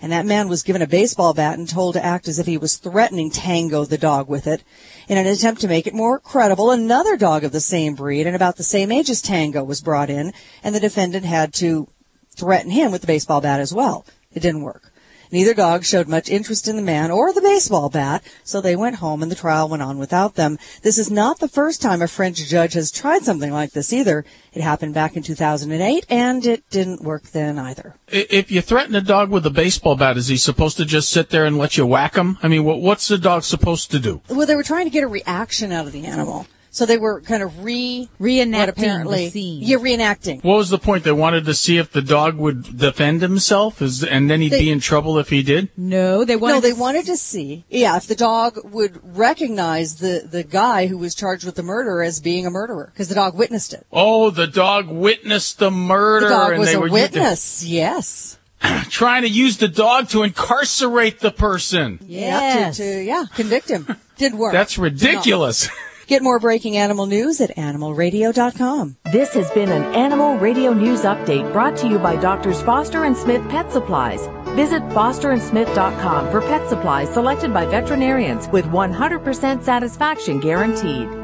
And 0.00 0.12
that 0.12 0.26
man 0.26 0.48
was 0.48 0.62
given 0.62 0.82
a 0.82 0.86
baseball 0.86 1.34
bat 1.34 1.58
and 1.58 1.68
told 1.68 1.94
to 1.94 2.04
act 2.04 2.28
as 2.28 2.38
if 2.38 2.46
he 2.46 2.58
was 2.58 2.76
threatening 2.76 3.30
Tango 3.30 3.84
the 3.84 3.98
dog 3.98 4.28
with 4.28 4.46
it. 4.46 4.62
In 5.08 5.18
an 5.18 5.26
attempt 5.26 5.60
to 5.62 5.68
make 5.68 5.86
it 5.86 5.94
more 5.94 6.20
credible, 6.20 6.70
another 6.70 7.16
dog 7.16 7.42
of 7.42 7.52
the 7.52 7.60
same 7.60 7.94
breed 7.94 8.26
and 8.26 8.36
about 8.36 8.56
the 8.56 8.62
same 8.62 8.92
age 8.92 9.10
as 9.10 9.22
Tango 9.22 9.64
was 9.64 9.80
brought 9.80 10.10
in, 10.10 10.32
and 10.62 10.74
the 10.74 10.80
defendant 10.80 11.24
had 11.24 11.52
to 11.54 11.88
threaten 12.30 12.70
him 12.70 12.92
with 12.92 13.00
the 13.00 13.06
baseball 13.06 13.40
bat 13.40 13.60
as 13.60 13.72
well. 13.72 14.04
It 14.32 14.40
didn't 14.40 14.62
work. 14.62 14.92
Neither 15.34 15.52
dog 15.52 15.84
showed 15.84 16.06
much 16.06 16.30
interest 16.30 16.68
in 16.68 16.76
the 16.76 16.82
man 16.82 17.10
or 17.10 17.32
the 17.32 17.40
baseball 17.40 17.88
bat, 17.88 18.22
so 18.44 18.60
they 18.60 18.76
went 18.76 18.94
home 18.94 19.20
and 19.20 19.32
the 19.32 19.34
trial 19.34 19.68
went 19.68 19.82
on 19.82 19.98
without 19.98 20.36
them. 20.36 20.60
This 20.82 20.96
is 20.96 21.10
not 21.10 21.40
the 21.40 21.48
first 21.48 21.82
time 21.82 22.00
a 22.00 22.06
French 22.06 22.36
judge 22.48 22.74
has 22.74 22.92
tried 22.92 23.24
something 23.24 23.50
like 23.50 23.72
this 23.72 23.92
either. 23.92 24.24
It 24.52 24.62
happened 24.62 24.94
back 24.94 25.16
in 25.16 25.24
2008 25.24 26.06
and 26.08 26.46
it 26.46 26.70
didn't 26.70 27.02
work 27.02 27.24
then 27.32 27.58
either. 27.58 27.96
If 28.06 28.52
you 28.52 28.60
threaten 28.60 28.94
a 28.94 29.00
dog 29.00 29.30
with 29.30 29.44
a 29.44 29.50
baseball 29.50 29.96
bat, 29.96 30.16
is 30.16 30.28
he 30.28 30.36
supposed 30.36 30.76
to 30.76 30.84
just 30.84 31.10
sit 31.10 31.30
there 31.30 31.46
and 31.46 31.58
let 31.58 31.76
you 31.76 31.84
whack 31.84 32.14
him? 32.14 32.38
I 32.40 32.46
mean, 32.46 32.62
what's 32.62 33.08
the 33.08 33.18
dog 33.18 33.42
supposed 33.42 33.90
to 33.90 33.98
do? 33.98 34.22
Well, 34.28 34.46
they 34.46 34.54
were 34.54 34.62
trying 34.62 34.86
to 34.86 34.90
get 34.90 35.02
a 35.02 35.08
reaction 35.08 35.72
out 35.72 35.88
of 35.88 35.92
the 35.92 36.06
animal. 36.06 36.46
So 36.74 36.86
they 36.86 36.98
were 36.98 37.20
kind 37.20 37.40
of 37.44 37.62
re 37.62 38.08
Reenacting 38.20 38.66
apparently, 38.68 39.26
the 39.26 39.30
scene. 39.30 39.62
Yeah, 39.62 39.76
reenacting. 39.76 40.42
What 40.42 40.56
was 40.56 40.70
the 40.70 40.78
point? 40.78 41.04
They 41.04 41.12
wanted 41.12 41.44
to 41.44 41.54
see 41.54 41.78
if 41.78 41.92
the 41.92 42.02
dog 42.02 42.36
would 42.36 42.76
defend 42.76 43.22
himself, 43.22 43.80
is, 43.80 44.02
and 44.02 44.28
then 44.28 44.40
he'd 44.40 44.50
They- 44.50 44.58
be 44.62 44.70
in 44.72 44.80
trouble 44.80 45.16
if 45.20 45.28
he 45.28 45.44
did. 45.44 45.68
No, 45.76 46.24
they 46.24 46.34
wanted 46.34 46.54
no, 46.54 46.60
they 46.62 46.70
to 46.70 46.74
s- 46.74 46.80
wanted 46.80 47.06
to 47.06 47.16
see, 47.16 47.64
yeah, 47.70 47.96
if 47.96 48.08
the 48.08 48.16
dog 48.16 48.58
would 48.64 48.98
recognize 49.16 49.94
the 49.96 50.26
the 50.28 50.42
guy 50.42 50.88
who 50.88 50.98
was 50.98 51.14
charged 51.14 51.44
with 51.44 51.54
the 51.54 51.62
murder 51.62 52.02
as 52.02 52.18
being 52.18 52.44
a 52.44 52.50
murderer, 52.50 52.90
because 52.92 53.06
the 53.08 53.14
dog 53.14 53.36
witnessed 53.36 53.72
it. 53.72 53.86
Oh, 53.92 54.30
the 54.30 54.48
dog 54.48 54.88
witnessed 54.88 55.60
the 55.60 55.70
murder, 55.70 56.26
the 56.26 56.34
dog 56.34 56.50
and 56.50 56.58
was 56.58 56.70
they 56.70 56.74
a 56.74 56.80
were 56.80 56.90
witness. 56.90 57.64
Yes. 57.64 58.36
trying 58.90 59.22
to 59.22 59.28
use 59.28 59.58
the 59.58 59.68
dog 59.68 60.08
to 60.08 60.24
incarcerate 60.24 61.20
the 61.20 61.30
person. 61.30 62.00
Yeah. 62.04 62.72
To, 62.72 62.82
to 62.82 63.04
yeah 63.04 63.26
convict 63.36 63.68
him. 63.68 63.86
Did 64.16 64.34
work. 64.34 64.52
That's 64.52 64.76
ridiculous. 64.76 65.68
Get 66.06 66.22
more 66.22 66.38
breaking 66.38 66.76
animal 66.76 67.06
news 67.06 67.40
at 67.40 67.56
animalradio.com. 67.56 68.96
This 69.10 69.32
has 69.34 69.50
been 69.52 69.70
an 69.70 69.82
Animal 69.94 70.36
Radio 70.36 70.72
News 70.74 71.02
Update 71.02 71.50
brought 71.52 71.76
to 71.78 71.88
you 71.88 71.98
by 71.98 72.16
Doctors 72.16 72.60
Foster 72.62 73.04
and 73.04 73.16
Smith 73.16 73.46
Pet 73.48 73.72
Supplies. 73.72 74.20
Visit 74.54 74.82
fosterandsmith.com 74.90 76.30
for 76.30 76.40
pet 76.42 76.68
supplies 76.68 77.12
selected 77.12 77.52
by 77.54 77.64
veterinarians 77.66 78.48
with 78.48 78.66
100% 78.66 79.62
satisfaction 79.62 80.40
guaranteed. 80.40 81.23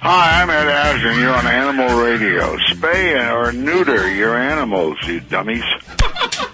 Hi, 0.00 0.42
I'm 0.42 0.50
Ed 0.50 0.66
Asner. 0.66 1.18
You're 1.18 1.34
on 1.34 1.46
Animal 1.46 2.02
Radio. 2.02 2.56
Spay 2.58 3.32
or 3.34 3.50
neuter 3.50 4.12
your 4.12 4.36
animals, 4.36 4.98
you 5.06 5.20
dummies. 5.20 5.64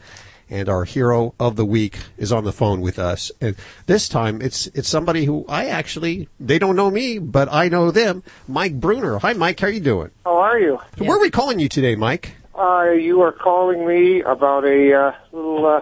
And 0.49 0.67
our 0.67 0.83
hero 0.83 1.35
of 1.39 1.55
the 1.55 1.65
week 1.65 1.99
is 2.17 2.31
on 2.31 2.43
the 2.43 2.51
phone 2.51 2.81
with 2.81 2.97
us. 2.97 3.31
And 3.39 3.55
this 3.85 4.09
time 4.09 4.41
it's, 4.41 4.65
it's 4.67 4.89
somebody 4.89 5.25
who 5.25 5.45
I 5.47 5.67
actually, 5.67 6.27
they 6.39 6.57
don't 6.57 6.75
know 6.75 6.89
me, 6.89 7.19
but 7.19 7.53
I 7.53 7.69
know 7.69 7.91
them. 7.91 8.23
Mike 8.47 8.79
Bruner. 8.79 9.19
Hi, 9.19 9.33
Mike. 9.33 9.59
How 9.59 9.67
you 9.67 9.79
doing? 9.79 10.09
How 10.25 10.37
are 10.37 10.57
you? 10.59 10.79
Where 10.97 11.17
are 11.17 11.21
we 11.21 11.29
calling 11.29 11.59
you 11.59 11.69
today, 11.69 11.95
Mike? 11.95 12.35
Uh, 12.57 12.93
you 12.99 13.21
are 13.21 13.31
calling 13.31 13.85
me 13.85 14.23
about 14.23 14.65
a 14.65 14.93
uh, 14.93 15.11
little 15.31 15.67
uh, 15.67 15.81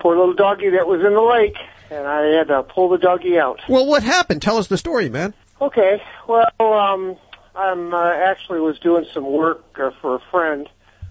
poor 0.00 0.16
little 0.16 0.32
doggy 0.32 0.70
that 0.70 0.88
was 0.88 1.04
in 1.04 1.12
the 1.12 1.20
lake, 1.20 1.58
and 1.90 2.06
I 2.06 2.22
had 2.38 2.48
to 2.48 2.62
pull 2.62 2.88
the 2.88 2.96
doggy 2.96 3.38
out. 3.38 3.60
Well, 3.68 3.84
what 3.86 4.02
happened? 4.02 4.40
Tell 4.40 4.56
us 4.56 4.66
the 4.66 4.78
story, 4.78 5.10
man. 5.10 5.34
Okay. 5.60 6.02
Well, 6.26 6.46
um, 6.60 7.16
I'm 7.54 7.92
uh, 7.92 8.12
actually 8.12 8.60
was 8.60 8.78
doing 8.78 9.06
some 9.12 9.26
work 9.26 9.78
uh, 9.78 9.90
for 10.00 10.16
a 10.16 10.20
friend 10.30 10.68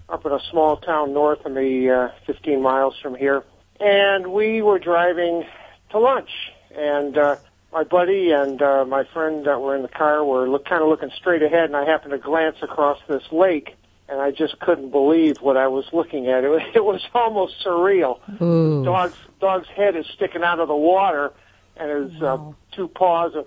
up 0.08 0.24
in 0.24 0.32
a 0.32 0.40
small 0.50 0.78
town 0.78 1.12
north 1.12 1.44
of 1.44 1.52
me, 1.52 1.90
uh, 1.90 2.08
15 2.26 2.62
miles 2.62 2.98
from 2.98 3.14
here, 3.14 3.44
and 3.78 4.32
we 4.32 4.62
were 4.62 4.78
driving 4.78 5.44
to 5.90 5.98
lunch, 5.98 6.30
and 6.74 7.18
uh, 7.18 7.36
my 7.72 7.84
buddy 7.84 8.30
and 8.30 8.62
uh, 8.62 8.86
my 8.86 9.04
friend 9.04 9.44
that 9.44 9.60
were 9.60 9.76
in 9.76 9.82
the 9.82 9.88
car 9.88 10.24
were 10.24 10.48
look, 10.48 10.64
kind 10.64 10.82
of 10.82 10.88
looking 10.88 11.10
straight 11.14 11.42
ahead, 11.42 11.64
and 11.64 11.76
I 11.76 11.84
happened 11.84 12.12
to 12.12 12.18
glance 12.18 12.56
across 12.62 12.98
this 13.08 13.24
lake. 13.30 13.74
And 14.10 14.22
I 14.22 14.30
just 14.30 14.58
couldn't 14.58 14.88
believe 14.88 15.36
what 15.42 15.58
I 15.58 15.66
was 15.66 15.84
looking 15.92 16.28
at. 16.28 16.42
It 16.44 16.48
was, 16.48 16.62
it 16.74 16.82
was 16.82 17.06
almost 17.12 17.62
surreal. 17.62 18.20
Ooh. 18.40 18.82
Dog's 18.82 19.18
dog's 19.38 19.68
head 19.68 19.96
is 19.96 20.06
sticking 20.06 20.42
out 20.42 20.60
of 20.60 20.68
the 20.68 20.74
water, 20.74 21.30
and 21.76 21.90
his 21.90 22.22
uh, 22.22 22.38
two 22.72 22.88
paws 22.88 23.36
are 23.36 23.44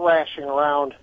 thrashing 0.00 0.44
around. 0.44 0.94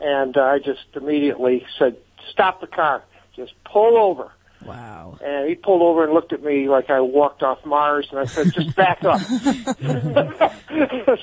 And 0.00 0.36
uh, 0.36 0.42
I 0.42 0.58
just 0.58 0.84
immediately 0.94 1.64
said, 1.78 1.96
"Stop 2.30 2.60
the 2.60 2.66
car! 2.66 3.02
Just 3.36 3.52
pull 3.64 3.96
over!" 3.96 4.32
Wow. 4.64 5.18
And 5.22 5.48
he 5.48 5.54
pulled 5.54 5.82
over 5.82 6.04
and 6.04 6.12
looked 6.12 6.32
at 6.32 6.42
me 6.42 6.68
like 6.68 6.90
I 6.90 7.00
walked 7.00 7.42
off 7.42 7.64
Mars, 7.64 8.08
and 8.10 8.18
I 8.18 8.24
said, 8.24 8.52
"Just 8.52 8.74
back 8.76 9.04
up." 9.04 9.20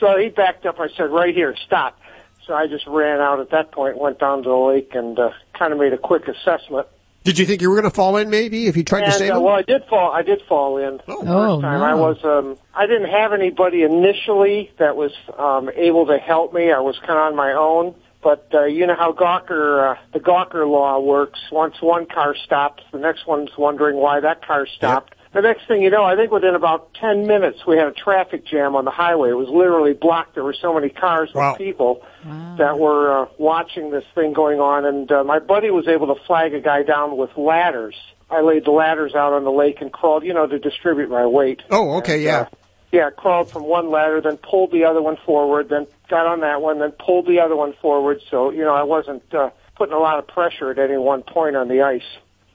so 0.00 0.18
he 0.18 0.30
backed 0.30 0.66
up. 0.66 0.80
I 0.80 0.88
said, 0.96 1.10
"Right 1.10 1.34
here, 1.34 1.54
stop." 1.66 1.98
So 2.46 2.54
I 2.54 2.66
just 2.66 2.86
ran 2.86 3.20
out 3.20 3.40
at 3.40 3.50
that 3.50 3.72
point, 3.72 3.98
went 3.98 4.18
down 4.18 4.42
to 4.42 4.48
the 4.48 4.56
lake, 4.56 4.94
and 4.94 5.18
uh, 5.18 5.32
kind 5.54 5.72
of 5.72 5.78
made 5.78 5.94
a 5.94 5.98
quick 5.98 6.28
assessment. 6.28 6.86
Did 7.24 7.38
you 7.38 7.46
think 7.46 7.62
you 7.62 7.70
were 7.70 7.76
going 7.76 7.90
to 7.90 7.94
fall 7.94 8.18
in 8.18 8.28
maybe 8.28 8.66
if 8.66 8.76
you 8.76 8.84
tried 8.84 9.06
to 9.06 9.12
save 9.12 9.32
uh, 9.32 9.36
him? 9.38 9.42
well, 9.42 9.54
I 9.54 9.62
did 9.62 9.84
fall. 9.86 10.12
I 10.12 10.22
did 10.22 10.42
fall 10.46 10.76
in 10.76 10.98
the 10.98 11.02
Oh, 11.08 11.16
first 11.56 11.62
time. 11.62 11.80
no. 11.80 11.84
I 11.84 11.94
was. 11.94 12.22
Um, 12.22 12.58
I 12.74 12.86
didn't 12.86 13.10
have 13.10 13.32
anybody 13.32 13.82
initially 13.82 14.70
that 14.78 14.94
was 14.96 15.12
um, 15.38 15.70
able 15.74 16.06
to 16.06 16.18
help 16.18 16.52
me. 16.52 16.70
I 16.70 16.80
was 16.80 16.98
kind 16.98 17.12
of 17.12 17.32
on 17.32 17.36
my 17.36 17.52
own. 17.52 17.94
But 18.22 18.48
uh, 18.54 18.64
you 18.64 18.86
know 18.86 18.94
how 18.94 19.12
Gawker, 19.12 19.96
uh, 19.96 20.00
the 20.12 20.20
Gawker 20.20 20.66
law 20.70 20.98
works. 20.98 21.38
Once 21.52 21.80
one 21.80 22.06
car 22.06 22.34
stops, 22.34 22.82
the 22.90 22.98
next 22.98 23.26
one's 23.26 23.50
wondering 23.56 23.96
why 23.96 24.20
that 24.20 24.46
car 24.46 24.66
stopped. 24.66 25.14
The 25.34 25.42
next 25.42 25.66
thing 25.66 25.82
you 25.82 25.90
know, 25.90 26.04
I 26.04 26.16
think 26.16 26.30
within 26.30 26.54
about 26.54 26.94
10 26.94 27.26
minutes, 27.26 27.66
we 27.66 27.76
had 27.76 27.88
a 27.88 27.92
traffic 27.92 28.46
jam 28.46 28.76
on 28.76 28.84
the 28.84 28.90
highway. 28.92 29.30
It 29.30 29.34
was 29.34 29.48
literally 29.48 29.92
blocked. 29.92 30.34
There 30.34 30.44
were 30.44 30.54
so 30.54 30.72
many 30.72 30.88
cars 30.90 31.30
and 31.34 31.56
people 31.58 32.02
that 32.24 32.78
were 32.78 33.22
uh, 33.22 33.26
watching 33.38 33.90
this 33.90 34.04
thing 34.14 34.32
going 34.32 34.60
on. 34.60 34.84
And 34.84 35.10
uh, 35.10 35.24
my 35.24 35.38
buddy 35.38 35.70
was 35.70 35.88
able 35.88 36.14
to 36.14 36.22
flag 36.24 36.54
a 36.54 36.60
guy 36.60 36.82
down 36.82 37.16
with 37.16 37.36
ladders. 37.36 37.96
I 38.30 38.40
laid 38.40 38.64
the 38.64 38.70
ladders 38.70 39.14
out 39.14 39.32
on 39.32 39.44
the 39.44 39.52
lake 39.52 39.80
and 39.80 39.92
crawled, 39.92 40.24
you 40.24 40.34
know, 40.34 40.46
to 40.46 40.58
distribute 40.58 41.10
my 41.10 41.26
weight. 41.26 41.62
Oh, 41.70 41.98
okay, 41.98 42.22
yeah. 42.22 42.40
Uh, 42.40 42.46
yeah, 42.92 43.10
crawled 43.10 43.50
from 43.50 43.64
one 43.64 43.90
ladder, 43.90 44.20
then 44.20 44.36
pulled 44.36 44.70
the 44.70 44.84
other 44.84 45.02
one 45.02 45.16
forward, 45.26 45.68
then 45.68 45.88
got 46.08 46.26
on 46.26 46.40
that 46.40 46.62
one, 46.62 46.78
then 46.78 46.92
pulled 46.92 47.26
the 47.26 47.40
other 47.40 47.56
one 47.56 47.74
forward. 47.82 48.20
So, 48.30 48.50
you 48.50 48.62
know, 48.62 48.74
I 48.74 48.84
wasn't 48.84 49.22
uh, 49.34 49.50
putting 49.74 49.94
a 49.94 49.98
lot 49.98 50.20
of 50.20 50.28
pressure 50.28 50.70
at 50.70 50.78
any 50.78 50.96
one 50.96 51.22
point 51.22 51.56
on 51.56 51.66
the 51.66 51.82
ice. 51.82 52.06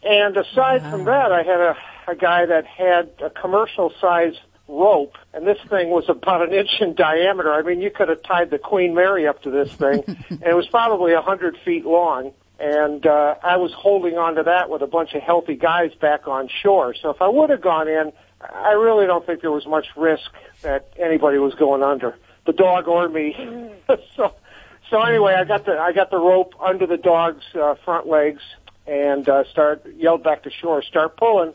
And 0.02 0.38
aside 0.38 0.82
from 0.90 1.06
that, 1.06 1.34
I 1.34 1.44
had 1.44 1.60
a, 1.60 1.78
a 2.08 2.16
guy 2.16 2.46
that 2.46 2.66
had 2.66 3.12
a 3.22 3.30
commercial 3.30 3.92
size 4.00 4.36
rope, 4.70 5.18
and 5.34 5.46
this 5.46 5.58
thing 5.70 5.90
was 5.90 6.08
about 6.08 6.48
an 6.48 6.54
inch 6.54 6.80
in 6.80 6.94
diameter. 6.94 7.52
I 7.52 7.64
mean, 7.64 7.82
you 7.82 7.90
could 7.90 8.10
have 8.10 8.24
tied 8.24 8.52
the 8.52 8.60
Queen 8.60 8.94
Mary 8.94 9.28
up 9.28 9.42
to 9.44 9.52
this 9.52 9.74
thing, 9.74 10.04
and 10.30 10.44
it 10.44 10.56
was 10.56 10.68
probably 10.68 11.14
a 11.14 11.22
hundred 11.22 11.58
feet 11.66 11.86
long. 11.86 12.32
And 12.60 13.06
uh, 13.06 13.36
I 13.42 13.56
was 13.56 13.72
holding 13.74 14.18
onto 14.18 14.44
that 14.44 14.70
with 14.70 14.82
a 14.82 14.88
bunch 14.88 15.14
of 15.14 15.22
healthy 15.22 15.56
guys 15.56 15.94
back 15.96 16.28
on 16.28 16.50
shore. 16.62 16.94
So 16.94 17.10
if 17.10 17.22
I 17.22 17.30
would 17.30 17.50
have 17.52 17.62
gone 17.62 17.88
in, 17.88 18.12
I 18.42 18.74
really 18.74 19.06
don't 19.06 19.26
think 19.26 19.42
there 19.42 19.52
was 19.52 19.66
much 19.66 19.88
risk 19.96 20.30
that 20.62 20.94
anybody 20.98 21.38
was 21.38 21.56
going 21.56 21.84
under, 21.84 22.16
the 22.46 22.52
dog 22.52 22.88
or 22.90 23.08
me. 23.08 23.74
so, 24.16 24.36
so 24.90 25.02
anyway, 25.02 25.36
I 25.36 25.46
got 25.46 25.66
the 25.66 25.78
I 25.78 25.94
got 25.94 26.12
the 26.12 26.18
rope 26.18 26.54
under 26.62 26.86
the 26.86 26.98
dog's 26.98 27.46
uh, 27.56 27.76
front 27.86 28.08
legs 28.08 28.42
and 28.86 29.28
uh, 29.30 29.44
start 29.52 29.86
yelled 29.96 30.24
back 30.24 30.44
to 30.44 30.52
shore, 30.52 30.82
start 30.82 31.16
pulling. 31.16 31.54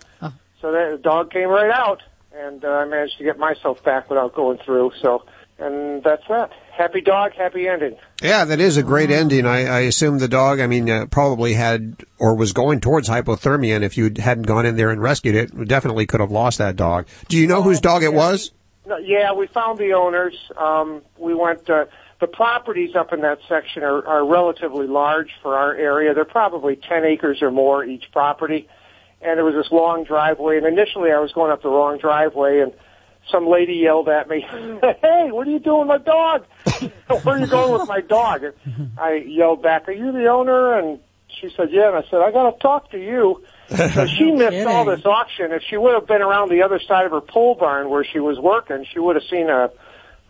So 0.60 0.72
that 0.72 0.92
the 0.92 0.98
dog 0.98 1.30
came 1.30 1.48
right 1.48 1.70
out, 1.70 2.02
and 2.36 2.64
uh, 2.64 2.68
I 2.68 2.84
managed 2.84 3.18
to 3.18 3.24
get 3.24 3.38
myself 3.38 3.82
back 3.84 4.10
without 4.10 4.34
going 4.34 4.58
through. 4.58 4.92
So, 5.00 5.24
and 5.58 6.02
that's 6.02 6.22
that. 6.28 6.50
Happy 6.72 7.00
dog, 7.00 7.32
happy 7.32 7.68
ending. 7.68 7.96
Yeah, 8.22 8.44
that 8.44 8.60
is 8.60 8.76
a 8.76 8.82
great 8.82 9.10
ending. 9.10 9.46
I, 9.46 9.66
I 9.66 9.80
assume 9.80 10.18
the 10.18 10.28
dog, 10.28 10.58
I 10.58 10.66
mean, 10.66 10.90
uh, 10.90 11.06
probably 11.06 11.54
had 11.54 12.04
or 12.18 12.34
was 12.34 12.52
going 12.52 12.80
towards 12.80 13.08
hypothermia, 13.08 13.76
and 13.76 13.84
if 13.84 13.96
you 13.96 14.10
hadn't 14.18 14.44
gone 14.44 14.66
in 14.66 14.76
there 14.76 14.90
and 14.90 15.00
rescued 15.00 15.36
it, 15.36 15.68
definitely 15.68 16.06
could 16.06 16.20
have 16.20 16.32
lost 16.32 16.58
that 16.58 16.76
dog. 16.76 17.06
Do 17.28 17.36
you 17.36 17.46
know 17.46 17.62
whose 17.62 17.80
dog 17.80 18.02
it 18.02 18.12
was? 18.12 18.50
No, 18.86 18.98
yeah, 18.98 19.32
we 19.32 19.46
found 19.46 19.78
the 19.78 19.92
owners. 19.92 20.34
Um, 20.56 21.02
we 21.18 21.34
went. 21.34 21.70
Uh, 21.70 21.86
the 22.20 22.26
properties 22.28 22.94
up 22.94 23.12
in 23.12 23.20
that 23.20 23.38
section 23.48 23.82
are, 23.82 24.06
are 24.06 24.24
relatively 24.24 24.86
large 24.86 25.30
for 25.42 25.56
our 25.56 25.74
area. 25.74 26.14
They're 26.14 26.24
probably 26.24 26.76
10 26.76 27.04
acres 27.04 27.42
or 27.42 27.50
more 27.50 27.84
each 27.84 28.10
property. 28.12 28.68
And 29.24 29.38
there 29.38 29.44
was 29.44 29.54
this 29.54 29.72
long 29.72 30.04
driveway. 30.04 30.58
And 30.58 30.66
initially, 30.66 31.10
I 31.10 31.18
was 31.18 31.32
going 31.32 31.50
up 31.50 31.62
the 31.62 31.68
wrong 31.68 31.98
driveway, 31.98 32.60
and 32.60 32.72
some 33.30 33.46
lady 33.48 33.74
yelled 33.74 34.08
at 34.08 34.28
me, 34.28 34.40
"Hey, 34.50 35.28
what 35.30 35.46
are 35.46 35.50
you 35.50 35.58
doing, 35.58 35.88
with 35.88 35.88
my 35.88 35.98
dog? 35.98 36.46
Where 37.22 37.36
are 37.36 37.38
you 37.38 37.46
going 37.46 37.72
with 37.78 37.88
my 37.88 38.00
dog?" 38.00 38.44
And 38.44 38.92
I 38.98 39.14
yelled 39.14 39.62
back, 39.62 39.88
"Are 39.88 39.92
you 39.92 40.12
the 40.12 40.26
owner?" 40.26 40.78
And 40.78 41.00
she 41.40 41.50
said, 41.56 41.70
"Yeah." 41.70 41.88
And 41.88 41.96
I 41.96 42.02
said, 42.10 42.20
"I 42.20 42.30
got 42.30 42.50
to 42.50 42.58
talk 42.58 42.90
to 42.90 42.98
you." 42.98 43.42
So 43.68 44.06
she 44.18 44.30
missed 44.30 44.66
all 44.66 44.84
this 44.84 45.04
auction. 45.06 45.52
If 45.52 45.62
she 45.62 45.76
would 45.76 45.94
have 45.94 46.06
been 46.06 46.22
around 46.22 46.50
the 46.50 46.62
other 46.62 46.78
side 46.80 47.06
of 47.06 47.12
her 47.12 47.22
pole 47.22 47.54
barn 47.54 47.88
where 47.88 48.04
she 48.04 48.20
was 48.20 48.38
working, 48.38 48.84
she 48.92 48.98
would 48.98 49.16
have 49.16 49.24
seen 49.24 49.48
a 49.48 49.70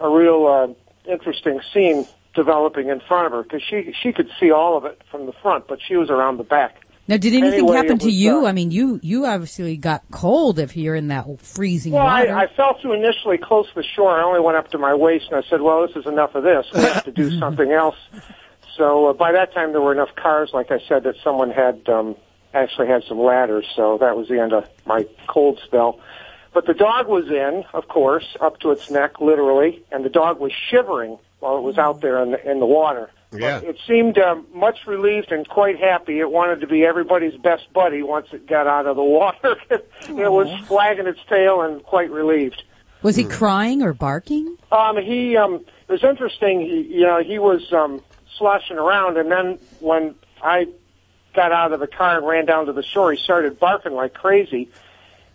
a 0.00 0.08
real 0.08 0.46
uh, 0.46 1.10
interesting 1.10 1.60
scene 1.72 2.06
developing 2.34 2.88
in 2.88 3.00
front 3.00 3.26
of 3.26 3.32
her 3.32 3.42
because 3.42 3.62
she 3.62 3.94
she 4.00 4.12
could 4.12 4.30
see 4.38 4.50
all 4.50 4.76
of 4.76 4.84
it 4.84 5.00
from 5.10 5.26
the 5.26 5.32
front, 5.32 5.66
but 5.66 5.78
she 5.86 5.96
was 5.96 6.10
around 6.10 6.36
the 6.36 6.44
back. 6.44 6.83
Now, 7.06 7.18
did 7.18 7.34
anything 7.34 7.60
Anyway, 7.60 7.76
happen 7.76 7.98
to 7.98 8.06
was, 8.06 8.14
you? 8.14 8.46
uh, 8.46 8.48
I 8.48 8.52
mean, 8.52 8.70
you 8.70 8.98
you 9.02 9.26
obviously 9.26 9.76
got 9.76 10.02
cold 10.10 10.58
if 10.58 10.76
you're 10.76 10.94
in 10.94 11.08
that 11.08 11.26
freezing 11.40 11.92
Well, 11.92 12.06
I, 12.06 12.20
water. 12.20 12.34
I 12.36 12.46
fell 12.54 12.78
through 12.80 12.94
initially 12.94 13.36
close 13.36 13.68
to 13.68 13.74
the 13.74 13.82
shore. 13.82 14.10
I 14.18 14.22
only 14.22 14.40
went 14.40 14.56
up 14.56 14.70
to 14.70 14.78
my 14.78 14.94
waist, 14.94 15.26
and 15.30 15.44
I 15.44 15.48
said, 15.48 15.60
"Well, 15.60 15.86
this 15.86 15.96
is 15.96 16.06
enough 16.06 16.34
of 16.34 16.44
this. 16.44 16.66
We 16.72 16.80
have 16.80 17.04
to 17.04 17.12
do 17.12 17.38
something 17.38 17.70
else." 17.72 17.96
So 18.76 19.10
uh, 19.10 19.12
by 19.12 19.32
that 19.32 19.52
time, 19.52 19.72
there 19.72 19.80
were 19.82 19.92
enough 19.92 20.14
cars, 20.16 20.50
like 20.54 20.70
I 20.70 20.80
said, 20.88 21.04
that 21.04 21.16
someone 21.22 21.50
had 21.50 21.86
um, 21.88 22.16
actually 22.54 22.88
had 22.88 23.04
some 23.04 23.20
ladders. 23.20 23.66
So 23.76 23.98
that 23.98 24.16
was 24.16 24.28
the 24.28 24.40
end 24.40 24.52
of 24.52 24.66
my 24.86 25.06
cold 25.26 25.60
spell. 25.64 26.00
But 26.54 26.66
the 26.66 26.74
dog 26.74 27.08
was 27.08 27.26
in, 27.28 27.64
of 27.74 27.88
course, 27.88 28.36
up 28.40 28.60
to 28.60 28.70
its 28.70 28.88
neck, 28.90 29.20
literally, 29.20 29.84
and 29.90 30.04
the 30.04 30.08
dog 30.08 30.38
was 30.40 30.52
shivering 30.70 31.18
while 31.40 31.58
it 31.58 31.62
was 31.62 31.78
out 31.78 32.00
there 32.00 32.22
in 32.22 32.30
the, 32.30 32.50
in 32.50 32.60
the 32.60 32.66
water. 32.66 33.10
Yeah. 33.40 33.60
It 33.60 33.78
seemed 33.86 34.18
um, 34.18 34.46
much 34.54 34.86
relieved 34.86 35.32
and 35.32 35.48
quite 35.48 35.78
happy. 35.78 36.20
It 36.20 36.30
wanted 36.30 36.60
to 36.60 36.66
be 36.66 36.84
everybody's 36.84 37.36
best 37.36 37.72
buddy 37.72 38.02
once 38.02 38.28
it 38.32 38.46
got 38.46 38.66
out 38.66 38.86
of 38.86 38.96
the 38.96 39.02
water. 39.02 39.56
it 39.70 40.32
was 40.32 40.48
flagging 40.66 41.06
its 41.06 41.20
tail 41.28 41.62
and 41.62 41.82
quite 41.82 42.10
relieved. 42.10 42.62
Was 43.02 43.16
he 43.16 43.24
crying 43.24 43.82
or 43.82 43.92
barking? 43.92 44.56
Um, 44.72 44.96
he 44.96 45.36
um, 45.36 45.56
it 45.56 45.92
was 45.92 46.02
interesting. 46.02 46.60
He, 46.60 46.80
you 46.94 47.02
know, 47.02 47.22
he 47.22 47.38
was 47.38 47.70
um, 47.72 48.02
sloshing 48.38 48.78
around, 48.78 49.18
and 49.18 49.30
then 49.30 49.58
when 49.80 50.14
I 50.42 50.68
got 51.34 51.52
out 51.52 51.72
of 51.72 51.80
the 51.80 51.86
car 51.86 52.16
and 52.16 52.26
ran 52.26 52.46
down 52.46 52.66
to 52.66 52.72
the 52.72 52.82
shore, 52.82 53.12
he 53.12 53.22
started 53.22 53.58
barking 53.58 53.92
like 53.92 54.14
crazy. 54.14 54.70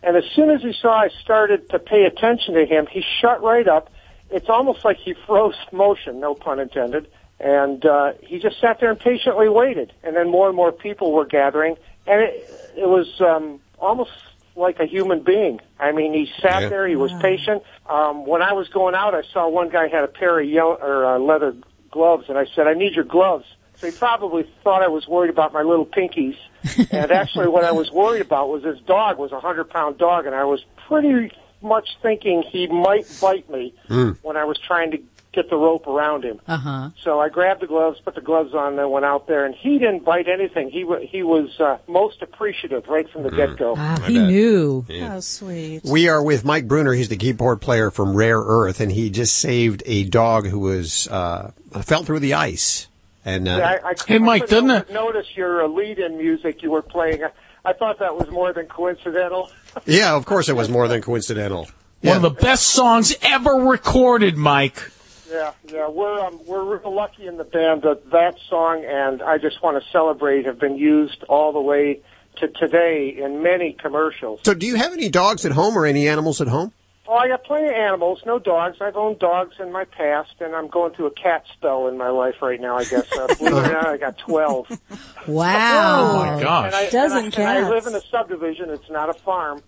And 0.02 0.16
as 0.16 0.24
soon 0.34 0.50
as 0.50 0.62
he 0.62 0.74
saw 0.74 1.02
I 1.02 1.10
started 1.22 1.70
to 1.70 1.80
pay 1.80 2.06
attention 2.06 2.54
to 2.56 2.66
him, 2.66 2.88
he 2.88 3.04
shut 3.22 3.44
right 3.44 3.68
up. 3.68 3.92
It's 4.32 4.50
almost 4.50 4.86
like 4.86 4.98
he 4.98 5.14
froze 5.28 5.56
motion, 5.72 6.20
no 6.20 6.36
pun 6.36 6.60
intended. 6.60 7.08
And 7.40 7.86
uh, 7.86 8.14
he 8.22 8.40
just 8.40 8.60
sat 8.60 8.80
there 8.80 8.90
and 8.92 9.00
patiently 9.00 9.48
waited. 9.50 9.94
And 10.04 10.16
then 10.16 10.30
more 10.30 10.48
and 10.48 10.56
more 10.56 10.72
people 10.72 11.12
were 11.14 11.26
gathering, 11.26 11.76
and 12.06 12.22
it, 12.22 12.72
it 12.76 12.88
was 12.88 13.08
um, 13.22 13.60
almost 13.80 14.12
like 14.56 14.80
a 14.80 14.86
human 14.86 15.22
being. 15.24 15.60
I 15.80 15.94
mean, 15.94 16.14
he 16.14 16.28
sat 16.42 16.64
Yeah. 16.64 16.70
there. 16.70 16.88
He 16.88 16.98
was 16.98 17.12
patient. 17.22 17.64
Um, 17.90 18.26
when 18.26 18.42
I 18.42 18.52
was 18.54 18.68
going 18.68 18.94
out, 18.94 19.16
I 19.16 19.22
saw 19.32 19.48
one 19.48 19.70
guy 19.70 19.88
had 19.88 20.04
a 20.04 20.08
pair 20.08 20.38
of 20.40 20.48
yellow 20.50 20.74
or 20.76 21.06
uh, 21.06 21.20
leather 21.20 21.56
gloves, 21.92 22.26
and 22.28 22.38
I 22.38 22.46
said, 22.56 22.68
"I 22.68 22.74
need 22.74 22.94
your 22.94 23.06
gloves." 23.06 23.46
So 23.80 23.88
he 23.88 23.92
probably 23.92 24.44
thought 24.66 24.84
I 24.84 24.90
was 24.90 25.08
worried 25.08 25.30
about 25.30 25.54
my 25.54 25.62
little 25.62 25.86
pinkies. 25.86 26.36
and 26.92 27.10
actually, 27.12 27.48
what 27.48 27.64
I 27.64 27.72
was 27.72 27.90
worried 27.90 28.22
about 28.22 28.50
was 28.50 28.64
his 28.66 28.80
dog 28.82 29.18
was 29.18 29.32
a 29.32 29.40
hundred 29.40 29.70
pound 29.70 29.98
dog, 29.98 30.26
and 30.26 30.36
I 30.36 30.44
was 30.44 30.60
pretty 30.90 31.32
much 31.62 31.88
thinking 32.02 32.42
he 32.42 32.68
might 32.68 33.08
bite 33.22 33.50
me 33.50 33.74
Mm. 33.90 34.18
when 34.22 34.36
I 34.36 34.44
was 34.44 34.58
trying 34.60 34.92
to 34.92 34.98
get 35.32 35.50
the 35.50 35.56
rope 35.56 35.86
around 35.88 36.24
him. 36.24 36.40
Uh 36.48 36.58
huh. 36.58 36.90
So 37.04 37.20
I 37.20 37.30
grabbed 37.30 37.62
the 37.62 37.68
gloves, 37.68 38.00
put 38.00 38.16
the 38.16 38.22
gloves 38.22 38.54
on, 38.54 38.76
then 38.76 38.90
went 38.90 39.06
out 39.06 39.28
there, 39.28 39.46
and 39.46 39.54
he 39.54 39.78
didn't 39.78 40.04
bite 40.04 40.28
anything. 40.28 40.70
He 40.70 40.84
wa 40.84 40.98
he 41.00 41.24
was 41.24 41.60
uh, 41.60 41.78
most 41.88 42.22
appreciative 42.22 42.88
right 42.88 43.10
from 43.10 43.24
the 43.24 43.32
get 43.32 43.58
go. 43.58 43.76
Ah, 43.78 44.04
he 44.08 44.18
knew. 44.20 44.86
How 45.00 45.20
sweet. 45.20 45.82
We 45.84 46.10
are 46.10 46.24
with 46.24 46.44
Mike 46.46 46.68
Bruner. 46.68 46.94
He's 46.94 47.10
the 47.10 47.18
keyboard 47.18 47.62
player 47.62 47.92
from 47.92 48.16
Rare 48.16 48.40
Earth, 48.40 48.80
and 48.80 48.92
he 48.92 49.10
just 49.10 49.36
saved 49.36 49.84
a 49.86 50.04
dog 50.04 50.48
who 50.48 50.60
was 50.60 51.08
uh, 51.10 51.52
fell 51.84 52.04
through 52.04 52.20
the 52.20 52.34
ice. 52.34 52.88
And 53.26 53.48
uh, 53.48 53.58
Yeah, 53.58 53.80
I, 53.84 53.90
I, 53.90 53.94
Hey, 54.08 54.18
Mike, 54.18 54.44
I 54.44 54.46
couldn't 54.48 54.68
doesn't 54.68 54.70
help 54.70 54.88
but 54.88 54.94
notice 54.94 55.28
your 55.36 55.64
uh, 55.64 55.68
lead-in 55.68 56.18
music 56.18 56.64
you 56.64 56.72
were 56.72 56.82
playing. 56.82 57.24
I, 57.24 57.30
I 57.66 57.74
thought 57.74 58.00
that 58.00 58.16
was 58.16 58.32
more 58.32 58.54
than 58.54 58.66
coincidental. 58.68 59.52
yeah, 59.86 60.16
of 60.16 60.26
course, 60.26 60.50
it 60.50 60.56
was 60.56 60.70
more 60.70 60.88
than 60.88 61.02
coincidental. 61.02 61.68
One 62.02 62.16
of 62.16 62.22
the 62.22 62.30
best 62.30 62.68
songs 62.68 63.14
ever 63.22 63.52
recorded, 63.56 64.38
Mike. 64.38 64.90
Yeah, 65.30 65.52
yeah, 65.68 65.88
we're 65.88 66.20
um, 66.20 66.40
we're 66.46 66.78
real 66.78 66.94
lucky 66.94 67.28
in 67.28 67.38
the 67.38 67.44
band 67.44 67.84
that 67.84 68.10
that 68.12 68.36
song 68.50 68.84
and 68.84 69.22
I 69.22 69.38
just 69.38 69.62
want 69.62 69.82
to 69.82 69.90
celebrate 69.92 70.46
have 70.46 70.60
been 70.60 70.78
used 70.78 71.24
all 71.30 71.54
the 71.54 71.62
way 71.62 72.02
to 72.38 72.48
today 72.48 73.16
in 73.16 73.44
many 73.44 73.74
commercials. 73.74 74.40
So, 74.44 74.54
do 74.54 74.66
you 74.66 74.76
have 74.76 74.92
any 74.94 75.10
dogs 75.10 75.46
at 75.46 75.52
home 75.52 75.78
or 75.78 75.86
any 75.86 76.08
animals 76.08 76.42
at 76.42 76.48
home? 76.48 76.72
Oh, 77.08 77.16
I 77.16 77.28
got 77.28 77.44
plenty 77.44 77.68
of 77.68 77.74
animals, 77.74 78.22
no 78.26 78.38
dogs. 78.38 78.78
I've 78.82 78.96
owned 78.96 79.18
dogs 79.18 79.56
in 79.60 79.72
my 79.72 79.84
past, 79.86 80.36
and 80.42 80.56
I'm 80.56 80.68
going 80.68 80.94
through 80.94 81.08
a 81.08 81.12
cat 81.12 81.44
spell 81.54 81.88
in 81.88 81.98
my 81.98 82.10
life 82.10 82.36
right 82.42 82.62
now. 82.62 82.78
I 82.78 82.84
guess. 82.86 83.12
Uh, 83.12 83.28
believe 83.36 83.54
it 83.66 83.68
or 83.68 83.74
not, 83.74 83.88
I 83.88 83.98
got 83.98 84.18
twelve. 84.18 84.68
Wow. 85.28 86.12
Oh, 86.12 86.18
my 86.36 86.42
gosh. 86.42 86.66
And 86.68 86.76
I, 86.76 86.90
Dozen 86.90 87.26
and 87.26 87.36
I, 87.36 87.56
and 87.56 87.66
I 87.66 87.70
live 87.70 87.86
in 87.86 87.94
a 87.94 88.02
subdivision. 88.02 88.70
It's 88.70 88.90
not 88.90 89.10
a 89.10 89.14
farm, 89.14 89.62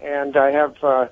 and 0.00 0.34
I 0.34 0.52
have 0.52 0.82
uh, 0.82 1.08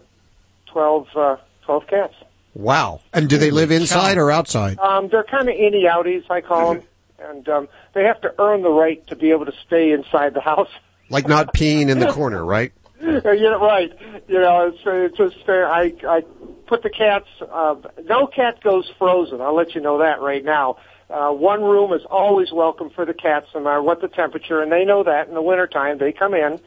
12, 0.67 1.09
uh, 1.15 1.37
12 1.65 1.87
cats. 1.89 2.15
Wow. 2.55 3.01
And 3.13 3.29
do 3.29 3.39
they 3.39 3.51
live 3.51 3.71
inside 3.71 4.19
or 4.19 4.31
outside? 4.31 4.79
Um, 4.79 5.09
they're 5.09 5.25
kind 5.25 5.49
of 5.49 5.55
innie 5.55 5.85
outies, 5.85 6.25
I 6.31 6.41
call 6.41 6.75
them, 6.75 6.83
and 7.19 7.49
um, 7.49 7.69
they 7.95 8.05
have 8.05 8.21
to 8.23 8.35
earn 8.39 8.63
the 8.63 8.71
right 8.71 9.05
to 9.07 9.17
be 9.17 9.31
able 9.31 9.47
to 9.47 9.55
stay 9.67 9.93
inside 9.93 10.35
the 10.35 10.41
house. 10.41 10.69
Like 11.11 11.29
not 11.29 11.53
peeing 11.53 11.91
in 11.91 11.99
the 11.99 12.11
corner, 12.11 12.43
right? 12.43 12.73
Uh, 13.03 13.33
You're 13.33 13.59
right. 13.59 13.93
You 14.29 14.39
know, 14.41 14.69
it's 14.69 14.79
it's 14.87 15.17
just 15.19 15.45
fair. 15.45 15.69
I 15.69 15.93
I 16.09 16.23
put 16.67 16.83
the 16.85 16.89
cats. 16.89 17.27
Uh, 17.41 17.75
no 18.05 18.29
cat 18.29 18.63
goes 18.63 18.91
frozen. 18.97 19.41
I'll 19.41 19.57
let 19.57 19.75
you 19.75 19.81
know 19.81 19.99
that 19.99 20.21
right 20.21 20.43
now. 20.45 20.77
Uh, 21.11 21.31
one 21.33 21.63
room 21.63 21.93
is 21.93 22.03
always 22.09 22.53
welcome 22.53 22.89
for 22.91 23.05
the 23.05 23.13
cats, 23.13 23.49
no 23.55 23.61
matter 23.61 23.83
what 23.83 24.01
the 24.01 24.09
temperature, 24.09 24.63
and 24.63 24.71
they 24.73 24.85
know 24.85 25.03
that. 25.03 25.29
In 25.29 25.35
the 25.35 25.43
wintertime, 25.43 25.99
they 25.99 26.13
come 26.13 26.33
in, 26.33 26.61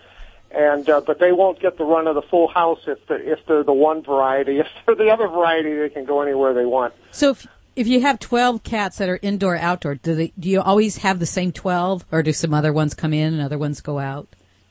and 0.52 0.90
uh, 0.90 1.02
but 1.02 1.20
they 1.20 1.32
won't 1.32 1.60
get 1.60 1.78
the 1.78 1.84
run 1.86 2.08
of 2.08 2.16
the 2.16 2.22
full 2.22 2.48
house 2.48 2.80
if 2.88 3.06
the 3.08 3.16
if 3.16 3.46
they're 3.46 3.64
the 3.64 3.74
one 3.74 4.04
variety. 4.04 4.60
If 4.60 4.68
they're 4.86 4.96
the 4.96 5.10
other 5.12 5.28
variety, 5.28 5.76
they 5.76 5.90
can 5.90 6.06
go 6.06 6.22
anywhere 6.22 6.54
they 6.54 6.66
want. 6.66 6.94
So 7.12 7.32
if 7.32 7.48
if 7.76 7.88
you 7.88 8.02
have 8.02 8.20
twelve 8.20 8.64
cats 8.64 8.98
that 8.98 9.10
are 9.10 9.20
indoor 9.22 9.58
outdoor, 9.58 9.96
do 9.96 10.16
they 10.16 10.34
do 10.40 10.50
you 10.50 10.62
always 10.62 10.98
have 10.98 11.20
the 11.20 11.26
same 11.26 11.52
twelve, 11.52 12.06
or 12.12 12.24
do 12.24 12.32
some 12.34 12.54
other 12.54 12.72
ones 12.72 12.94
come 12.94 13.14
in 13.14 13.34
and 13.34 13.42
other 13.42 13.58
ones 13.58 13.82
go 13.82 14.00
out? 14.00 14.28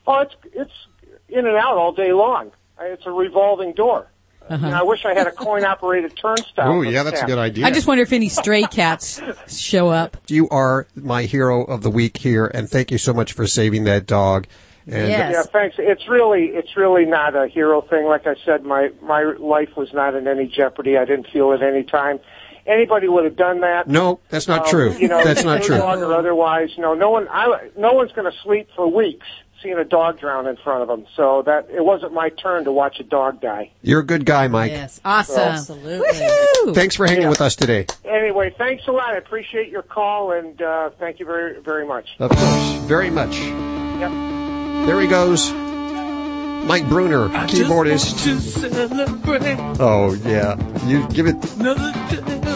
Oh, 0.07 0.19
it's 0.21 0.35
it's 0.53 0.87
in 1.29 1.45
and 1.45 1.55
out 1.57 1.77
all 1.77 1.91
day 1.91 2.13
long. 2.13 2.51
Uh, 2.79 2.85
It's 2.85 3.05
a 3.05 3.11
revolving 3.11 3.73
door. 3.73 4.07
Uh-huh. 4.47 4.63
And 4.63 4.75
I 4.75 4.83
wish 4.83 5.05
I 5.05 5.13
had 5.15 5.25
a 5.25 5.31
coin 5.31 5.65
operated 5.73 6.15
turnstile. 6.15 6.71
Oh, 6.71 6.81
yeah, 6.81 7.01
that's 7.01 7.21
a 7.21 7.25
good 7.25 7.39
idea. 7.39 7.65
I 7.65 7.71
just 7.71 7.87
wonder 7.87 8.03
if 8.03 8.13
any 8.13 8.29
stray 8.29 8.61
cats 8.63 9.19
show 9.47 9.89
up. 9.89 10.17
You 10.27 10.47
are 10.49 10.85
my 10.95 11.23
hero 11.23 11.63
of 11.63 11.81
the 11.81 11.89
week 11.89 12.17
here, 12.17 12.45
and 12.53 12.69
thank 12.69 12.91
you 12.91 12.99
so 12.99 13.11
much 13.11 13.33
for 13.33 13.47
saving 13.47 13.85
that 13.85 14.05
dog. 14.05 14.45
And 14.87 15.07
Yes. 15.09 15.31
Yeah, 15.33 15.43
thanks. 15.43 15.75
It's 15.79 16.07
really 16.07 16.47
it's 16.47 16.77
really 16.77 17.05
not 17.05 17.35
a 17.35 17.47
hero 17.47 17.81
thing. 17.81 18.05
Like 18.05 18.27
I 18.27 18.35
said, 18.45 18.63
my 18.63 18.91
my 19.01 19.23
life 19.23 19.75
was 19.75 19.91
not 19.93 20.13
in 20.15 20.27
any 20.27 20.47
jeopardy. 20.47 20.97
I 20.97 21.05
didn't 21.05 21.27
feel 21.29 21.51
at 21.53 21.61
any 21.63 21.83
time 21.83 22.19
anybody 22.67 23.07
would 23.07 23.23
have 23.25 23.35
done 23.35 23.61
that. 23.61 23.87
No, 23.87 24.19
that's 24.29 24.47
not 24.47 24.61
Um, 24.65 24.69
true. 24.69 24.93
You 24.93 25.07
know, 25.07 25.23
That's 25.23 25.43
not 25.43 25.63
true. 25.63 25.77
Dog 25.77 25.99
or 25.99 26.13
otherwise, 26.13 26.69
no, 26.77 26.93
no 26.93 27.09
one. 27.09 27.27
I 27.31 27.69
no 27.77 27.93
one's 27.93 28.11
going 28.11 28.31
to 28.31 28.37
sleep 28.43 28.69
for 28.75 28.87
weeks 28.87 29.25
seeing 29.63 29.77
a 29.79 29.85
dog 29.85 30.19
drown 30.19 30.45
in 30.47 30.57
front 30.57 30.83
of 30.83 30.87
them. 30.87 31.05
So 31.15 31.41
that 31.43 31.67
it 31.73 31.83
wasn't 31.83 32.13
my 32.13 32.29
turn 32.29 32.65
to 32.65 32.71
watch 32.71 32.99
a 32.99 33.03
dog 33.03 33.41
die. 33.41 33.71
You're 33.81 34.01
a 34.01 34.05
good 34.05 34.25
guy, 34.25 34.47
Mike. 34.47 34.71
Yes, 34.71 35.01
awesome. 35.03 35.39
Absolutely. 35.39 36.07
Woohoo! 36.09 36.75
Thanks 36.75 36.95
for 36.95 37.07
hanging 37.07 37.23
Yeah. 37.23 37.29
with 37.29 37.41
us 37.41 37.55
today. 37.55 37.87
Anyway, 38.03 38.53
thanks 38.55 38.85
a 38.87 38.91
lot. 38.91 39.15
I 39.15 39.17
appreciate 39.17 39.69
your 39.69 39.81
call 39.81 40.31
and 40.33 40.61
uh, 40.61 40.91
thank 40.99 41.19
you 41.19 41.25
very 41.25 41.59
very 41.61 41.87
much. 41.87 42.09
Of 42.19 42.29
course, 42.29 42.73
very 42.85 43.09
much. 43.09 43.35
Yep. 43.39 44.44
There 44.85 44.99
he 44.99 45.07
goes. 45.07 45.51
Mike 46.65 46.87
Bruner, 46.89 47.29
keyboardist. 47.47 48.25
Oh 49.79 50.13
yeah, 50.25 50.55
you 50.87 51.07
give 51.09 51.27
it. 51.27 51.35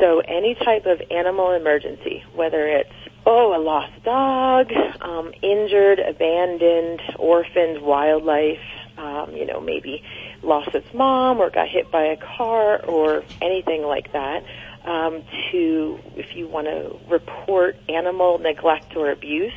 So 0.00 0.20
any 0.20 0.56
type 0.56 0.86
of 0.86 1.00
animal 1.10 1.52
emergency, 1.52 2.24
whether 2.34 2.66
it's 2.66 2.92
oh 3.26 3.56
a 3.56 3.60
lost 3.60 4.02
dog, 4.02 4.72
um, 5.00 5.32
injured, 5.42 6.00
abandoned, 6.00 7.00
orphaned 7.16 7.82
wildlife, 7.82 8.58
um, 8.98 9.34
you 9.34 9.46
know 9.46 9.60
maybe 9.60 10.02
lost 10.42 10.74
its 10.74 10.92
mom 10.94 11.38
or 11.38 11.50
got 11.50 11.68
hit 11.68 11.90
by 11.90 12.04
a 12.04 12.16
car 12.16 12.82
or 12.84 13.22
anything 13.42 13.82
like 13.82 14.12
that. 14.12 14.44
Um, 14.84 15.22
to 15.52 15.98
if 16.16 16.34
you 16.34 16.48
want 16.48 16.66
to 16.66 16.96
report 17.12 17.76
animal 17.90 18.38
neglect 18.38 18.96
or 18.96 19.10
abuse 19.10 19.52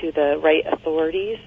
to 0.00 0.12
the 0.12 0.38
right 0.42 0.62
authorities. 0.72 1.38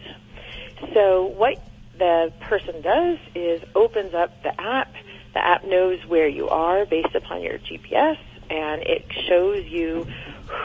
So 0.94 1.26
what 1.38 1.62
the 1.98 2.34
person 2.50 2.82
does 2.82 3.18
is 3.34 3.62
opens 3.76 4.14
up 4.14 4.44
the 4.44 4.60
app. 4.60 4.92
The 5.34 5.40
app 5.46 5.64
knows 5.66 6.00
where 6.08 6.28
you 6.28 6.50
are 6.50 6.86
based 6.86 7.16
upon 7.16 7.42
your 7.44 7.58
GPS, 7.60 8.18
and 8.50 8.82
it 8.84 9.06
shows 9.30 9.66
you 9.66 10.06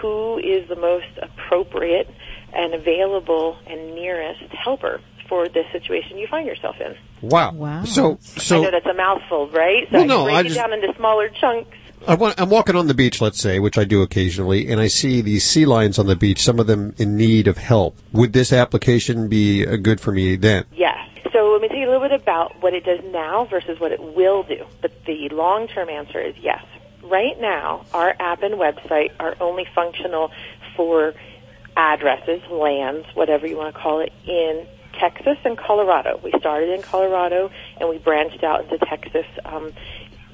who 0.00 0.38
is 0.38 0.68
the 0.68 0.76
most 0.76 1.06
appropriate 1.22 2.10
and 2.52 2.74
available 2.74 3.56
and 3.68 3.94
nearest 3.94 4.42
helper 4.52 5.00
for 5.28 5.48
the 5.48 5.62
situation 5.72 6.18
you 6.18 6.26
find 6.26 6.46
yourself 6.46 6.76
in. 6.80 6.96
Wow. 7.28 7.52
Wow. 7.52 7.84
So, 7.84 8.18
so 8.20 8.58
I 8.58 8.62
know 8.64 8.70
that's 8.72 8.86
a 8.86 8.94
mouthful, 8.94 9.48
right? 9.50 9.86
So 9.90 9.98
Well, 9.98 10.02
I 10.02 10.06
no, 10.06 10.24
break 10.24 10.36
I 10.36 10.40
it 10.40 10.44
just- 10.44 10.56
down 10.56 10.72
into 10.72 10.92
smaller 10.96 11.28
chunks. 11.28 11.76
I'm 12.06 12.50
walking 12.50 12.76
on 12.76 12.86
the 12.86 12.94
beach, 12.94 13.20
let's 13.20 13.40
say, 13.40 13.58
which 13.58 13.78
I 13.78 13.84
do 13.84 14.02
occasionally, 14.02 14.68
and 14.68 14.80
I 14.80 14.88
see 14.88 15.20
these 15.20 15.44
sea 15.44 15.66
lions 15.66 15.98
on 15.98 16.06
the 16.06 16.16
beach, 16.16 16.42
some 16.42 16.58
of 16.58 16.66
them 16.66 16.94
in 16.98 17.16
need 17.16 17.46
of 17.46 17.58
help. 17.58 17.96
Would 18.12 18.32
this 18.32 18.52
application 18.52 19.28
be 19.28 19.66
uh, 19.66 19.76
good 19.76 20.00
for 20.00 20.12
me 20.12 20.36
then? 20.36 20.64
Yes. 20.74 20.98
So 21.32 21.50
let 21.52 21.62
me 21.62 21.68
tell 21.68 21.78
you 21.78 21.88
a 21.88 21.90
little 21.90 22.08
bit 22.08 22.20
about 22.20 22.60
what 22.60 22.74
it 22.74 22.84
does 22.84 23.00
now 23.04 23.44
versus 23.46 23.80
what 23.80 23.92
it 23.92 24.02
will 24.02 24.42
do. 24.42 24.66
But 24.80 25.04
the 25.04 25.28
long-term 25.30 25.88
answer 25.88 26.20
is 26.20 26.36
yes. 26.38 26.64
Right 27.02 27.40
now, 27.40 27.86
our 27.94 28.14
app 28.18 28.42
and 28.42 28.54
website 28.54 29.12
are 29.18 29.36
only 29.40 29.66
functional 29.74 30.30
for 30.76 31.14
addresses, 31.76 32.42
lands, 32.50 33.06
whatever 33.14 33.46
you 33.46 33.56
want 33.56 33.74
to 33.74 33.80
call 33.80 34.00
it, 34.00 34.12
in 34.26 34.66
Texas 34.92 35.38
and 35.44 35.56
Colorado. 35.56 36.20
We 36.22 36.32
started 36.38 36.70
in 36.70 36.82
Colorado 36.82 37.50
and 37.78 37.88
we 37.88 37.98
branched 37.98 38.44
out 38.44 38.64
into 38.64 38.78
Texas 38.78 39.26
um, 39.44 39.72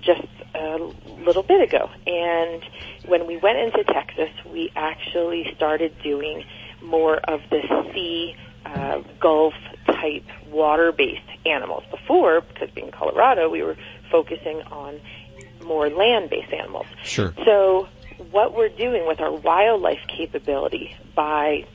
just 0.00 0.26
a 0.54 0.78
little 1.20 1.42
bit 1.42 1.60
ago. 1.60 1.90
And 2.06 2.62
when 3.06 3.26
we 3.26 3.36
went 3.36 3.58
into 3.58 3.84
Texas, 3.84 4.30
we 4.50 4.72
actually 4.74 5.52
started 5.56 5.94
doing 6.02 6.44
more 6.82 7.16
of 7.16 7.40
the 7.50 7.62
sea, 7.94 8.36
uh, 8.64 9.02
Gulf 9.20 9.54
type 9.86 10.24
water 10.50 10.92
based 10.92 11.22
animals. 11.46 11.84
Before, 11.90 12.40
because 12.40 12.70
being 12.70 12.90
Colorado, 12.90 13.48
we 13.48 13.62
were 13.62 13.76
focusing 14.10 14.62
on 14.62 15.00
more 15.64 15.88
land 15.90 16.30
based 16.30 16.52
animals. 16.52 16.86
Sure. 17.02 17.34
So 17.44 17.88
what 18.30 18.54
we're 18.54 18.68
doing 18.68 19.06
with 19.06 19.20
our 19.20 19.32
wildlife 19.32 20.00
capability 20.08 20.96
by 21.14 21.66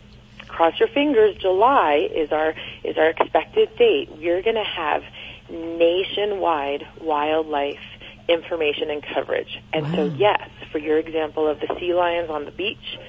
cross 0.47 0.79
your 0.79 0.89
fingers 0.89 1.35
July 1.37 2.09
is 2.13 2.31
our 2.31 2.53
is 2.83 2.97
our 2.97 3.09
expected 3.09 3.75
date. 3.77 4.09
We're 4.11 4.41
going 4.41 4.55
to 4.55 4.63
have 4.63 5.03
nationwide 5.49 6.87
wildlife 7.01 7.79
information 8.27 8.89
and 8.89 9.03
coverage. 9.13 9.61
And 9.73 9.85
so 9.95 10.05
yes, 10.05 10.49
for 10.71 10.77
your 10.77 10.97
example 10.97 11.47
of 11.47 11.59
the 11.59 11.75
sea 11.79 11.93
lions 11.93 12.29
on 12.29 12.45
the 12.45 12.51
beach, 12.51 12.99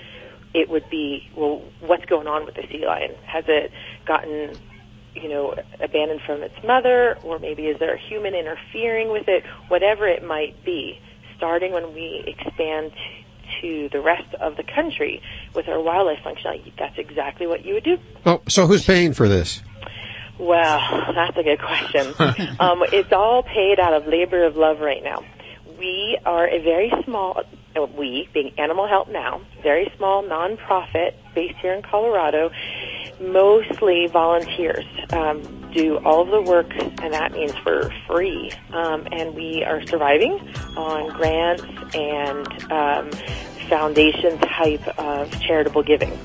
it 0.52 0.68
would 0.68 0.88
be 0.90 1.28
well 1.36 1.62
what's 1.80 2.04
going 2.06 2.26
on 2.26 2.44
with 2.44 2.54
the 2.54 2.66
sea 2.70 2.86
lion? 2.86 3.14
Has 3.24 3.44
it 3.48 3.72
gotten 4.06 4.56
you 5.14 5.28
know, 5.28 5.54
abandoned 5.80 6.20
from 6.22 6.42
its 6.42 6.54
mother, 6.64 7.16
or 7.22 7.38
maybe 7.38 7.66
is 7.66 7.78
there 7.78 7.94
a 7.94 7.98
human 7.98 8.34
interfering 8.34 9.10
with 9.10 9.28
it? 9.28 9.44
Whatever 9.68 10.06
it 10.08 10.24
might 10.24 10.64
be, 10.64 10.98
starting 11.36 11.72
when 11.72 11.94
we 11.94 12.24
expand 12.26 12.92
to 13.60 13.88
the 13.92 14.00
rest 14.00 14.34
of 14.40 14.56
the 14.56 14.64
country 14.64 15.22
with 15.54 15.68
our 15.68 15.80
wildlife 15.80 16.18
functionality, 16.24 16.72
that's 16.78 16.98
exactly 16.98 17.46
what 17.46 17.64
you 17.64 17.74
would 17.74 17.84
do. 17.84 17.98
Oh, 18.26 18.42
so 18.48 18.66
who's 18.66 18.84
paying 18.84 19.12
for 19.12 19.28
this? 19.28 19.62
Well, 20.38 21.12
that's 21.14 21.36
a 21.36 21.42
good 21.42 21.60
question. 21.60 22.06
um, 22.60 22.82
it's 22.92 23.12
all 23.12 23.42
paid 23.42 23.78
out 23.78 23.94
of 23.94 24.06
labor 24.06 24.44
of 24.44 24.56
love 24.56 24.80
right 24.80 25.02
now. 25.02 25.22
We 25.78 26.18
are 26.24 26.46
a 26.48 26.60
very 26.62 26.92
small, 27.04 27.42
uh, 27.76 27.86
we 27.96 28.28
being 28.32 28.52
Animal 28.58 28.86
Help 28.86 29.08
Now, 29.08 29.42
very 29.62 29.92
small 29.96 30.22
nonprofit 30.22 31.14
based 31.34 31.58
here 31.58 31.72
in 31.74 31.82
Colorado, 31.82 32.50
mostly 33.20 34.08
volunteers. 34.08 34.84
Um, 35.10 35.42
do 35.72 35.98
all 35.98 36.22
of 36.22 36.30
the 36.30 36.42
work, 36.42 36.72
and 36.76 37.12
that 37.12 37.32
means 37.32 37.52
for 37.58 37.90
free. 38.06 38.52
Um, 38.72 39.06
and 39.10 39.34
we 39.34 39.64
are 39.64 39.84
surviving 39.86 40.32
on 40.76 41.10
grants 41.10 41.64
and 41.94 42.72
um, 42.72 43.10
foundation 43.68 44.38
type 44.38 44.86
of 44.98 45.30
charitable 45.40 45.82
giving. 45.82 46.16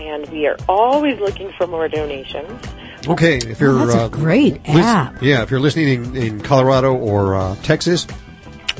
And 0.00 0.26
we 0.30 0.46
are 0.46 0.56
always 0.68 1.18
looking 1.20 1.52
for 1.52 1.66
more 1.66 1.88
donations. 1.88 2.62
Okay, 3.08 3.36
if 3.36 3.60
you're 3.60 3.70
Oh, 3.78 3.86
that's 3.86 3.94
a 3.98 4.02
uh, 4.04 4.08
great 4.08 4.60
app. 4.68 5.22
yeah, 5.22 5.42
if 5.42 5.50
you're 5.50 5.60
listening 5.60 6.04
in, 6.04 6.16
in 6.16 6.40
Colorado 6.40 6.94
or 6.94 7.34
uh, 7.36 7.54
Texas, 7.62 8.06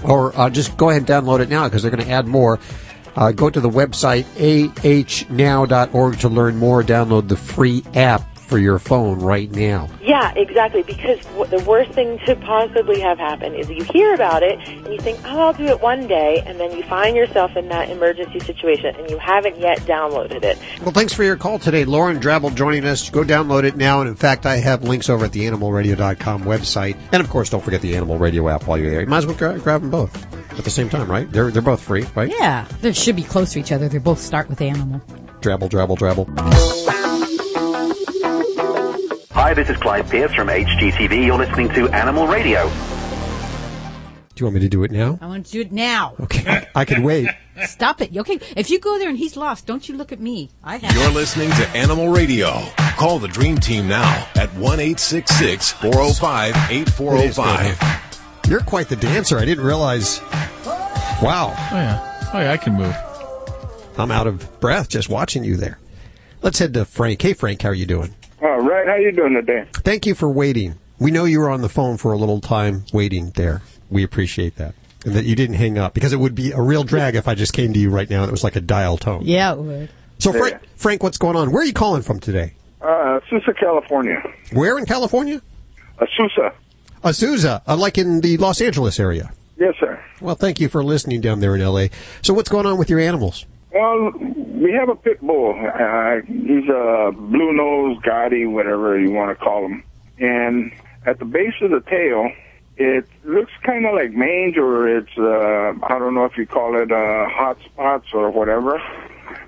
or 0.03 0.37
uh, 0.39 0.51
just 0.51 0.77
go 0.77 0.91
ahead 0.91 1.09
and 1.09 1.09
download 1.09 1.41
it 1.41 1.49
now 1.49 1.65
because 1.65 1.83
they're 1.83 1.91
going 1.91 2.05
to 2.05 2.11
add 2.11 2.27
more. 2.27 2.59
Uh, 3.15 3.33
go 3.33 3.49
to 3.49 3.61
the 3.61 3.71
website 3.71 4.25
ahnow.org 4.37 6.19
to 6.21 6.29
learn 6.29 6.57
more. 6.57 6.83
Download 6.83 7.29
the 7.29 7.37
free 7.37 7.83
app 7.95 8.23
for 8.47 8.59
your 8.59 8.79
phone 8.79 9.19
right 9.21 9.51
now. 9.51 9.89
Yeah, 10.03 10.33
exactly. 10.37 10.83
Because 10.83 11.19
w- 11.37 11.47
the 11.47 11.63
worst 11.65 11.93
thing 11.93 12.19
to 12.27 12.37
possibly 12.37 13.01
have 13.01 13.19
happen 13.19 13.55
is 13.55 13.69
you 13.69 13.85
hear 13.93 14.15
about 14.15 14.43
it 14.43 14.59
and 14.69 14.87
you 14.93 14.99
think, 15.01 15.19
"Oh, 15.25 15.39
I'll 15.41 15.53
do 15.53 15.65
it 15.65 15.81
one 15.81 16.07
day," 16.07 16.43
and 16.47 16.59
then 16.61 16.71
you 16.77 16.83
find 16.85 17.17
yourself 17.17 17.57
in 17.57 17.69
that 17.69 17.91
emergency 17.91 18.41
situation 18.41 18.95
and 18.97 19.11
you 19.11 19.19
haven't 19.19 19.59
yet 19.59 19.79
downloaded 19.81 20.45
it. 20.45 20.59
Well, 20.83 20.93
thanks 20.93 21.13
for 21.13 21.25
your 21.25 21.37
call 21.37 21.59
today. 21.59 21.85
Lauren 21.85 22.19
Drabble 22.21 22.55
joining 22.55 22.85
us. 22.85 23.11
Go 23.11 23.23
download 23.25 23.65
it 23.65 23.77
now. 23.77 24.01
And 24.01 24.09
in 24.09 24.15
fact, 24.17 24.47
I 24.47 24.57
have 24.57 24.83
links 24.85 25.11
over 25.11 25.25
at 25.25 25.33
the 25.33 25.41
animalradio.com 25.47 26.45
website. 26.45 26.97
And 27.13 27.21
of 27.23 27.29
course, 27.31 27.51
don't 27.51 27.63
forget 27.65 27.81
the 27.81 27.97
Animal 27.97 28.19
Radio 28.19 28.49
app 28.49 28.67
while 28.67 28.79
you're 28.79 28.91
there. 28.91 29.01
You 29.01 29.07
might 29.07 29.19
as 29.19 29.27
well 29.27 29.37
gra- 29.37 29.59
grab 29.59 29.81
them 29.83 29.91
both 29.91 30.15
at 30.59 30.65
the 30.65 30.71
same 30.71 30.89
time, 30.89 31.11
right? 31.11 31.31
They're, 31.31 31.51
they're 31.51 31.63
both 31.63 31.81
free, 31.83 32.07
right? 32.15 32.31
Yeah, 32.31 32.67
they 32.81 32.93
should 32.93 33.17
be 33.17 33.23
close 33.25 33.53
to 33.53 33.61
each 33.61 33.73
other. 33.73 33.89
They 33.89 33.99
both 33.99 34.21
start 34.21 34.49
with 34.49 34.61
animal. 34.61 35.01
Drabble, 35.41 35.69
drabble, 35.69 35.99
drabble. 35.99 36.96
Hi, 39.47 39.55
this 39.55 39.71
is 39.71 39.77
Clive 39.77 40.11
Pearse 40.11 40.35
from 40.35 40.49
HGTV. 40.49 41.25
You're 41.25 41.39
listening 41.39 41.69
to 41.69 41.89
Animal 41.91 42.27
Radio. 42.27 42.65
Do 42.65 42.73
you 44.39 44.47
want 44.47 44.55
me 44.55 44.61
to 44.63 44.69
do 44.69 44.83
it 44.83 44.91
now? 44.91 45.21
I 45.23 45.29
want 45.29 45.47
to 45.47 45.53
do 45.53 45.61
it 45.61 45.71
now. 45.71 46.17
Okay. 46.19 46.67
I 46.75 46.85
can 46.85 47.05
wait. 47.05 47.29
Stop 47.65 48.01
it. 48.01 48.17
Okay, 48.17 48.41
if 48.57 48.71
you 48.71 48.81
go 48.81 48.99
there 48.99 49.09
and 49.09 49.17
he's 49.17 49.37
lost, 49.37 49.65
don't 49.65 49.89
you 49.89 49.97
look 49.97 50.11
at 50.11 50.19
me. 50.19 50.51
I 50.65 50.79
have. 50.79 50.97
You're 50.97 51.13
listening 51.13 51.51
to 51.51 51.69
Animal 51.77 52.09
Radio. 52.09 52.61
Call 52.97 53.21
the 53.21 53.29
Dream 53.29 53.57
Team 53.59 53.87
now 53.87 54.27
at 54.35 54.53
1 54.55 54.79
405 54.79 56.57
8405. 56.69 58.51
You're 58.51 58.63
quite 58.63 58.89
the 58.89 58.97
dancer. 58.97 59.39
I 59.39 59.45
didn't 59.45 59.65
realize. 59.65 60.21
Wow. 61.23 61.55
Oh 61.57 61.77
yeah. 61.77 62.31
Oh 62.35 62.41
yeah, 62.41 62.51
I 62.51 62.57
can 62.57 62.75
move. 62.75 62.97
I'm 63.97 64.11
out 64.11 64.27
of 64.27 64.59
breath 64.59 64.89
just 64.89 65.09
watching 65.09 65.45
you 65.45 65.57
there. 65.57 65.79
Let's 66.43 66.59
head 66.59 66.75
to 66.75 66.85
Frank. 66.85 67.23
Hey, 67.23 67.33
Frank, 67.33 67.63
how 67.63 67.69
are 67.69 67.75
you 67.75 67.87
doing? 67.87 68.13
All 68.43 68.61
right, 68.61 68.87
how 68.87 68.97
you 68.97 69.13
doing 69.13 69.35
today? 69.35 69.67
Thank 69.73 70.05
you 70.07 70.15
for 70.15 70.31
waiting. 70.31 70.75
We 70.99 71.11
know 71.11 71.25
you 71.25 71.41
were 71.41 71.51
on 71.51 71.63
the 71.63 71.69
phone 71.69 71.97
for 71.97 72.13
a 72.13 72.19
little 72.19 72.41
time 72.41 72.85
waiting 72.93 73.31
there. 73.31 73.63
We 73.91 74.03
appreciate 74.03 74.57
that. 74.57 74.75
And 75.05 75.15
that 75.15 75.25
you 75.25 75.37
didn't 75.37 75.57
hang 75.57 75.79
up 75.79 75.95
because 75.95 76.13
it 76.13 76.19
would 76.19 76.35
be 76.35 76.51
a 76.53 76.61
real 76.61 76.83
drag 76.83 77.15
if 77.15 77.29
I 77.29 77.35
just 77.35 77.53
came 77.53 77.73
to 77.73 77.79
you 77.79 77.91
right 77.91 78.11
now 78.11 78.23
and 78.23 78.29
it 78.29 78.33
was 78.33 78.45
like 78.45 78.57
a 78.57 78.61
dial 78.61 78.99
tone. 78.99 79.23
Yeah, 79.25 79.53
it 79.53 79.59
would. 79.59 79.91
So, 80.19 80.33
Frank, 80.33 80.59
Frank, 80.77 81.03
what's 81.03 81.19
going 81.19 81.37
on? 81.37 81.53
Where 81.53 81.63
are 81.63 81.67
you 81.67 81.73
calling 81.73 82.03
from 82.03 82.21
today? 82.21 82.55
Uh, 82.81 83.21
Sousa, 83.31 83.55
California. 83.55 84.23
Where 84.53 84.79
in 84.79 84.85
California? 84.87 85.41
Azusa. 85.99 86.53
Azusa, 87.05 87.63
uh, 87.67 87.77
like 87.77 87.99
in 87.99 88.21
the 88.21 88.37
Los 88.39 88.61
Angeles 88.61 88.99
area. 88.99 89.33
Yes, 89.59 89.75
sir. 89.79 90.03
Well, 90.21 90.35
thank 90.35 90.61
you 90.61 90.69
for 90.69 90.83
listening 90.85 91.21
down 91.21 91.41
there 91.41 91.55
in 91.55 91.63
L.A. 91.63 91.91
So, 92.23 92.35
what's 92.35 92.49
going 92.49 92.67
on 92.67 92.79
with 92.79 92.91
your 92.91 93.01
animals? 93.01 93.47
Well, 93.77 94.13
we 94.63 94.73
have 94.73 94.89
a 94.89 94.97
pit 94.97 95.21
bull. 95.21 95.53
Uh, 95.55 96.23
he's 96.27 96.69
a 96.69 97.11
blue 97.13 97.53
nose, 97.53 97.99
Gotti, 98.03 98.51
whatever 98.51 98.99
you 98.99 99.11
want 99.11 99.37
to 99.37 99.45
call 99.45 99.67
him. 99.67 99.85
And 100.19 100.73
at 101.05 101.19
the 101.19 101.27
base 101.27 101.53
of 101.61 101.71
the 101.71 101.83
tail, 101.83 102.31
it 102.79 103.07
looks 103.25 103.53
kind 103.65 103.85
of 103.85 103.95
like 103.95 104.13
mange, 104.13 104.57
or 104.57 104.89
it's 104.89 105.13
uh, 105.19 105.75
I 105.87 105.99
don't 105.99 106.15
know 106.15 106.25
if 106.25 106.39
you 106.39 106.47
call 106.47 106.81
it 106.81 106.91
uh, 106.91 107.29
hot 107.29 107.59
spots 107.67 108.07
or 108.15 108.31
whatever. 108.31 108.81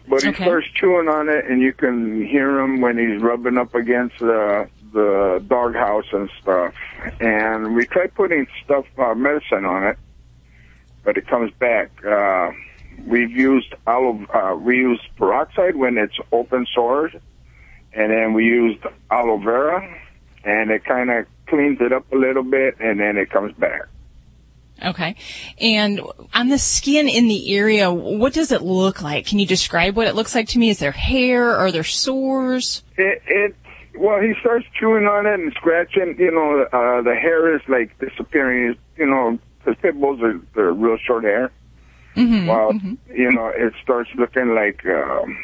But 0.09 0.25
he 0.25 0.31
Okay. 0.31 0.45
starts 0.45 0.67
chewing 0.75 1.09
on 1.09 1.29
it, 1.29 1.47
and 1.51 1.61
you 1.63 1.73
can 1.73 2.27
hear 2.27 2.59
him 2.61 2.81
when 2.83 2.99
he's 2.99 3.21
rubbing 3.23 3.57
up 3.57 3.75
against 3.75 4.19
the 4.19 4.69
the 4.93 5.43
doghouse 5.47 6.07
and 6.13 6.29
stuff. 6.43 6.75
And 7.21 7.75
we 7.75 7.87
tried 7.87 8.15
putting 8.15 8.47
stuff 8.65 8.85
uh, 8.99 9.15
medicine 9.15 9.65
on 9.65 9.85
it, 9.87 9.99
but 11.05 11.17
it 11.17 11.27
comes 11.29 11.51
back. 11.59 11.91
Uh, 12.05 12.51
we've 13.07 13.31
used 13.31 13.75
aloe, 13.87 14.25
uh, 14.33 14.57
we 14.57 14.77
used 14.77 15.03
peroxide 15.17 15.77
when 15.77 15.99
it's 15.99 16.17
open 16.33 16.67
sores, 16.75 17.13
and 17.93 18.11
then 18.11 18.33
we 18.33 18.45
used 18.45 18.81
aloe 19.11 19.39
vera, 19.39 19.83
and 20.45 20.71
it 20.71 20.85
kind 20.85 21.11
of 21.11 21.27
cleans 21.47 21.79
it 21.81 21.93
up 21.93 22.11
a 22.13 22.17
little 22.17 22.43
bit, 22.43 22.77
and 22.81 23.01
then 23.01 23.17
it 23.17 23.31
comes 23.31 23.53
back. 23.55 23.83
Okay. 24.85 25.17
And 25.61 26.01
on 26.33 26.49
the 26.49 26.59
skin 26.59 27.09
in 27.09 27.27
the 27.27 27.57
area, 27.57 27.93
what 27.93 28.33
does 28.33 28.53
it 28.53 28.63
look 28.63 29.03
like? 29.03 29.27
Can 29.27 29.39
you 29.39 29.47
describe 29.47 29.97
what 29.97 30.07
it 30.07 30.15
looks 30.15 30.35
like 30.35 30.49
to 30.49 30.59
me? 30.59 30.71
Is 30.71 30.79
there 30.79 30.93
hair? 30.93 31.57
Are 31.57 31.73
there 31.73 31.85
sores? 31.85 32.85
It, 32.97 33.23
it 33.27 33.57
well, 33.99 34.21
he 34.21 34.33
starts 34.41 34.65
chewing 34.79 35.07
on 35.07 35.27
it 35.27 35.35
and 35.35 35.53
scratching. 35.55 36.15
You 36.19 36.31
know, 36.31 36.63
uh, 36.73 37.03
the 37.03 37.15
hair 37.15 37.55
is 37.57 37.63
like 37.69 37.99
disappearing. 37.99 38.77
You 38.97 39.07
know, 39.07 39.39
the 39.65 39.75
pit 39.75 40.01
bulls 40.01 40.21
are 40.23 40.41
they're 40.55 40.73
real 40.73 40.99
short 41.05 41.25
hair. 41.25 41.51
Mm-hmm. 42.17 42.47
Well, 42.47 42.73
you 43.15 43.31
know, 43.31 43.49
it 43.49 43.75
starts 43.83 44.11
looking 44.17 44.55
like, 44.55 44.85
um, 44.87 45.37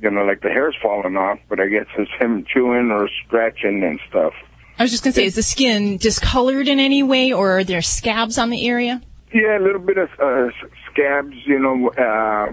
you 0.00 0.10
know, 0.10 0.24
like 0.24 0.40
the 0.40 0.48
hair's 0.48 0.76
falling 0.82 1.16
off. 1.16 1.38
But 1.48 1.60
I 1.60 1.68
guess 1.68 1.86
it's 1.98 2.10
him 2.18 2.44
chewing 2.44 2.90
or 2.90 3.08
scratching 3.24 3.82
and 3.82 4.00
stuff. 4.08 4.32
I 4.78 4.82
was 4.82 4.90
just 4.90 5.04
going 5.04 5.12
to 5.12 5.20
say, 5.20 5.26
is 5.26 5.36
the 5.36 5.42
skin 5.42 5.98
discolored 5.98 6.66
in 6.66 6.80
any 6.80 7.02
way 7.02 7.32
or 7.32 7.58
are 7.58 7.64
there 7.64 7.82
scabs 7.82 8.38
on 8.38 8.50
the 8.50 8.66
area? 8.66 9.02
Yeah, 9.32 9.58
a 9.58 9.60
little 9.60 9.80
bit 9.80 9.98
of 9.98 10.08
uh, 10.18 10.50
scabs. 10.90 11.36
You 11.44 11.58
know, 11.58 11.90
uh, 11.90 12.52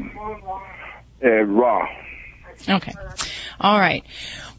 uh, 1.24 1.30
raw. 1.44 1.88
Okay. 2.70 2.94
All 3.60 3.80
right. 3.80 4.04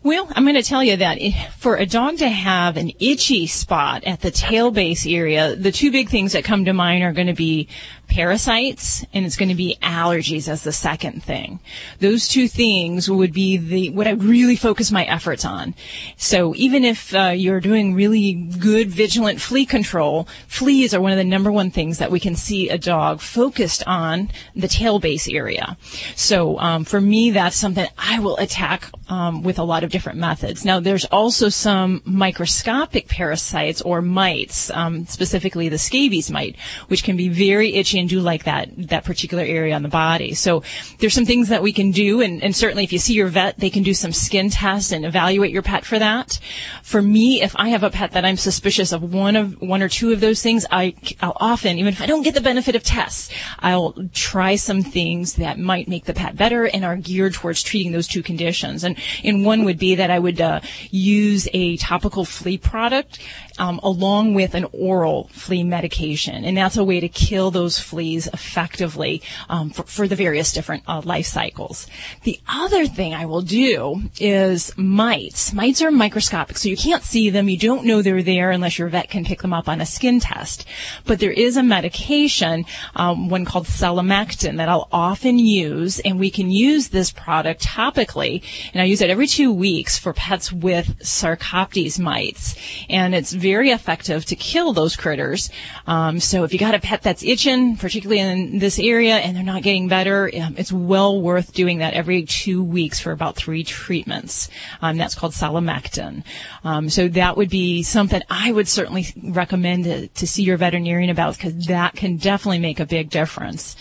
Well, 0.05 0.29
I'm 0.35 0.43
going 0.43 0.57
to 0.57 0.65
tell 0.65 0.83
you 0.83 0.97
that 0.97 1.20
for 1.59 1.77
a 1.77 1.87
dog 1.87 2.19
to 2.19 2.29
have 2.29 2.77
an 2.77 2.91
itchy 2.99 3.47
spot 3.47 4.03
at 4.03 4.20
the 4.20 4.33
tail 4.33 4.73
base 4.73 5.07
area, 5.07 5.55
the 5.55 5.70
two 5.70 5.93
big 5.93 6.09
things 6.09 6.33
that 6.33 6.43
come 6.43 6.65
to 6.65 6.73
mind 6.73 7.05
are 7.05 7.12
going 7.12 7.29
to 7.29 7.35
be 7.35 7.69
parasites 8.12 9.06
and 9.14 9.24
it's 9.24 9.36
going 9.36 9.48
to 9.48 9.55
be 9.55 9.78
allergies 9.82 10.47
as 10.47 10.64
the 10.64 10.72
second 10.72 11.24
thing. 11.24 11.60
Those 12.01 12.28
two 12.28 12.47
things 12.47 13.10
would 13.10 13.32
be 13.32 13.56
the 13.56 13.89
what 13.90 14.06
I 14.06 14.10
really 14.12 14.56
focus 14.56 14.93
my 14.93 15.05
efforts 15.05 15.44
on. 15.47 15.74
So 16.18 16.55
even 16.56 16.84
if 16.84 17.14
uh, 17.14 17.32
you're 17.34 17.60
doing 17.60 17.94
really 17.94 18.34
good 18.34 18.90
vigilant 18.90 19.40
flea 19.40 19.64
control, 19.64 20.28
fleas 20.47 20.93
are 20.93 21.01
one 21.01 21.12
of 21.12 21.18
the 21.18 21.24
number 21.24 21.51
one 21.51 21.70
things 21.70 21.98
that 21.98 22.10
we 22.10 22.20
can 22.20 22.36
see 22.36 22.68
a 22.68 22.76
dog 22.76 23.20
focused 23.20 23.82
on 23.86 24.30
the 24.55 24.68
tail 24.68 24.98
base 24.98 25.26
area. 25.26 25.78
So 26.14 26.59
um, 26.59 26.84
for 26.84 27.01
me, 27.01 27.30
that's 27.30 27.56
something 27.56 27.86
I 27.97 28.18
will 28.18 28.36
attack 28.36 28.90
um, 29.09 29.43
with 29.43 29.59
a 29.59 29.64
lot 29.64 29.84
of 29.84 29.90
different 29.90 30.18
methods. 30.18 30.64
Now, 30.66 30.80
there's 30.80 31.06
also 31.06 31.48
some 31.48 32.02
microscopic 32.05 33.09
parasites 33.09 33.80
or 33.80 34.02
mites, 34.02 34.70
um, 34.70 35.06
specifically 35.06 35.70
the 35.70 35.78
scabies 35.78 36.30
mite, 36.30 36.56
which 36.89 37.05
can 37.05 37.16
be 37.16 37.28
very 37.28 37.74
itchy 37.74 38.02
and 38.03 38.11
do 38.11 38.20
like 38.20 38.45
that 38.45 38.69
that 38.89 39.05
particular 39.05 39.43
area 39.43 39.74
on 39.74 39.83
the 39.83 39.89
body. 39.89 40.35
So 40.35 40.62
there's 40.99 41.15
some 41.15 41.24
things 41.24 41.49
that 41.49 41.62
we 41.62 41.73
can 41.73 41.91
do, 41.91 42.20
and, 42.20 42.43
and 42.43 42.55
certainly 42.55 42.85
if 42.85 42.93
you 42.93 42.99
see 42.99 43.15
your 43.15 43.29
vet, 43.29 43.59
they 43.59 43.70
can 43.70 43.83
do 43.83 43.95
some 43.95 44.12
skin 44.12 44.51
tests 44.51 44.93
and 44.93 45.07
evaluate 45.07 45.51
your 45.51 45.62
pet 45.62 45.85
for 45.85 45.99
that. 45.99 46.39
For 46.83 47.01
me, 47.01 47.43
if 47.43 47.55
I 47.57 47.69
have 47.70 47.83
a 47.83 47.91
pet 47.91 48.12
that 48.12 48.24
I'm 48.24 48.37
suspicious 48.37 48.93
of 48.93 49.15
one 49.15 49.37
of 49.37 49.61
one 49.62 49.83
or 49.83 49.89
two 49.89 50.12
of 50.12 50.20
those 50.20 50.43
things, 50.43 50.66
I, 50.70 50.95
I'll 51.20 51.37
often, 51.41 51.79
even 51.79 51.93
if 51.93 52.01
I 52.03 52.07
don't 52.07 52.23
get 52.23 52.35
the 52.35 52.41
benefit 52.41 52.77
of 52.77 52.83
tests, 52.83 53.31
I'll 53.61 53.95
try 54.12 54.57
some 54.57 54.83
things 54.83 55.35
that 55.35 55.59
might 55.59 55.89
make 55.89 56.05
the 56.05 56.15
pet 56.15 56.37
better 56.37 56.66
and 56.66 56.85
are 56.85 56.97
geared 56.97 57.35
towards 57.35 57.62
treating 57.62 57.93
those 57.93 58.09
two 58.09 58.23
conditions. 58.23 58.85
And 58.85 58.97
and 59.24 59.47
one 59.47 59.65
would 59.65 59.79
be 59.79 59.95
that 59.95 60.11
I 60.11 60.19
would 60.19 60.41
uh, 60.41 60.61
use 60.91 61.49
a 61.53 61.77
topical 61.77 62.24
flea 62.24 62.59
product 62.59 63.19
um, 63.59 63.81
along 63.83 64.35
with 64.35 64.55
an 64.55 64.66
oral 64.73 65.29
flea 65.33 65.65
medication, 65.65 66.45
and 66.45 66.57
that's 66.57 66.77
a 66.77 66.85
way 66.85 67.01
to 67.01 67.09
kill 67.09 67.51
those 67.51 67.79
fleas 67.79 68.29
effectively 68.33 69.23
um, 69.49 69.70
for, 69.70 69.85
for 69.85 70.09
the 70.09 70.16
various 70.16 70.53
different 70.53 70.83
uh, 70.87 71.01
life 71.05 71.27
cycles. 71.27 71.87
The 72.23 72.41
other 72.49 72.87
thing 72.87 73.15
I 73.15 73.27
will 73.27 73.43
do 73.43 74.03
is 74.19 74.77
mites. 74.77 75.53
Mites 75.53 75.83
are 75.83 75.91
microscopic, 75.91 76.59
so 76.59 76.69
you 76.69 76.77
can't 76.77 77.03
see 77.03 77.31
them. 77.31 77.49
You 77.49 77.59
don't 77.59 77.85
know 77.85 78.03
they're 78.03 78.23
there 78.23 78.51
unless 78.51 78.79
your 78.79 78.89
vet 78.89 79.11
can 79.11 79.24
pick 79.24 79.43
them 79.43 79.53
up 79.53 79.69
on 79.69 79.81
a 79.81 79.87
skin 79.87 80.20
test. 80.20 80.66
But 81.05 81.19
there 81.19 81.33
is 81.33 81.57
a 81.57 81.62
medication, 81.62 82.65
um, 82.97 83.29
one 83.29 83.45
called 83.45 83.66
Selamectin, 83.66 84.57
that 84.57 84.69
I'll 84.69 84.89
often 84.93 85.39
use, 85.39 86.01
and 86.01 86.19
we 86.19 86.31
can 86.31 86.51
use 86.51 86.89
this 86.89 87.11
product 87.11 87.62
topically, 87.62 88.43
and 88.73 88.83
I 88.83 88.85
use 88.85 89.01
it 89.01 89.11
every 89.11 89.27
two 89.27 89.53
weeks 89.53 89.99
for 89.99 90.12
pets 90.12 90.53
with 90.53 90.99
Sarcoptes 91.01 91.99
mites, 91.99 92.55
and 92.89 93.15
it's 93.15 93.33
very 93.43 93.70
effective 93.70 94.24
to 94.27 94.36
kill 94.36 94.73
those 94.73 94.97
critters. 94.97 95.51
Um, 95.86 96.20
so 96.20 96.44
if 96.44 96.52
you 96.52 96.59
got 96.59 96.74
a 96.74 96.78
pet 96.78 97.02
that's 97.02 97.23
itching, 97.23 97.77
particularly 97.77 98.20
in 98.20 98.59
this 98.59 98.78
area, 98.78 99.16
and 99.16 99.36
they're 99.36 99.43
not 99.43 99.62
getting 99.62 99.89
better, 99.89 100.31
um, 100.40 100.55
it's 100.56 100.73
well 100.73 101.20
worth 101.20 101.52
doing 101.52 101.78
that 101.78 101.94
every 101.94 102.23
two 102.23 102.62
weeks 102.62 103.01
for 103.01 103.12
about 103.12 103.36
three 103.36 103.64
treatments. 103.64 104.48
Um, 104.81 104.97
that's 104.97 105.14
called 105.14 105.32
Selamectin. 105.32 106.24
Um, 106.64 106.89
so 106.89 107.09
that 107.09 107.36
would 107.36 107.51
be 107.51 107.82
something 107.82 108.23
I 108.31 108.52
would 108.52 108.69
certainly 108.69 109.06
recommend 109.23 109.85
to, 109.85 110.09
to 110.09 110.27
see 110.27 110.44
your 110.44 110.56
veterinarian 110.56 111.10
about 111.10 111.36
because 111.36 111.66
that 111.66 111.94
can 111.94 112.16
definitely 112.16 112.60
make 112.60 112.81
a 112.81 112.86
big 112.86 113.10
difference. 113.10 113.77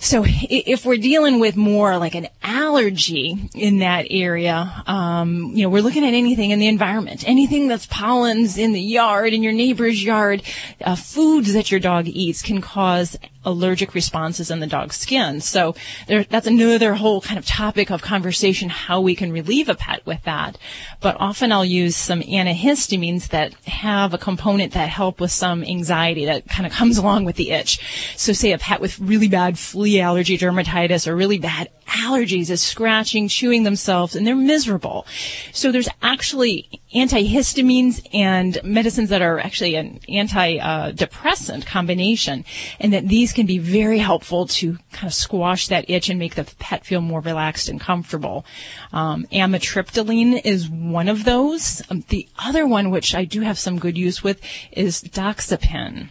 So 0.00 0.24
if 0.26 0.86
we're 0.86 0.96
dealing 0.96 1.40
with 1.40 1.56
more 1.56 1.98
like 1.98 2.14
an 2.14 2.28
allergy 2.42 3.50
in 3.54 3.80
that 3.80 4.06
area, 4.10 4.82
um, 4.86 5.52
you 5.54 5.64
know, 5.64 5.68
we're 5.68 5.82
looking 5.82 6.04
at 6.04 6.14
anything 6.14 6.50
in 6.50 6.60
the 6.60 6.68
environment, 6.68 7.24
anything 7.26 7.66
that's 7.66 7.86
pollens 7.86 8.58
in 8.58 8.72
the 8.72 8.80
yard, 8.80 9.32
in 9.32 9.42
your 9.42 9.52
neighbor's 9.52 10.02
yard, 10.02 10.42
uh, 10.84 10.94
foods 10.94 11.52
that 11.52 11.70
your 11.70 11.80
dog 11.80 12.06
eats 12.06 12.42
can 12.42 12.60
cause 12.60 13.16
allergic 13.44 13.94
responses 13.94 14.50
in 14.50 14.60
the 14.60 14.66
dog's 14.66 14.96
skin. 14.96 15.40
So 15.40 15.74
there, 16.06 16.24
that's 16.24 16.46
another 16.46 16.94
whole 16.94 17.20
kind 17.20 17.38
of 17.38 17.46
topic 17.46 17.90
of 17.90 18.02
conversation, 18.02 18.68
how 18.68 19.00
we 19.00 19.14
can 19.14 19.32
relieve 19.32 19.68
a 19.68 19.74
pet 19.74 20.04
with 20.04 20.22
that. 20.24 20.58
But 21.00 21.16
often 21.20 21.52
I'll 21.52 21.64
use 21.64 21.96
some 21.96 22.20
antihistamines 22.20 23.28
that 23.28 23.54
have 23.66 24.12
a 24.12 24.18
component 24.18 24.72
that 24.74 24.88
help 24.88 25.20
with 25.20 25.30
some 25.30 25.62
anxiety 25.64 26.26
that 26.26 26.48
kind 26.48 26.66
of 26.66 26.72
comes 26.72 26.98
along 26.98 27.24
with 27.24 27.36
the 27.36 27.50
itch. 27.50 27.80
So 28.16 28.32
say 28.32 28.52
a 28.52 28.58
pet 28.58 28.80
with 28.80 28.98
really 28.98 29.28
bad 29.28 29.58
flea 29.58 30.00
allergy, 30.00 30.36
dermatitis, 30.36 31.06
or 31.06 31.16
really 31.16 31.38
bad 31.38 31.70
allergies 31.86 32.50
is 32.50 32.60
scratching, 32.60 33.28
chewing 33.28 33.62
themselves, 33.62 34.14
and 34.14 34.26
they're 34.26 34.36
miserable. 34.36 35.06
So 35.52 35.72
there's 35.72 35.88
actually 36.02 36.68
antihistamines 36.94 38.06
and 38.12 38.58
medicines 38.64 39.10
that 39.10 39.22
are 39.22 39.38
actually 39.38 39.74
an 39.74 40.00
antidepressant 40.08 41.66
combination, 41.66 42.44
and 42.80 42.92
that 42.92 43.08
these 43.08 43.32
can 43.32 43.46
be 43.46 43.58
very 43.58 43.98
helpful 43.98 44.46
to 44.46 44.78
kind 44.92 45.06
of 45.06 45.14
squash 45.14 45.68
that 45.68 45.88
itch 45.88 46.08
and 46.08 46.18
make 46.18 46.34
the 46.34 46.44
pet 46.58 46.84
feel 46.84 47.00
more 47.00 47.20
relaxed 47.20 47.68
and 47.68 47.80
comfortable. 47.80 48.44
Um, 48.92 49.26
amitriptyline 49.32 50.40
is 50.44 50.68
one 50.68 51.08
of 51.08 51.24
those. 51.24 51.82
Um, 51.90 52.04
the 52.08 52.28
other 52.38 52.66
one, 52.66 52.90
which 52.90 53.14
I 53.14 53.24
do 53.24 53.42
have 53.42 53.58
some 53.58 53.78
good 53.78 53.98
use 53.98 54.22
with, 54.22 54.40
is 54.72 55.02
doxepin. 55.02 56.08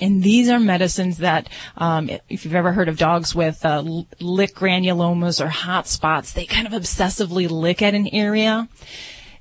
And 0.00 0.22
these 0.22 0.48
are 0.48 0.60
medicines 0.60 1.18
that, 1.18 1.48
um, 1.76 2.10
if 2.28 2.44
you've 2.44 2.54
ever 2.54 2.72
heard 2.72 2.88
of 2.88 2.98
dogs 2.98 3.34
with 3.34 3.64
uh, 3.64 3.82
lick 4.20 4.54
granulomas 4.54 5.44
or 5.44 5.48
hot 5.48 5.86
spots, 5.86 6.32
they 6.32 6.44
kind 6.44 6.66
of 6.66 6.72
obsessively 6.72 7.50
lick 7.50 7.82
at 7.82 7.94
an 7.94 8.08
area. 8.08 8.68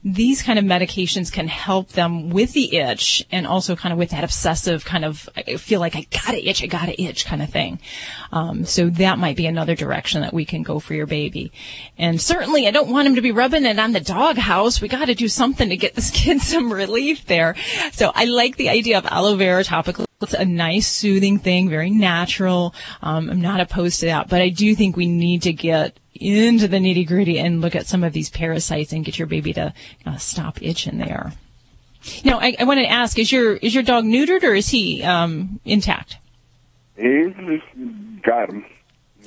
These 0.04 0.42
kind 0.42 0.60
of 0.60 0.66
medications 0.66 1.32
can 1.32 1.48
help 1.48 1.90
them 1.90 2.30
with 2.30 2.54
the 2.54 2.78
itch 2.78 3.26
and 3.32 3.46
also 3.48 3.76
kind 3.76 3.92
of 3.92 4.00
with 4.00 4.12
that 4.12 4.24
obsessive 4.24 4.86
kind 4.86 5.06
of, 5.06 5.28
I 5.36 5.58
feel 5.58 5.80
like 5.80 5.96
I 5.96 6.06
gotta 6.10 6.48
itch, 6.48 6.64
I 6.64 6.68
gotta 6.68 7.02
itch 7.02 7.26
kind 7.26 7.42
of 7.42 7.50
thing. 7.50 7.80
Um, 8.32 8.66
so 8.66 8.90
that 8.90 9.20
might 9.20 9.38
be 9.38 9.46
another 9.46 9.76
direction 9.76 10.22
that 10.22 10.34
we 10.34 10.46
can 10.46 10.64
go 10.64 10.80
for 10.80 10.94
your 10.94 11.08
baby. 11.08 11.52
And 11.98 12.22
certainly 12.22 12.68
I 12.68 12.72
don't 12.72 12.90
want 12.90 13.08
him 13.08 13.16
to 13.16 13.22
be 13.22 13.32
rubbing 13.32 13.66
it 13.66 13.80
on 13.80 13.92
the 13.92 14.00
dog 14.00 14.38
house. 14.38 14.82
We 14.82 14.88
gotta 14.88 15.16
do 15.16 15.28
something 15.28 15.70
to 15.70 15.78
get 15.78 15.96
this 15.96 16.12
kid 16.14 16.42
some 16.42 16.72
relief 16.72 17.26
there. 17.26 17.56
So 17.92 18.12
I 18.14 18.26
like 18.26 18.58
the 18.58 18.70
idea 18.70 18.98
of 18.98 19.06
aloe 19.06 19.36
vera 19.36 19.64
topical 19.64 20.08
it's 20.20 20.34
a 20.34 20.46
nice, 20.46 20.88
soothing 20.88 21.38
thing, 21.38 21.70
very 21.70 21.92
natural. 21.92 22.74
Um, 23.04 23.30
I'm 23.30 23.42
not 23.42 23.60
opposed 23.60 24.00
to 24.00 24.08
that, 24.08 24.30
but 24.30 24.42
I 24.42 24.50
do 24.50 24.74
think 24.74 24.98
we 24.98 25.06
need 25.06 25.44
to 25.44 25.54
get 25.54 26.00
into 26.20 26.68
the 26.68 26.78
nitty 26.78 27.08
gritty 27.08 27.40
and 27.40 27.62
look 27.62 27.76
at 27.76 27.88
some 27.88 28.04
of 28.04 28.14
these 28.14 28.30
parasites 28.30 28.92
and 28.94 29.06
get 29.06 29.18
your 29.18 29.28
baby 29.28 29.54
to 29.54 29.74
uh, 30.06 30.18
stop 30.18 30.62
itching 30.62 30.98
there. 30.98 31.34
Now, 32.24 32.40
I, 32.40 32.56
I 32.60 32.64
want 32.64 32.80
to 32.80 32.88
ask: 32.88 33.18
Is 33.18 33.32
your 33.32 33.56
is 33.56 33.74
your 33.74 33.84
dog 33.84 34.06
neutered 34.06 34.44
or 34.44 34.54
is 34.54 34.70
he 34.70 35.04
um, 35.04 35.60
intact? 35.66 36.18
He's 36.96 37.34
got 38.24 38.50
him. 38.50 38.66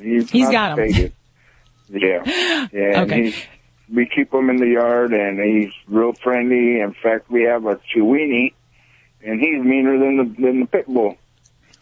He's, 0.00 0.30
He's 0.30 0.50
got 0.50 0.76
faded. 0.76 1.12
Yeah. 1.88 2.22
Yeah. 2.72 3.02
Okay. 3.02 3.34
we 3.92 4.06
keep 4.06 4.32
him 4.32 4.48
in 4.50 4.56
the 4.56 4.68
yard, 4.68 5.12
and 5.12 5.40
he's 5.40 5.72
real 5.88 6.12
friendly. 6.12 6.80
In 6.80 6.94
fact, 7.02 7.30
we 7.30 7.42
have 7.42 7.66
a 7.66 7.76
Chiweenie, 7.76 8.52
and 9.24 9.40
he's 9.40 9.62
meaner 9.64 9.98
than 9.98 10.16
the 10.16 10.42
than 10.42 10.60
the 10.60 10.66
pit 10.66 10.86
bull. 10.86 11.16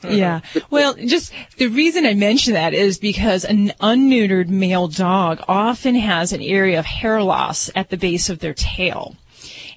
Yeah. 0.08 0.40
Well, 0.70 0.94
just 0.94 1.32
the 1.56 1.66
reason 1.68 2.06
I 2.06 2.14
mention 2.14 2.54
that 2.54 2.72
is 2.72 2.98
because 2.98 3.44
an 3.44 3.72
unneutered 3.80 4.48
male 4.48 4.88
dog 4.88 5.42
often 5.48 5.94
has 5.96 6.32
an 6.32 6.40
area 6.40 6.78
of 6.78 6.86
hair 6.86 7.22
loss 7.22 7.70
at 7.74 7.90
the 7.90 7.96
base 7.96 8.28
of 8.28 8.38
their 8.38 8.54
tail. 8.54 9.16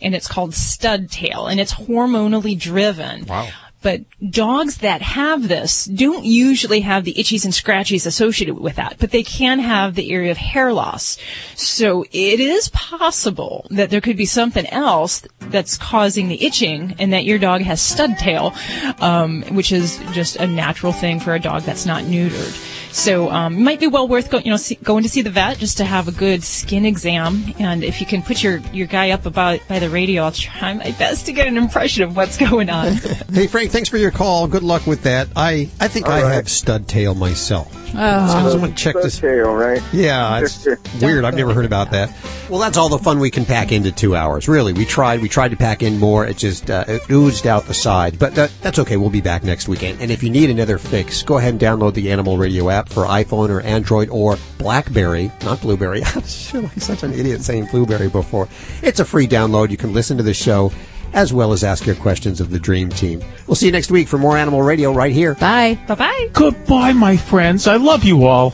And 0.02 0.16
it's 0.16 0.28
called 0.28 0.54
stud 0.54 1.12
tail 1.12 1.48
and 1.48 1.60
it's 1.60 1.74
hormonally 1.74 2.58
driven. 2.58 3.26
Wow. 3.26 3.50
But 3.82 4.02
dogs 4.30 4.78
that 4.78 5.02
have 5.02 5.48
this 5.48 5.86
don't 5.86 6.24
usually 6.24 6.82
have 6.82 7.04
the 7.04 7.14
itchies 7.16 7.46
and 7.46 7.54
scratchies 7.54 8.06
associated 8.06 8.60
with 8.60 8.76
that, 8.76 8.98
but 9.00 9.12
they 9.12 9.24
can 9.24 9.60
have 9.60 9.96
the 9.96 10.12
area 10.12 10.32
of 10.32 10.38
hair 10.38 10.72
loss. 10.72 11.18
So 11.56 12.04
it 12.12 12.40
is 12.40 12.70
possible 12.70 13.66
that 13.72 13.90
there 13.90 14.02
could 14.02 14.18
be 14.18 14.26
something 14.26 14.68
else 14.68 15.24
that's 15.40 15.78
causing 15.78 16.28
the 16.28 16.46
itching 16.46 16.96
and 17.00 17.14
that 17.14 17.26
your 17.26 17.40
dog 17.40 17.62
has 17.62 17.82
stud 17.82 18.18
tail, 18.18 18.54
um, 19.00 19.42
which 19.56 19.72
is 19.72 20.00
just 20.12 20.36
a 20.36 20.48
natural 20.48 20.94
thing 20.94 21.20
for 21.20 21.34
a 21.34 21.40
dog 21.40 21.64
that's 21.64 21.86
not 21.86 22.04
neutered. 22.04 22.81
So 22.92 23.30
um, 23.30 23.58
it 23.58 23.62
might 23.62 23.80
be 23.80 23.88
well 23.88 24.08
worth 24.08 24.30
go, 24.30 24.40
you 24.40 24.52
know 24.52 24.58
see, 24.58 24.76
going 24.76 25.04
to 25.04 25.10
see 25.10 25.22
the 25.22 25.30
vet 25.30 25.58
just 25.58 25.78
to 25.78 25.86
have 25.86 26.08
a 26.08 26.12
good 26.12 26.44
skin 26.44 26.86
exam. 26.86 27.54
And 27.60 27.84
if 27.84 28.02
you 28.02 28.08
can 28.08 28.22
put 28.22 28.44
your, 28.44 28.58
your 28.74 28.88
guy 28.88 29.12
up 29.12 29.26
about 29.26 29.66
by 29.68 29.80
the 29.80 29.90
radio, 29.90 30.24
I'll 30.24 30.32
try 30.32 30.74
my 30.74 30.92
best 30.92 31.26
to 31.28 31.34
get 31.34 31.48
an 31.48 31.58
impression 31.58 32.04
of 32.04 32.16
what's 32.16 32.38
going 32.38 32.70
on. 32.70 32.98
Hey 33.32 33.48
Frank, 33.48 33.72
thanks 33.72 33.88
for 33.88 33.98
your 33.98 34.12
call. 34.12 34.48
Good 34.48 34.64
luck 34.64 34.86
with 34.86 35.04
that. 35.04 35.30
I 35.38 35.70
I 35.80 35.88
think 35.88 36.08
I 36.08 36.34
have 36.34 36.50
stud 36.50 36.88
tail 36.88 37.16
myself. 37.16 37.74
Oh. 37.96 38.50
Someone 38.52 38.76
check 38.76 38.96
this. 38.96 39.20
Tail, 39.20 39.54
right? 39.54 39.82
Yeah, 39.94 40.42
it's 40.42 40.66
weird. 41.02 41.26
I've 41.26 41.36
never 41.36 41.54
heard 41.54 41.66
about 41.66 41.92
that. 41.92 42.14
Well, 42.50 42.60
that's 42.60 42.78
all 42.78 42.90
the 42.90 42.98
fun 42.98 43.20
we 43.20 43.32
can 43.32 43.46
pack 43.46 43.72
into 43.72 43.92
two 43.92 44.16
hours. 44.16 44.48
Really, 44.48 44.74
we 44.74 44.86
tried. 44.86 45.22
We 45.22 45.30
tried 45.30 45.52
to 45.52 45.58
pack 45.58 45.84
in 45.84 45.98
more. 45.98 46.26
It 46.26 46.38
just 46.38 46.70
uh, 46.70 46.86
it 46.88 47.10
oozed 47.10 47.48
out 47.48 47.66
the 47.66 47.74
side. 47.74 48.20
But 48.20 48.36
that, 48.36 48.52
that's 48.62 48.80
okay. 48.80 48.98
We'll 48.98 49.10
be 49.10 49.22
back 49.22 49.44
next 49.44 49.68
weekend. 49.68 50.02
And 50.02 50.12
if 50.12 50.24
you 50.24 50.30
need 50.30 50.50
another 50.50 50.78
fix, 50.78 51.24
go 51.24 51.38
ahead 51.38 51.54
and 51.54 51.62
download 51.62 51.94
the 51.94 52.12
Animal 52.12 52.38
Radio 52.38 52.70
app 52.70 52.81
for 52.90 53.06
iPhone 53.06 53.50
or 53.50 53.62
Android 53.62 54.10
or 54.10 54.38
BlackBerry, 54.58 55.32
not 55.44 55.62
Blueberry. 55.62 56.04
I'm 56.54 56.64
like 56.64 56.80
such 56.80 57.04
an 57.04 57.14
idiot 57.14 57.42
saying 57.42 57.68
Blueberry 57.72 58.10
before. 58.10 58.48
It's 58.82 59.00
a 59.00 59.06
free 59.06 59.28
download. 59.28 59.70
You 59.70 59.78
can 59.78 59.94
listen 59.94 60.18
to 60.18 60.24
the 60.24 60.34
show 60.34 60.72
as 61.14 61.34
well 61.34 61.52
as 61.52 61.64
ask 61.64 61.86
your 61.86 61.96
questions 61.96 62.40
of 62.40 62.52
the 62.52 62.60
Dream 62.60 62.90
Team. 62.90 63.22
We'll 63.48 63.56
see 63.56 63.66
you 63.66 63.72
next 63.72 63.92
week 63.92 64.08
for 64.08 64.18
more 64.18 64.38
Animal 64.38 64.62
Radio 64.62 64.94
right 64.94 65.12
here. 65.12 65.36
Bye. 65.36 65.78
Bye 65.88 65.96
bye. 65.96 66.30
Goodbye, 66.34 66.94
my 66.94 67.18
friends. 67.18 67.68
I 67.68 67.76
love 67.76 68.04
you 68.04 68.26
all. 68.26 68.54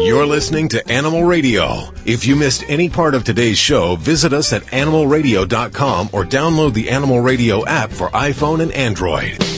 You're 0.00 0.26
listening 0.26 0.68
to 0.70 0.88
Animal 0.88 1.24
Radio. 1.24 1.92
If 2.04 2.24
you 2.24 2.36
missed 2.36 2.64
any 2.68 2.88
part 2.88 3.16
of 3.16 3.24
today's 3.24 3.58
show, 3.58 3.96
visit 3.96 4.32
us 4.32 4.52
at 4.52 4.62
animalradio.com 4.66 6.10
or 6.12 6.24
download 6.24 6.74
the 6.74 6.90
Animal 6.90 7.20
Radio 7.20 7.66
app 7.66 7.90
for 7.90 8.08
iPhone 8.10 8.62
and 8.62 8.70
Android. 8.72 9.57